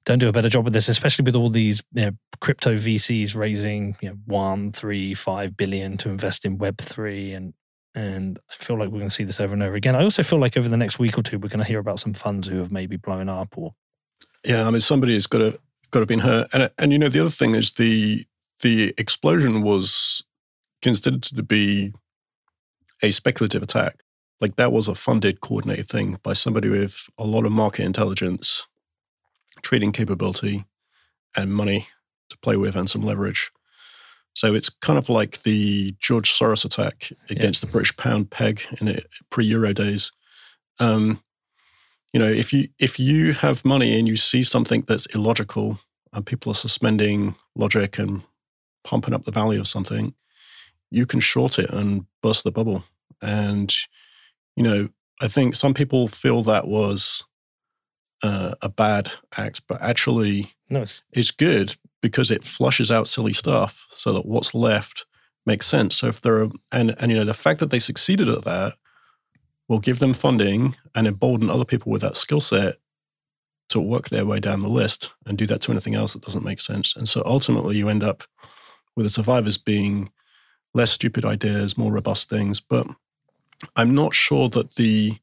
don't 0.04 0.18
do 0.18 0.28
a 0.28 0.32
better 0.32 0.48
job 0.48 0.64
with 0.64 0.72
this, 0.72 0.88
especially 0.88 1.24
with 1.24 1.36
all 1.36 1.50
these 1.50 1.82
you 1.92 2.06
know, 2.06 2.10
crypto 2.40 2.74
VCs 2.74 3.36
raising 3.36 3.96
you 4.00 4.10
know, 4.10 4.16
one, 4.26 4.72
three, 4.72 5.14
five 5.14 5.56
billion 5.56 5.96
to 5.98 6.08
invest 6.08 6.44
in 6.44 6.58
Web 6.58 6.78
three, 6.78 7.32
and 7.32 7.54
and 7.94 8.38
I 8.50 8.62
feel 8.62 8.78
like 8.78 8.88
we're 8.88 8.98
going 8.98 9.08
to 9.08 9.14
see 9.14 9.24
this 9.24 9.40
over 9.40 9.52
and 9.52 9.62
over 9.62 9.74
again. 9.74 9.96
I 9.96 10.02
also 10.02 10.22
feel 10.22 10.38
like 10.38 10.56
over 10.56 10.68
the 10.68 10.76
next 10.76 10.98
week 10.98 11.18
or 11.18 11.22
two, 11.22 11.38
we're 11.38 11.48
going 11.48 11.58
to 11.58 11.64
hear 11.64 11.80
about 11.80 11.98
some 11.98 12.14
funds 12.14 12.48
who 12.48 12.58
have 12.58 12.70
maybe 12.70 12.96
blown 12.96 13.28
up 13.28 13.58
or 13.58 13.74
Yeah, 14.44 14.66
I 14.66 14.70
mean, 14.70 14.80
somebody 14.80 15.14
has 15.14 15.26
got 15.26 15.38
to 15.38 15.58
got 15.90 16.00
to 16.00 16.06
been 16.06 16.20
hurt, 16.20 16.48
and 16.52 16.70
and 16.78 16.92
you 16.92 16.98
know 16.98 17.08
the 17.08 17.20
other 17.20 17.30
thing 17.30 17.54
is 17.54 17.72
the 17.72 18.24
the 18.62 18.94
explosion 18.98 19.62
was 19.62 20.22
considered 20.82 21.22
to 21.22 21.42
be 21.42 21.92
a 23.02 23.10
speculative 23.10 23.62
attack. 23.62 24.02
Like 24.40 24.56
that 24.56 24.72
was 24.72 24.88
a 24.88 24.94
funded, 24.94 25.40
coordinated 25.40 25.88
thing 25.88 26.18
by 26.22 26.32
somebody 26.32 26.68
with 26.68 27.08
a 27.18 27.24
lot 27.24 27.44
of 27.44 27.52
market 27.52 27.84
intelligence, 27.84 28.66
trading 29.62 29.92
capability, 29.92 30.64
and 31.36 31.52
money 31.52 31.86
to 32.28 32.38
play 32.38 32.56
with, 32.56 32.76
and 32.76 32.88
some 32.88 33.02
leverage. 33.02 33.50
So 34.34 34.54
it's 34.54 34.68
kind 34.68 34.98
of 34.98 35.08
like 35.08 35.42
the 35.42 35.94
George 35.98 36.30
Soros 36.32 36.64
attack 36.64 37.12
against 37.30 37.60
the 37.60 37.66
British 37.66 37.96
pound 37.96 38.30
peg 38.30 38.62
in 38.80 38.96
pre-Euro 39.30 39.72
days. 39.72 40.12
Um, 40.78 41.20
you 42.12 42.20
know, 42.20 42.28
if 42.28 42.52
you 42.52 42.68
if 42.78 42.98
you 42.98 43.32
have 43.32 43.64
money 43.64 43.98
and 43.98 44.08
you 44.08 44.16
see 44.16 44.42
something 44.42 44.84
that's 44.86 45.06
illogical, 45.06 45.78
and 46.12 46.26
people 46.26 46.52
are 46.52 46.56
suspending 46.56 47.34
logic 47.54 47.98
and 47.98 48.22
pumping 48.84 49.14
up 49.14 49.24
the 49.24 49.30
value 49.30 49.60
of 49.60 49.68
something, 49.68 50.14
you 50.90 51.06
can 51.06 51.20
short 51.20 51.58
it 51.58 51.70
and 51.70 52.06
burst 52.22 52.44
the 52.44 52.50
bubble. 52.50 52.84
And 53.22 53.74
you 54.56 54.62
know, 54.62 54.88
I 55.20 55.28
think 55.28 55.54
some 55.54 55.74
people 55.74 56.08
feel 56.08 56.42
that 56.44 56.66
was 56.66 57.24
uh, 58.22 58.54
a 58.62 58.68
bad 58.68 59.12
act, 59.36 59.62
but 59.66 59.80
actually, 59.80 60.52
it's 61.12 61.30
good 61.30 61.76
because 62.02 62.30
it 62.30 62.44
flushes 62.44 62.90
out 62.90 63.08
silly 63.08 63.32
stuff 63.32 63.86
so 63.90 64.12
that 64.12 64.26
what's 64.26 64.54
left 64.54 65.06
makes 65.46 65.66
sense. 65.66 65.96
So 65.96 66.08
if 66.08 66.20
there 66.20 66.42
are 66.42 66.48
and 66.72 66.94
and 66.98 67.10
you 67.10 67.18
know 67.18 67.24
the 67.24 67.34
fact 67.34 67.60
that 67.60 67.70
they 67.70 67.78
succeeded 67.78 68.28
at 68.28 68.44
that 68.44 68.74
will 69.68 69.78
give 69.78 70.00
them 70.00 70.12
funding 70.12 70.74
and 70.94 71.06
embolden 71.06 71.48
other 71.48 71.64
people 71.64 71.92
with 71.92 72.02
that 72.02 72.16
skill 72.16 72.40
set 72.40 72.76
to 73.68 73.80
work 73.80 74.08
their 74.08 74.26
way 74.26 74.40
down 74.40 74.62
the 74.62 74.68
list 74.68 75.14
and 75.26 75.38
do 75.38 75.46
that 75.46 75.60
to 75.62 75.70
anything 75.70 75.94
else 75.94 76.12
that 76.12 76.22
doesn't 76.22 76.44
make 76.44 76.60
sense. 76.60 76.96
And 76.96 77.08
so 77.08 77.22
ultimately 77.24 77.76
you 77.76 77.88
end 77.88 78.02
up 78.02 78.24
with 78.96 79.06
the 79.06 79.10
survivors 79.10 79.56
being 79.56 80.10
less 80.74 80.90
stupid 80.90 81.24
ideas, 81.24 81.78
more 81.78 81.92
robust 81.92 82.28
things. 82.28 82.58
But 82.58 82.88
I'm 83.76 83.94
not 83.94 84.12
sure 84.12 84.48
that 84.48 84.74
the 84.74 85.18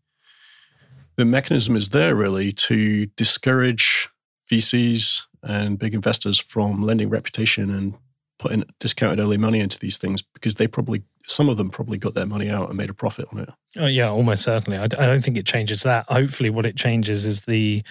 the 1.17 1.25
mechanism 1.25 1.75
is 1.75 1.89
there 1.89 2.15
really 2.15 2.51
to 2.53 3.07
discourage 3.07 4.07
VCs 4.51 5.23
and 5.43 5.77
big 5.77 5.93
investors 5.93 6.39
from 6.39 6.81
lending 6.81 7.09
reputation 7.09 7.69
and 7.69 7.95
putting 8.39 8.63
discounted 8.79 9.19
early 9.19 9.37
money 9.37 9.59
into 9.59 9.79
these 9.79 9.97
things 9.97 10.21
because 10.21 10.55
they 10.55 10.67
probably 10.67 11.03
some 11.25 11.49
of 11.49 11.57
them 11.57 11.69
probably 11.69 11.97
got 11.97 12.13
their 12.13 12.25
money 12.25 12.49
out 12.49 12.69
and 12.69 12.77
made 12.77 12.89
a 12.89 12.93
profit 12.93 13.25
on 13.33 13.39
it. 13.39 13.49
Oh, 13.77 13.87
yeah, 13.87 14.09
almost 14.09 14.43
certainly. 14.43 14.77
I, 14.77 14.83
I 14.83 14.87
don't 14.87 15.21
think 15.21 15.37
it 15.37 15.45
changes 15.45 15.83
that. 15.83 16.05
Hopefully, 16.07 16.49
what 16.49 16.65
it 16.65 16.77
changes 16.77 17.25
is 17.25 17.41
the 17.41 17.83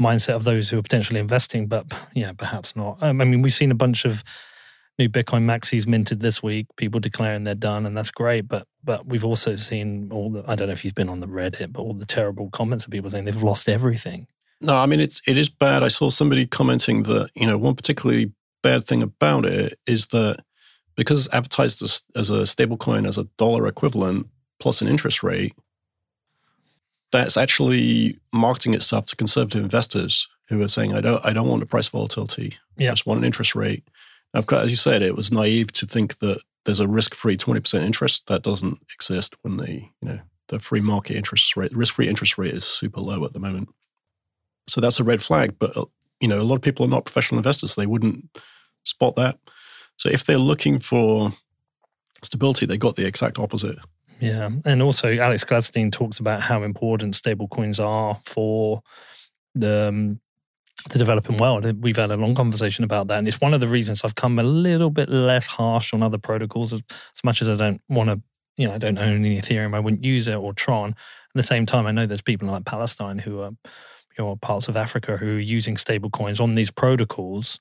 mindset 0.00 0.34
of 0.34 0.44
those 0.44 0.70
who 0.70 0.78
are 0.78 0.82
potentially 0.82 1.20
investing, 1.20 1.66
but 1.66 1.86
yeah, 2.14 2.32
perhaps 2.32 2.74
not. 2.74 3.00
Um, 3.02 3.20
I 3.20 3.24
mean, 3.24 3.42
we've 3.42 3.52
seen 3.52 3.70
a 3.70 3.76
bunch 3.76 4.04
of 4.04 4.24
new 4.98 5.08
Bitcoin 5.08 5.44
maxis 5.44 5.86
minted 5.86 6.20
this 6.20 6.42
week, 6.42 6.66
people 6.76 7.00
declaring 7.00 7.44
they're 7.44 7.54
done, 7.54 7.86
and 7.86 7.96
that's 7.96 8.10
great. 8.10 8.48
But 8.48 8.66
but 8.82 9.06
we've 9.06 9.24
also 9.24 9.56
seen 9.56 10.10
all 10.12 10.30
the 10.30 10.44
I 10.46 10.54
don't 10.54 10.68
know 10.68 10.72
if 10.72 10.84
you've 10.84 10.94
been 10.94 11.08
on 11.08 11.20
the 11.20 11.26
Reddit, 11.26 11.72
but 11.72 11.82
all 11.82 11.94
the 11.94 12.06
terrible 12.06 12.50
comments 12.50 12.84
of 12.84 12.90
people 12.90 13.10
saying 13.10 13.24
they've 13.24 13.42
lost 13.42 13.68
everything. 13.68 14.26
No, 14.60 14.76
I 14.76 14.86
mean 14.86 15.00
it's 15.00 15.26
it 15.26 15.36
is 15.36 15.48
bad. 15.48 15.82
I 15.82 15.88
saw 15.88 16.10
somebody 16.10 16.46
commenting 16.46 17.04
that 17.04 17.30
you 17.34 17.46
know 17.46 17.58
one 17.58 17.74
particularly 17.74 18.32
bad 18.62 18.86
thing 18.86 19.02
about 19.02 19.46
it 19.46 19.78
is 19.86 20.08
that 20.08 20.42
because 20.96 21.26
it's 21.26 21.34
advertised 21.34 21.82
as, 21.82 22.02
as 22.14 22.28
a 22.28 22.46
stable 22.46 22.76
coin 22.76 23.06
as 23.06 23.16
a 23.16 23.24
dollar 23.38 23.66
equivalent 23.66 24.26
plus 24.58 24.82
an 24.82 24.88
interest 24.88 25.22
rate, 25.22 25.54
that's 27.10 27.36
actually 27.36 28.18
marketing 28.32 28.74
itself 28.74 29.06
to 29.06 29.16
conservative 29.16 29.62
investors 29.62 30.28
who 30.48 30.60
are 30.62 30.68
saying, 30.68 30.92
I 30.92 31.00
don't 31.00 31.24
I 31.24 31.32
don't 31.32 31.48
want 31.48 31.60
the 31.60 31.66
price 31.66 31.88
volatility. 31.88 32.58
Yeah. 32.76 32.90
I 32.90 32.92
just 32.92 33.06
want 33.06 33.18
an 33.18 33.24
interest 33.24 33.54
rate. 33.54 33.84
Of 34.34 34.46
course, 34.46 34.64
as 34.64 34.70
you 34.70 34.76
said, 34.76 35.02
it 35.02 35.16
was 35.16 35.32
naive 35.32 35.72
to 35.72 35.86
think 35.86 36.18
that 36.18 36.40
there's 36.64 36.80
a 36.80 36.88
risk-free 36.88 37.36
20% 37.36 37.82
interest. 37.82 38.26
That 38.28 38.42
doesn't 38.42 38.78
exist 38.94 39.34
when 39.42 39.56
the, 39.56 39.72
you 39.72 39.90
know, 40.02 40.20
the 40.48 40.58
free 40.58 40.80
market 40.80 41.16
interest 41.16 41.56
rate, 41.56 41.74
risk-free 41.76 42.08
interest 42.08 42.38
rate 42.38 42.54
is 42.54 42.64
super 42.64 43.00
low 43.00 43.24
at 43.24 43.32
the 43.32 43.40
moment. 43.40 43.68
So 44.68 44.80
that's 44.80 45.00
a 45.00 45.04
red 45.04 45.22
flag. 45.22 45.56
But 45.58 45.76
uh, 45.76 45.86
you 46.20 46.28
know, 46.28 46.38
a 46.38 46.44
lot 46.44 46.56
of 46.56 46.62
people 46.62 46.84
are 46.84 46.90
not 46.90 47.06
professional 47.06 47.38
investors. 47.38 47.74
They 47.74 47.86
wouldn't 47.86 48.28
spot 48.84 49.16
that. 49.16 49.38
So 49.96 50.08
if 50.08 50.24
they're 50.24 50.38
looking 50.38 50.78
for 50.78 51.30
stability, 52.22 52.66
they 52.66 52.78
got 52.78 52.96
the 52.96 53.06
exact 53.06 53.38
opposite. 53.38 53.78
Yeah, 54.20 54.50
and 54.66 54.82
also 54.82 55.16
Alex 55.16 55.44
Gladstein 55.44 55.90
talks 55.90 56.20
about 56.20 56.42
how 56.42 56.62
important 56.62 57.14
stablecoins 57.14 57.82
are 57.82 58.18
for 58.24 58.82
the 59.54 59.88
um, 59.88 60.20
the 60.88 60.98
developing 60.98 61.36
world. 61.36 61.82
We've 61.82 61.96
had 61.96 62.10
a 62.10 62.16
long 62.16 62.34
conversation 62.34 62.84
about 62.84 63.08
that, 63.08 63.18
and 63.18 63.28
it's 63.28 63.40
one 63.40 63.54
of 63.54 63.60
the 63.60 63.66
reasons 63.66 64.04
I've 64.04 64.14
come 64.14 64.38
a 64.38 64.42
little 64.42 64.90
bit 64.90 65.08
less 65.08 65.46
harsh 65.46 65.92
on 65.92 66.02
other 66.02 66.18
protocols. 66.18 66.72
As, 66.72 66.82
as 66.90 67.24
much 67.24 67.42
as 67.42 67.48
I 67.48 67.56
don't 67.56 67.80
want 67.88 68.10
to, 68.10 68.20
you 68.56 68.68
know, 68.68 68.74
I 68.74 68.78
don't 68.78 68.98
own 68.98 69.24
any 69.24 69.40
Ethereum, 69.40 69.74
I 69.74 69.80
wouldn't 69.80 70.04
use 70.04 70.28
it 70.28 70.36
or 70.36 70.52
Tron. 70.52 70.90
At 70.90 70.96
the 71.34 71.42
same 71.42 71.66
time, 71.66 71.86
I 71.86 71.92
know 71.92 72.06
there's 72.06 72.22
people 72.22 72.48
like 72.48 72.64
Palestine 72.64 73.18
who 73.18 73.40
are, 73.40 73.50
you 74.18 74.24
know, 74.24 74.36
parts 74.36 74.68
of 74.68 74.76
Africa 74.76 75.16
who 75.16 75.36
are 75.36 75.40
using 75.40 75.76
stablecoins 75.76 76.40
on 76.40 76.54
these 76.54 76.70
protocols, 76.70 77.60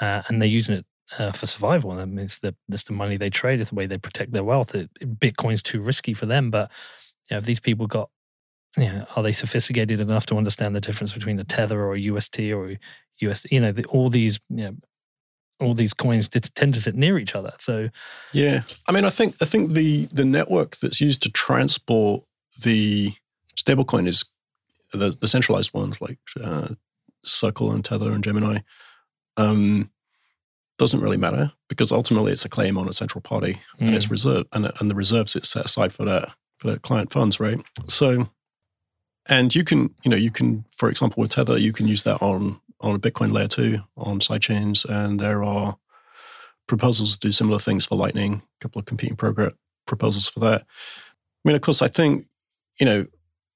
uh, 0.00 0.22
and 0.28 0.40
they're 0.40 0.48
using 0.48 0.76
it 0.76 0.86
uh, 1.18 1.32
for 1.32 1.46
survival. 1.46 1.92
I 1.92 2.04
mean, 2.04 2.18
it's 2.18 2.40
the 2.40 2.54
the 2.68 2.92
money 2.92 3.16
they 3.16 3.30
trade. 3.30 3.60
It's 3.60 3.70
the 3.70 3.76
way 3.76 3.86
they 3.86 3.98
protect 3.98 4.32
their 4.32 4.44
wealth. 4.44 4.74
It, 4.74 4.90
Bitcoin's 5.18 5.62
too 5.62 5.80
risky 5.80 6.12
for 6.12 6.26
them, 6.26 6.50
but 6.50 6.70
you 7.30 7.34
know, 7.34 7.38
if 7.38 7.44
these 7.44 7.60
people 7.60 7.86
got 7.86 8.10
yeah, 8.78 9.04
are 9.16 9.22
they 9.22 9.32
sophisticated 9.32 10.00
enough 10.00 10.26
to 10.26 10.36
understand 10.36 10.74
the 10.74 10.80
difference 10.80 11.12
between 11.12 11.38
a 11.38 11.44
tether 11.44 11.80
or 11.82 11.94
a 11.94 12.00
UST 12.00 12.40
or 12.52 12.70
a 12.70 12.78
USD? 13.22 13.46
You 13.50 13.60
know, 13.60 13.72
the, 13.72 13.84
all 13.86 14.10
these, 14.10 14.40
you 14.48 14.64
know, 14.64 14.76
all 15.60 15.74
these 15.74 15.92
coins 15.92 16.28
t- 16.28 16.40
tend 16.40 16.74
to 16.74 16.80
sit 16.80 16.94
near 16.94 17.18
each 17.18 17.34
other. 17.34 17.52
So 17.58 17.88
Yeah, 18.32 18.62
I 18.86 18.92
mean, 18.92 19.04
I 19.04 19.10
think 19.10 19.36
I 19.42 19.44
think 19.44 19.72
the 19.72 20.06
the 20.06 20.24
network 20.24 20.76
that's 20.76 21.00
used 21.00 21.22
to 21.22 21.30
transport 21.30 22.22
the 22.62 23.12
stablecoin 23.56 24.06
is 24.06 24.24
the 24.92 25.16
the 25.20 25.28
centralized 25.28 25.74
ones 25.74 26.00
like 26.00 26.18
uh, 26.40 26.68
Circle 27.24 27.72
and 27.72 27.84
Tether 27.84 28.12
and 28.12 28.22
Gemini. 28.22 28.60
Um, 29.36 29.90
doesn't 30.78 31.00
really 31.00 31.16
matter 31.16 31.52
because 31.68 31.90
ultimately 31.90 32.30
it's 32.30 32.44
a 32.44 32.48
claim 32.48 32.78
on 32.78 32.88
a 32.88 32.92
central 32.92 33.20
party 33.20 33.58
and 33.80 33.96
it's 33.96 34.12
reserved 34.12 34.46
and, 34.52 34.70
and 34.78 34.88
the 34.88 34.94
reserves 34.94 35.34
it's 35.34 35.48
set 35.48 35.64
aside 35.64 35.92
for 35.92 36.04
that 36.04 36.30
for 36.58 36.70
the 36.70 36.78
client 36.78 37.12
funds, 37.12 37.40
right? 37.40 37.60
So, 37.88 38.28
and 39.28 39.54
you 39.54 39.64
can 39.64 39.94
you 40.04 40.10
know 40.10 40.16
you 40.16 40.30
can 40.30 40.64
for 40.70 40.88
example 40.88 41.20
with 41.20 41.32
Tether 41.32 41.58
you 41.58 41.72
can 41.72 41.86
use 41.86 42.02
that 42.04 42.22
on 42.22 42.60
on 42.80 42.94
a 42.94 42.98
Bitcoin 42.98 43.32
layer 43.32 43.48
two 43.48 43.78
on 43.96 44.20
sidechains, 44.20 44.84
and 44.84 45.20
there 45.20 45.42
are 45.42 45.76
proposals 46.66 47.14
to 47.14 47.18
do 47.28 47.32
similar 47.32 47.58
things 47.58 47.84
for 47.84 47.96
Lightning. 47.96 48.42
A 48.60 48.62
couple 48.62 48.78
of 48.78 48.86
competing 48.86 49.16
progr- 49.16 49.54
proposals 49.86 50.28
for 50.28 50.40
that. 50.40 50.62
I 50.62 51.48
mean, 51.48 51.56
of 51.56 51.62
course, 51.62 51.82
I 51.82 51.88
think 51.88 52.24
you 52.78 52.86
know 52.86 53.06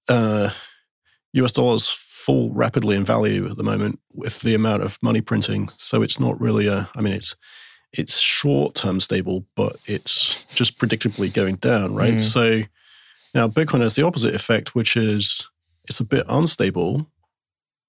uh, 0.09 0.51
U.S. 1.35 1.53
dollars 1.53 1.89
fall 1.89 2.53
rapidly 2.53 2.97
in 2.97 3.05
value 3.05 3.49
at 3.49 3.57
the 3.57 3.65
moment 3.65 3.99
with 4.15 4.41
the 4.41 4.55
amount 4.55 4.83
of 4.83 4.99
money 5.03 5.21
printing. 5.21 5.69
So 5.77 6.03
it's 6.03 6.21
not 6.21 6.41
really 6.41 6.67
a. 6.67 6.89
I 6.97 7.01
mean, 7.01 7.13
it's 7.13 7.37
it's 7.93 8.19
short 8.19 8.75
term 8.75 9.01
stable, 9.01 9.45
but 9.55 9.77
it's 9.87 10.45
just 10.55 10.79
predictably 10.79 11.33
going 11.33 11.57
down, 11.57 11.95
right? 11.95 12.15
Mm. 12.15 12.21
So 12.21 12.61
now 13.35 13.49
Bitcoin 13.49 13.81
has 13.81 13.95
the 13.95 14.05
opposite 14.05 14.35
effect, 14.35 14.75
which 14.75 14.97
is 14.97 15.49
it's 15.89 16.01
a 16.01 16.05
bit 16.05 16.25
unstable, 16.29 17.11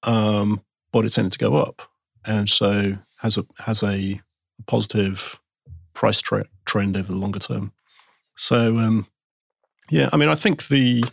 um, 0.04 0.62
but 0.92 1.06
it 1.06 1.14
tended 1.14 1.34
to 1.34 1.40
go 1.40 1.56
up, 1.56 1.82
and 2.26 2.50
so 2.50 2.98
has 3.20 3.38
a 3.38 3.46
has 3.60 3.84
a 3.84 4.22
positive 4.68 5.40
price 5.94 6.22
tre- 6.22 6.50
trend 6.66 6.98
over 6.98 7.12
the 7.12 7.18
longer 7.18 7.40
term. 7.40 7.72
So 8.36 8.78
um, 8.78 9.08
yeah, 9.90 10.10
I 10.12 10.18
mean, 10.18 10.30
I 10.30 10.36
think 10.36 10.68
the 10.68 11.04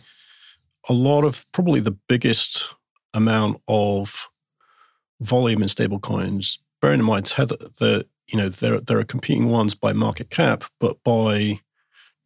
a 0.89 0.93
lot 0.93 1.23
of 1.23 1.45
probably 1.51 1.79
the 1.79 1.97
biggest 2.07 2.73
amount 3.13 3.61
of 3.67 4.27
volume 5.19 5.61
in 5.61 5.67
stablecoins. 5.67 6.57
Bearing 6.81 6.99
in 6.99 7.05
mind 7.05 7.27
Tether, 7.27 7.57
the 7.79 8.07
you 8.27 8.37
know 8.37 8.49
there 8.49 8.79
there 8.79 8.99
are 8.99 9.03
competing 9.03 9.49
ones 9.49 9.75
by 9.75 9.93
market 9.93 10.29
cap, 10.29 10.63
but 10.79 11.03
by 11.03 11.59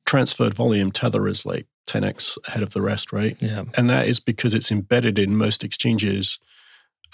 transferred 0.06 0.53
volume, 0.53 0.91
Tether 0.91 1.27
is 1.27 1.45
like 1.45 1.68
10x 1.88 2.38
ahead 2.48 2.64
of 2.64 2.72
the 2.72 2.82
rest, 2.82 3.12
right? 3.12 3.38
yeah, 3.41 3.66
And 3.78 3.90
that 3.90 4.07
is 4.07 4.20
because 4.20 4.53
it's 4.53 4.72
embedded 4.72 5.20
in 5.20 5.36
most 5.36 5.64
exchanges 5.64 6.40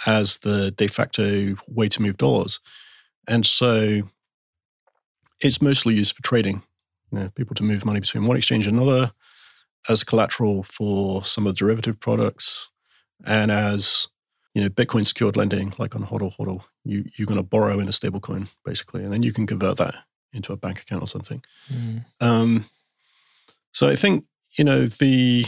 as 0.05 0.39
the 0.39 0.71
de 0.71 0.87
facto 0.87 1.55
way 1.67 1.87
to 1.89 2.01
move 2.01 2.17
dollars. 2.17 2.59
And 3.27 3.45
so 3.45 4.01
it's 5.39 5.61
mostly 5.61 5.95
used 5.95 6.15
for 6.15 6.23
trading, 6.23 6.63
you 7.11 7.19
know, 7.19 7.29
people 7.35 7.55
to 7.55 7.63
move 7.63 7.85
money 7.85 7.99
between 7.99 8.25
one 8.25 8.37
exchange 8.37 8.67
and 8.67 8.77
another 8.79 9.11
as 9.89 10.03
collateral 10.03 10.63
for 10.63 11.23
some 11.23 11.47
of 11.47 11.53
the 11.53 11.57
derivative 11.57 11.99
products 11.99 12.71
and 13.25 13.51
as 13.51 14.07
you 14.53 14.61
know 14.61 14.69
Bitcoin 14.69 15.05
secured 15.05 15.37
lending, 15.37 15.73
like 15.77 15.95
on 15.95 16.03
HODL 16.03 16.35
HODL, 16.37 16.63
you 16.83 17.05
you're 17.15 17.27
going 17.27 17.39
to 17.39 17.43
borrow 17.43 17.79
in 17.79 17.87
a 17.87 17.91
stable 17.91 18.19
coin 18.19 18.47
basically, 18.65 19.03
and 19.03 19.13
then 19.13 19.23
you 19.23 19.33
can 19.33 19.47
convert 19.47 19.77
that 19.77 19.95
into 20.33 20.53
a 20.53 20.57
bank 20.57 20.81
account 20.81 21.03
or 21.03 21.07
something. 21.07 21.43
Mm. 21.71 22.05
Um, 22.19 22.65
so 23.73 23.89
I 23.89 23.95
think 23.95 24.25
you 24.57 24.63
know 24.63 24.85
the 24.85 25.45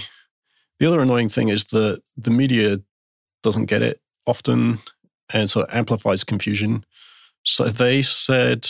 the 0.80 0.85
other 0.88 1.01
annoying 1.01 1.30
thing 1.30 1.49
is 1.49 1.65
that 1.65 2.01
the 2.17 2.31
media 2.31 2.80
doesn't 3.41 3.65
get 3.65 3.81
it 3.81 4.01
often 4.25 4.80
and 5.34 5.49
sort 5.49 5.69
of 5.69 5.75
amplifies 5.75 6.23
confusion. 6.23 6.85
So 7.43 7.65
they 7.65 8.01
said, 8.01 8.67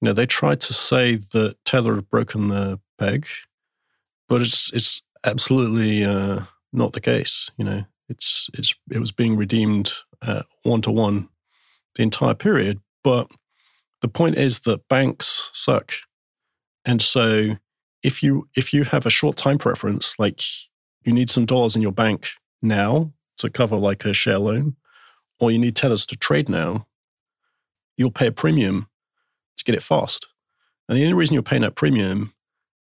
you 0.00 0.06
know, 0.06 0.12
they 0.12 0.26
tried 0.26 0.60
to 0.60 0.74
say 0.74 1.16
that 1.32 1.56
Tether 1.64 1.94
had 1.94 2.10
broken 2.10 2.48
the 2.48 2.80
peg, 2.98 3.26
but 4.28 4.40
it's 4.42 4.72
it's 4.72 5.02
absolutely 5.24 6.04
uh, 6.04 6.40
not 6.72 6.92
the 6.92 7.00
case. 7.00 7.50
You 7.56 7.64
know, 7.64 7.82
it's 8.08 8.48
it's 8.54 8.74
it 8.90 8.98
was 8.98 9.12
being 9.12 9.36
redeemed 9.36 9.92
one 10.64 10.82
to 10.82 10.90
one 10.90 11.28
the 11.94 12.02
entire 12.02 12.34
period. 12.34 12.80
But 13.02 13.30
the 14.02 14.08
point 14.08 14.36
is 14.36 14.60
that 14.60 14.88
banks 14.88 15.50
suck, 15.52 15.92
and 16.84 17.00
so 17.00 17.56
if 18.06 18.22
you 18.22 18.48
if 18.56 18.72
you 18.72 18.84
have 18.84 19.04
a 19.04 19.10
short 19.10 19.36
time 19.36 19.58
preference, 19.58 20.16
like 20.16 20.40
you 21.04 21.12
need 21.12 21.28
some 21.28 21.44
dollars 21.44 21.74
in 21.74 21.82
your 21.82 21.92
bank 21.92 22.28
now 22.62 23.12
to 23.38 23.50
cover 23.50 23.76
like 23.76 24.04
a 24.04 24.14
share 24.14 24.38
loan, 24.38 24.76
or 25.40 25.50
you 25.50 25.58
need 25.58 25.74
tethers 25.74 26.06
to 26.06 26.16
trade 26.16 26.48
now, 26.48 26.86
you'll 27.96 28.12
pay 28.12 28.28
a 28.28 28.32
premium 28.32 28.88
to 29.56 29.64
get 29.64 29.74
it 29.74 29.82
fast. 29.82 30.28
And 30.88 30.96
the 30.96 31.02
only 31.02 31.14
reason 31.14 31.34
you're 31.34 31.42
paying 31.42 31.62
that 31.62 31.74
premium 31.74 32.32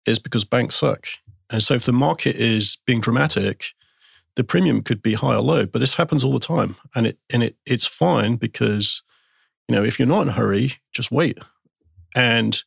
is 0.07 0.19
because 0.19 0.45
banks 0.45 0.77
suck. 0.77 1.07
And 1.51 1.63
so 1.63 1.75
if 1.75 1.85
the 1.85 1.93
market 1.93 2.37
is 2.37 2.79
being 2.87 3.03
dramatic, 3.03 3.73
the 4.37 4.45
premium 4.45 4.81
could 4.83 5.03
be 5.03 5.13
high 5.13 5.35
or 5.35 5.43
low. 5.43 5.67
But 5.67 5.81
this 5.81 5.97
happens 5.97 6.25
all 6.25 6.33
the 6.33 6.41
time. 6.41 6.77
And 6.95 7.07
it 7.07 7.19
and 7.31 7.43
it 7.43 7.57
it's 7.67 7.87
fine 7.87 8.37
because, 8.37 9.03
you 9.69 9.75
know, 9.75 9.85
if 9.85 9.99
you're 9.99 10.09
not 10.09 10.23
in 10.23 10.29
a 10.29 10.33
hurry, 10.33 10.77
just 10.95 11.13
wait. 11.13 11.39
And 12.17 12.65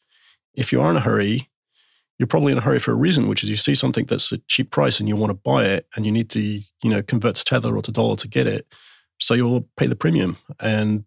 if 0.54 0.72
you 0.72 0.82
are 0.82 0.92
in 0.92 0.98
a 0.98 1.08
hurry, 1.10 1.50
you're 2.20 2.28
probably 2.28 2.52
in 2.52 2.58
a 2.58 2.62
hurry 2.62 2.80
for 2.80 2.92
a 2.92 2.96
reason, 2.96 3.28
which 3.28 3.44
is 3.44 3.50
you 3.50 3.56
see 3.56 3.76
something 3.76 4.06
that's 4.06 4.32
a 4.32 4.38
cheap 4.48 4.72
price 4.72 5.00
and 5.00 5.10
you 5.10 5.16
want 5.16 5.32
to 5.32 5.34
buy 5.34 5.66
it 5.66 5.88
and 5.96 6.06
you 6.06 6.12
need 6.12 6.30
to, 6.32 6.42
you 6.42 6.64
know, 6.84 7.02
convert 7.02 7.36
to 7.36 7.44
tether 7.44 7.76
or 7.76 7.82
to 7.82 7.92
dollar 7.92 8.16
to 8.18 8.28
get 8.28 8.48
it. 8.48 8.68
So 9.20 9.34
you'll 9.34 9.68
pay 9.78 9.88
the 9.88 9.96
premium. 9.96 10.38
And 10.60 11.06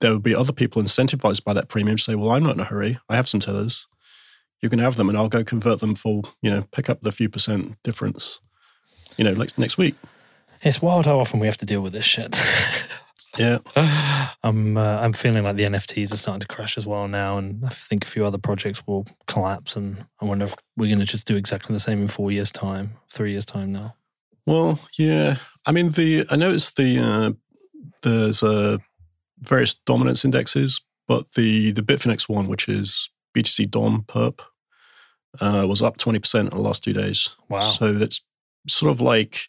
there 0.00 0.10
will 0.10 0.18
be 0.18 0.34
other 0.34 0.52
people 0.52 0.82
incentivized 0.82 1.44
by 1.44 1.52
that 1.54 1.68
premium 1.68 1.96
to 1.96 2.02
say, 2.02 2.14
well, 2.14 2.30
I'm 2.30 2.42
not 2.42 2.54
in 2.54 2.60
a 2.60 2.64
hurry. 2.64 2.98
I 3.08 3.16
have 3.16 3.28
some 3.28 3.40
tethers. 3.40 3.86
You 4.62 4.70
can 4.70 4.78
have 4.78 4.96
them 4.96 5.08
and 5.08 5.18
I'll 5.18 5.28
go 5.28 5.44
convert 5.44 5.80
them 5.80 5.94
for, 5.94 6.22
you 6.42 6.50
know, 6.50 6.64
pick 6.72 6.88
up 6.88 7.02
the 7.02 7.12
few 7.12 7.28
percent 7.28 7.76
difference, 7.82 8.40
you 9.16 9.24
know, 9.24 9.32
like 9.32 9.56
next 9.58 9.76
week. 9.76 9.94
It's 10.62 10.80
wild 10.80 11.06
how 11.06 11.20
often 11.20 11.38
we 11.38 11.46
have 11.46 11.58
to 11.58 11.66
deal 11.66 11.82
with 11.82 11.92
this 11.92 12.06
shit. 12.06 12.40
Yeah. 13.38 13.58
I'm 14.42 14.76
uh, 14.76 14.98
I'm 15.00 15.12
feeling 15.12 15.44
like 15.44 15.56
the 15.56 15.64
NFTs 15.64 16.12
are 16.12 16.16
starting 16.16 16.40
to 16.40 16.46
crash 16.46 16.76
as 16.78 16.86
well 16.86 17.08
now, 17.08 17.38
and 17.38 17.64
I 17.64 17.68
think 17.68 18.04
a 18.04 18.08
few 18.08 18.24
other 18.24 18.38
projects 18.38 18.86
will 18.86 19.06
collapse. 19.26 19.76
And 19.76 20.04
I 20.20 20.24
wonder 20.24 20.44
if 20.44 20.54
we're 20.76 20.88
going 20.88 21.00
to 21.00 21.04
just 21.04 21.26
do 21.26 21.36
exactly 21.36 21.74
the 21.74 21.80
same 21.80 22.02
in 22.02 22.08
four 22.08 22.30
years' 22.30 22.50
time, 22.50 22.96
three 23.12 23.32
years' 23.32 23.46
time 23.46 23.72
now. 23.72 23.94
Well, 24.46 24.78
yeah. 24.98 25.36
I 25.66 25.72
mean, 25.72 25.90
the 25.90 26.24
I 26.30 26.36
noticed 26.36 26.76
the 26.76 26.98
uh, 26.98 27.32
there's 28.02 28.42
uh, 28.42 28.78
various 29.40 29.74
dominance 29.74 30.24
indexes, 30.24 30.80
but 31.08 31.32
the 31.32 31.72
the 31.72 31.82
Bitfinex 31.82 32.28
one, 32.28 32.46
which 32.48 32.68
is 32.68 33.10
BTC 33.36 33.70
Dom 33.70 34.04
Perp, 34.06 34.40
uh, 35.40 35.66
was 35.68 35.82
up 35.82 35.96
twenty 35.96 36.18
percent 36.18 36.50
in 36.50 36.56
the 36.56 36.62
last 36.62 36.84
two 36.84 36.92
days. 36.92 37.36
Wow. 37.48 37.60
So 37.60 37.92
that's 37.92 38.22
sort 38.68 38.92
of 38.92 39.00
like 39.00 39.48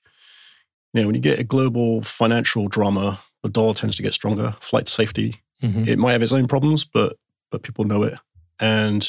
you 0.94 1.02
know 1.02 1.08
when 1.08 1.16
you 1.16 1.22
get 1.22 1.40
a 1.40 1.44
global 1.44 2.02
financial 2.02 2.68
drama, 2.68 3.20
the 3.48 3.54
dollar 3.54 3.74
tends 3.74 3.96
to 3.98 4.04
get 4.04 4.14
stronger. 4.14 4.56
Flight 4.62 4.86
to 4.88 4.92
safety. 4.92 5.42
Mhm. 5.64 5.88
It 5.88 5.98
might 5.98 6.12
have 6.12 6.22
its 6.22 6.32
own 6.34 6.48
problems, 6.48 6.84
but 6.86 7.14
but 7.52 7.64
people 7.64 7.86
know 7.86 8.04
it, 8.04 8.14
and 8.60 9.04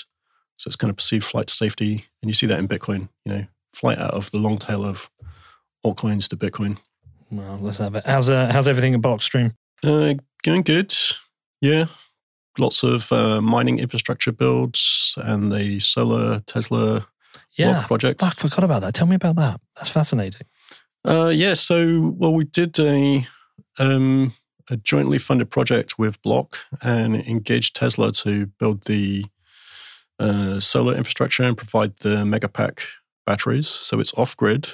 so 0.56 0.68
it's 0.68 0.76
kind 0.76 0.90
of 0.90 0.96
perceived 0.96 1.24
flight 1.24 1.50
safety. 1.50 2.04
And 2.22 2.30
you 2.30 2.34
see 2.34 2.46
that 2.46 2.58
in 2.58 2.68
Bitcoin. 2.68 3.08
You 3.24 3.32
know, 3.32 3.46
flight 3.74 3.98
out 3.98 4.12
of 4.14 4.30
the 4.30 4.38
long 4.38 4.58
tail 4.58 4.84
of 4.84 5.10
altcoins 5.84 6.28
to 6.28 6.36
Bitcoin. 6.36 6.78
Well, 7.30 7.58
let's 7.60 7.78
have 7.78 7.94
it. 7.94 8.06
How's 8.06 8.30
uh, 8.30 8.50
how's 8.52 8.68
everything 8.68 8.94
in 8.94 9.02
Blockstream? 9.02 9.54
Uh, 9.84 10.14
going 10.42 10.62
good. 10.62 10.94
Yeah. 11.60 11.86
Lots 12.58 12.82
of 12.82 13.12
uh, 13.12 13.40
mining 13.40 13.78
infrastructure 13.78 14.32
builds 14.32 15.14
and 15.18 15.52
the 15.52 15.78
solar 15.78 16.40
Tesla 16.40 17.06
Yeah, 17.56 17.86
project. 17.86 18.20
fuck, 18.20 18.34
forgot 18.36 18.64
about 18.64 18.80
that. 18.82 18.94
Tell 18.94 19.06
me 19.06 19.14
about 19.14 19.36
that. 19.36 19.60
That's 19.76 19.88
fascinating. 19.90 20.42
Uh, 21.04 21.30
yeah. 21.34 21.54
So, 21.54 22.14
well, 22.18 22.34
we 22.34 22.44
did 22.44 22.76
a, 22.80 23.24
um, 23.78 24.32
a 24.70 24.76
jointly 24.76 25.18
funded 25.18 25.50
project 25.50 25.98
with 25.98 26.20
Block 26.22 26.58
and 26.82 27.16
engaged 27.16 27.76
Tesla 27.76 28.12
to 28.12 28.46
build 28.58 28.84
the 28.84 29.26
uh, 30.18 30.60
solar 30.60 30.94
infrastructure 30.94 31.42
and 31.42 31.56
provide 31.56 31.96
the 31.98 32.24
Megapack 32.24 32.80
batteries. 33.26 33.68
So 33.68 34.00
it's 34.00 34.14
off 34.14 34.36
grid. 34.36 34.68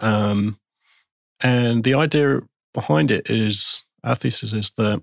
Um, 0.00 0.58
and 1.42 1.84
the 1.84 1.94
idea 1.94 2.40
behind 2.74 3.10
it 3.10 3.30
is 3.30 3.84
our 4.04 4.14
thesis 4.14 4.52
is 4.52 4.72
that 4.72 5.02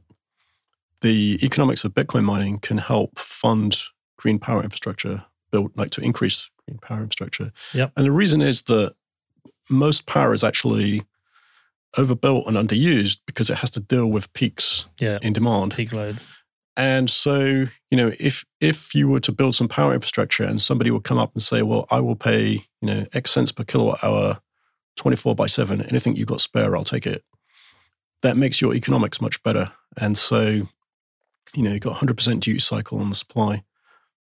the 1.02 1.38
economics 1.44 1.84
of 1.84 1.94
Bitcoin 1.94 2.24
mining 2.24 2.60
can 2.60 2.78
help 2.78 3.20
fund 3.20 3.78
green 4.18 4.40
power 4.40 4.64
infrastructure 4.64 5.26
built, 5.52 5.72
like 5.76 5.92
to 5.92 6.02
increase 6.02 6.50
green 6.66 6.80
power 6.80 7.00
infrastructure. 7.00 7.52
Yep. 7.74 7.92
And 7.98 8.06
the 8.06 8.12
reason 8.12 8.42
is 8.42 8.64
that 8.64 8.96
most 9.70 10.06
power 10.06 10.34
is 10.34 10.44
actually 10.44 11.04
overbuilt 11.98 12.48
and 12.48 12.58
underused 12.58 13.20
because 13.26 13.50
it 13.50 13.58
has 13.58 13.70
to 13.72 13.80
deal 13.80 14.08
with 14.08 14.32
peaks 14.34 14.88
Yeah, 15.00 15.20
in 15.22 15.34
demand. 15.34 15.74
peak 15.74 15.94
load. 15.94 16.18
And 16.76 17.08
so, 17.10 17.66
you 17.92 17.98
know, 17.98 18.12
if 18.20 18.44
if 18.60 18.96
you 18.96 19.08
were 19.08 19.20
to 19.20 19.32
build 19.32 19.54
some 19.56 19.68
power 19.68 19.94
infrastructure 19.94 20.44
and 20.44 20.60
somebody 20.60 20.90
would 20.90 21.04
come 21.04 21.20
up 21.20 21.32
and 21.36 21.44
say, 21.44 21.62
"Well, 21.62 21.86
I 21.92 22.00
will 22.00 22.16
pay, 22.16 22.54
you 22.82 22.88
know, 22.88 23.06
X 23.14 23.30
cents 23.32 23.52
per 23.52 23.64
kilowatt 23.64 24.04
hour 24.04 24.40
24 24.96 25.36
by 25.36 25.46
7. 25.48 25.82
Anything 25.84 26.16
you've 26.16 26.28
got 26.28 26.42
spare, 26.42 26.76
I'll 26.76 26.84
take 26.84 27.06
it. 27.08 27.24
That 28.24 28.38
makes 28.38 28.60
your 28.62 28.74
economics 28.74 29.22
much 29.22 29.42
better. 29.44 29.72
And 29.98 30.18
so, 30.18 30.42
you 31.56 31.64
know, 31.64 31.72
you've 31.72 31.82
got 31.82 31.98
100% 31.98 32.40
duty 32.40 32.60
cycle 32.60 33.00
on 33.00 33.10
the 33.10 33.16
supply. 33.16 33.64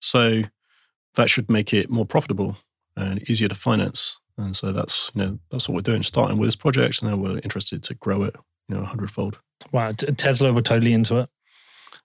So 0.01 0.43
that 1.17 1.29
should 1.31 1.51
make 1.51 1.75
it 1.75 1.91
more 1.91 2.07
profitable 2.07 2.57
and 2.97 3.29
easier 3.31 3.49
to 3.49 3.55
finance. 3.55 4.19
And 4.41 4.57
so 4.57 4.73
that's, 4.73 5.11
you 5.15 5.23
know, 5.23 5.39
that's 5.51 5.69
what 5.69 5.75
we're 5.77 5.83
doing, 5.83 6.03
starting 6.03 6.39
with 6.39 6.47
this 6.49 6.57
project. 6.57 7.03
And 7.03 7.11
then 7.13 7.21
we're 7.21 7.39
interested 7.39 7.83
to 7.85 7.95
grow 7.95 8.23
it, 8.23 8.35
you 8.69 8.77
know, 8.77 8.83
a 8.83 8.87
hundredfold. 8.87 9.39
Wow. 9.73 9.93
Tesla 9.93 10.53
were 10.53 10.63
totally 10.63 10.93
into 10.93 11.19
it. 11.19 11.29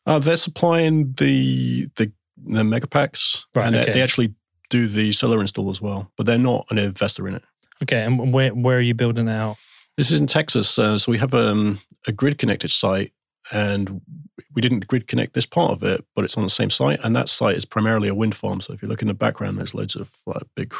Uh, 0.05 0.19
they're 0.19 0.35
supplying 0.35 1.13
the, 1.13 1.87
the, 1.95 2.11
the 2.37 2.63
megapacks 2.63 3.45
Right, 3.55 3.67
and 3.67 3.75
they- 3.75 3.81
okay. 3.83 3.93
they 3.93 4.01
actually 4.01 4.33
do 4.69 4.87
the 4.87 5.11
solar 5.11 5.41
install 5.41 5.69
as 5.69 5.81
well, 5.81 6.11
but 6.17 6.25
they're 6.25 6.37
not 6.37 6.65
an 6.69 6.77
investor 6.77 7.27
in 7.27 7.35
it. 7.35 7.43
Okay. 7.83 8.03
And 8.03 8.33
where, 8.33 8.49
where 8.49 8.77
are 8.77 8.81
you 8.81 8.93
building 8.93 9.27
it 9.27 9.31
out? 9.31 9.57
This 9.97 10.11
is 10.11 10.19
in 10.19 10.27
Texas. 10.27 10.77
Uh, 10.77 10.99
so 10.99 11.11
we 11.11 11.17
have 11.19 11.33
um, 11.33 11.79
a 12.07 12.11
grid 12.11 12.37
connected 12.37 12.69
site, 12.69 13.13
and 13.53 14.01
we 14.53 14.61
didn't 14.61 14.87
grid 14.87 15.07
connect 15.07 15.33
this 15.33 15.45
part 15.45 15.71
of 15.71 15.83
it, 15.83 16.03
but 16.15 16.25
it's 16.25 16.35
on 16.35 16.43
the 16.43 16.49
same 16.49 16.69
site. 16.69 16.99
And 17.03 17.15
that 17.15 17.29
site 17.29 17.55
is 17.55 17.63
primarily 17.63 18.07
a 18.09 18.15
wind 18.15 18.35
farm. 18.35 18.59
So 18.59 18.73
if 18.73 18.81
you 18.81 18.87
look 18.87 19.01
in 19.01 19.07
the 19.07 19.13
background, 19.13 19.57
there's 19.57 19.73
loads 19.75 19.95
of 19.95 20.11
like, 20.25 20.43
big 20.55 20.73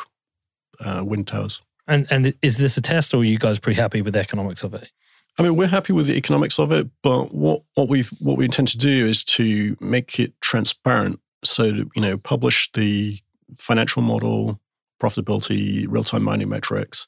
uh, 0.84 1.03
wind 1.06 1.27
towers. 1.27 1.61
And 1.88 2.07
and 2.10 2.34
is 2.41 2.57
this 2.57 2.77
a 2.77 2.81
test, 2.81 3.14
or 3.14 3.18
are 3.18 3.23
you 3.23 3.38
guys 3.38 3.60
pretty 3.60 3.80
happy 3.80 4.02
with 4.02 4.14
the 4.14 4.19
economics 4.19 4.64
of 4.64 4.73
it? 4.73 4.89
I 5.38 5.43
mean, 5.43 5.56
we're 5.56 5.68
happy 5.68 5.91
with 5.91 6.07
the 6.07 6.15
economics 6.15 6.60
of 6.60 6.72
it, 6.72 6.88
but 7.03 7.34
what, 7.34 7.61
what 7.76 7.89
we 7.89 8.03
what 8.19 8.38
we 8.38 8.45
intend 8.45 8.69
to 8.69 8.77
do 8.77 9.06
is 9.06 9.23
to 9.26 9.76
make 9.81 10.19
it 10.19 10.34
transparent. 10.41 11.19
So 11.43 11.72
to, 11.72 11.89
you 11.95 12.02
know, 12.02 12.18
publish 12.18 12.72
the 12.72 13.19
financial 13.56 14.02
model, 14.02 14.60
profitability, 15.02 15.85
real 15.89 16.03
time 16.03 16.23
mining 16.23 16.49
metrics. 16.49 17.06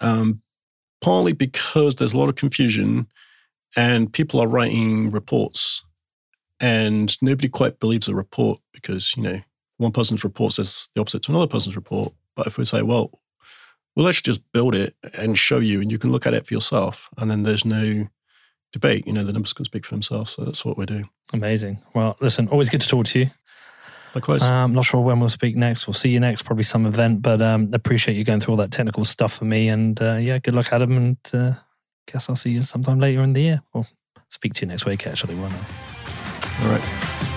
Um, 0.00 0.40
partly 1.00 1.32
because 1.32 1.94
there's 1.94 2.14
a 2.14 2.18
lot 2.18 2.28
of 2.28 2.36
confusion, 2.36 3.06
and 3.76 4.12
people 4.12 4.40
are 4.40 4.48
writing 4.48 5.10
reports, 5.10 5.84
and 6.60 7.16
nobody 7.22 7.48
quite 7.48 7.78
believes 7.78 8.08
a 8.08 8.14
report 8.14 8.58
because 8.72 9.14
you 9.16 9.22
know 9.22 9.38
one 9.76 9.92
person's 9.92 10.24
report 10.24 10.52
says 10.52 10.88
the 10.94 11.00
opposite 11.00 11.22
to 11.24 11.32
another 11.32 11.46
person's 11.46 11.76
report. 11.76 12.12
But 12.40 12.46
if 12.46 12.56
we 12.56 12.64
say, 12.64 12.80
well, 12.80 13.10
well, 13.94 14.06
let's 14.06 14.22
just 14.22 14.40
build 14.52 14.74
it 14.74 14.94
and 15.18 15.36
show 15.38 15.58
you, 15.58 15.82
and 15.82 15.92
you 15.92 15.98
can 15.98 16.10
look 16.10 16.26
at 16.26 16.32
it 16.32 16.46
for 16.46 16.54
yourself. 16.54 17.10
And 17.18 17.30
then 17.30 17.42
there's 17.42 17.66
no 17.66 18.06
debate. 18.72 19.06
You 19.06 19.12
know, 19.12 19.24
the 19.24 19.32
numbers 19.34 19.52
can 19.52 19.66
speak 19.66 19.84
for 19.84 19.94
themselves. 19.94 20.30
So 20.30 20.42
that's 20.42 20.64
what 20.64 20.78
we're 20.78 20.86
doing. 20.86 21.10
Amazing. 21.34 21.82
Well, 21.94 22.16
listen, 22.18 22.48
always 22.48 22.70
good 22.70 22.80
to 22.80 22.88
talk 22.88 23.04
to 23.08 23.18
you. 23.18 23.30
Likewise, 24.14 24.42
Um, 24.42 24.48
I'm 24.48 24.72
not 24.72 24.86
sure 24.86 25.02
when 25.02 25.20
we'll 25.20 25.28
speak 25.28 25.54
next. 25.54 25.86
We'll 25.86 25.92
see 25.92 26.08
you 26.08 26.18
next, 26.18 26.44
probably 26.44 26.64
some 26.64 26.86
event. 26.86 27.20
But 27.20 27.42
um, 27.42 27.68
appreciate 27.74 28.16
you 28.16 28.24
going 28.24 28.40
through 28.40 28.52
all 28.52 28.58
that 28.58 28.70
technical 28.70 29.04
stuff 29.04 29.34
for 29.34 29.44
me. 29.44 29.68
And 29.68 30.00
uh, 30.00 30.14
yeah, 30.14 30.38
good 30.38 30.54
luck, 30.54 30.72
Adam. 30.72 30.96
And 30.96 31.18
uh, 31.34 31.52
guess 32.10 32.30
I'll 32.30 32.36
see 32.36 32.52
you 32.52 32.62
sometime 32.62 33.00
later 33.00 33.20
in 33.20 33.34
the 33.34 33.42
year. 33.42 33.62
Or 33.74 33.84
speak 34.30 34.54
to 34.54 34.62
you 34.62 34.68
next 34.68 34.86
week, 34.86 35.06
actually. 35.06 35.34
Why 35.34 35.50
not? 35.50 35.60
all 36.62 36.70
right. 36.70 37.29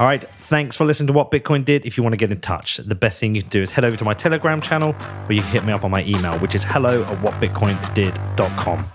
All 0.00 0.06
right. 0.06 0.24
Thanks 0.40 0.76
for 0.76 0.86
listening 0.86 1.08
to 1.08 1.12
What 1.12 1.30
Bitcoin 1.30 1.62
Did. 1.62 1.84
If 1.84 1.98
you 1.98 2.02
want 2.02 2.14
to 2.14 2.16
get 2.16 2.32
in 2.32 2.40
touch, 2.40 2.78
the 2.78 2.94
best 2.94 3.20
thing 3.20 3.34
you 3.34 3.42
can 3.42 3.50
do 3.50 3.60
is 3.60 3.70
head 3.70 3.84
over 3.84 3.96
to 3.96 4.04
my 4.04 4.14
Telegram 4.14 4.62
channel 4.62 4.96
or 5.28 5.32
you 5.32 5.42
can 5.42 5.50
hit 5.50 5.62
me 5.66 5.74
up 5.74 5.84
on 5.84 5.90
my 5.90 6.02
email, 6.04 6.38
which 6.38 6.54
is 6.54 6.64
hello 6.64 7.02
at 7.02 7.18
whatbitcoindid.com. 7.18 8.90